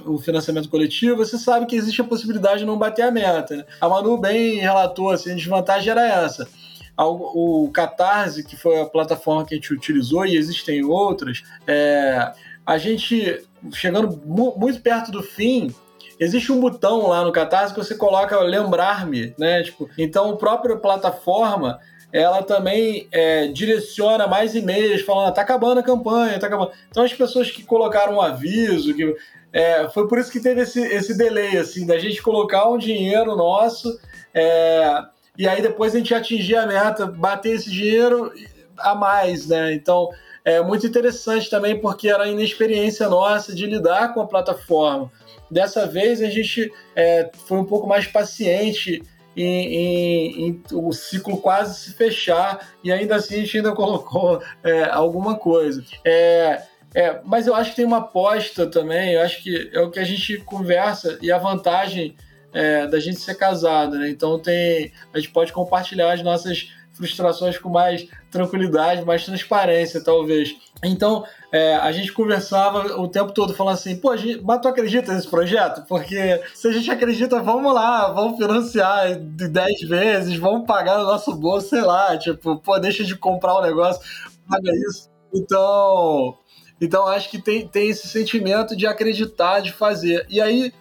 o 0.06 0.18
financiamento 0.18 0.70
coletivo, 0.70 1.18
você 1.18 1.36
sabe 1.36 1.66
que 1.66 1.76
existe 1.76 2.00
a 2.00 2.04
possibilidade 2.04 2.60
de 2.60 2.64
não 2.64 2.78
bater 2.78 3.02
a 3.02 3.10
meta. 3.10 3.56
Né? 3.56 3.66
A 3.78 3.86
Manu 3.86 4.16
bem 4.16 4.56
relatou, 4.56 5.10
assim, 5.10 5.32
a 5.32 5.34
desvantagem 5.34 5.90
era 5.90 6.24
essa. 6.24 6.48
O 6.96 7.70
Catarse, 7.72 8.42
que 8.42 8.56
foi 8.56 8.80
a 8.80 8.86
plataforma 8.86 9.44
que 9.44 9.54
a 9.54 9.56
gente 9.56 9.74
utilizou, 9.74 10.24
e 10.24 10.36
existem 10.36 10.82
outras, 10.82 11.42
é, 11.66 12.32
a 12.70 12.78
gente, 12.78 13.42
chegando 13.72 14.16
muito 14.24 14.80
perto 14.80 15.10
do 15.10 15.24
fim, 15.24 15.74
existe 16.20 16.52
um 16.52 16.60
botão 16.60 17.08
lá 17.08 17.24
no 17.24 17.32
Catarse 17.32 17.74
que 17.74 17.80
você 17.80 17.96
coloca 17.96 18.38
lembrar-me, 18.38 19.34
né? 19.36 19.64
Tipo, 19.64 19.90
então 19.98 20.30
a 20.30 20.36
própria 20.36 20.76
plataforma 20.76 21.80
ela 22.12 22.44
também 22.44 23.08
é, 23.10 23.48
direciona 23.48 24.28
mais 24.28 24.54
e-mails 24.54 25.02
falando 25.02 25.30
ah, 25.30 25.32
tá 25.32 25.42
acabando 25.42 25.80
a 25.80 25.82
campanha, 25.82 26.38
tá 26.38 26.46
acabando. 26.46 26.70
Então 26.88 27.02
as 27.02 27.12
pessoas 27.12 27.50
que 27.50 27.64
colocaram 27.64 28.14
um 28.14 28.20
aviso, 28.20 28.94
que 28.94 29.16
é, 29.52 29.88
foi 29.88 30.06
por 30.06 30.20
isso 30.20 30.30
que 30.30 30.38
teve 30.38 30.60
esse, 30.60 30.80
esse 30.80 31.18
delay, 31.18 31.58
assim, 31.58 31.84
da 31.84 31.98
gente 31.98 32.22
colocar 32.22 32.68
um 32.68 32.78
dinheiro 32.78 33.34
nosso 33.34 33.98
é, 34.32 35.02
e 35.36 35.48
aí 35.48 35.60
depois 35.60 35.92
a 35.92 35.98
gente 35.98 36.14
atingir 36.14 36.54
a 36.54 36.68
meta, 36.68 37.04
bater 37.04 37.56
esse 37.56 37.68
dinheiro 37.68 38.32
a 38.78 38.94
mais, 38.94 39.48
né? 39.48 39.72
Então 39.74 40.08
é 40.44 40.60
muito 40.62 40.86
interessante 40.86 41.50
também 41.50 41.78
porque 41.78 42.08
era 42.08 42.24
a 42.24 42.28
inexperiência 42.28 43.08
nossa 43.08 43.54
de 43.54 43.66
lidar 43.66 44.14
com 44.14 44.20
a 44.20 44.26
plataforma. 44.26 45.10
Dessa 45.50 45.86
vez 45.86 46.22
a 46.22 46.28
gente 46.28 46.72
é, 46.94 47.30
foi 47.46 47.58
um 47.58 47.64
pouco 47.64 47.86
mais 47.86 48.06
paciente 48.06 49.02
em, 49.36 49.44
em, 49.44 50.48
em, 50.48 50.62
o 50.72 50.92
ciclo 50.92 51.38
quase 51.38 51.78
se 51.78 51.92
fechar 51.94 52.68
e 52.82 52.92
ainda 52.92 53.16
assim 53.16 53.34
a 53.34 53.38
gente 53.38 53.56
ainda 53.58 53.72
colocou 53.76 54.42
é, 54.62 54.84
alguma 54.84 55.36
coisa. 55.36 55.84
É, 56.04 56.62
é, 56.94 57.20
mas 57.24 57.46
eu 57.46 57.54
acho 57.54 57.70
que 57.70 57.76
tem 57.76 57.84
uma 57.84 57.98
aposta 57.98 58.66
também, 58.66 59.14
eu 59.14 59.22
acho 59.22 59.42
que 59.42 59.70
é 59.72 59.80
o 59.80 59.90
que 59.90 59.98
a 59.98 60.04
gente 60.04 60.38
conversa 60.38 61.18
e 61.22 61.30
a 61.30 61.38
vantagem 61.38 62.16
é, 62.52 62.86
da 62.86 62.98
gente 62.98 63.20
ser 63.20 63.36
casado, 63.36 63.96
né? 63.96 64.08
Então 64.08 64.38
tem, 64.38 64.92
a 65.12 65.18
gente 65.18 65.30
pode 65.30 65.52
compartilhar 65.52 66.12
as 66.12 66.22
nossas 66.22 66.72
frustrações 66.92 67.56
com 67.58 67.68
mais 67.68 68.08
tranquilidade, 68.30 69.04
mais 69.04 69.24
transparência, 69.24 70.02
talvez. 70.02 70.56
Então, 70.82 71.24
é, 71.52 71.74
a 71.76 71.90
gente 71.92 72.12
conversava 72.12 73.00
o 73.00 73.08
tempo 73.08 73.32
todo 73.32 73.52
falando 73.52 73.74
assim, 73.74 73.96
pô, 73.96 74.16
gente, 74.16 74.42
mas 74.42 74.60
tu 74.60 74.68
acredita 74.68 75.12
nesse 75.12 75.28
projeto? 75.28 75.84
Porque 75.86 76.40
se 76.54 76.68
a 76.68 76.72
gente 76.72 76.90
acredita, 76.90 77.42
vamos 77.42 77.74
lá, 77.74 78.10
vamos 78.12 78.38
financiar 78.38 79.14
de 79.16 79.48
10 79.48 79.80
vezes, 79.82 80.36
vamos 80.36 80.66
pagar 80.66 80.98
no 80.98 81.04
nosso 81.04 81.34
bolso, 81.34 81.68
sei 81.68 81.82
lá, 81.82 82.16
tipo, 82.16 82.56
pô, 82.58 82.78
deixa 82.78 83.04
de 83.04 83.16
comprar 83.16 83.54
o 83.54 83.58
um 83.58 83.62
negócio, 83.62 84.00
paga 84.48 84.72
isso. 84.88 85.10
Então, 85.34 86.38
então 86.80 87.06
acho 87.06 87.28
que 87.30 87.38
tem, 87.40 87.66
tem 87.66 87.90
esse 87.90 88.08
sentimento 88.08 88.76
de 88.76 88.86
acreditar, 88.86 89.60
de 89.60 89.72
fazer. 89.72 90.26
E 90.30 90.40
aí, 90.40 90.72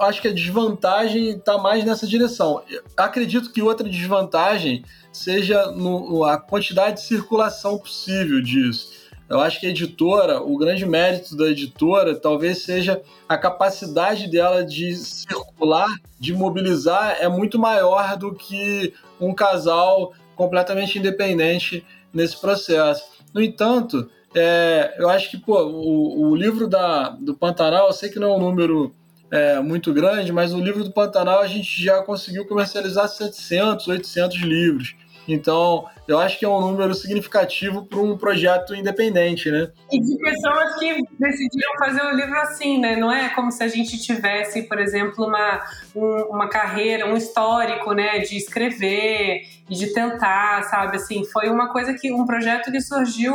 acho 0.00 0.20
que 0.20 0.28
a 0.28 0.32
desvantagem 0.34 1.30
está 1.30 1.58
mais 1.58 1.84
nessa 1.84 2.06
direção. 2.06 2.62
Acredito 2.96 3.52
que 3.52 3.62
outra 3.62 3.88
desvantagem 3.88 4.84
seja 5.12 5.70
no, 5.72 6.24
a 6.24 6.36
quantidade 6.36 6.96
de 6.96 7.02
circulação 7.02 7.78
possível 7.78 8.42
disso. 8.42 9.06
Eu 9.28 9.40
acho 9.40 9.58
que 9.58 9.66
a 9.66 9.70
editora, 9.70 10.40
o 10.40 10.56
grande 10.56 10.86
mérito 10.86 11.36
da 11.36 11.48
editora 11.48 12.14
talvez 12.14 12.58
seja 12.58 13.02
a 13.28 13.36
capacidade 13.36 14.30
dela 14.30 14.64
de 14.64 14.94
circular, 14.94 15.88
de 16.20 16.32
mobilizar, 16.32 17.16
é 17.20 17.28
muito 17.28 17.58
maior 17.58 18.16
do 18.16 18.32
que 18.32 18.94
um 19.20 19.34
casal 19.34 20.12
completamente 20.36 20.98
independente 20.98 21.84
nesse 22.12 22.40
processo. 22.40 23.04
No 23.34 23.42
entanto, 23.42 24.08
é, 24.32 24.94
eu 24.98 25.08
acho 25.08 25.30
que 25.30 25.38
pô, 25.38 25.60
o, 25.64 26.28
o 26.30 26.36
livro 26.36 26.68
da, 26.68 27.08
do 27.08 27.34
Pantanal, 27.34 27.88
eu 27.88 27.92
sei 27.92 28.10
que 28.10 28.20
não 28.20 28.32
é 28.32 28.36
um 28.36 28.40
número 28.40 28.94
é, 29.30 29.60
muito 29.60 29.92
grande, 29.92 30.32
mas 30.32 30.52
o 30.52 30.60
livro 30.60 30.84
do 30.84 30.92
Pantanal 30.92 31.40
a 31.40 31.46
gente 31.46 31.82
já 31.82 32.02
conseguiu 32.02 32.46
comercializar 32.46 33.08
700, 33.08 33.88
800 33.88 34.36
livros. 34.38 34.94
Então, 35.28 35.86
eu 36.06 36.18
acho 36.18 36.38
que 36.38 36.44
é 36.44 36.48
um 36.48 36.60
número 36.60 36.94
significativo 36.94 37.84
para 37.84 37.98
um 37.98 38.16
projeto 38.16 38.74
independente, 38.74 39.50
né? 39.50 39.72
E 39.90 40.00
de 40.00 40.16
pessoas 40.18 40.76
que 40.78 41.02
decidiram 41.18 41.72
fazer 41.78 42.02
o 42.02 42.14
livro 42.14 42.38
assim, 42.38 42.78
né? 42.78 42.96
Não 42.96 43.10
é 43.10 43.28
como 43.30 43.50
se 43.50 43.62
a 43.62 43.68
gente 43.68 43.98
tivesse, 43.98 44.62
por 44.62 44.78
exemplo, 44.78 45.26
uma, 45.26 45.60
um, 45.94 46.28
uma 46.30 46.48
carreira, 46.48 47.06
um 47.06 47.16
histórico, 47.16 47.92
né? 47.92 48.20
De 48.20 48.36
escrever 48.36 49.42
e 49.68 49.74
de 49.74 49.92
tentar, 49.92 50.62
sabe? 50.64 50.96
Assim, 50.96 51.24
foi 51.24 51.48
uma 51.48 51.72
coisa 51.72 51.94
que, 51.94 52.12
um 52.12 52.24
projeto 52.24 52.70
que 52.70 52.80
surgiu, 52.80 53.34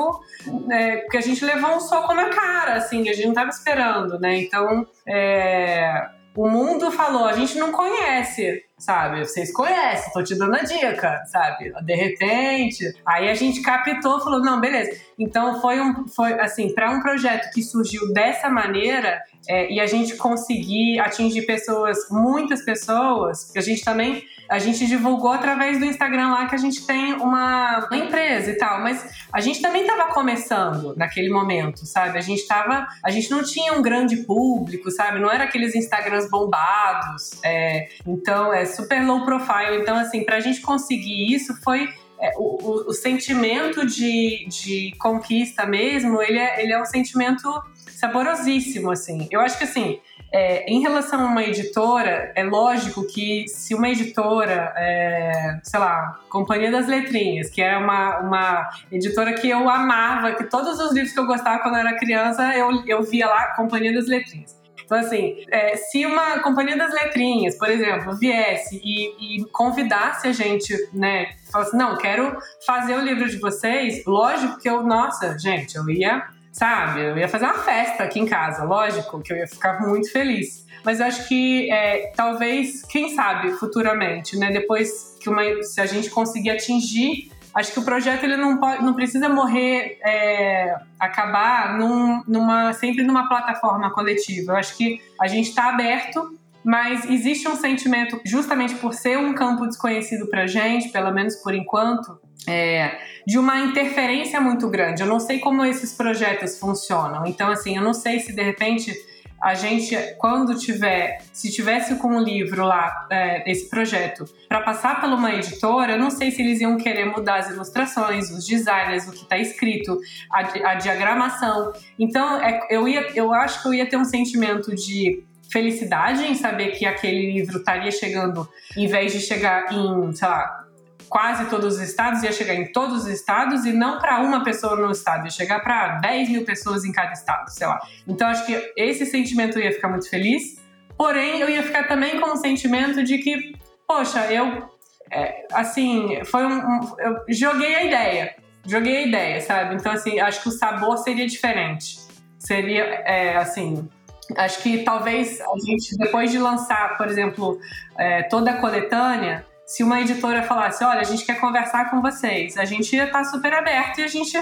né, 0.66 0.98
que 1.10 1.18
a 1.18 1.22
gente 1.22 1.44
levou 1.44 1.76
um 1.76 1.80
soco 1.80 2.14
na 2.14 2.30
cara, 2.30 2.76
assim, 2.76 3.10
a 3.10 3.14
gente 3.14 3.26
não 3.26 3.32
estava 3.32 3.50
esperando, 3.50 4.20
né? 4.20 4.38
Então, 4.38 4.86
é 5.08 6.10
o 6.36 6.48
mundo 6.48 6.92
falou, 6.92 7.26
a 7.26 7.34
gente 7.34 7.58
não 7.58 7.72
conhece, 7.72 8.64
sabe? 8.78 9.26
Vocês 9.26 9.52
conhecem, 9.52 10.14
tô 10.14 10.24
te 10.24 10.38
dando 10.38 10.56
a 10.56 10.64
dica, 10.64 11.24
sabe? 11.26 11.74
De 11.84 11.94
repente, 11.94 12.86
aí 13.06 13.30
a 13.30 13.36
gente 13.36 13.62
captou, 13.62 14.22
falou, 14.22 14.40
não, 14.40 14.60
beleza. 14.60 14.98
Então 15.22 15.62
foi 15.62 15.80
um, 15.80 16.08
foi 16.08 16.34
assim, 16.40 16.74
para 16.74 16.90
um 16.90 17.00
projeto 17.00 17.54
que 17.54 17.62
surgiu 17.62 18.12
dessa 18.12 18.50
maneira 18.50 19.22
é, 19.48 19.72
e 19.72 19.80
a 19.80 19.86
gente 19.86 20.18
conseguir 20.18 21.00
atingir 21.00 21.44
pessoas, 21.44 22.10
muitas 22.10 22.64
pessoas, 22.66 23.56
a 23.56 23.62
gente 23.62 23.84
também 23.84 24.24
a 24.50 24.60
gente 24.60 24.86
divulgou 24.86 25.32
através 25.32 25.80
do 25.80 25.86
Instagram 25.86 26.32
lá 26.32 26.46
que 26.46 26.56
a 26.56 26.58
gente 26.58 26.86
tem 26.86 27.14
uma, 27.14 27.88
uma 27.90 27.98
empresa 27.98 28.52
e 28.52 28.58
tal, 28.58 28.82
mas 28.82 29.26
a 29.32 29.40
gente 29.40 29.62
também 29.62 29.84
estava 29.84 30.12
começando 30.12 30.94
naquele 30.98 31.30
momento, 31.30 31.86
sabe? 31.86 32.18
A 32.18 32.22
gente 32.22 32.46
tava, 32.46 32.86
a 33.02 33.10
gente 33.10 33.32
não 33.32 33.44
tinha 33.44 33.72
um 33.72 33.82
grande 33.82 34.18
público, 34.18 34.92
sabe? 34.92 35.20
Não 35.20 35.32
era 35.32 35.46
aqueles 35.46 35.74
Instagrams 35.74 36.30
bombados, 36.30 37.40
é, 37.46 37.88
então 38.06 38.54
é 38.54 38.66
super 38.66 39.02
low 39.06 39.24
profile. 39.24 39.78
Então 39.82 39.96
assim, 39.96 40.26
para 40.26 40.36
a 40.36 40.42
gente 40.42 40.60
conseguir 40.60 41.34
isso 41.34 41.56
foi 41.64 41.88
é, 42.22 42.34
o, 42.38 42.90
o, 42.90 42.94
sentimento 42.94 43.86
de, 43.86 44.46
de 44.48 44.94
conquista 45.00 45.66
mesmo, 45.66 46.22
ele 46.22 46.38
é, 46.38 46.62
ele 46.62 46.72
é 46.72 46.80
um 46.80 46.86
sentimento 46.86 47.50
saborosíssimo, 47.90 48.92
assim. 48.92 49.28
Eu 49.32 49.42
acho 49.42 49.58
que, 49.58 49.64
assim, 49.64 50.00
é, 50.32 50.64
em 50.72 50.82
relação 50.82 51.20
a 51.20 51.26
uma 51.26 51.44
editora, 51.44 52.32
é 52.36 52.44
lógico 52.44 53.06
que 53.08 53.48
se 53.48 53.74
uma 53.74 53.90
editora, 53.90 54.74
é, 54.78 55.60
sei 55.64 55.80
lá, 55.80 56.20
Companhia 56.30 56.72
das 56.72 56.88
Letrinhas, 56.88 57.50
que 57.50 57.62
é 57.62 57.76
uma, 57.78 58.20
uma 58.20 58.70
editora 58.92 59.34
que 59.34 59.50
eu 59.50 59.68
amava, 59.68 60.34
que 60.34 60.44
todos 60.46 60.80
os 60.80 60.94
livros 60.94 61.12
que 61.12 61.20
eu 61.20 61.26
gostava 61.26 61.62
quando 61.64 61.76
eu 61.76 61.82
era 61.82 61.98
criança, 61.98 62.56
eu, 62.56 62.84
eu 62.86 63.04
via 63.04 63.28
lá 63.28 63.56
Companhia 63.56 63.94
das 63.94 64.08
Letrinhas. 64.08 64.62
Então, 64.92 65.00
assim, 65.00 65.46
é, 65.50 65.78
se 65.78 66.06
uma 66.06 66.40
companhia 66.40 66.76
das 66.76 66.94
letrinhas, 66.94 67.58
por 67.58 67.70
exemplo, 67.70 68.14
viesse 68.18 68.82
e, 68.84 69.38
e 69.40 69.46
convidasse 69.46 70.28
a 70.28 70.34
gente, 70.34 70.76
né, 70.94 71.28
falasse, 71.52 71.76
não, 71.76 71.98
quero 71.98 72.38
fazer 72.66 72.96
o 72.96 73.02
livro 73.02 73.30
de 73.30 73.38
vocês, 73.38 74.04
lógico 74.06 74.60
que 74.60 74.70
eu, 74.70 74.84
nossa, 74.84 75.38
gente, 75.38 75.76
eu 75.76 75.90
ia 75.90 76.24
sabe? 76.52 77.02
Eu 77.02 77.18
ia 77.18 77.30
fazer 77.30 77.46
uma 77.46 77.60
festa 77.60 78.04
aqui 78.04 78.20
em 78.20 78.26
casa, 78.26 78.64
lógico, 78.64 79.22
que 79.22 79.32
eu 79.32 79.38
ia 79.38 79.48
ficar 79.48 79.80
muito 79.82 80.12
feliz. 80.12 80.66
Mas 80.84 81.00
eu 81.00 81.06
acho 81.06 81.28
que 81.28 81.72
é, 81.72 82.12
talvez, 82.16 82.84
quem 82.84 83.16
sabe, 83.16 83.52
futuramente, 83.54 84.38
né? 84.38 84.52
Depois 84.52 85.18
que 85.22 85.30
uma, 85.30 85.42
se 85.64 85.80
a 85.80 85.86
gente 85.86 86.10
conseguir 86.10 86.50
atingir, 86.50 87.32
acho 87.54 87.72
que 87.72 87.80
o 87.80 87.86
projeto 87.86 88.24
ele 88.24 88.36
não, 88.36 88.58
pode, 88.58 88.84
não 88.84 88.94
precisa 88.94 89.30
morrer, 89.30 90.00
é, 90.04 90.76
acabar 91.00 91.78
num, 91.78 92.24
numa, 92.28 92.74
sempre 92.74 93.04
numa 93.04 93.30
plataforma 93.30 93.92
coletiva. 93.92 94.54
Eu 94.54 94.56
acho 94.58 94.76
que 94.76 95.00
a 95.20 95.28
gente 95.28 95.50
está 95.50 95.70
aberto 95.70 96.38
mas 96.64 97.10
existe 97.10 97.48
um 97.48 97.56
sentimento, 97.56 98.20
justamente 98.26 98.76
por 98.76 98.94
ser 98.94 99.18
um 99.18 99.34
campo 99.34 99.66
desconhecido 99.66 100.28
para 100.28 100.48
gente, 100.48 100.90
pelo 100.90 101.12
menos 101.12 101.36
por 101.38 101.54
enquanto, 101.54 102.20
é, 102.48 103.00
de 103.26 103.38
uma 103.38 103.60
interferência 103.60 104.40
muito 104.42 104.70
grande. 104.70 105.02
Eu 105.02 105.08
não 105.08 105.20
sei 105.20 105.40
como 105.40 105.64
esses 105.64 105.94
projetos 105.94 106.60
funcionam. 106.60 107.26
Então, 107.26 107.50
assim, 107.50 107.76
eu 107.78 107.84
não 107.84 107.94
sei 107.94 108.20
se 108.20 108.34
de 108.34 108.42
repente 108.42 108.94
a 109.42 109.56
gente, 109.56 109.96
quando 110.20 110.56
tiver, 110.56 111.18
se 111.34 111.52
tivesse 111.52 111.96
com 111.96 112.10
um 112.10 112.22
livro 112.22 112.64
lá, 112.64 113.08
é, 113.10 113.50
esse 113.52 113.68
projeto, 113.70 114.24
para 114.48 114.62
passar 114.62 115.02
por 115.02 115.10
uma 115.10 115.34
editora, 115.34 115.94
eu 115.94 116.00
não 116.00 116.12
sei 116.12 116.30
se 116.30 116.44
eles 116.44 116.62
iam 116.62 116.78
querer 116.78 117.06
mudar 117.06 117.38
as 117.40 117.50
ilustrações, 117.50 118.30
os 118.30 118.46
designers, 118.46 119.08
o 119.08 119.12
que 119.12 119.24
está 119.24 119.40
escrito, 119.40 119.98
a, 120.32 120.72
a, 120.72 120.76
diagramação. 120.76 121.74
Então, 121.98 122.40
é, 122.40 122.68
eu, 122.70 122.88
ia, 122.88 123.08
eu 123.16 123.34
acho 123.34 123.64
que 123.64 123.68
eu 123.68 123.74
ia 123.74 123.90
ter 123.90 123.98
um 123.98 124.06
sentimento 124.06 124.76
de 124.76 125.24
felicidade 125.52 126.24
em 126.24 126.36
saber 126.36 126.72
que 126.72 126.86
aquele 126.86 127.32
livro 127.34 127.60
estaria 127.60 127.92
chegando, 127.92 128.48
em 128.76 128.88
vez 128.88 129.12
de 129.12 129.20
chegar 129.20 129.72
em, 129.72 130.14
sei 130.14 130.28
lá, 130.28 130.62
quase 131.10 131.50
todos 131.50 131.76
os 131.76 131.82
estados, 131.82 132.24
ia 132.24 132.32
chegar 132.32 132.56
em 132.56 132.72
todos 132.72 133.04
os 133.04 133.08
estados 133.08 133.66
e 133.66 133.74
não 133.74 134.00
para 134.00 134.22
uma 134.22 134.46
pessoa 134.46 134.78
no 134.78 134.90
estado, 134.90 135.26
ia 135.26 135.30
chegar 135.30 135.60
para 135.60 136.00
10 136.00 136.30
mil 136.30 136.46
pessoas 136.46 136.86
em 136.86 136.92
cada 136.94 137.12
estado, 137.12 137.50
sei 137.50 137.68
lá. 137.68 137.82
Então 138.08 138.28
acho 138.30 138.46
que 138.46 138.74
esse 138.78 139.06
sentimento 139.06 139.60
ia 139.60 139.74
ficar 139.74 139.90
muito 139.90 140.10
feliz, 140.10 140.56
porém 140.98 141.42
eu 141.42 141.50
ia 141.50 141.64
ficar 141.64 141.88
também 141.88 142.20
com 142.20 142.32
o 142.32 142.38
sentimento 142.38 143.04
de 143.04 143.18
que, 143.18 143.54
poxa, 143.86 144.32
eu, 144.32 144.70
é, 145.12 145.46
assim, 145.52 146.24
foi 146.24 146.46
um, 146.46 146.60
um, 146.60 146.96
Eu 146.98 147.18
joguei 147.28 147.76
a 147.76 147.84
ideia, 147.84 148.36
joguei 148.66 148.98
a 148.98 149.02
ideia, 149.02 149.42
sabe? 149.42 149.76
Então, 149.76 149.92
assim, 149.92 150.18
acho 150.18 150.42
que 150.42 150.48
o 150.48 150.52
sabor 150.52 150.98
seria 150.98 151.28
diferente. 151.28 152.00
Seria, 152.40 152.84
é, 152.84 153.36
assim, 153.36 153.90
Acho 154.38 154.62
que 154.62 154.84
talvez 154.84 155.40
a 155.42 155.60
gente, 155.66 155.98
depois 155.98 156.32
de 156.32 156.38
lançar, 156.38 156.98
por 156.98 157.08
exemplo, 157.08 157.60
é, 157.98 158.24
toda 158.24 158.52
a 158.52 158.58
coletânea, 158.58 159.46
se 159.66 159.84
uma 159.84 160.02
editora 160.02 160.44
falasse, 160.44 160.84
olha, 160.84 161.00
a 161.00 161.04
gente 161.04 161.26
quer 161.26 161.40
conversar 161.40 161.90
com 161.90 162.02
vocês, 162.02 162.58
a 162.58 162.66
gente 162.66 162.96
ia 162.96 163.06
estar 163.06 163.24
super 163.24 163.54
aberto 163.54 164.00
e 164.00 164.04
a 164.04 164.08
gente 164.08 164.38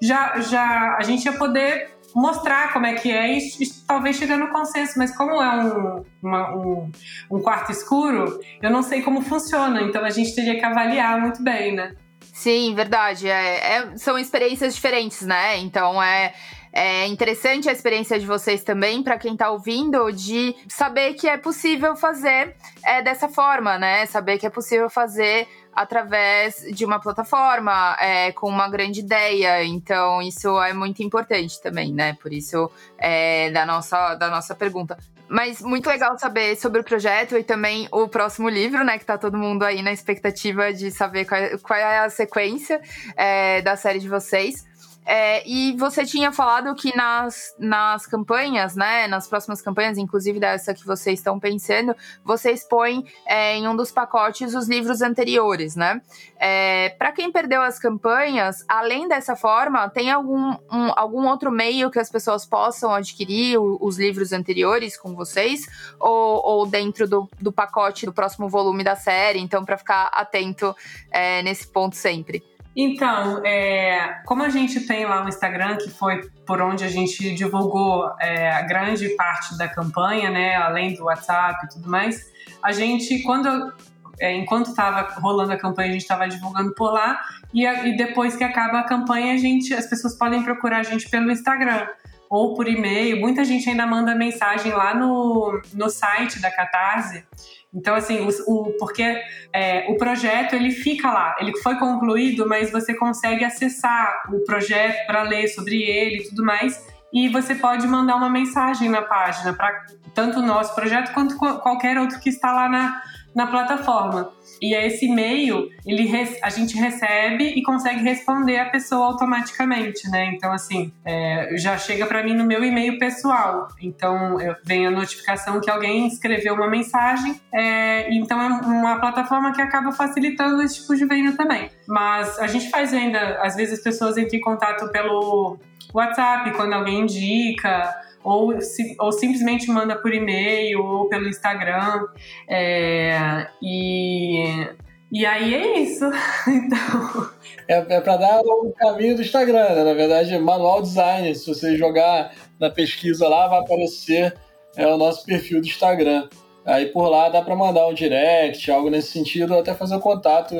já, 0.00 0.40
já 0.40 0.96
a 0.96 1.02
gente 1.02 1.24
ia 1.24 1.32
poder 1.32 1.90
mostrar 2.14 2.72
como 2.72 2.86
é 2.86 2.94
que 2.94 3.10
é 3.10 3.34
e, 3.34 3.38
e 3.38 3.66
talvez 3.86 4.16
chegar 4.16 4.36
no 4.36 4.48
consenso. 4.48 4.94
Mas 4.96 5.16
como 5.16 5.42
é 5.42 5.64
um, 5.64 6.04
uma, 6.22 6.56
um, 6.56 6.90
um 7.30 7.40
quarto 7.40 7.72
escuro, 7.72 8.40
eu 8.62 8.70
não 8.70 8.82
sei 8.82 9.02
como 9.02 9.20
funciona, 9.20 9.82
então 9.82 10.04
a 10.04 10.10
gente 10.10 10.34
teria 10.34 10.58
que 10.58 10.64
avaliar 10.64 11.20
muito 11.20 11.42
bem, 11.42 11.74
né? 11.74 11.94
Sim, 12.32 12.74
verdade. 12.74 13.28
É, 13.28 13.78
é, 13.78 13.96
são 13.96 14.16
experiências 14.16 14.74
diferentes, 14.74 15.22
né? 15.22 15.58
Então 15.58 16.00
é 16.00 16.34
é 16.78 17.08
interessante 17.08 17.68
a 17.68 17.72
experiência 17.72 18.20
de 18.20 18.24
vocês 18.24 18.62
também, 18.62 19.02
para 19.02 19.18
quem 19.18 19.32
está 19.32 19.50
ouvindo, 19.50 20.12
de 20.12 20.54
saber 20.68 21.14
que 21.14 21.26
é 21.26 21.36
possível 21.36 21.96
fazer 21.96 22.54
é, 22.84 23.02
dessa 23.02 23.28
forma, 23.28 23.76
né? 23.76 24.06
Saber 24.06 24.38
que 24.38 24.46
é 24.46 24.50
possível 24.50 24.88
fazer 24.88 25.48
através 25.74 26.64
de 26.72 26.84
uma 26.84 27.00
plataforma 27.00 27.96
é, 27.98 28.30
com 28.30 28.48
uma 28.48 28.68
grande 28.68 29.00
ideia. 29.00 29.64
Então, 29.64 30.22
isso 30.22 30.62
é 30.62 30.72
muito 30.72 31.02
importante 31.02 31.60
também, 31.60 31.92
né? 31.92 32.16
Por 32.22 32.32
isso, 32.32 32.70
é, 32.96 33.50
da, 33.50 33.66
nossa, 33.66 34.14
da 34.14 34.30
nossa 34.30 34.54
pergunta. 34.54 34.96
Mas 35.28 35.60
muito 35.60 35.88
legal 35.88 36.16
saber 36.16 36.56
sobre 36.56 36.80
o 36.80 36.84
projeto 36.84 37.36
e 37.36 37.42
também 37.42 37.88
o 37.90 38.06
próximo 38.06 38.48
livro, 38.48 38.84
né? 38.84 38.98
Que 38.98 39.04
tá 39.04 39.18
todo 39.18 39.36
mundo 39.36 39.64
aí 39.64 39.82
na 39.82 39.92
expectativa 39.92 40.72
de 40.72 40.92
saber 40.92 41.24
qual, 41.24 41.40
qual 41.60 41.78
é 41.78 41.98
a 41.98 42.08
sequência 42.08 42.80
é, 43.16 43.60
da 43.62 43.74
série 43.74 43.98
de 43.98 44.08
vocês. 44.08 44.64
É, 45.10 45.42
e 45.48 45.74
você 45.78 46.04
tinha 46.04 46.30
falado 46.30 46.74
que 46.74 46.94
nas, 46.94 47.54
nas 47.58 48.06
campanhas, 48.06 48.76
né, 48.76 49.06
nas 49.06 49.26
próximas 49.26 49.62
campanhas, 49.62 49.96
inclusive 49.96 50.38
dessa 50.38 50.74
que 50.74 50.84
vocês 50.84 51.18
estão 51.18 51.40
pensando, 51.40 51.96
vocês 52.22 52.62
põem 52.68 53.06
é, 53.24 53.56
em 53.56 53.66
um 53.66 53.74
dos 53.74 53.90
pacotes 53.90 54.54
os 54.54 54.68
livros 54.68 55.00
anteriores, 55.00 55.74
né? 55.74 56.02
É, 56.38 56.90
Para 56.98 57.10
quem 57.10 57.32
perdeu 57.32 57.62
as 57.62 57.78
campanhas, 57.78 58.62
além 58.68 59.08
dessa 59.08 59.34
forma, 59.34 59.88
tem 59.88 60.10
algum, 60.10 60.50
um, 60.70 60.92
algum 60.94 61.26
outro 61.26 61.50
meio 61.50 61.90
que 61.90 61.98
as 61.98 62.10
pessoas 62.10 62.44
possam 62.44 62.92
adquirir 62.92 63.56
o, 63.58 63.78
os 63.80 63.98
livros 63.98 64.30
anteriores 64.34 64.94
com 64.94 65.14
vocês? 65.14 65.66
Ou, 65.98 66.42
ou 66.44 66.66
dentro 66.66 67.08
do, 67.08 67.26
do 67.40 67.50
pacote 67.50 68.04
do 68.04 68.12
próximo 68.12 68.46
volume 68.46 68.84
da 68.84 68.94
série? 68.94 69.38
Então, 69.38 69.64
para 69.64 69.78
ficar 69.78 70.10
atento 70.12 70.76
é, 71.10 71.42
nesse 71.42 71.66
ponto 71.66 71.96
sempre. 71.96 72.44
Então, 72.80 73.44
é, 73.44 74.20
como 74.24 74.44
a 74.44 74.50
gente 74.50 74.78
tem 74.86 75.04
lá 75.04 75.24
o 75.24 75.28
Instagram, 75.28 75.78
que 75.78 75.90
foi 75.90 76.20
por 76.46 76.62
onde 76.62 76.84
a 76.84 76.88
gente 76.88 77.34
divulgou 77.34 78.08
é, 78.20 78.52
a 78.52 78.62
grande 78.62 79.08
parte 79.16 79.58
da 79.58 79.66
campanha, 79.66 80.30
né, 80.30 80.54
além 80.54 80.94
do 80.94 81.06
WhatsApp 81.06 81.66
e 81.66 81.68
tudo 81.70 81.90
mais, 81.90 82.24
a 82.62 82.70
gente, 82.70 83.20
quando 83.24 83.72
é, 84.20 84.32
enquanto 84.36 84.66
estava 84.68 85.12
rolando 85.20 85.52
a 85.52 85.56
campanha, 85.56 85.88
a 85.88 85.92
gente 85.92 86.02
estava 86.02 86.28
divulgando 86.28 86.72
por 86.72 86.92
lá, 86.92 87.18
e, 87.52 87.66
a, 87.66 87.84
e, 87.84 87.96
depois 87.96 88.36
que 88.36 88.44
acaba 88.44 88.78
a 88.78 88.84
campanha, 88.84 89.34
a 89.34 89.36
gente, 89.36 89.74
as 89.74 89.86
pessoas 89.86 90.16
podem 90.16 90.44
procurar 90.44 90.78
a 90.78 90.82
gente 90.84 91.10
pelo 91.10 91.32
Instagram 91.32 91.84
ou 92.30 92.54
por 92.54 92.68
e-mail. 92.68 93.18
Muita 93.18 93.44
gente 93.44 93.68
ainda 93.68 93.86
manda 93.86 94.14
mensagem 94.14 94.72
lá 94.72 94.94
no, 94.94 95.60
no 95.74 95.90
site 95.90 96.40
da 96.40 96.50
Catarse. 96.50 97.24
Então, 97.72 97.94
assim, 97.94 98.20
o, 98.20 98.52
o 98.52 98.72
porque 98.78 99.22
é, 99.52 99.86
o 99.88 99.96
projeto 99.96 100.54
ele 100.54 100.70
fica 100.70 101.10
lá, 101.12 101.36
ele 101.38 101.56
foi 101.58 101.78
concluído, 101.78 102.48
mas 102.48 102.70
você 102.70 102.94
consegue 102.94 103.44
acessar 103.44 104.22
o 104.32 104.40
projeto 104.44 105.06
para 105.06 105.22
ler 105.22 105.48
sobre 105.48 105.82
ele 105.82 106.22
e 106.22 106.28
tudo 106.28 106.44
mais. 106.44 106.82
E 107.12 107.28
você 107.28 107.54
pode 107.54 107.86
mandar 107.86 108.16
uma 108.16 108.28
mensagem 108.28 108.88
na 108.88 109.02
página 109.02 109.52
para 109.52 109.86
tanto 110.14 110.40
o 110.40 110.42
nosso 110.42 110.74
projeto 110.74 111.12
quanto 111.12 111.36
qualquer 111.36 111.98
outro 111.98 112.20
que 112.20 112.28
está 112.28 112.52
lá 112.52 112.68
na, 112.68 113.02
na 113.34 113.46
plataforma. 113.46 114.30
E 114.60 114.74
é 114.74 114.86
esse 114.86 115.06
e-mail, 115.06 115.68
ele, 115.86 116.10
a 116.42 116.50
gente 116.50 116.76
recebe 116.76 117.44
e 117.44 117.62
consegue 117.62 118.02
responder 118.02 118.58
a 118.58 118.68
pessoa 118.68 119.06
automaticamente, 119.06 120.10
né? 120.10 120.32
Então, 120.34 120.52
assim, 120.52 120.92
é, 121.04 121.56
já 121.56 121.78
chega 121.78 122.06
para 122.06 122.24
mim 122.24 122.34
no 122.34 122.44
meu 122.44 122.64
e-mail 122.64 122.98
pessoal. 122.98 123.68
Então, 123.80 124.36
vem 124.64 124.86
a 124.86 124.90
notificação 124.90 125.60
que 125.60 125.70
alguém 125.70 126.08
escreveu 126.08 126.54
uma 126.54 126.68
mensagem. 126.68 127.40
É, 127.54 128.12
então, 128.12 128.40
é 128.40 128.48
uma 128.48 128.98
plataforma 128.98 129.52
que 129.52 129.62
acaba 129.62 129.92
facilitando 129.92 130.60
esse 130.60 130.80
tipo 130.80 130.96
de 130.96 131.06
venda 131.06 131.36
também. 131.36 131.70
Mas 131.86 132.38
a 132.40 132.48
gente 132.48 132.68
faz 132.70 132.92
ainda, 132.92 133.40
às 133.40 133.54
vezes 133.54 133.78
as 133.78 133.84
pessoas 133.84 134.18
entram 134.18 134.38
em 134.38 134.42
contato 134.42 134.90
pelo 134.90 135.58
WhatsApp, 135.92 136.52
quando 136.52 136.72
alguém 136.72 137.00
indica 137.00 137.94
ou, 138.22 138.60
se, 138.60 138.94
ou 138.98 139.12
simplesmente 139.12 139.68
manda 139.70 139.96
por 139.96 140.12
e-mail 140.12 140.84
ou 140.84 141.08
pelo 141.08 141.28
Instagram. 141.28 142.06
É, 142.48 143.46
e, 143.62 144.68
e 145.10 145.24
aí 145.24 145.54
é 145.54 145.78
isso. 145.80 146.04
então. 146.46 147.30
É, 147.66 147.96
é 147.96 148.00
para 148.00 148.16
dar 148.16 148.40
o 148.40 148.72
caminho 148.76 149.16
do 149.16 149.22
Instagram, 149.22 149.74
né? 149.74 149.84
Na 149.84 149.94
verdade, 149.94 150.38
manual 150.38 150.82
design. 150.82 151.34
Se 151.34 151.46
você 151.46 151.76
jogar 151.76 152.32
na 152.60 152.70
pesquisa 152.70 153.28
lá, 153.28 153.48
vai 153.48 153.60
aparecer 153.60 154.34
é, 154.76 154.86
o 154.86 154.96
nosso 154.98 155.24
perfil 155.24 155.60
do 155.60 155.66
Instagram. 155.66 156.28
Aí 156.64 156.86
por 156.86 157.08
lá 157.08 157.30
dá 157.30 157.40
para 157.40 157.56
mandar 157.56 157.86
um 157.86 157.94
direct, 157.94 158.70
algo 158.70 158.90
nesse 158.90 159.12
sentido, 159.12 159.54
ou 159.54 159.60
até 159.60 159.72
fazer 159.74 159.96
um 159.96 160.00
contato 160.00 160.54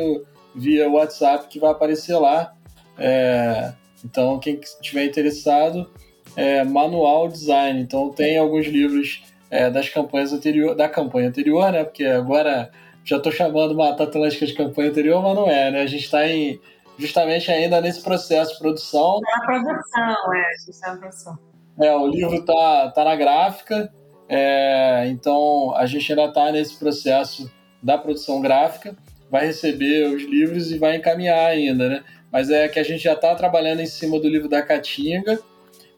via 0.55 0.89
WhatsApp 0.89 1.49
que 1.49 1.61
vai 1.61 1.71
aparecer 1.71 2.17
lá. 2.17 2.55
É, 2.99 3.75
então, 4.05 4.39
quem 4.39 4.61
estiver 4.61 5.05
interessado, 5.05 5.89
é, 6.37 6.63
manual 6.65 7.29
design. 7.29 7.81
Então 7.81 8.11
tem 8.11 8.39
alguns 8.39 8.67
livros 8.67 9.25
é, 9.51 9.69
das 9.69 9.89
campanhas 9.89 10.33
anterior, 10.33 10.75
da 10.75 10.89
campanha 10.89 11.29
anterior, 11.29 11.73
né? 11.73 11.85
Porque 11.85 12.05
agora 12.05 12.71
já 13.05 13.17
estou 13.17 13.33
chamando 13.33 13.75
Mata 13.75 14.05
Atlântica 14.05 14.47
de 14.47 14.55
campanha 14.55 14.91
anterior, 14.91 15.23
mas 15.23 15.35
não 15.35 15.49
é, 15.51 15.71
né? 15.71 15.83
A 15.83 15.87
gente 15.87 16.05
está 16.05 16.27
em 16.29 16.61
justamente 16.97 17.51
ainda 17.51 17.81
nesse 17.81 18.03
processo 18.03 18.53
de 18.53 18.59
produção. 18.59 19.21
É 19.27 19.37
a 19.37 19.47
produção, 19.47 20.35
é, 20.35 20.47
a 20.47 20.59
gente 20.59 20.71
está 20.71 20.93
na 20.93 20.97
produção. 20.99 21.39
É, 21.81 21.95
o 21.95 22.07
livro 22.09 22.45
tá, 22.45 22.91
tá 22.91 23.05
na 23.05 23.15
gráfica, 23.15 23.93
é, 24.29 25.07
então 25.09 25.75
a 25.77 25.87
gente 25.87 26.13
ainda 26.13 26.25
está 26.27 26.51
nesse 26.51 26.77
processo 26.77 27.51
da 27.81 27.97
produção 27.97 28.41
gráfica, 28.41 28.97
vai 29.31 29.47
receber 29.47 30.09
os 30.09 30.23
livros 30.25 30.73
e 30.73 30.79
vai 30.79 30.97
encaminhar 30.97 31.47
ainda, 31.47 31.89
né? 31.89 32.05
Mas 32.31 32.51
é 32.51 32.69
que 32.69 32.79
a 32.79 32.83
gente 32.83 33.03
já 33.03 33.15
está 33.15 33.35
trabalhando 33.35 33.81
em 33.81 33.87
cima 33.87 34.19
do 34.19 34.29
livro 34.29 34.49
da 34.49 34.63
Caatinga. 34.63 35.39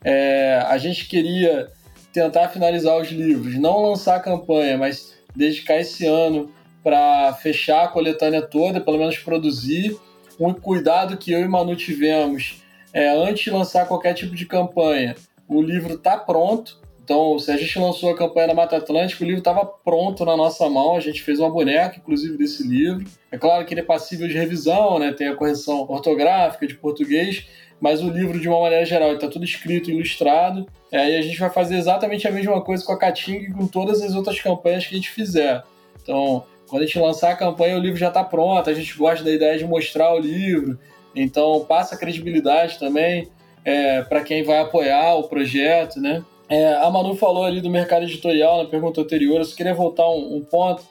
É, 0.05 0.63
a 0.67 0.79
gente 0.79 1.09
queria 1.09 1.69
tentar 2.13 2.49
finalizar 2.49 2.99
os 2.99 3.09
livros, 3.09 3.59
não 3.59 3.83
lançar 3.83 4.17
a 4.17 4.21
campanha, 4.21 4.79
mas 4.79 5.15
dedicar 5.35 5.77
esse 5.77 6.07
ano 6.07 6.51
para 6.83 7.33
fechar 7.35 7.85
a 7.85 7.89
coletânea 7.89 8.43
toda, 8.43 8.81
pelo 8.81 8.99
menos 8.99 9.19
produzir. 9.19 9.97
Um 10.39 10.55
cuidado 10.55 11.17
que 11.17 11.33
eu 11.33 11.41
e 11.41 11.49
Manu 11.49 11.77
tivemos 11.77 12.63
é 12.93 13.09
antes 13.11 13.45
de 13.45 13.51
lançar 13.51 13.87
qualquer 13.87 14.15
tipo 14.15 14.35
de 14.35 14.47
campanha, 14.47 15.15
o 15.51 15.61
livro 15.61 15.95
está 15.95 16.17
pronto. 16.17 16.81
Então, 17.03 17.39
se 17.39 17.51
a 17.51 17.57
gente 17.57 17.79
lançou 17.79 18.11
a 18.11 18.17
campanha 18.17 18.49
da 18.49 18.55
Mata 18.55 18.77
Atlântica, 18.77 19.25
o 19.25 19.27
livro 19.27 19.41
estava 19.41 19.65
pronto 19.65 20.25
na 20.25 20.37
nossa 20.37 20.69
mão. 20.69 20.97
A 20.97 21.01
gente 21.01 21.23
fez 21.23 21.41
uma 21.41 21.51
boneca, 21.51 21.97
inclusive, 21.99 22.37
desse 22.37 22.63
livro. 22.67 23.05
É 23.33 23.39
claro 23.39 23.65
que 23.65 23.75
ele 23.75 23.81
é 23.81 23.85
passível 23.85 24.29
de 24.29 24.35
revisão, 24.35 24.99
né? 24.99 25.13
tem 25.13 25.29
a 25.29 25.35
correção 25.35 25.87
ortográfica 25.89 26.67
de 26.67 26.75
português, 26.75 27.49
mas 27.81 28.03
o 28.03 28.09
livro, 28.11 28.39
de 28.39 28.49
uma 28.49 28.61
maneira 28.61 28.85
geral, 28.85 29.13
está 29.15 29.29
tudo 29.29 29.45
escrito, 29.45 29.91
ilustrado. 29.91 30.67
É, 30.93 31.11
e 31.11 31.17
a 31.17 31.23
gente 31.23 31.39
vai 31.39 31.51
fazer 31.51 31.77
exatamente 31.77 32.29
a 32.29 32.31
mesma 32.31 32.61
coisa 32.61 32.85
com 32.85 32.93
a 32.93 32.99
Caatinga 32.99 33.47
e 33.47 33.53
com 33.53 33.67
todas 33.67 34.03
as 34.03 34.15
outras 34.15 34.41
campanhas 34.41 34.87
que 34.87 34.95
a 34.95 34.97
gente 34.97 35.11
fizer. 35.11 35.63
Então, 36.03 36.45
quando 36.69 36.83
a 36.83 36.87
gente 36.87 36.99
lançar 36.99 37.33
a 37.33 37.37
campanha, 37.37 37.77
o 37.77 37.81
livro 37.81 37.99
já 37.99 38.09
está 38.09 38.23
pronto, 38.23 38.71
a 38.71 38.75
gente 38.75 38.97
gosta 38.97 39.25
da 39.25 39.33
ideia 39.33 39.59
de 39.59 39.65
mostrar 39.65 40.15
o 40.15 40.19
livro, 40.19 40.79
então 41.15 41.65
passa 41.69 41.97
credibilidade 41.97 42.79
também 42.79 43.29
é, 43.65 44.03
para 44.03 44.23
quem 44.23 44.45
vai 44.45 44.59
apoiar 44.59 45.15
o 45.17 45.25
projeto, 45.25 46.01
né? 46.01 46.25
É, 46.51 46.75
a 46.75 46.91
Manu 46.91 47.15
falou 47.15 47.45
ali 47.45 47.61
do 47.61 47.71
mercado 47.71 48.03
editorial 48.03 48.63
na 48.63 48.69
pergunta 48.69 49.01
anterior, 49.01 49.39
eu 49.39 49.45
só 49.45 49.55
queria 49.55 49.73
voltar 49.73 50.09
um, 50.11 50.37
um 50.37 50.45
ponto, 50.45 50.83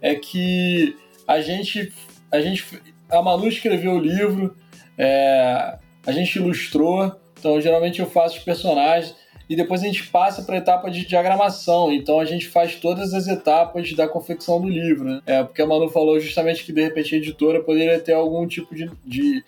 é 0.00 0.14
que 0.14 0.96
a 1.26 1.40
gente, 1.40 1.92
a 2.30 2.40
gente, 2.40 2.64
a 3.10 3.20
Manu 3.20 3.48
escreveu 3.48 3.94
o 3.94 3.98
livro, 3.98 4.56
é, 4.96 5.76
a 6.06 6.12
gente 6.12 6.36
ilustrou, 6.36 7.12
então 7.36 7.60
geralmente 7.60 7.98
eu 7.98 8.06
faço 8.06 8.38
os 8.38 8.44
personagens, 8.44 9.16
e 9.48 9.56
depois 9.56 9.82
a 9.82 9.86
gente 9.86 10.06
passa 10.08 10.42
para 10.42 10.56
a 10.56 10.58
etapa 10.58 10.90
de 10.90 11.06
diagramação. 11.06 11.90
Então 11.90 12.20
a 12.20 12.24
gente 12.24 12.46
faz 12.46 12.74
todas 12.74 13.14
as 13.14 13.26
etapas 13.26 13.92
da 13.94 14.06
confecção 14.06 14.60
do 14.60 14.68
livro. 14.68 15.04
Né? 15.04 15.22
É, 15.24 15.42
porque 15.42 15.62
a 15.62 15.66
Manu 15.66 15.88
falou 15.88 16.20
justamente 16.20 16.62
que 16.64 16.72
de 16.72 16.82
repente 16.82 17.14
a 17.14 17.18
editora 17.18 17.62
poderia 17.62 17.98
ter 17.98 18.12
algum 18.12 18.46
tipo 18.46 18.74
de, 18.74 18.90
de 19.04 19.42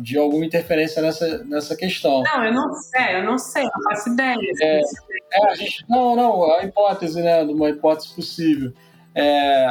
de 0.00 0.18
alguma 0.18 0.44
interferência 0.44 1.00
nessa, 1.00 1.44
nessa 1.44 1.76
questão. 1.76 2.22
Não, 2.22 2.44
eu 2.44 2.52
não 2.52 2.74
sei, 2.74 3.16
eu 3.16 3.24
não 3.24 3.38
sei, 3.38 3.62
não 3.62 3.82
faço 3.84 4.08
ideia. 4.10 4.36
É, 4.60 4.80
é, 4.80 5.50
a 5.50 5.54
gente, 5.54 5.84
não, 5.88 6.16
não, 6.16 6.52
a 6.52 6.64
hipótese, 6.64 7.22
né, 7.22 7.42
uma 7.42 7.70
hipótese 7.70 8.14
possível. 8.14 8.72
É, 9.14 9.68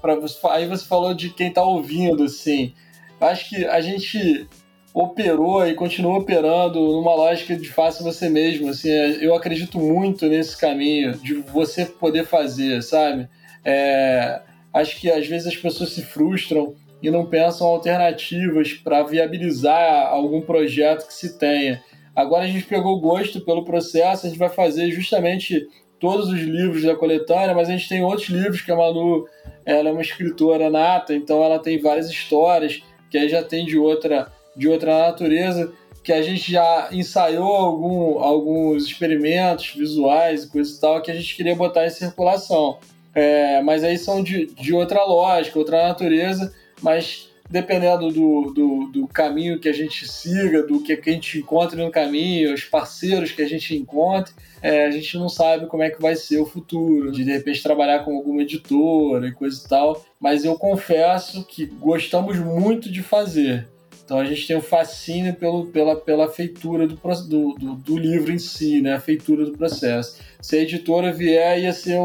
pra, 0.00 0.16
aí 0.50 0.68
você 0.68 0.84
falou 0.84 1.12
de 1.12 1.30
quem 1.30 1.48
está 1.48 1.62
ouvindo, 1.62 2.22
assim. 2.24 2.72
Acho 3.20 3.48
que 3.48 3.64
a 3.66 3.80
gente 3.80 4.48
operou 4.94 5.66
e 5.66 5.74
continua 5.74 6.18
operando 6.18 6.80
numa 6.80 7.14
lógica 7.14 7.56
de 7.56 7.68
faça 7.68 8.04
você 8.04 8.28
mesmo. 8.28 8.70
Assim, 8.70 8.90
é, 8.90 9.24
eu 9.24 9.34
acredito 9.34 9.78
muito 9.78 10.26
nesse 10.28 10.56
caminho 10.56 11.12
de 11.18 11.34
você 11.34 11.84
poder 11.84 12.24
fazer, 12.24 12.80
sabe? 12.82 13.28
É, 13.64 14.40
acho 14.72 15.00
que 15.00 15.10
às 15.10 15.26
vezes 15.26 15.48
as 15.48 15.56
pessoas 15.56 15.90
se 15.90 16.02
frustram 16.02 16.76
e 17.02 17.10
não 17.10 17.26
pensam 17.26 17.66
alternativas 17.66 18.72
para 18.72 19.02
viabilizar 19.02 20.08
algum 20.08 20.40
projeto 20.40 21.06
que 21.06 21.14
se 21.14 21.38
tenha. 21.38 21.82
Agora 22.14 22.44
a 22.44 22.48
gente 22.48 22.64
pegou 22.64 23.00
gosto 23.00 23.40
pelo 23.42 23.64
processo, 23.64 24.26
a 24.26 24.28
gente 24.28 24.38
vai 24.38 24.48
fazer 24.48 24.90
justamente 24.90 25.66
todos 26.00 26.28
os 26.28 26.40
livros 26.40 26.82
da 26.82 26.94
coletânea, 26.94 27.54
mas 27.54 27.68
a 27.68 27.72
gente 27.72 27.88
tem 27.88 28.02
outros 28.02 28.28
livros 28.28 28.62
que 28.62 28.72
a 28.72 28.76
Manu 28.76 29.26
ela 29.64 29.88
é 29.88 29.92
uma 29.92 30.02
escritora 30.02 30.70
nata, 30.70 31.14
então 31.14 31.42
ela 31.42 31.58
tem 31.58 31.80
várias 31.80 32.08
histórias 32.08 32.82
que 33.10 33.18
aí 33.18 33.28
já 33.28 33.42
tem 33.42 33.66
de 33.66 33.78
outra 33.78 34.32
de 34.56 34.68
outra 34.68 35.08
natureza, 35.08 35.70
que 36.02 36.12
a 36.12 36.22
gente 36.22 36.50
já 36.50 36.88
ensaiou 36.90 37.54
algum, 37.54 38.18
alguns 38.20 38.84
experimentos 38.84 39.74
visuais 39.74 40.44
e 40.44 40.48
coisa 40.48 40.74
e 40.74 40.80
tal, 40.80 41.02
que 41.02 41.10
a 41.10 41.14
gente 41.14 41.36
queria 41.36 41.54
botar 41.54 41.84
em 41.84 41.90
circulação. 41.90 42.78
É, 43.14 43.60
mas 43.62 43.84
aí 43.84 43.98
são 43.98 44.22
de, 44.22 44.46
de 44.46 44.72
outra 44.72 45.04
lógica, 45.04 45.58
outra 45.58 45.88
natureza, 45.88 46.54
mas 46.82 47.28
dependendo 47.48 48.10
do, 48.10 48.52
do, 48.52 48.90
do, 48.92 49.08
caminho 49.08 49.58
que 49.60 49.68
a 49.68 49.72
gente 49.72 50.06
siga, 50.08 50.62
do 50.62 50.82
que, 50.82 50.92
a 50.92 51.12
gente 51.12 51.38
encontre 51.38 51.82
no 51.82 51.90
caminho, 51.90 52.52
os 52.52 52.64
parceiros 52.64 53.32
que 53.32 53.42
a 53.42 53.48
gente 53.48 53.76
encontre, 53.76 54.34
é, 54.60 54.86
a 54.86 54.90
gente 54.90 55.16
não 55.16 55.28
sabe 55.28 55.66
como 55.66 55.82
é 55.82 55.90
que 55.90 56.02
vai 56.02 56.16
ser 56.16 56.38
o 56.38 56.46
futuro, 56.46 57.12
de 57.12 57.24
de 57.24 57.30
repente 57.30 57.62
trabalhar 57.62 58.04
com 58.04 58.16
alguma 58.16 58.42
editora 58.42 59.28
e 59.28 59.32
coisa 59.32 59.62
e 59.64 59.68
tal, 59.68 60.04
mas 60.18 60.44
eu 60.44 60.56
confesso 60.56 61.44
que 61.44 61.66
gostamos 61.66 62.38
muito 62.38 62.90
de 62.90 63.02
fazer. 63.02 63.68
Então 64.04 64.20
a 64.20 64.24
gente 64.24 64.46
tem 64.46 64.56
um 64.56 64.62
fascínio 64.62 65.34
pelo, 65.34 65.66
pela, 65.66 65.96
pela 65.96 66.28
feitura 66.28 66.86
do, 66.86 66.94
do, 66.94 67.54
do, 67.54 67.74
do, 67.74 67.98
livro 67.98 68.32
em 68.32 68.38
si, 68.38 68.80
né? 68.80 68.94
a 68.94 69.00
feitura 69.00 69.44
do 69.44 69.58
processo. 69.58 70.20
Se 70.40 70.56
a 70.56 70.62
editora 70.62 71.12
vier, 71.12 71.58
ia 71.58 71.72
ser 71.72 71.98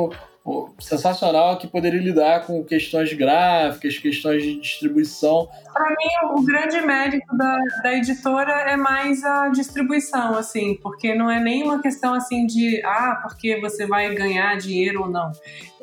sensacional 0.79 1.57
que 1.57 1.67
poderia 1.67 2.01
lidar 2.01 2.45
com 2.45 2.63
questões 2.63 3.13
gráficas, 3.13 3.97
questões 3.97 4.43
de 4.43 4.59
distribuição. 4.59 5.47
Para 5.71 5.89
mim, 5.89 6.33
o 6.33 6.43
grande 6.43 6.81
mérito 6.81 7.35
da, 7.37 7.57
da 7.83 7.93
editora 7.93 8.51
é 8.51 8.75
mais 8.75 9.23
a 9.23 9.49
distribuição, 9.49 10.35
assim, 10.35 10.75
porque 10.81 11.13
não 11.13 11.29
é 11.29 11.39
nenhuma 11.39 11.81
questão 11.81 12.13
assim 12.13 12.45
de 12.45 12.81
ah, 12.83 13.19
porque 13.21 13.59
você 13.61 13.85
vai 13.85 14.13
ganhar 14.15 14.57
dinheiro 14.57 15.03
ou 15.03 15.09
não. 15.09 15.31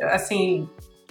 Assim, 0.01 0.69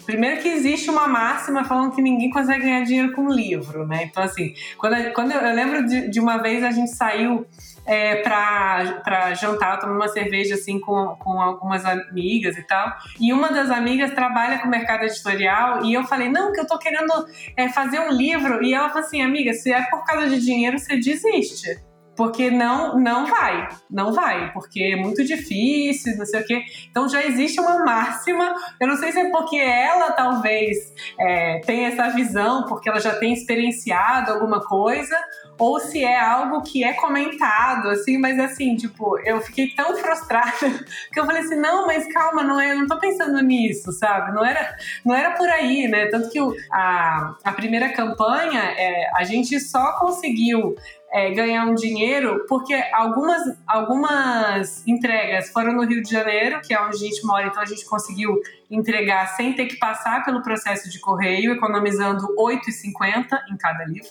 Primeiro 0.08 0.42
que 0.42 0.48
existe 0.48 0.90
uma 0.90 1.06
máxima 1.06 1.66
falando 1.66 1.94
que 1.94 2.02
ninguém 2.02 2.30
consegue 2.30 2.62
ganhar 2.64 2.82
dinheiro 2.86 3.12
com 3.12 3.28
livro, 3.28 3.86
né? 3.86 4.06
Então, 4.06 4.24
assim, 4.24 4.54
quando, 4.78 5.12
quando 5.12 5.34
eu, 5.34 5.42
eu 5.42 5.54
lembro 5.54 5.86
de, 5.86 6.10
de, 6.10 6.18
uma 6.22 6.38
vez 6.38 6.64
a 6.64 6.72
gente 6.72 6.92
saiu 6.92 7.46
é, 7.88 8.18
para 8.18 9.34
jantar, 9.34 9.80
tomar 9.80 9.94
uma 9.94 10.08
cerveja 10.10 10.56
assim 10.56 10.80
com, 10.80 11.16
com 11.20 11.42
algumas 11.42 11.86
amigas 11.86 12.58
e 12.58 12.64
tal. 12.64 12.94
E 13.20 13.32
uma 13.32 13.50
das 13.50 13.72
amigas 13.72 14.14
trabalha 14.14 14.60
com 14.60 14.68
o 14.68 14.72
mercado 14.72 15.04
editorial 15.04 15.86
e 15.86 15.94
eu 15.94 16.04
falei, 16.04 16.30
não, 16.30 16.52
que 16.52 16.60
eu 16.60 16.68
tô 16.68 16.78
querendo 16.78 17.26
é, 17.56 17.70
fazer 17.70 18.00
um 18.00 18.12
livro. 18.12 18.62
E 18.62 18.74
ela 18.74 18.90
falou 18.90 19.06
assim, 19.06 19.22
amiga, 19.22 19.54
se 19.54 19.72
é 19.72 19.82
por 19.84 20.04
causa 20.04 20.28
de 20.30 20.44
dinheiro, 20.44 20.78
você 20.78 20.98
desiste 20.98 21.88
porque 22.18 22.50
não 22.50 23.00
não 23.00 23.28
vai, 23.28 23.70
não 23.90 24.12
vai, 24.12 24.52
porque 24.52 24.82
é 24.82 24.96
muito 24.96 25.24
difícil, 25.24 26.18
não 26.18 26.26
sei 26.26 26.42
o 26.42 26.46
quê. 26.46 26.64
Então 26.90 27.08
já 27.08 27.24
existe 27.24 27.62
uma 27.62 27.86
máxima. 27.86 28.56
Eu 28.82 28.88
não 28.88 28.98
sei 28.98 29.12
se 29.12 29.20
é 29.20 29.30
porque 29.30 29.56
ela 29.56 30.12
talvez 30.12 30.76
é, 31.20 31.60
tem 31.60 31.86
essa 31.86 32.10
visão, 32.10 32.66
porque 32.66 32.90
ela 32.90 33.00
já 33.00 33.16
tem 33.16 33.34
experienciado 33.34 34.32
alguma 34.32 34.66
coisa, 34.66 35.16
ou 35.60 35.80
se 35.80 36.04
é 36.04 36.20
algo 36.20 36.62
que 36.62 36.84
é 36.84 36.94
comentado, 36.94 37.90
assim, 37.90 38.18
mas 38.18 38.40
assim, 38.40 38.76
tipo, 38.76 39.18
eu 39.20 39.42
fiquei 39.42 39.70
tão 39.70 39.96
frustrada 39.98 40.86
que 41.12 41.20
eu 41.20 41.26
falei 41.26 41.42
assim, 41.42 41.56
não, 41.56 41.88
mas 41.88 42.12
calma, 42.14 42.44
não 42.44 42.60
é, 42.60 42.72
eu 42.72 42.78
não 42.78 42.88
tô 42.88 43.00
pensando 43.00 43.42
nisso, 43.42 43.92
sabe? 43.92 44.34
Não 44.34 44.46
era, 44.46 44.76
não 45.04 45.16
era 45.16 45.32
por 45.32 45.48
aí, 45.50 45.88
né? 45.88 46.08
Tanto 46.08 46.30
que 46.30 46.40
o, 46.40 46.54
a, 46.72 47.36
a 47.44 47.52
primeira 47.52 47.90
campanha, 47.90 48.62
é, 48.78 49.10
a 49.16 49.24
gente 49.24 49.60
só 49.60 49.98
conseguiu 50.00 50.76
é, 51.12 51.32
ganhar 51.32 51.66
um 51.66 51.74
dinheiro, 51.74 52.46
porque 52.48 52.74
algumas, 52.94 53.42
algumas 53.66 54.86
entregas 54.86 55.50
foram 55.50 55.74
no 55.74 55.84
Rio 55.84 56.04
de 56.04 56.12
Janeiro, 56.12 56.62
que 56.62 56.74
é 56.74 56.82
onde 56.82 56.98
a 56.98 57.00
gente 57.00 57.26
mora, 57.26 57.48
então 57.48 57.62
a 57.62 57.66
gente 57.66 57.86
conseguiu 57.86 58.40
entregar 58.70 59.28
sem 59.36 59.54
ter 59.54 59.66
que 59.66 59.78
passar 59.78 60.24
pelo 60.26 60.42
processo 60.44 60.90
de 60.90 61.00
correio, 61.00 61.54
economizando 61.54 62.28
R$ 62.38 62.58
8,50 62.58 63.28
em 63.52 63.58
cada 63.58 63.86
livro. 63.86 64.10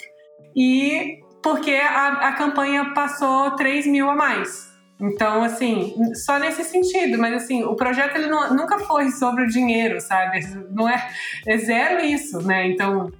E 0.54 1.20
porque 1.46 1.70
a, 1.70 2.08
a 2.08 2.32
campanha 2.32 2.92
passou 2.92 3.52
3 3.52 3.86
mil 3.86 4.10
a 4.10 4.16
mais. 4.16 4.68
Então, 4.98 5.44
assim, 5.44 5.94
só 6.12 6.40
nesse 6.40 6.64
sentido, 6.64 7.18
mas 7.18 7.44
assim, 7.44 7.62
o 7.62 7.76
projeto 7.76 8.16
ele 8.16 8.26
não, 8.26 8.52
nunca 8.52 8.80
foi 8.80 9.12
sobre 9.12 9.44
o 9.44 9.46
dinheiro, 9.46 10.00
sabe? 10.00 10.40
Não 10.74 10.88
é, 10.88 11.08
é 11.46 11.56
zero 11.56 12.04
isso, 12.04 12.42
né? 12.42 12.66
Então, 12.66 13.12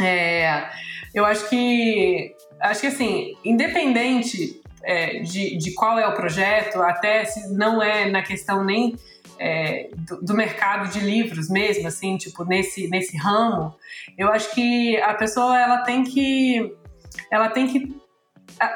é, 0.00 0.70
eu 1.14 1.26
acho 1.26 1.50
que 1.50 2.34
acho 2.58 2.80
que 2.80 2.86
assim, 2.86 3.34
independente 3.44 4.58
é, 4.82 5.18
de, 5.18 5.58
de 5.58 5.74
qual 5.74 5.98
é 5.98 6.08
o 6.08 6.14
projeto, 6.14 6.80
até 6.80 7.26
se 7.26 7.52
não 7.52 7.82
é 7.82 8.08
na 8.08 8.22
questão 8.22 8.64
nem 8.64 8.96
é, 9.38 9.90
do, 9.94 10.22
do, 10.22 10.34
mercado 10.34 10.90
de 10.90 11.00
livros 11.00 11.50
mesmo, 11.50 11.86
assim, 11.86 12.16
tipo, 12.16 12.42
nesse, 12.42 12.88
nesse 12.88 13.18
ramo, 13.18 13.74
eu 14.16 14.30
acho 14.30 14.54
que 14.54 14.96
a 15.02 15.12
pessoa 15.12 15.60
ela 15.60 15.78
tem 15.82 16.04
que 16.04 16.74
ela 17.30 17.48
tem 17.48 17.66
que 17.66 18.06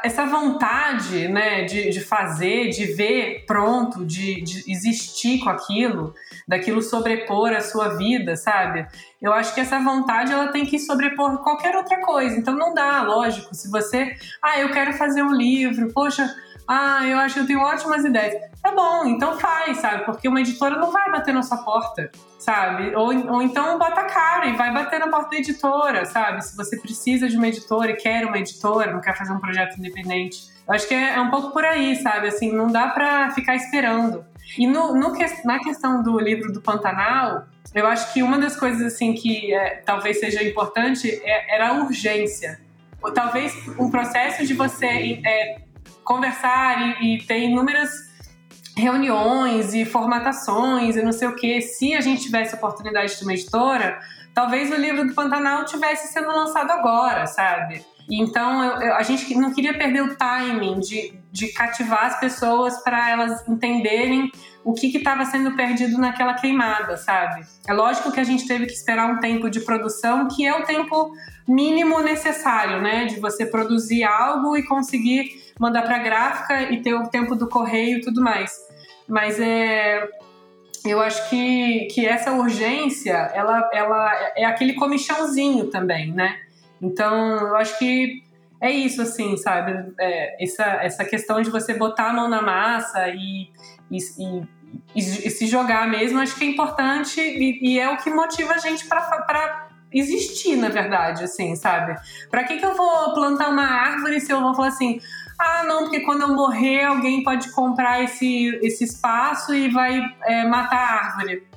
essa 0.03 0.27
vontade 0.27 1.29
né, 1.29 1.65
de, 1.65 1.91
de 1.91 2.01
fazer, 2.01 2.69
de 2.71 2.87
ver 2.93 3.45
pronto, 3.47 4.05
de, 4.05 4.43
de 4.43 4.71
existir 4.71 5.39
com 5.39 5.49
aquilo, 5.49 6.13
daquilo 6.47 6.83
sobrepor 6.83 7.53
a 7.53 7.61
sua 7.61 7.97
vida, 7.97 8.37
sabe? 8.37 8.87
Eu 9.23 9.33
acho 9.33 9.55
que 9.55 9.61
essa 9.61 9.79
vontade 9.79 10.33
ela 10.33 10.49
tem 10.49 10.67
que 10.67 10.79
sobrepor 10.79 11.39
qualquer 11.39 11.75
outra 11.77 12.01
coisa. 12.01 12.37
Então 12.37 12.55
não 12.55 12.75
dá, 12.75 13.03
lógico. 13.03 13.55
Se 13.55 13.71
você, 13.71 14.15
ah, 14.43 14.59
eu 14.59 14.71
quero 14.71 14.93
fazer 14.95 15.23
um 15.23 15.33
livro, 15.33 15.93
poxa, 15.93 16.29
ah, 16.73 17.05
eu 17.05 17.19
acho 17.19 17.35
que 17.35 17.41
eu 17.41 17.47
tenho 17.49 17.59
ótimas 17.59 18.05
ideias. 18.05 18.33
Tá 18.63 18.71
bom, 18.71 19.05
então 19.05 19.37
faz, 19.41 19.79
sabe? 19.79 20.05
Porque 20.05 20.29
uma 20.29 20.41
editora 20.41 20.77
não 20.77 20.93
vai 20.93 21.11
bater 21.11 21.35
na 21.35 21.43
sua 21.43 21.59
porta, 21.59 22.13
sabe? 22.39 22.95
Ou, 22.95 23.07
ou 23.29 23.43
então 23.43 23.77
bota 23.77 24.03
a 24.03 24.05
cara 24.05 24.47
e 24.47 24.57
vai 24.57 24.73
bater 24.73 25.01
na 25.01 25.09
porta 25.09 25.31
da 25.31 25.39
editora, 25.39 26.05
sabe? 26.05 26.45
Se 26.45 26.57
você 26.57 26.79
precisa 26.79 27.29
de 27.29 27.37
uma 27.37 27.49
editora 27.49 27.91
e 27.91 27.97
quer 27.97 28.25
uma 28.25 28.39
editora, 28.39 28.93
não 28.93 29.01
quer 29.01 29.19
fazer 29.19 29.33
um 29.33 29.41
projeto 29.41 29.79
independente. 29.79 30.49
Eu 30.65 30.73
acho 30.73 30.87
que 30.87 30.95
é, 30.95 31.15
é 31.15 31.21
um 31.21 31.29
pouco 31.29 31.51
por 31.51 31.65
aí, 31.65 31.97
sabe? 31.97 32.29
Assim, 32.29 32.53
não 32.53 32.69
dá 32.69 32.87
pra 32.91 33.33
ficar 33.33 33.57
esperando. 33.57 34.25
E 34.57 34.65
no, 34.65 34.95
no, 34.95 35.13
na 35.45 35.59
questão 35.59 36.05
do 36.05 36.21
livro 36.21 36.53
do 36.53 36.61
Pantanal, 36.61 37.47
eu 37.75 37.85
acho 37.85 38.13
que 38.13 38.23
uma 38.23 38.39
das 38.39 38.55
coisas 38.55 38.95
assim 38.95 39.13
que 39.13 39.53
é, 39.53 39.83
talvez 39.85 40.21
seja 40.21 40.41
importante 40.45 41.21
é, 41.25 41.57
era 41.57 41.71
a 41.71 41.73
urgência. 41.83 42.61
Ou, 43.03 43.11
talvez 43.13 43.53
um 43.77 43.91
processo 43.91 44.47
de 44.47 44.55
você 44.55 45.21
é, 45.27 45.70
conversar 46.05 47.01
e, 47.01 47.17
e 47.17 47.23
ter 47.25 47.41
inúmeras 47.41 47.91
reuniões 48.77 49.75
e 49.75 49.85
formatações 49.85 50.97
e 50.97 51.03
não 51.03 51.13
sei 51.13 51.29
o 51.29 51.37
que, 51.37 51.61
se 51.61 51.95
a 51.95 52.01
gente 52.01 52.23
tivesse 52.23 52.55
a 52.55 52.59
oportunidade 52.59 53.17
de 53.17 53.23
uma 53.23 53.35
editora, 53.35 54.01
talvez 54.35 54.71
o 54.71 54.77
livro 54.77 55.07
do 55.07 55.15
Pantanal 55.15 55.65
tivesse 55.65 56.13
sendo 56.13 56.29
lançado 56.29 56.71
agora, 56.71 57.27
sabe? 57.27 57.85
Então 58.11 58.65
eu, 58.65 58.81
eu, 58.81 58.95
a 58.95 59.03
gente 59.03 59.35
não 59.37 59.53
queria 59.53 59.77
perder 59.77 60.03
o 60.03 60.17
timing 60.17 60.81
de, 60.81 61.15
de 61.31 61.49
cativar 61.53 62.07
as 62.07 62.19
pessoas 62.19 62.83
para 62.83 63.11
elas 63.11 63.47
entenderem 63.49 64.31
o 64.65 64.75
que 64.75 64.89
estava 64.89 65.25
sendo 65.25 65.57
perdido 65.57 65.97
naquela 65.99 66.35
queimada, 66.35 66.97
sabe? 66.97 67.47
É 67.67 67.73
lógico 67.73 68.13
que 68.13 68.21
a 68.21 68.25
gente 68.25 68.47
teve 68.47 68.67
que 68.67 68.73
esperar 68.73 69.11
um 69.11 69.19
tempo 69.19 69.49
de 69.49 69.61
produção, 69.61 70.29
que 70.29 70.47
é 70.47 70.55
o 70.55 70.65
tempo 70.65 71.13
mínimo 71.49 72.01
necessário, 72.01 72.83
né? 72.83 73.07
De 73.07 73.19
você 73.21 73.47
produzir 73.47 74.05
algo 74.05 74.57
e 74.57 74.67
conseguir 74.67 75.50
mandar 75.61 75.83
para 75.83 75.99
gráfica 75.99 76.73
e 76.73 76.81
ter 76.81 76.95
o 76.95 77.09
tempo 77.09 77.37
do 77.37 77.47
correio 77.47 77.99
e 77.99 78.01
tudo 78.01 78.23
mais. 78.23 78.51
Mas 79.07 79.39
é, 79.39 80.09
eu 80.87 80.99
acho 81.03 81.29
que, 81.29 81.87
que 81.93 82.07
essa 82.07 82.33
urgência, 82.33 83.13
ela, 83.35 83.69
ela 83.71 84.33
é 84.35 84.47
aquele 84.47 84.73
comichãozinho 84.73 85.67
também, 85.67 86.13
né? 86.13 86.39
Então, 86.81 87.15
eu 87.49 87.57
acho 87.57 87.79
que 87.79 88.25
é 88.59 88.71
isso, 88.71 89.03
assim, 89.03 89.37
sabe? 89.37 89.93
É, 90.01 90.43
essa, 90.43 90.65
essa 90.65 91.05
questão 91.05 91.43
de 91.43 91.51
você 91.51 91.75
botar 91.75 92.09
a 92.09 92.13
mão 92.15 92.27
na 92.27 92.41
massa 92.41 93.09
e, 93.09 93.51
e, 93.91 93.99
e, 94.19 94.47
e 94.97 95.31
se 95.31 95.47
jogar 95.47 95.87
mesmo, 95.89 96.21
acho 96.21 96.37
que 96.37 96.45
é 96.45 96.49
importante 96.49 97.21
e, 97.21 97.75
e 97.75 97.79
é 97.79 97.91
o 97.91 97.99
que 97.99 98.09
motiva 98.09 98.55
a 98.55 98.59
gente 98.59 98.87
para 98.87 99.69
existir, 99.93 100.57
na 100.57 100.69
verdade, 100.69 101.25
assim, 101.25 101.55
sabe? 101.57 101.97
Para 102.31 102.45
que, 102.45 102.59
que 102.59 102.65
eu 102.65 102.75
vou 102.75 103.13
plantar 103.13 103.51
uma 103.51 103.67
árvore 103.67 104.21
se 104.21 104.33
eu 104.33 104.41
vou 104.41 104.55
falar 104.55 104.69
assim, 104.69 105.01
ah, 105.41 105.65
não, 105.65 105.85
porque 105.85 106.01
quando 106.01 106.21
eu 106.21 106.35
morrer, 106.35 106.85
alguém 106.85 107.23
pode 107.23 107.51
comprar 107.53 108.05
esse, 108.05 108.59
esse 108.63 108.85
espaço 108.85 109.55
e 109.55 109.71
vai 109.71 110.03
é, 110.27 110.45
matar 110.45 110.77
a 110.77 111.07
árvore. 111.07 111.49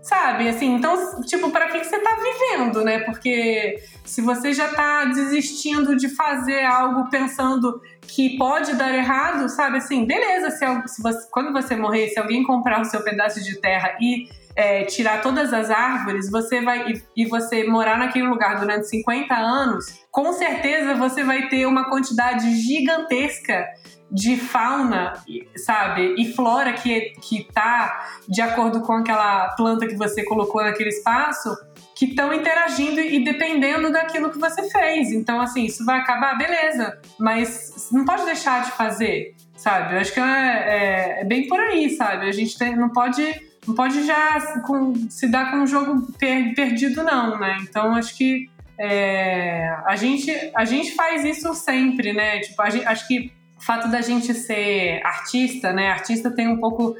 Sabe, 0.00 0.48
assim, 0.48 0.74
então, 0.74 1.22
tipo, 1.22 1.50
para 1.50 1.66
que, 1.68 1.82
você 1.82 1.98
tá 1.98 2.16
vivendo, 2.16 2.84
né? 2.84 3.00
Porque 3.00 3.76
se 4.04 4.20
você 4.20 4.52
já 4.52 4.68
tá 4.68 5.06
desistindo 5.06 5.96
de 5.96 6.14
fazer 6.14 6.62
algo 6.64 7.10
pensando 7.10 7.80
que 8.02 8.36
pode 8.36 8.74
dar 8.74 8.94
errado, 8.94 9.48
sabe, 9.48 9.78
assim, 9.78 10.04
beleza, 10.04 10.50
se, 10.50 10.94
se 10.94 11.02
você, 11.02 11.26
quando 11.30 11.52
você 11.52 11.74
morrer, 11.74 12.08
se 12.10 12.20
alguém 12.20 12.44
comprar 12.44 12.82
o 12.82 12.84
seu 12.84 13.02
pedaço 13.02 13.42
de 13.42 13.58
terra 13.60 13.96
e 14.00 14.28
é, 14.56 14.84
tirar 14.84 15.20
todas 15.20 15.52
as 15.52 15.70
árvores, 15.70 16.30
você 16.30 16.60
vai 16.60 16.92
e, 16.92 17.02
e, 17.16 17.26
você 17.26 17.64
morar 17.64 17.98
naquele 17.98 18.26
lugar 18.26 18.60
durante 18.60 18.88
50 18.88 19.34
anos, 19.34 19.86
com 20.10 20.32
certeza 20.32 20.94
você 20.94 21.24
vai 21.24 21.48
ter 21.48 21.66
uma 21.66 21.90
quantidade 21.90 22.54
gigantesca 22.60 23.66
de 24.10 24.36
fauna, 24.36 25.14
sabe, 25.56 26.14
e 26.16 26.32
flora 26.34 26.72
que 26.74 27.14
que 27.20 27.44
tá 27.52 28.08
de 28.28 28.40
acordo 28.40 28.80
com 28.82 28.92
aquela 28.92 29.48
planta 29.56 29.88
que 29.88 29.96
você 29.96 30.22
colocou 30.24 30.62
naquele 30.62 30.90
espaço, 30.90 31.50
que 31.96 32.06
estão 32.06 32.32
interagindo 32.32 33.00
e 33.00 33.24
dependendo 33.24 33.90
daquilo 33.90 34.30
que 34.30 34.38
você 34.38 34.68
fez. 34.70 35.10
Então, 35.10 35.40
assim, 35.40 35.64
isso 35.64 35.84
vai 35.84 36.00
acabar, 36.00 36.36
beleza, 36.36 37.00
mas 37.18 37.88
não 37.90 38.04
pode 38.04 38.24
deixar 38.24 38.64
de 38.64 38.72
fazer, 38.72 39.34
sabe? 39.64 39.94
Eu 39.94 40.00
acho 40.00 40.12
que 40.12 40.20
é, 40.20 40.24
é, 40.24 41.20
é 41.22 41.24
bem 41.24 41.48
por 41.48 41.58
aí, 41.58 41.88
sabe? 41.88 42.28
A 42.28 42.32
gente 42.32 42.58
tem, 42.58 42.76
não 42.76 42.90
pode 42.90 43.24
não 43.66 43.74
pode 43.74 44.04
já 44.04 44.60
com, 44.60 44.94
se 45.08 45.26
dar 45.26 45.50
com 45.50 45.56
um 45.56 45.66
jogo 45.66 46.12
per, 46.18 46.54
perdido, 46.54 47.02
não, 47.02 47.40
né? 47.40 47.56
Então 47.62 47.94
acho 47.94 48.14
que 48.14 48.50
é, 48.78 49.74
a, 49.86 49.96
gente, 49.96 50.30
a 50.54 50.66
gente 50.66 50.94
faz 50.94 51.24
isso 51.24 51.54
sempre, 51.54 52.12
né? 52.12 52.40
Tipo, 52.40 52.70
gente, 52.70 52.84
acho 52.84 53.08
que 53.08 53.32
o 53.56 53.62
fato 53.62 53.88
da 53.88 54.02
gente 54.02 54.34
ser 54.34 55.00
artista, 55.02 55.72
né? 55.72 55.88
Artista 55.88 56.30
tem 56.30 56.46
um 56.46 56.58
pouco. 56.58 56.94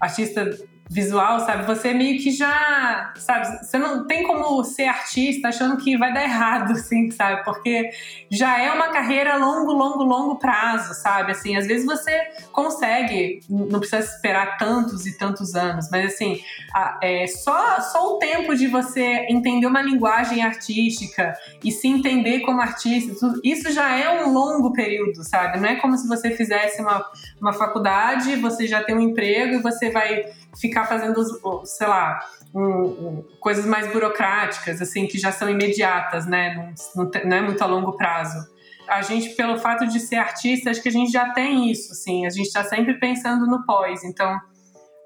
Artista 0.00 0.50
visual, 0.88 1.40
sabe? 1.40 1.64
Você 1.64 1.94
meio 1.94 2.20
que 2.20 2.30
já, 2.30 3.12
sabe? 3.16 3.64
Você 3.64 3.78
não 3.78 4.06
tem 4.06 4.26
como 4.26 4.62
ser 4.62 4.84
artista 4.84 5.48
achando 5.48 5.76
que 5.78 5.96
vai 5.96 6.12
dar 6.12 6.22
errado, 6.24 6.72
assim, 6.72 7.10
sabe? 7.10 7.42
Porque 7.44 7.90
já 8.30 8.60
é 8.60 8.70
uma 8.70 8.88
carreira 8.88 9.36
longo, 9.36 9.72
longo, 9.72 10.02
longo 10.02 10.38
prazo, 10.38 10.94
sabe? 10.94 11.32
Assim, 11.32 11.56
às 11.56 11.66
vezes 11.66 11.86
você 11.86 12.12
consegue, 12.52 13.40
não 13.48 13.80
precisa 13.80 14.00
esperar 14.00 14.58
tantos 14.58 15.06
e 15.06 15.16
tantos 15.16 15.54
anos, 15.54 15.88
mas 15.90 16.12
assim, 16.12 16.40
é 17.02 17.26
só, 17.26 17.80
só 17.80 18.14
o 18.14 18.18
tempo 18.18 18.54
de 18.54 18.66
você 18.66 19.26
entender 19.30 19.66
uma 19.66 19.80
linguagem 19.82 20.42
artística 20.42 21.32
e 21.64 21.70
se 21.70 21.88
entender 21.88 22.40
como 22.40 22.60
artista, 22.60 23.12
isso 23.42 23.72
já 23.72 23.96
é 23.96 24.24
um 24.24 24.32
longo 24.32 24.72
período, 24.72 25.24
sabe? 25.24 25.58
Não 25.58 25.68
é 25.68 25.76
como 25.76 25.96
se 25.96 26.06
você 26.06 26.30
fizesse 26.30 26.82
uma, 26.82 27.04
uma 27.40 27.52
faculdade, 27.52 28.36
você 28.36 28.66
já 28.66 28.82
tem 28.82 28.94
um 28.94 29.00
emprego 29.00 29.54
e 29.54 29.62
você 29.62 29.90
vai 29.90 30.24
ficar 30.60 30.86
fazendo, 30.86 31.22
sei 31.64 31.86
lá, 31.86 32.20
um, 32.54 32.62
um, 32.62 33.28
coisas 33.40 33.64
mais 33.64 33.90
burocráticas, 33.92 34.80
assim, 34.80 35.06
que 35.06 35.18
já 35.18 35.32
são 35.32 35.48
imediatas, 35.48 36.26
né? 36.26 36.74
Não, 36.94 37.10
não, 37.24 37.36
é 37.36 37.40
muito 37.40 37.62
a 37.62 37.66
longo 37.66 37.96
prazo. 37.96 38.38
A 38.88 39.00
gente, 39.00 39.30
pelo 39.30 39.58
fato 39.58 39.86
de 39.86 39.98
ser 40.00 40.16
artista, 40.16 40.70
acho 40.70 40.82
que 40.82 40.88
a 40.88 40.92
gente 40.92 41.10
já 41.10 41.30
tem 41.30 41.70
isso, 41.70 41.92
assim, 41.92 42.26
a 42.26 42.30
gente 42.30 42.46
está 42.46 42.64
sempre 42.64 42.94
pensando 42.98 43.46
no 43.46 43.64
pós, 43.64 44.04
então 44.04 44.38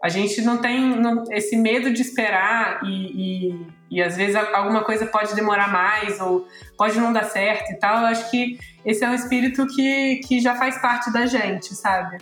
a 0.03 0.09
gente 0.09 0.41
não 0.43 0.59
tem 0.59 0.81
não, 0.97 1.25
esse 1.31 1.57
medo 1.57 1.93
de 1.93 2.01
esperar 2.01 2.81
e, 2.85 3.51
e, 3.51 3.67
e, 3.91 4.03
às 4.03 4.17
vezes 4.17 4.37
alguma 4.37 4.85
coisa 4.85 5.07
pode 5.07 5.35
demorar 5.35 5.73
mais 5.73 6.21
ou 6.21 6.47
pode 6.77 6.99
não 6.99 7.13
dar 7.13 7.25
certo 7.25 7.73
e 7.73 7.75
tal. 7.77 8.01
Eu 8.01 8.07
acho 8.07 8.31
que 8.31 8.59
esse 8.85 9.05
é 9.05 9.09
um 9.09 9.15
espírito 9.15 9.67
que, 9.67 10.21
que 10.27 10.41
já 10.41 10.55
faz 10.55 10.81
parte 10.81 11.13
da 11.13 11.27
gente, 11.27 11.75
sabe? 11.75 12.19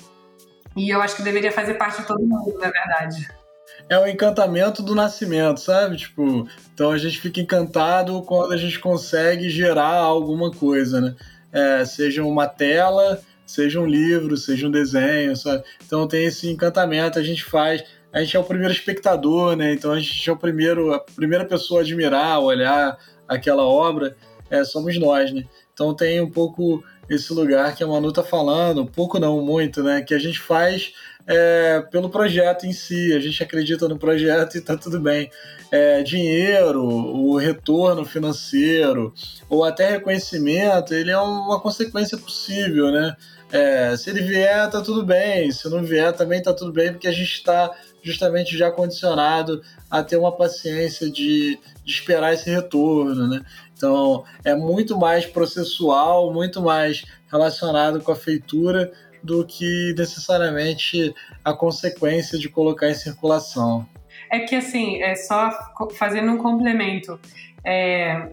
E 0.76 0.90
eu 0.90 1.00
acho 1.00 1.16
que 1.16 1.22
deveria 1.22 1.52
fazer 1.52 1.74
parte 1.74 2.00
de 2.00 2.06
todo 2.06 2.20
mundo, 2.20 2.58
na 2.58 2.70
verdade. 2.70 3.28
É 3.88 3.98
o 3.98 4.06
encantamento 4.06 4.82
do 4.82 4.94
nascimento, 4.94 5.60
sabe? 5.60 5.96
Tipo, 5.96 6.48
então 6.72 6.90
a 6.90 6.98
gente 6.98 7.20
fica 7.20 7.40
encantado 7.40 8.22
quando 8.22 8.52
a 8.52 8.56
gente 8.56 8.78
consegue 8.78 9.48
gerar 9.50 9.96
alguma 9.96 10.50
coisa, 10.50 11.00
né? 11.00 11.14
É, 11.52 11.84
seja 11.84 12.24
uma 12.24 12.46
tela, 12.46 13.20
seja 13.46 13.80
um 13.80 13.86
livro, 13.86 14.36
seja 14.36 14.66
um 14.66 14.70
desenho, 14.70 15.36
sabe? 15.36 15.62
Então 15.84 16.08
tem 16.08 16.24
esse 16.24 16.48
encantamento, 16.48 17.18
a 17.18 17.22
gente 17.22 17.44
faz. 17.44 17.84
A 18.12 18.20
gente 18.20 18.36
é 18.36 18.40
o 18.40 18.44
primeiro 18.44 18.72
espectador, 18.72 19.56
né? 19.56 19.72
Então 19.72 19.92
a 19.92 19.98
gente 20.00 20.28
é 20.28 20.32
o 20.32 20.36
primeiro, 20.36 20.92
a 20.92 21.00
primeira 21.00 21.44
pessoa 21.44 21.80
a 21.80 21.82
admirar, 21.82 22.40
olhar 22.40 22.96
aquela 23.28 23.64
obra, 23.64 24.16
é, 24.50 24.64
somos 24.64 24.98
nós, 24.98 25.32
né? 25.32 25.44
Então 25.72 25.94
tem 25.94 26.20
um 26.20 26.30
pouco 26.30 26.82
esse 27.08 27.32
lugar 27.32 27.74
que 27.74 27.82
a 27.82 27.86
Manu 27.86 28.12
tá 28.12 28.22
falando, 28.22 28.86
pouco 28.86 29.18
não, 29.18 29.40
muito, 29.42 29.82
né? 29.82 30.02
Que 30.02 30.14
a 30.14 30.18
gente 30.18 30.38
faz 30.40 30.92
é, 31.26 31.82
pelo 31.90 32.10
projeto 32.10 32.66
em 32.66 32.72
si, 32.72 33.12
a 33.14 33.20
gente 33.20 33.42
acredita 33.42 33.88
no 33.88 33.98
projeto 33.98 34.56
e 34.56 34.60
tá 34.60 34.76
tudo 34.76 35.00
bem. 35.00 35.30
É, 35.70 36.02
dinheiro, 36.02 36.84
o 36.84 37.36
retorno 37.36 38.04
financeiro, 38.04 39.12
ou 39.48 39.64
até 39.64 39.90
reconhecimento, 39.90 40.94
ele 40.94 41.10
é 41.10 41.18
uma 41.18 41.60
consequência 41.60 42.16
possível, 42.18 42.90
né? 42.90 43.16
É, 43.50 43.96
se 43.96 44.10
ele 44.10 44.20
vier, 44.20 44.68
tá 44.70 44.80
tudo 44.80 45.04
bem, 45.04 45.50
se 45.52 45.68
não 45.68 45.82
vier, 45.82 46.12
também 46.12 46.42
tá 46.42 46.52
tudo 46.52 46.72
bem, 46.72 46.92
porque 46.92 47.08
a 47.08 47.12
gente 47.12 47.34
está 47.34 47.70
justamente 48.02 48.56
já 48.56 48.70
condicionado 48.70 49.62
a 49.90 50.02
ter 50.02 50.16
uma 50.16 50.32
paciência 50.36 51.10
de, 51.10 51.58
de 51.84 51.92
esperar 51.92 52.34
esse 52.34 52.50
retorno, 52.50 53.28
né? 53.28 53.42
Então, 53.84 54.24
é 54.42 54.54
muito 54.54 54.98
mais 54.98 55.26
processual, 55.26 56.32
muito 56.32 56.62
mais 56.62 57.04
relacionado 57.30 58.00
com 58.00 58.12
a 58.12 58.16
feitura 58.16 58.90
do 59.22 59.44
que 59.46 59.94
necessariamente 59.94 61.14
a 61.44 61.52
consequência 61.52 62.38
de 62.38 62.48
colocar 62.48 62.88
em 62.88 62.94
circulação. 62.94 63.86
É 64.32 64.40
que, 64.40 64.56
assim, 64.56 65.02
é 65.02 65.14
só 65.14 65.50
fazendo 65.98 66.32
um 66.32 66.38
complemento. 66.38 67.20
É, 67.62 68.30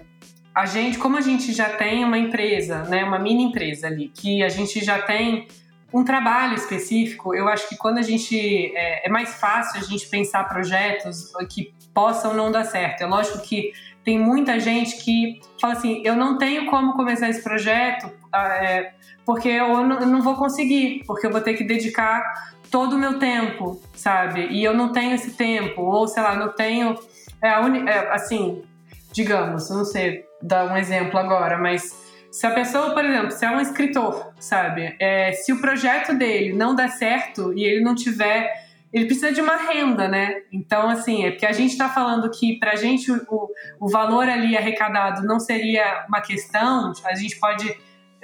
a 0.56 0.66
gente, 0.66 0.98
como 0.98 1.18
a 1.18 1.22
gente 1.22 1.52
já 1.52 1.72
tem 1.72 2.06
uma 2.06 2.18
empresa, 2.18 2.84
né, 2.86 3.04
uma 3.04 3.20
mini 3.20 3.44
empresa 3.44 3.88
ali, 3.88 4.08
que 4.08 4.42
a 4.42 4.48
gente 4.48 4.82
já 4.82 5.02
tem 5.02 5.50
um 5.94 6.06
trabalho 6.06 6.56
específico, 6.56 7.36
eu 7.36 7.50
acho 7.50 7.68
que 7.68 7.76
quando 7.76 7.98
a 7.98 8.02
gente 8.02 8.38
é, 8.74 9.06
é, 9.06 9.10
mais 9.10 9.36
fácil 9.36 9.82
a 9.82 9.84
gente 9.84 10.08
pensar 10.08 10.46
projetos 10.46 11.34
que 11.50 11.74
possam 11.94 12.34
não 12.34 12.50
dar 12.50 12.64
certo. 12.64 13.02
É 13.02 13.06
lógico 13.06 13.42
que 13.42 13.74
tem 14.04 14.18
muita 14.18 14.60
gente 14.60 14.98
que 15.04 15.40
fala 15.60 15.74
assim, 15.74 16.02
eu 16.04 16.16
não 16.16 16.38
tenho 16.38 16.66
como 16.66 16.94
começar 16.94 17.30
esse 17.30 17.44
projeto 17.44 18.12
ah, 18.32 18.48
é, 18.56 18.94
porque 19.26 19.50
eu 19.50 19.86
não, 19.86 20.00
eu 20.00 20.08
não 20.08 20.22
vou 20.22 20.36
conseguir, 20.36 21.04
porque 21.06 21.28
eu 21.28 21.32
vou 21.32 21.42
ter 21.42 21.54
que 21.54 21.64
dedicar 21.64 22.24
todo 22.70 22.94
o 22.94 22.98
meu 22.98 23.20
tempo, 23.20 23.82
sabe? 23.94 24.48
E 24.48 24.64
eu 24.64 24.74
não 24.74 24.92
tenho 24.92 25.14
esse 25.14 25.32
tempo, 25.32 25.82
ou 25.82 26.08
sei 26.08 26.24
lá, 26.24 26.36
não 26.36 26.50
tenho 26.50 26.98
é, 27.42 27.60
uni, 27.60 27.88
é, 27.88 28.14
assim, 28.14 28.64
digamos, 29.12 29.70
não 29.70 29.84
sei 29.84 30.26
dar 30.42 30.72
um 30.72 30.78
exemplo 30.78 31.20
agora, 31.20 31.58
mas 31.58 32.02
se 32.32 32.48
a 32.48 32.52
pessoa, 32.52 32.94
por 32.94 33.04
exemplo, 33.04 33.32
se 33.32 33.46
é 33.46 33.52
um 33.52 33.60
escritor, 33.60 34.34
sabe, 34.40 34.96
é, 35.00 35.34
se 35.34 35.52
o 35.52 35.60
projeto 35.60 36.14
dele 36.14 36.54
não 36.54 36.74
der 36.74 36.90
certo 36.90 37.54
e 37.54 37.64
ele 37.64 37.84
não 37.84 37.94
tiver 37.94 38.71
ele 38.94 39.06
precisa 39.06 39.32
de 39.32 39.42
uma 39.42 39.56
renda, 39.56 40.08
né? 40.08 40.42
Então, 40.52 40.90
assim, 40.90 41.26
é 41.26 41.32
porque 41.32 41.46
a 41.46 41.52
gente 41.52 41.72
está 41.72 41.90
falando 41.90 42.30
que 42.30 42.60
para 42.60 42.72
a 42.72 42.76
gente 42.76 43.12
o, 43.12 43.50
o 43.80 43.90
valor 43.90 44.28
ali 44.28 44.58
arrecadado 44.58 45.26
não 45.26 45.40
seria 45.40 46.06
uma 46.08 46.22
questão, 46.22 46.92
a 47.06 47.16
gente 47.16 47.40
pode 47.40 47.76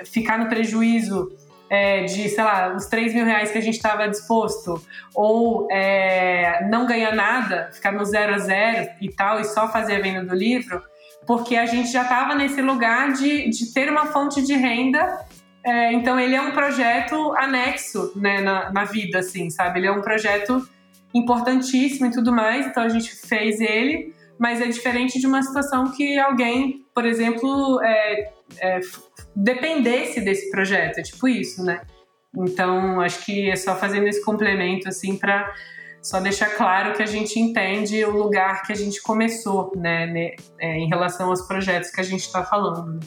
ficar 0.06 0.38
no 0.38 0.48
prejuízo 0.48 1.31
é, 1.69 2.03
de, 2.03 2.30
sei 2.30 2.44
lá, 2.44 2.73
os 2.73 2.85
3 2.85 3.14
mil 3.14 3.26
reais 3.26 3.52
que 3.52 3.57
a 3.57 3.61
gente 3.61 3.76
estava 3.76 4.07
disposto, 4.07 4.81
ou 5.14 5.68
é, 5.72 6.65
não 6.69 6.85
ganhar 6.85 7.14
nada, 7.14 7.69
ficar 7.73 7.91
no 7.91 8.06
zero 8.06 8.35
a 8.35 8.39
zero 8.39 8.89
e 9.02 9.10
tal, 9.10 9.39
e 9.39 9.45
só 9.45 9.69
fazer 9.69 9.95
a 9.95 9.99
venda 9.99 10.23
do 10.23 10.35
livro, 10.35 10.81
porque 11.26 11.56
a 11.57 11.65
gente 11.65 11.91
já 11.91 12.03
estava 12.03 12.35
nesse 12.35 12.61
lugar 12.61 13.11
de, 13.11 13.49
de 13.49 13.73
ter 13.73 13.89
uma 13.89 14.06
fonte 14.07 14.41
de 14.41 14.53
renda. 14.53 15.26
É, 15.68 15.91
então, 15.91 16.18
ele 16.18 16.34
é 16.34 16.41
um 16.41 16.52
projeto 16.52 17.35
anexo 17.35 18.14
né, 18.15 18.39
na, 18.39 18.72
na 18.72 18.85
vida, 18.85 19.19
assim, 19.19 19.49
sabe? 19.49 19.80
Ele 19.80 19.88
é 19.88 19.91
um 19.91 20.02
projeto 20.02 20.65
importantíssimo 21.14 22.06
e 22.06 22.11
tudo 22.11 22.31
mais, 22.31 22.68
então 22.68 22.84
a 22.84 22.88
gente 22.88 23.14
fez 23.14 23.60
ele, 23.60 24.14
mas 24.39 24.61
é 24.61 24.68
diferente 24.68 25.19
de 25.19 25.27
uma 25.27 25.44
situação 25.44 25.91
que 25.91 26.18
alguém, 26.18 26.85
por 26.95 27.06
exemplo, 27.06 27.81
é, 27.84 28.31
é, 28.60 28.80
dependesse 29.35 30.22
desse 30.22 30.49
projeto, 30.49 30.99
é 30.99 31.03
tipo 31.03 31.27
isso, 31.27 31.61
né? 31.61 31.81
Então, 32.34 33.02
acho 33.02 33.26
que 33.26 33.49
é 33.49 33.56
só 33.57 33.76
fazendo 33.76 34.07
esse 34.07 34.23
complemento, 34.23 34.88
assim, 34.88 35.18
para 35.18 35.53
só 36.02 36.22
deixar 36.22 36.52
claro 36.52 36.94
que 36.94 37.03
a 37.03 37.06
gente 37.06 37.38
entende 37.38 38.06
o 38.06 38.11
lugar 38.11 38.64
que 38.64 38.72
a 38.72 38.76
gente 38.76 39.02
começou, 39.02 39.73
né, 39.76 40.06
né 40.06 40.31
é, 40.60 40.77
em 40.77 40.88
relação 40.88 41.30
aos 41.30 41.41
projetos 41.41 41.89
que 41.89 41.99
a 41.99 42.03
gente 42.06 42.22
está 42.22 42.41
falando. 42.45 43.02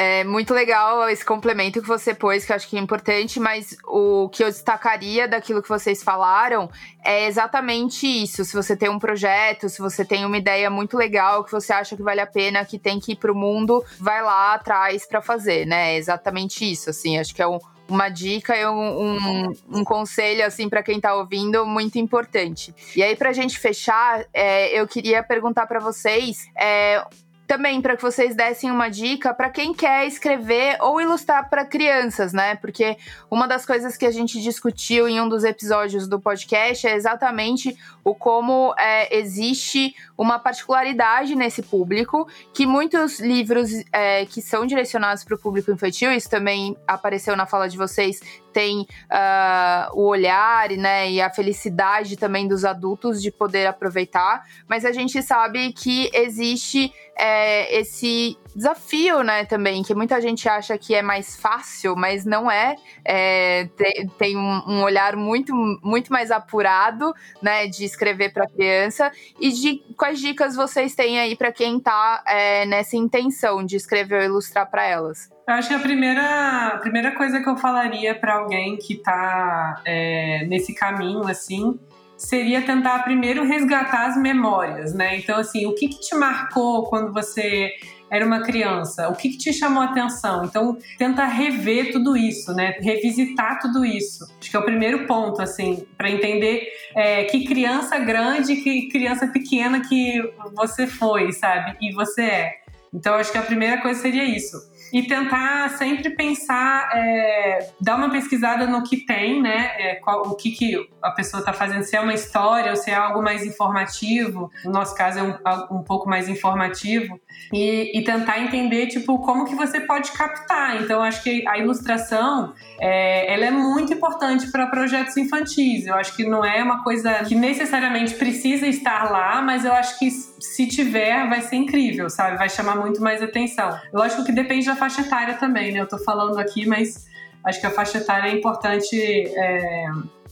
É 0.00 0.22
muito 0.22 0.54
legal 0.54 1.08
esse 1.08 1.24
complemento 1.24 1.82
que 1.82 1.88
você 1.88 2.14
pôs, 2.14 2.44
que 2.44 2.52
eu 2.52 2.56
acho 2.56 2.68
que 2.68 2.76
é 2.76 2.80
importante, 2.80 3.40
mas 3.40 3.76
o 3.84 4.28
que 4.28 4.44
eu 4.44 4.46
destacaria 4.46 5.26
daquilo 5.26 5.60
que 5.60 5.68
vocês 5.68 6.04
falaram 6.04 6.70
é 7.04 7.26
exatamente 7.26 8.06
isso. 8.06 8.44
Se 8.44 8.54
você 8.54 8.76
tem 8.76 8.88
um 8.88 9.00
projeto, 9.00 9.68
se 9.68 9.80
você 9.80 10.04
tem 10.04 10.24
uma 10.24 10.38
ideia 10.38 10.70
muito 10.70 10.96
legal 10.96 11.42
que 11.42 11.50
você 11.50 11.72
acha 11.72 11.96
que 11.96 12.02
vale 12.04 12.20
a 12.20 12.28
pena, 12.28 12.64
que 12.64 12.78
tem 12.78 13.00
que 13.00 13.10
ir 13.10 13.16
para 13.16 13.32
o 13.32 13.34
mundo, 13.34 13.84
vai 13.98 14.22
lá 14.22 14.54
atrás 14.54 15.04
para 15.04 15.20
fazer, 15.20 15.66
né? 15.66 15.94
É 15.94 15.96
exatamente 15.96 16.70
isso, 16.70 16.90
assim. 16.90 17.18
Acho 17.18 17.34
que 17.34 17.42
é 17.42 17.48
um, 17.48 17.58
uma 17.88 18.08
dica 18.08 18.56
e 18.56 18.64
um, 18.68 19.02
um, 19.02 19.52
um, 19.68 19.82
conselho, 19.82 20.46
assim, 20.46 20.68
para 20.68 20.80
quem 20.80 20.98
está 20.98 21.12
ouvindo, 21.16 21.66
muito 21.66 21.98
importante. 21.98 22.72
E 22.94 23.02
aí, 23.02 23.16
para 23.16 23.30
a 23.30 23.32
gente 23.32 23.58
fechar, 23.58 24.24
é, 24.32 24.80
eu 24.80 24.86
queria 24.86 25.24
perguntar 25.24 25.66
para 25.66 25.80
vocês 25.80 26.46
é, 26.56 27.02
também 27.48 27.80
para 27.80 27.96
que 27.96 28.02
vocês 28.02 28.36
dessem 28.36 28.70
uma 28.70 28.90
dica 28.90 29.32
para 29.32 29.48
quem 29.48 29.72
quer 29.72 30.06
escrever 30.06 30.76
ou 30.80 31.00
ilustrar 31.00 31.48
para 31.48 31.64
crianças, 31.64 32.34
né? 32.34 32.54
Porque 32.56 32.98
uma 33.30 33.48
das 33.48 33.64
coisas 33.64 33.96
que 33.96 34.04
a 34.04 34.10
gente 34.10 34.40
discutiu 34.42 35.08
em 35.08 35.18
um 35.18 35.26
dos 35.26 35.44
episódios 35.44 36.06
do 36.06 36.20
podcast 36.20 36.86
é 36.86 36.94
exatamente 36.94 37.74
o 38.04 38.14
como 38.14 38.74
é, 38.78 39.16
existe 39.16 39.96
uma 40.16 40.38
particularidade 40.38 41.34
nesse 41.34 41.62
público, 41.62 42.28
que 42.52 42.66
muitos 42.66 43.18
livros 43.18 43.70
é, 43.92 44.26
que 44.26 44.42
são 44.42 44.66
direcionados 44.66 45.24
para 45.24 45.34
o 45.34 45.38
público 45.38 45.70
infantil, 45.70 46.12
isso 46.12 46.28
também 46.28 46.76
apareceu 46.86 47.34
na 47.34 47.46
fala 47.46 47.66
de 47.66 47.78
vocês, 47.78 48.20
tem 48.58 48.80
uh, 48.80 49.92
o 49.92 50.08
olhar 50.08 50.68
né, 50.70 51.08
e 51.08 51.20
a 51.20 51.30
felicidade 51.30 52.16
também 52.16 52.48
dos 52.48 52.64
adultos 52.64 53.22
de 53.22 53.30
poder 53.30 53.68
aproveitar, 53.68 54.44
mas 54.66 54.84
a 54.84 54.90
gente 54.90 55.22
sabe 55.22 55.72
que 55.72 56.10
existe 56.12 56.92
é, 57.16 57.78
esse 57.78 58.36
desafio, 58.56 59.22
né, 59.22 59.44
também, 59.44 59.84
que 59.84 59.94
muita 59.94 60.20
gente 60.20 60.48
acha 60.48 60.76
que 60.76 60.92
é 60.92 61.02
mais 61.02 61.36
fácil, 61.36 61.94
mas 61.94 62.24
não 62.24 62.50
é. 62.50 62.74
é 63.04 63.68
tem, 63.76 64.08
tem 64.18 64.36
um, 64.36 64.82
olhar 64.82 65.14
muito, 65.14 65.54
muito 65.80 66.12
mais 66.12 66.32
apurado, 66.32 67.14
né, 67.40 67.68
de 67.68 67.84
escrever 67.84 68.32
para 68.32 68.48
criança. 68.48 69.12
E 69.38 69.52
de 69.52 69.84
quais 69.96 70.18
dicas 70.18 70.56
vocês 70.56 70.96
têm 70.96 71.20
aí 71.20 71.36
para 71.36 71.52
quem 71.52 71.78
está 71.78 72.24
é, 72.26 72.66
nessa 72.66 72.96
intenção 72.96 73.64
de 73.64 73.76
escrever 73.76 74.18
ou 74.18 74.24
ilustrar 74.24 74.68
para 74.68 74.84
elas? 74.84 75.37
Eu 75.48 75.54
acho 75.54 75.68
que 75.68 75.74
a 75.74 75.78
primeira, 75.78 76.66
a 76.74 76.76
primeira 76.76 77.12
coisa 77.12 77.40
que 77.40 77.48
eu 77.48 77.56
falaria 77.56 78.14
para 78.14 78.34
alguém 78.34 78.76
que 78.76 78.92
está 78.92 79.80
é, 79.82 80.44
nesse 80.46 80.74
caminho, 80.74 81.26
assim, 81.26 81.80
seria 82.18 82.60
tentar 82.60 82.98
primeiro 82.98 83.46
resgatar 83.46 84.08
as 84.08 84.18
memórias, 84.18 84.92
né? 84.92 85.16
Então, 85.16 85.38
assim, 85.38 85.64
o 85.64 85.74
que, 85.74 85.88
que 85.88 86.00
te 86.00 86.14
marcou 86.14 86.84
quando 86.90 87.14
você 87.14 87.70
era 88.10 88.26
uma 88.26 88.42
criança? 88.42 89.08
O 89.08 89.14
que, 89.14 89.30
que 89.30 89.38
te 89.38 89.50
chamou 89.54 89.82
a 89.82 89.86
atenção? 89.86 90.44
Então, 90.44 90.76
tenta 90.98 91.24
rever 91.24 91.92
tudo 91.92 92.14
isso, 92.14 92.52
né? 92.52 92.76
Revisitar 92.80 93.58
tudo 93.58 93.86
isso. 93.86 94.26
Acho 94.38 94.50
que 94.50 94.56
é 94.56 94.60
o 94.60 94.64
primeiro 94.64 95.06
ponto, 95.06 95.40
assim, 95.40 95.86
para 95.96 96.10
entender 96.10 96.68
é, 96.94 97.24
que 97.24 97.46
criança 97.46 97.98
grande, 97.98 98.56
que 98.56 98.90
criança 98.90 99.26
pequena 99.26 99.80
que 99.80 100.20
você 100.54 100.86
foi, 100.86 101.32
sabe? 101.32 101.74
E 101.80 101.90
você 101.94 102.22
é. 102.22 102.54
Então, 102.92 103.14
acho 103.14 103.32
que 103.32 103.38
a 103.38 103.42
primeira 103.42 103.80
coisa 103.80 103.98
seria 103.98 104.24
isso 104.24 104.76
e 104.92 105.02
tentar 105.02 105.70
sempre 105.70 106.10
pensar, 106.10 106.90
é, 106.94 107.70
dar 107.80 107.96
uma 107.96 108.10
pesquisada 108.10 108.66
no 108.66 108.82
que 108.82 108.98
tem, 108.98 109.42
né? 109.42 109.72
É, 109.78 109.94
qual, 109.96 110.22
o 110.22 110.34
que, 110.34 110.50
que 110.50 110.88
a 111.02 111.10
pessoa 111.10 111.40
está 111.40 111.52
fazendo, 111.52 111.82
se 111.82 111.96
é 111.96 112.00
uma 112.00 112.14
história 112.14 112.70
ou 112.70 112.76
se 112.76 112.90
é 112.90 112.94
algo 112.94 113.22
mais 113.22 113.44
informativo. 113.44 114.50
No 114.64 114.72
nosso 114.72 114.94
caso 114.94 115.18
é 115.18 115.22
um, 115.22 115.78
um 115.78 115.82
pouco 115.82 116.08
mais 116.08 116.28
informativo 116.28 117.20
e, 117.52 117.98
e, 117.98 118.04
tentar 118.04 118.40
entender 118.40 118.86
tipo 118.86 119.18
como 119.20 119.44
que 119.44 119.54
você 119.54 119.80
pode 119.80 120.10
captar. 120.12 120.82
Então 120.82 121.02
acho 121.02 121.22
que 121.22 121.46
a 121.46 121.58
ilustração 121.58 122.54
é, 122.80 123.32
ela 123.32 123.46
é 123.46 123.50
muito 123.50 123.92
importante 123.92 124.50
para 124.50 124.66
projetos 124.66 125.16
infantis. 125.16 125.86
Eu 125.86 125.94
acho 125.94 126.14
que 126.16 126.24
não 126.24 126.44
é 126.44 126.62
uma 126.62 126.82
coisa 126.82 127.12
que 127.24 127.34
necessariamente 127.34 128.14
precisa 128.14 128.66
estar 128.66 129.10
lá, 129.10 129.40
mas 129.40 129.64
eu 129.64 129.72
acho 129.72 129.98
que 129.98 130.10
se 130.10 130.66
tiver 130.66 131.28
vai 131.28 131.40
ser 131.42 131.56
incrível, 131.56 132.08
sabe? 132.08 132.36
Vai 132.36 132.48
chamar 132.48 132.76
muito 132.76 133.00
mais 133.00 133.22
atenção. 133.22 133.78
Lógico 133.92 134.24
que 134.24 134.32
depende 134.32 134.66
da 134.66 134.76
faixa 134.78 135.02
etária 135.02 135.34
também, 135.34 135.72
né? 135.72 135.80
Eu 135.80 135.88
tô 135.88 135.98
falando 135.98 136.38
aqui, 136.38 136.66
mas 136.66 137.06
acho 137.44 137.60
que 137.60 137.66
a 137.66 137.70
faixa 137.70 137.98
etária 137.98 138.30
é 138.30 138.34
importante 138.34 138.96
é, 138.96 139.86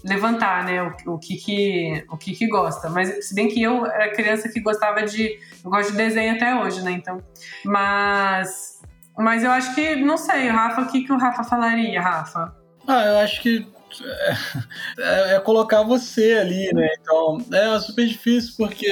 levantar, 0.05 0.65
né? 0.65 0.83
O, 0.83 1.15
o, 1.15 1.19
que 1.19 1.37
que, 1.37 2.05
o 2.11 2.17
que 2.17 2.35
que 2.35 2.47
gosta. 2.47 2.89
Mas 2.89 3.29
se 3.29 3.35
bem 3.35 3.49
que 3.49 3.63
eu 3.63 3.85
era 3.87 4.13
criança 4.13 4.49
que 4.49 4.61
gostava 4.61 5.03
de... 5.03 5.39
Eu 5.65 5.71
gosto 5.71 5.93
de 5.93 5.99
desenho 5.99 6.35
até 6.35 6.55
hoje, 6.55 6.83
né? 6.83 6.93
Então... 6.93 7.23
Mas... 7.65 8.81
Mas 9.19 9.43
eu 9.43 9.51
acho 9.51 9.75
que... 9.75 9.97
Não 9.97 10.17
sei, 10.17 10.49
Rafa, 10.49 10.83
o 10.83 10.87
que 10.87 11.05
que 11.05 11.13
o 11.13 11.19
Rafa 11.19 11.43
falaria, 11.43 12.01
Rafa? 12.01 12.55
Ah, 12.87 13.05
eu 13.05 13.19
acho 13.19 13.43
que 13.43 13.67
é, 14.99 15.35
é, 15.35 15.41
colocar 15.41 15.83
você 15.83 16.35
ali, 16.35 16.73
né? 16.73 16.89
Então 17.01 17.39
é 17.53 17.79
super 17.81 18.07
difícil 18.07 18.55
porque 18.57 18.91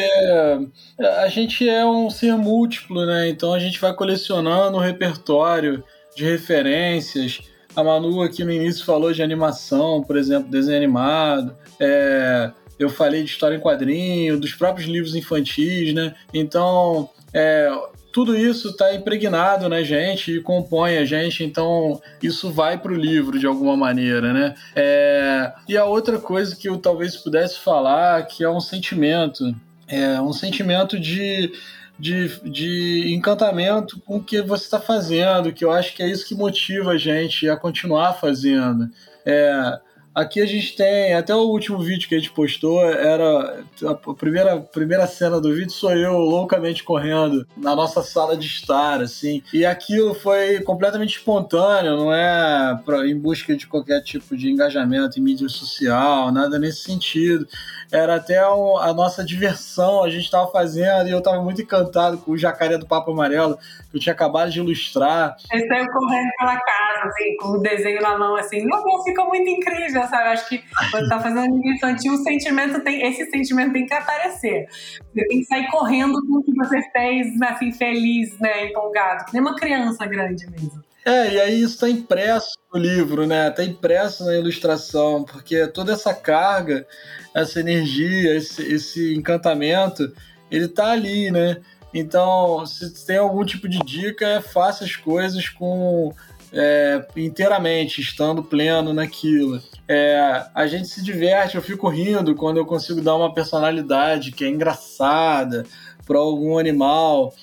a 0.98 1.28
gente 1.28 1.68
é 1.68 1.84
um 1.84 2.10
ser 2.10 2.36
múltiplo, 2.36 3.04
né? 3.06 3.28
Então 3.28 3.52
a 3.52 3.58
gente 3.58 3.80
vai 3.80 3.94
colecionando 3.94 4.76
um 4.76 4.80
repertório 4.80 5.82
de 6.16 6.24
referências. 6.24 7.40
A 7.74 7.82
Manu 7.82 8.22
aqui 8.22 8.44
no 8.44 8.52
início 8.52 8.84
falou 8.84 9.12
de 9.12 9.22
animação, 9.22 10.02
por 10.02 10.16
exemplo, 10.16 10.50
desenho 10.50 10.76
animado. 10.76 11.56
É, 11.80 12.52
eu 12.78 12.88
falei 12.88 13.22
de 13.24 13.30
história 13.30 13.56
em 13.56 13.60
quadrinho, 13.60 14.38
dos 14.38 14.54
próprios 14.54 14.88
livros 14.88 15.14
infantis, 15.14 15.92
né? 15.92 16.14
Então, 16.32 17.10
é, 17.32 17.68
tudo 18.14 18.36
isso 18.36 18.68
está 18.68 18.94
impregnado 18.94 19.68
na 19.68 19.82
gente 19.82 20.36
e 20.36 20.40
compõe 20.40 20.98
a 20.98 21.04
gente, 21.04 21.42
então 21.42 22.00
isso 22.22 22.48
vai 22.48 22.78
para 22.78 22.92
o 22.92 22.96
livro 22.96 23.40
de 23.40 23.44
alguma 23.44 23.76
maneira, 23.76 24.32
né? 24.32 24.54
É... 24.76 25.52
E 25.68 25.76
a 25.76 25.84
outra 25.84 26.16
coisa 26.20 26.54
que 26.54 26.68
eu 26.68 26.78
talvez 26.78 27.16
pudesse 27.16 27.58
falar, 27.58 28.24
que 28.28 28.44
é 28.44 28.48
um 28.48 28.60
sentimento, 28.60 29.52
é 29.88 30.20
um 30.20 30.32
sentimento 30.32 30.96
de, 30.96 31.52
de, 31.98 32.28
de 32.48 33.12
encantamento 33.12 34.00
com 34.06 34.18
o 34.18 34.22
que 34.22 34.40
você 34.42 34.62
está 34.62 34.78
fazendo, 34.78 35.52
que 35.52 35.64
eu 35.64 35.72
acho 35.72 35.92
que 35.92 36.00
é 36.00 36.08
isso 36.08 36.28
que 36.28 36.36
motiva 36.36 36.92
a 36.92 36.96
gente 36.96 37.48
a 37.48 37.56
continuar 37.56 38.12
fazendo. 38.12 38.88
É, 39.26 39.80
Aqui 40.14 40.40
a 40.40 40.46
gente 40.46 40.76
tem, 40.76 41.14
até 41.14 41.34
o 41.34 41.40
último 41.40 41.80
vídeo 41.80 42.08
que 42.08 42.14
a 42.14 42.18
gente 42.18 42.30
postou, 42.30 42.80
era 42.84 43.64
a 43.84 43.94
primeira, 44.14 44.60
primeira 44.60 45.06
cena 45.08 45.40
do 45.40 45.52
vídeo 45.52 45.72
sou 45.72 45.92
eu 45.92 46.16
loucamente 46.18 46.84
correndo 46.84 47.44
na 47.56 47.74
nossa 47.74 48.00
sala 48.00 48.36
de 48.36 48.46
estar, 48.46 49.00
assim. 49.00 49.42
E 49.52 49.66
aquilo 49.66 50.14
foi 50.14 50.60
completamente 50.60 51.18
espontâneo, 51.18 51.96
não 51.96 52.14
é 52.14 52.80
pra, 52.84 53.06
em 53.08 53.18
busca 53.18 53.56
de 53.56 53.66
qualquer 53.66 54.02
tipo 54.02 54.36
de 54.36 54.48
engajamento 54.48 55.18
em 55.18 55.22
mídia 55.22 55.48
social, 55.48 56.30
nada 56.30 56.60
nesse 56.60 56.82
sentido. 56.82 57.46
Era 57.92 58.16
até 58.16 58.38
a 58.38 58.92
nossa 58.92 59.24
diversão, 59.24 60.02
a 60.02 60.10
gente 60.10 60.24
estava 60.24 60.50
fazendo 60.50 61.08
e 61.08 61.12
eu 61.12 61.18
estava 61.18 61.42
muito 61.42 61.62
encantado 61.62 62.18
com 62.18 62.32
o 62.32 62.38
jacaré 62.38 62.76
do 62.78 62.86
Papo 62.86 63.12
Amarelo, 63.12 63.56
que 63.90 63.96
eu 63.96 64.00
tinha 64.00 64.12
acabado 64.12 64.50
de 64.50 64.58
ilustrar. 64.58 65.36
Ele 65.52 65.66
saiu 65.66 65.86
correndo 65.92 66.30
pela 66.38 66.56
casa, 66.60 67.08
assim, 67.08 67.36
com 67.36 67.48
o 67.48 67.60
desenho 67.60 68.00
na 68.00 68.18
mão, 68.18 68.36
assim, 68.36 68.66
Deus, 68.66 69.04
ficou 69.04 69.28
muito 69.28 69.48
incrível, 69.48 70.02
sabe? 70.08 70.28
Acho 70.30 70.48
que 70.48 70.64
quando 70.90 71.08
tá 71.08 71.20
fazendo 71.20 71.40
anime 71.40 71.74
infantil, 71.74 72.14
o 72.14 72.18
sentimento 72.18 72.80
tem, 72.82 73.06
esse 73.06 73.30
sentimento 73.30 73.72
tem 73.72 73.86
que 73.86 73.94
aparecer. 73.94 74.66
Você 75.14 75.26
tem 75.28 75.38
que 75.40 75.44
sair 75.44 75.66
correndo 75.70 76.20
com 76.26 76.38
o 76.38 76.42
que 76.42 76.54
você 76.54 76.82
fez, 76.90 77.40
assim, 77.42 77.72
feliz, 77.72 78.38
né, 78.38 78.66
empolgado, 78.66 79.24
que 79.26 79.32
nem 79.32 79.42
uma 79.42 79.56
criança 79.56 80.04
grande 80.06 80.46
mesmo. 80.50 80.82
É, 81.06 81.34
e 81.34 81.40
aí 81.40 81.60
isso 81.60 81.74
está 81.74 81.88
impresso 81.88 82.56
no 82.72 82.80
livro, 82.80 83.26
né? 83.26 83.48
Está 83.48 83.62
impresso 83.62 84.24
na 84.24 84.34
ilustração, 84.34 85.22
porque 85.22 85.66
toda 85.66 85.92
essa 85.92 86.14
carga, 86.14 86.86
essa 87.34 87.58
energia, 87.58 88.36
esse, 88.36 88.62
esse 88.62 89.14
encantamento, 89.14 90.12
ele 90.50 90.66
está 90.66 90.92
ali, 90.92 91.30
né? 91.30 91.58
Então, 91.92 92.64
se 92.66 93.04
tem 93.06 93.18
algum 93.18 93.44
tipo 93.44 93.68
de 93.68 93.78
dica, 93.78 94.26
é 94.26 94.40
faça 94.40 94.84
as 94.84 94.96
coisas 94.96 95.48
com 95.48 96.12
é, 96.52 97.04
inteiramente, 97.16 98.00
estando 98.00 98.42
pleno 98.42 98.92
naquilo. 98.92 99.60
É, 99.86 100.46
a 100.54 100.66
gente 100.66 100.88
se 100.88 101.02
diverte, 101.02 101.56
eu 101.56 101.62
fico 101.62 101.88
rindo 101.88 102.34
quando 102.34 102.56
eu 102.56 102.64
consigo 102.64 103.00
dar 103.00 103.16
uma 103.16 103.34
personalidade 103.34 104.32
que 104.32 104.44
é 104.44 104.48
engraçada 104.48 105.64
para 106.06 106.18
algum 106.18 106.58
animal 106.58 107.34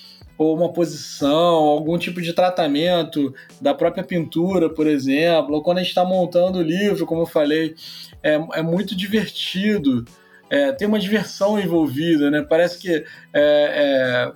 ou 0.43 0.55
uma 0.55 0.71
posição, 0.71 1.29
algum 1.29 1.97
tipo 1.97 2.21
de 2.21 2.33
tratamento 2.33 3.33
da 3.59 3.73
própria 3.73 4.03
pintura, 4.03 4.69
por 4.69 4.87
exemplo, 4.87 5.55
ou 5.55 5.61
quando 5.61 5.77
a 5.77 5.81
gente 5.81 5.89
está 5.89 6.03
montando 6.03 6.59
o 6.59 6.63
livro, 6.63 7.05
como 7.05 7.21
eu 7.21 7.27
falei, 7.27 7.75
é, 8.23 8.39
é 8.53 8.61
muito 8.61 8.95
divertido 8.95 10.05
é, 10.51 10.73
tem 10.73 10.85
uma 10.85 10.99
diversão 10.99 11.57
envolvida, 11.57 12.29
né? 12.29 12.41
Parece 12.41 12.77
que 12.77 12.93
é, 12.93 13.05
é, 13.33 14.31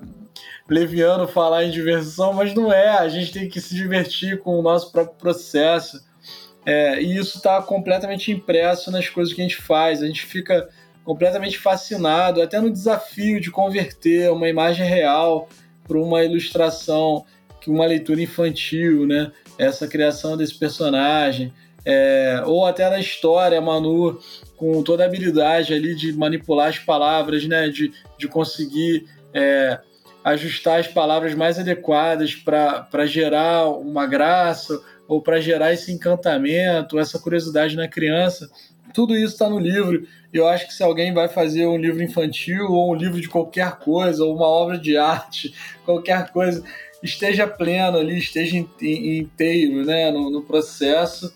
leviano 0.70 1.28
falar 1.28 1.66
em 1.66 1.70
diversão, 1.72 2.32
mas 2.32 2.54
não 2.54 2.72
é. 2.72 2.88
A 2.88 3.10
gente 3.10 3.34
tem 3.34 3.50
que 3.50 3.60
se 3.60 3.76
divertir 3.76 4.40
com 4.40 4.58
o 4.58 4.62
nosso 4.62 4.94
próprio 4.94 5.18
processo. 5.18 6.02
É, 6.66 7.02
e 7.02 7.18
isso 7.18 7.38
está 7.38 7.62
completamente 7.62 8.32
impresso 8.32 8.90
nas 8.92 9.10
coisas 9.10 9.34
que 9.34 9.42
a 9.42 9.44
gente 9.44 9.62
faz. 9.62 10.02
A 10.02 10.08
gente 10.08 10.26
fica 10.26 10.70
completamente 11.04 11.60
fascinado, 11.60 12.42
até 12.42 12.62
no 12.62 12.72
desafio 12.72 13.42
de 13.42 13.52
converter 13.52 14.32
uma 14.32 14.48
imagem 14.48 14.88
real 14.88 15.50
para 15.88 15.98
uma 15.98 16.24
ilustração, 16.24 17.26
uma 17.68 17.86
leitura 17.86 18.22
infantil, 18.22 19.08
né? 19.08 19.32
Essa 19.58 19.88
criação 19.88 20.38
desse 20.38 20.58
personagem. 20.58 21.54
É, 21.84 22.42
ou 22.46 22.66
até 22.66 22.90
na 22.90 23.00
história, 23.00 23.62
Manu 23.62 24.20
com 24.58 24.82
toda 24.82 25.04
a 25.04 25.06
habilidade 25.06 25.74
ali 25.74 25.94
de 25.96 26.14
manipular 26.14 26.70
as 26.70 26.80
palavras, 26.80 27.46
né? 27.46 27.70
De, 27.70 27.92
de 28.18 28.28
conseguir 28.28 29.06
é, 29.34 29.80
ajustar 30.24 30.80
as 30.80 30.88
palavras 30.88 31.36
mais 31.36 31.60
adequadas 31.60 32.36
para 32.36 33.06
gerar 33.06 33.70
uma 33.70 34.08
graça 34.08 34.82
ou 35.08 35.22
para 35.22 35.40
gerar 35.40 35.74
esse 35.74 35.92
encantamento, 35.92 36.98
essa 36.98 37.20
curiosidade 37.20 37.76
na 37.76 37.88
criança. 37.88 38.50
Tudo 38.96 39.14
isso 39.14 39.34
está 39.34 39.50
no 39.50 39.60
livro. 39.60 40.08
Eu 40.32 40.48
acho 40.48 40.68
que 40.68 40.74
se 40.74 40.82
alguém 40.82 41.14
vai 41.14 41.28
fazer 41.28 41.68
um 41.68 41.78
livro 41.78 42.02
infantil 42.02 42.72
ou 42.72 42.94
um 42.94 42.96
livro 42.96 43.20
de 43.20 43.28
qualquer 43.28 43.78
coisa, 43.78 44.24
ou 44.24 44.34
uma 44.34 44.48
obra 44.48 44.78
de 44.78 44.96
arte, 44.96 45.54
qualquer 45.84 46.32
coisa, 46.32 46.64
esteja 47.04 47.46
pleno 47.46 47.98
ali, 47.98 48.18
esteja 48.18 48.58
inteiro 48.58 49.86
né, 49.86 50.10
no, 50.12 50.32
no 50.32 50.42
processo 50.42 51.32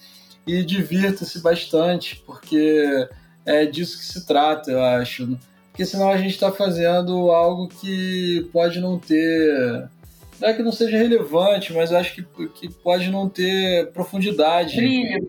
e 0.48 0.64
divirta-se 0.64 1.42
bastante, 1.42 2.24
porque 2.26 3.08
é 3.46 3.66
disso 3.66 4.00
que 4.00 4.06
se 4.06 4.26
trata, 4.26 4.72
eu 4.72 4.82
acho. 4.82 5.38
Porque 5.70 5.86
senão 5.86 6.10
a 6.10 6.18
gente 6.18 6.32
está 6.32 6.52
fazendo 6.54 7.30
algo 7.32 7.68
que 7.68 8.50
pode 8.54 8.80
não 8.80 8.98
ter. 8.98 9.90
Não 10.40 10.48
é 10.48 10.54
que 10.54 10.64
não 10.64 10.72
seja 10.72 10.98
relevante, 10.98 11.74
mas 11.74 11.92
eu 11.92 11.98
acho 11.98 12.16
que, 12.16 12.24
que 12.56 12.70
pode 12.70 13.10
não 13.10 13.28
ter 13.28 13.92
profundidade. 13.92 14.78
Brilho. 14.78 15.28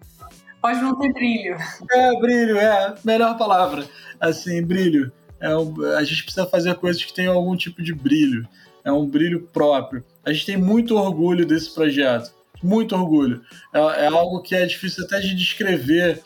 Pode 0.61 0.81
não 0.81 0.99
ter 0.99 1.13
brilho. 1.13 1.57
É, 1.91 2.21
brilho, 2.21 2.59
é. 2.59 2.95
Melhor 3.05 3.37
palavra. 3.39 3.85
Assim, 4.21 4.63
brilho. 4.63 5.13
É 5.41 5.57
um, 5.57 5.75
a 5.97 6.05
gente 6.05 6.23
precisa 6.23 6.47
fazer 6.47 6.75
coisas 6.75 7.03
que 7.03 7.15
tenham 7.15 7.35
algum 7.35 7.57
tipo 7.57 7.83
de 7.83 7.95
brilho. 7.95 8.47
É 8.85 8.93
um 8.93 9.07
brilho 9.07 9.49
próprio. 9.53 10.05
A 10.25 10.33
gente 10.33 10.47
tem 10.47 10.57
muito 10.57 10.97
orgulho 10.97 11.47
desse 11.47 11.75
projeto 11.75 12.33
muito 12.63 12.95
orgulho. 12.95 13.43
É, 13.73 13.79
é, 14.05 14.07
algo 14.07 14.41
que 14.41 14.55
é 14.55 14.67
difícil 14.67 15.05
até 15.05 15.21
de 15.21 15.35
descrever, 15.35 16.23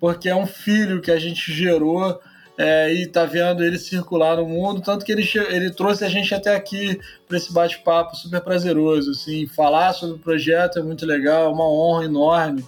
porque 0.00 0.28
é 0.28 0.34
um 0.34 0.46
filho 0.46 1.00
que 1.00 1.10
a 1.10 1.18
gente 1.18 1.52
gerou 1.52 2.20
é, 2.56 2.92
e 2.92 3.06
tá 3.06 3.24
vendo 3.24 3.64
ele 3.64 3.78
circular 3.78 4.36
no 4.36 4.46
mundo, 4.46 4.80
tanto 4.80 5.04
que 5.04 5.10
ele, 5.10 5.28
ele 5.48 5.70
trouxe 5.70 6.04
a 6.04 6.08
gente 6.08 6.34
até 6.34 6.54
aqui 6.54 7.00
para 7.26 7.36
esse 7.36 7.52
bate-papo 7.52 8.16
super 8.16 8.40
prazeroso. 8.40 9.10
Assim, 9.10 9.46
falar 9.46 9.92
sobre 9.92 10.16
o 10.16 10.20
projeto 10.20 10.78
é 10.78 10.82
muito 10.82 11.04
legal, 11.04 11.46
é 11.46 11.48
uma 11.48 11.68
honra 11.68 12.04
enorme. 12.04 12.64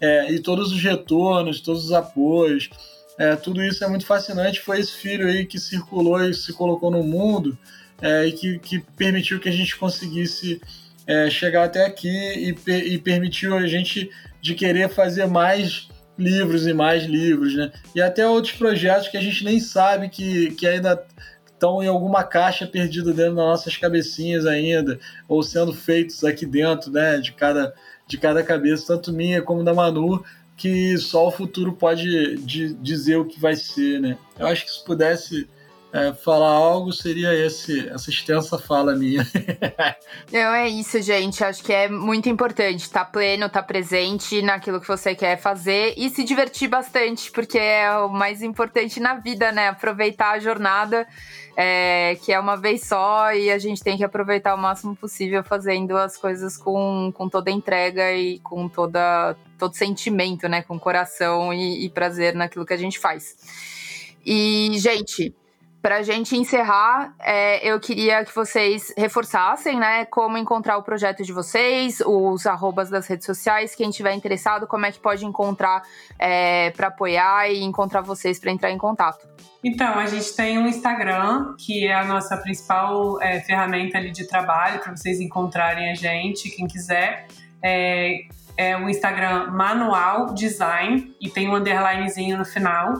É, 0.00 0.32
e 0.32 0.40
todos 0.40 0.72
os 0.72 0.82
retornos, 0.82 1.60
todos 1.60 1.84
os 1.86 1.92
apoios, 1.92 2.68
é, 3.18 3.34
tudo 3.36 3.62
isso 3.62 3.84
é 3.84 3.88
muito 3.88 4.06
fascinante. 4.06 4.60
Foi 4.60 4.78
esse 4.78 4.92
filho 4.92 5.26
aí 5.26 5.46
que 5.46 5.58
circulou 5.58 6.22
e 6.22 6.34
se 6.34 6.52
colocou 6.52 6.90
no 6.90 7.02
mundo 7.02 7.56
é, 8.00 8.26
e 8.26 8.32
que, 8.32 8.58
que 8.58 8.80
permitiu 8.96 9.40
que 9.40 9.48
a 9.48 9.52
gente 9.52 9.76
conseguisse 9.76 10.60
é, 11.06 11.30
chegar 11.30 11.64
até 11.64 11.86
aqui 11.86 12.08
e, 12.08 12.70
e 12.70 12.98
permitiu 12.98 13.56
a 13.56 13.66
gente 13.66 14.10
de 14.40 14.54
querer 14.54 14.88
fazer 14.88 15.26
mais 15.26 15.88
livros 16.18 16.66
e 16.66 16.72
mais 16.72 17.04
livros, 17.04 17.54
né? 17.54 17.70
E 17.94 18.00
até 18.00 18.26
outros 18.26 18.54
projetos 18.54 19.08
que 19.08 19.16
a 19.16 19.20
gente 19.20 19.44
nem 19.44 19.60
sabe 19.60 20.08
que, 20.08 20.50
que 20.52 20.66
ainda 20.66 21.04
estão 21.46 21.82
em 21.82 21.86
alguma 21.86 22.22
caixa 22.22 22.66
perdida 22.66 23.12
dentro 23.12 23.34
das 23.34 23.44
nossas 23.44 23.76
cabecinhas 23.76 24.46
ainda, 24.46 24.98
ou 25.28 25.42
sendo 25.42 25.72
feitos 25.72 26.24
aqui 26.24 26.46
dentro, 26.46 26.90
né? 26.90 27.18
De 27.18 27.32
cada, 27.32 27.74
de 28.06 28.18
cada 28.18 28.42
cabeça, 28.42 28.94
tanto 28.94 29.12
minha 29.12 29.42
como 29.42 29.64
da 29.64 29.74
Manu, 29.74 30.24
que 30.56 30.96
só 30.96 31.28
o 31.28 31.32
futuro 31.32 31.72
pode 31.72 32.36
de, 32.36 32.74
dizer 32.74 33.16
o 33.16 33.24
que 33.24 33.38
vai 33.38 33.54
ser, 33.56 34.00
né? 34.00 34.16
Eu 34.38 34.46
acho 34.46 34.64
que 34.64 34.70
se 34.70 34.84
pudesse 34.84 35.48
é, 35.96 36.12
falar 36.12 36.50
algo 36.50 36.92
seria 36.92 37.32
esse, 37.34 37.88
essa 37.88 38.10
extensa 38.10 38.58
fala 38.58 38.94
minha. 38.94 39.26
Não, 40.30 40.54
é 40.54 40.68
isso, 40.68 41.00
gente. 41.00 41.42
Acho 41.42 41.64
que 41.64 41.72
é 41.72 41.88
muito 41.88 42.28
importante 42.28 42.80
estar 42.80 43.06
tá 43.06 43.10
pleno, 43.10 43.46
estar 43.46 43.62
tá 43.62 43.66
presente 43.66 44.42
naquilo 44.42 44.78
que 44.78 44.86
você 44.86 45.14
quer 45.14 45.38
fazer 45.38 45.94
e 45.96 46.10
se 46.10 46.22
divertir 46.22 46.68
bastante, 46.68 47.30
porque 47.30 47.58
é 47.58 47.90
o 47.96 48.10
mais 48.10 48.42
importante 48.42 49.00
na 49.00 49.14
vida, 49.14 49.50
né? 49.52 49.68
Aproveitar 49.68 50.32
a 50.32 50.38
jornada, 50.38 51.08
é, 51.56 52.18
que 52.22 52.30
é 52.30 52.38
uma 52.38 52.58
vez 52.58 52.82
só, 52.82 53.32
e 53.32 53.50
a 53.50 53.58
gente 53.58 53.82
tem 53.82 53.96
que 53.96 54.04
aproveitar 54.04 54.54
o 54.54 54.58
máximo 54.58 54.94
possível 54.94 55.42
fazendo 55.42 55.96
as 55.96 56.18
coisas 56.18 56.58
com, 56.58 57.10
com 57.14 57.26
toda 57.26 57.50
entrega 57.50 58.12
e 58.12 58.38
com 58.40 58.68
toda, 58.68 59.34
todo 59.58 59.74
sentimento, 59.74 60.46
né? 60.46 60.60
Com 60.60 60.78
coração 60.78 61.54
e, 61.54 61.86
e 61.86 61.88
prazer 61.88 62.34
naquilo 62.34 62.66
que 62.66 62.74
a 62.74 62.78
gente 62.78 62.98
faz. 62.98 63.34
E, 64.26 64.72
gente, 64.78 65.34
para 65.86 65.98
a 65.98 66.02
gente 66.02 66.36
encerrar, 66.36 67.14
é, 67.20 67.64
eu 67.64 67.78
queria 67.78 68.24
que 68.24 68.34
vocês 68.34 68.92
reforçassem, 68.98 69.78
né, 69.78 70.04
como 70.06 70.36
encontrar 70.36 70.78
o 70.78 70.82
projeto 70.82 71.22
de 71.22 71.32
vocês, 71.32 72.00
os 72.04 72.44
arrobas 72.44 72.90
das 72.90 73.06
redes 73.06 73.24
sociais, 73.24 73.72
quem 73.72 73.88
tiver 73.90 74.12
interessado, 74.12 74.66
como 74.66 74.84
é 74.84 74.90
que 74.90 74.98
pode 74.98 75.24
encontrar 75.24 75.84
é, 76.18 76.70
para 76.70 76.88
apoiar 76.88 77.48
e 77.48 77.62
encontrar 77.62 78.00
vocês 78.00 78.40
para 78.40 78.50
entrar 78.50 78.72
em 78.72 78.78
contato. 78.78 79.28
Então, 79.62 79.96
a 79.96 80.06
gente 80.06 80.34
tem 80.34 80.58
um 80.58 80.66
Instagram, 80.66 81.54
que 81.56 81.86
é 81.86 81.94
a 81.94 82.04
nossa 82.04 82.36
principal 82.36 83.22
é, 83.22 83.38
ferramenta 83.42 83.96
ali 83.96 84.10
de 84.10 84.26
trabalho, 84.26 84.80
para 84.80 84.90
vocês 84.90 85.20
encontrarem 85.20 85.92
a 85.92 85.94
gente, 85.94 86.50
quem 86.50 86.66
quiser. 86.66 87.28
É, 87.62 88.22
é 88.56 88.76
o 88.76 88.90
Instagram 88.90 89.52
Manual 89.52 90.34
Design, 90.34 91.14
e 91.20 91.30
tem 91.30 91.48
um 91.48 91.54
underlinezinho 91.54 92.38
no 92.38 92.44
final. 92.44 92.94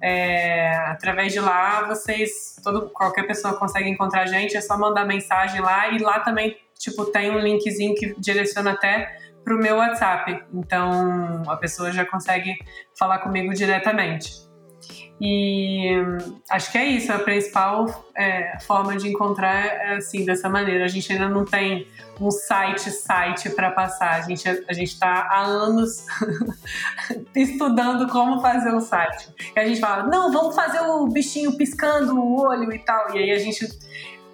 É, 0.00 0.76
através 0.88 1.32
de 1.32 1.40
lá, 1.40 1.82
vocês, 1.82 2.56
todo, 2.62 2.90
qualquer 2.90 3.26
pessoa 3.26 3.58
consegue 3.58 3.88
encontrar 3.88 4.22
a 4.22 4.26
gente, 4.26 4.56
é 4.56 4.60
só 4.60 4.78
mandar 4.78 5.04
mensagem 5.04 5.60
lá 5.60 5.88
e 5.88 5.98
lá 5.98 6.20
também, 6.20 6.56
tipo, 6.78 7.06
tem 7.06 7.30
um 7.30 7.38
linkzinho 7.38 7.94
que 7.94 8.14
direciona 8.18 8.72
até 8.72 9.18
pro 9.42 9.58
meu 9.58 9.76
WhatsApp. 9.76 10.44
Então, 10.52 11.42
a 11.48 11.56
pessoa 11.56 11.92
já 11.92 12.04
consegue 12.04 12.56
falar 12.98 13.18
comigo 13.18 13.54
diretamente. 13.54 14.45
E 15.18 15.90
acho 16.50 16.70
que 16.70 16.76
é 16.76 16.84
isso, 16.84 17.10
a 17.10 17.18
principal 17.18 18.04
é, 18.14 18.58
forma 18.60 18.96
de 18.96 19.08
encontrar 19.08 19.64
é 19.64 19.96
assim, 19.96 20.26
dessa 20.26 20.48
maneira. 20.48 20.84
A 20.84 20.88
gente 20.88 21.10
ainda 21.10 21.28
não 21.28 21.44
tem 21.44 21.88
um 22.20 22.30
site 22.30 22.90
site 22.90 23.48
para 23.50 23.70
passar. 23.70 24.16
A 24.16 24.20
gente 24.20 24.46
a 24.46 24.72
gente 24.74 24.92
está 24.92 25.28
há 25.30 25.40
anos 25.42 26.04
estudando 27.34 28.06
como 28.08 28.42
fazer 28.42 28.74
um 28.74 28.80
site. 28.80 29.30
E 29.54 29.58
a 29.58 29.66
gente 29.66 29.80
fala, 29.80 30.02
não, 30.02 30.30
vamos 30.30 30.54
fazer 30.54 30.80
o 30.80 31.06
bichinho 31.06 31.56
piscando 31.56 32.14
o 32.14 32.42
olho 32.42 32.70
e 32.72 32.78
tal. 32.78 33.14
E 33.14 33.18
aí 33.18 33.30
a 33.30 33.38
gente 33.38 33.66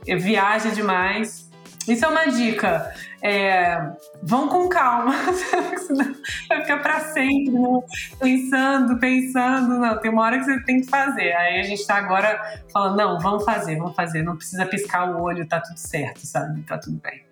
viaja 0.04 0.70
demais. 0.70 1.48
Isso 1.86 2.04
é 2.04 2.08
uma 2.08 2.26
dica. 2.26 2.92
É, 3.24 3.78
vão 4.20 4.48
com 4.48 4.68
calma, 4.68 5.12
vai 6.48 6.60
ficar 6.62 6.78
para 6.78 7.00
sempre 7.12 7.52
né? 7.52 7.80
pensando, 8.18 8.98
pensando. 8.98 9.78
Não, 9.78 10.00
tem 10.00 10.10
uma 10.10 10.22
hora 10.22 10.38
que 10.38 10.44
você 10.44 10.60
tem 10.64 10.80
que 10.80 10.88
fazer. 10.88 11.32
Aí 11.34 11.60
a 11.60 11.62
gente 11.62 11.80
está 11.80 11.96
agora 11.96 12.60
falando, 12.72 12.96
não, 12.96 13.20
vamos 13.20 13.44
fazer, 13.44 13.76
vamos 13.76 13.94
fazer. 13.94 14.22
Não 14.22 14.36
precisa 14.36 14.66
piscar 14.66 15.08
o 15.08 15.22
olho, 15.22 15.46
tá 15.46 15.60
tudo 15.60 15.76
certo, 15.78 16.26
sabe? 16.26 16.62
Tá 16.62 16.76
tudo 16.78 17.00
bem. 17.00 17.31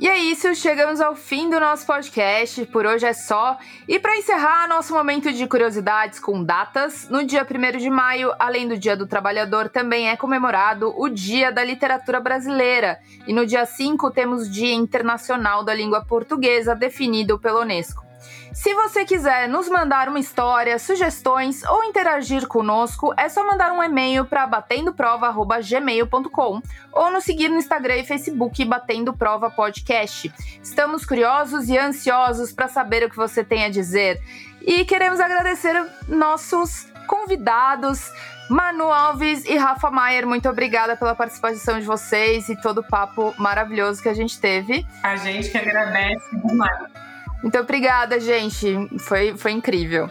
E 0.00 0.06
é 0.06 0.16
isso, 0.16 0.54
chegamos 0.54 1.00
ao 1.00 1.16
fim 1.16 1.50
do 1.50 1.58
nosso 1.58 1.84
podcast. 1.84 2.64
Por 2.66 2.86
hoje 2.86 3.04
é 3.04 3.12
só. 3.12 3.58
E 3.88 3.98
para 3.98 4.16
encerrar 4.16 4.68
nosso 4.68 4.94
momento 4.94 5.32
de 5.32 5.44
curiosidades 5.48 6.20
com 6.20 6.44
datas, 6.44 7.08
no 7.08 7.24
dia 7.24 7.44
1 7.44 7.78
de 7.78 7.90
maio, 7.90 8.32
além 8.38 8.68
do 8.68 8.78
Dia 8.78 8.96
do 8.96 9.08
Trabalhador, 9.08 9.68
também 9.68 10.08
é 10.08 10.16
comemorado 10.16 10.94
o 10.96 11.08
Dia 11.08 11.50
da 11.50 11.64
Literatura 11.64 12.20
Brasileira. 12.20 13.00
E 13.26 13.32
no 13.32 13.44
dia 13.44 13.66
5 13.66 14.12
temos 14.12 14.48
Dia 14.48 14.72
Internacional 14.72 15.64
da 15.64 15.74
Língua 15.74 16.04
Portuguesa, 16.04 16.76
definido 16.76 17.36
pela 17.36 17.62
Unesco. 17.62 18.07
Se 18.52 18.74
você 18.74 19.04
quiser 19.04 19.48
nos 19.48 19.68
mandar 19.68 20.08
uma 20.08 20.18
história, 20.18 20.76
sugestões 20.78 21.62
ou 21.64 21.84
interagir 21.84 22.46
conosco, 22.46 23.12
é 23.16 23.28
só 23.28 23.46
mandar 23.46 23.72
um 23.72 23.82
e-mail 23.82 24.24
para 24.24 24.46
batendoprova@gmail.com 24.46 26.62
ou 26.92 27.10
nos 27.10 27.24
seguir 27.24 27.48
no 27.48 27.58
Instagram 27.58 27.96
e 27.96 28.04
Facebook 28.04 28.64
Batendo 28.64 29.12
Prova 29.12 29.50
Podcast. 29.50 30.32
Estamos 30.62 31.04
curiosos 31.04 31.68
e 31.68 31.76
ansiosos 31.76 32.52
para 32.52 32.68
saber 32.68 33.02
o 33.04 33.10
que 33.10 33.16
você 33.16 33.42
tem 33.44 33.64
a 33.64 33.68
dizer 33.68 34.22
e 34.62 34.84
queremos 34.84 35.18
agradecer 35.20 35.74
nossos 36.08 36.86
convidados. 37.06 38.10
Manu 38.50 38.90
Alves 38.90 39.44
e 39.44 39.58
Rafa 39.58 39.90
Maier, 39.90 40.26
muito 40.26 40.48
obrigada 40.48 40.96
pela 40.96 41.14
participação 41.14 41.78
de 41.78 41.84
vocês 41.84 42.48
e 42.48 42.56
todo 42.56 42.78
o 42.78 42.82
papo 42.82 43.34
maravilhoso 43.38 44.02
que 44.02 44.08
a 44.08 44.14
gente 44.14 44.40
teve. 44.40 44.86
A 45.02 45.16
gente 45.16 45.50
que 45.50 45.58
agradece 45.58 46.34
demais. 46.46 47.07
Muito 47.42 47.58
obrigada, 47.58 48.18
gente. 48.20 48.88
Foi, 48.98 49.36
foi 49.36 49.52
incrível. 49.52 50.08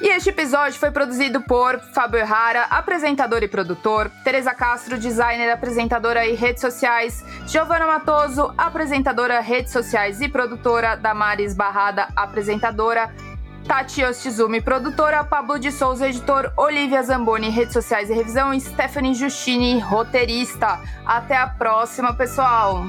E 0.00 0.08
este 0.10 0.30
episódio 0.30 0.78
foi 0.78 0.92
produzido 0.92 1.40
por 1.40 1.80
Fábio 1.92 2.20
Errara, 2.20 2.66
apresentador 2.70 3.42
e 3.42 3.48
produtor, 3.48 4.08
Teresa 4.22 4.54
Castro, 4.54 4.96
designer, 4.96 5.50
apresentadora 5.50 6.24
e 6.24 6.36
redes 6.36 6.60
sociais, 6.60 7.24
Giovana 7.48 7.84
Matoso, 7.84 8.54
apresentadora, 8.56 9.40
redes 9.40 9.72
sociais 9.72 10.20
e 10.20 10.28
produtora, 10.28 10.94
Damares 10.94 11.52
Barrada, 11.52 12.06
apresentadora, 12.14 13.12
Tati 13.66 14.04
Ostizumi, 14.04 14.60
produtora, 14.60 15.24
Pablo 15.24 15.58
de 15.58 15.72
Souza, 15.72 16.08
editor, 16.08 16.52
Olivia 16.56 17.02
Zamboni, 17.02 17.50
redes 17.50 17.72
sociais 17.72 18.08
e 18.08 18.14
revisão, 18.14 18.54
e 18.54 18.60
Stephanie 18.60 19.14
Justini, 19.14 19.80
roteirista. 19.80 20.80
Até 21.04 21.36
a 21.36 21.48
próxima, 21.48 22.14
pessoal! 22.14 22.86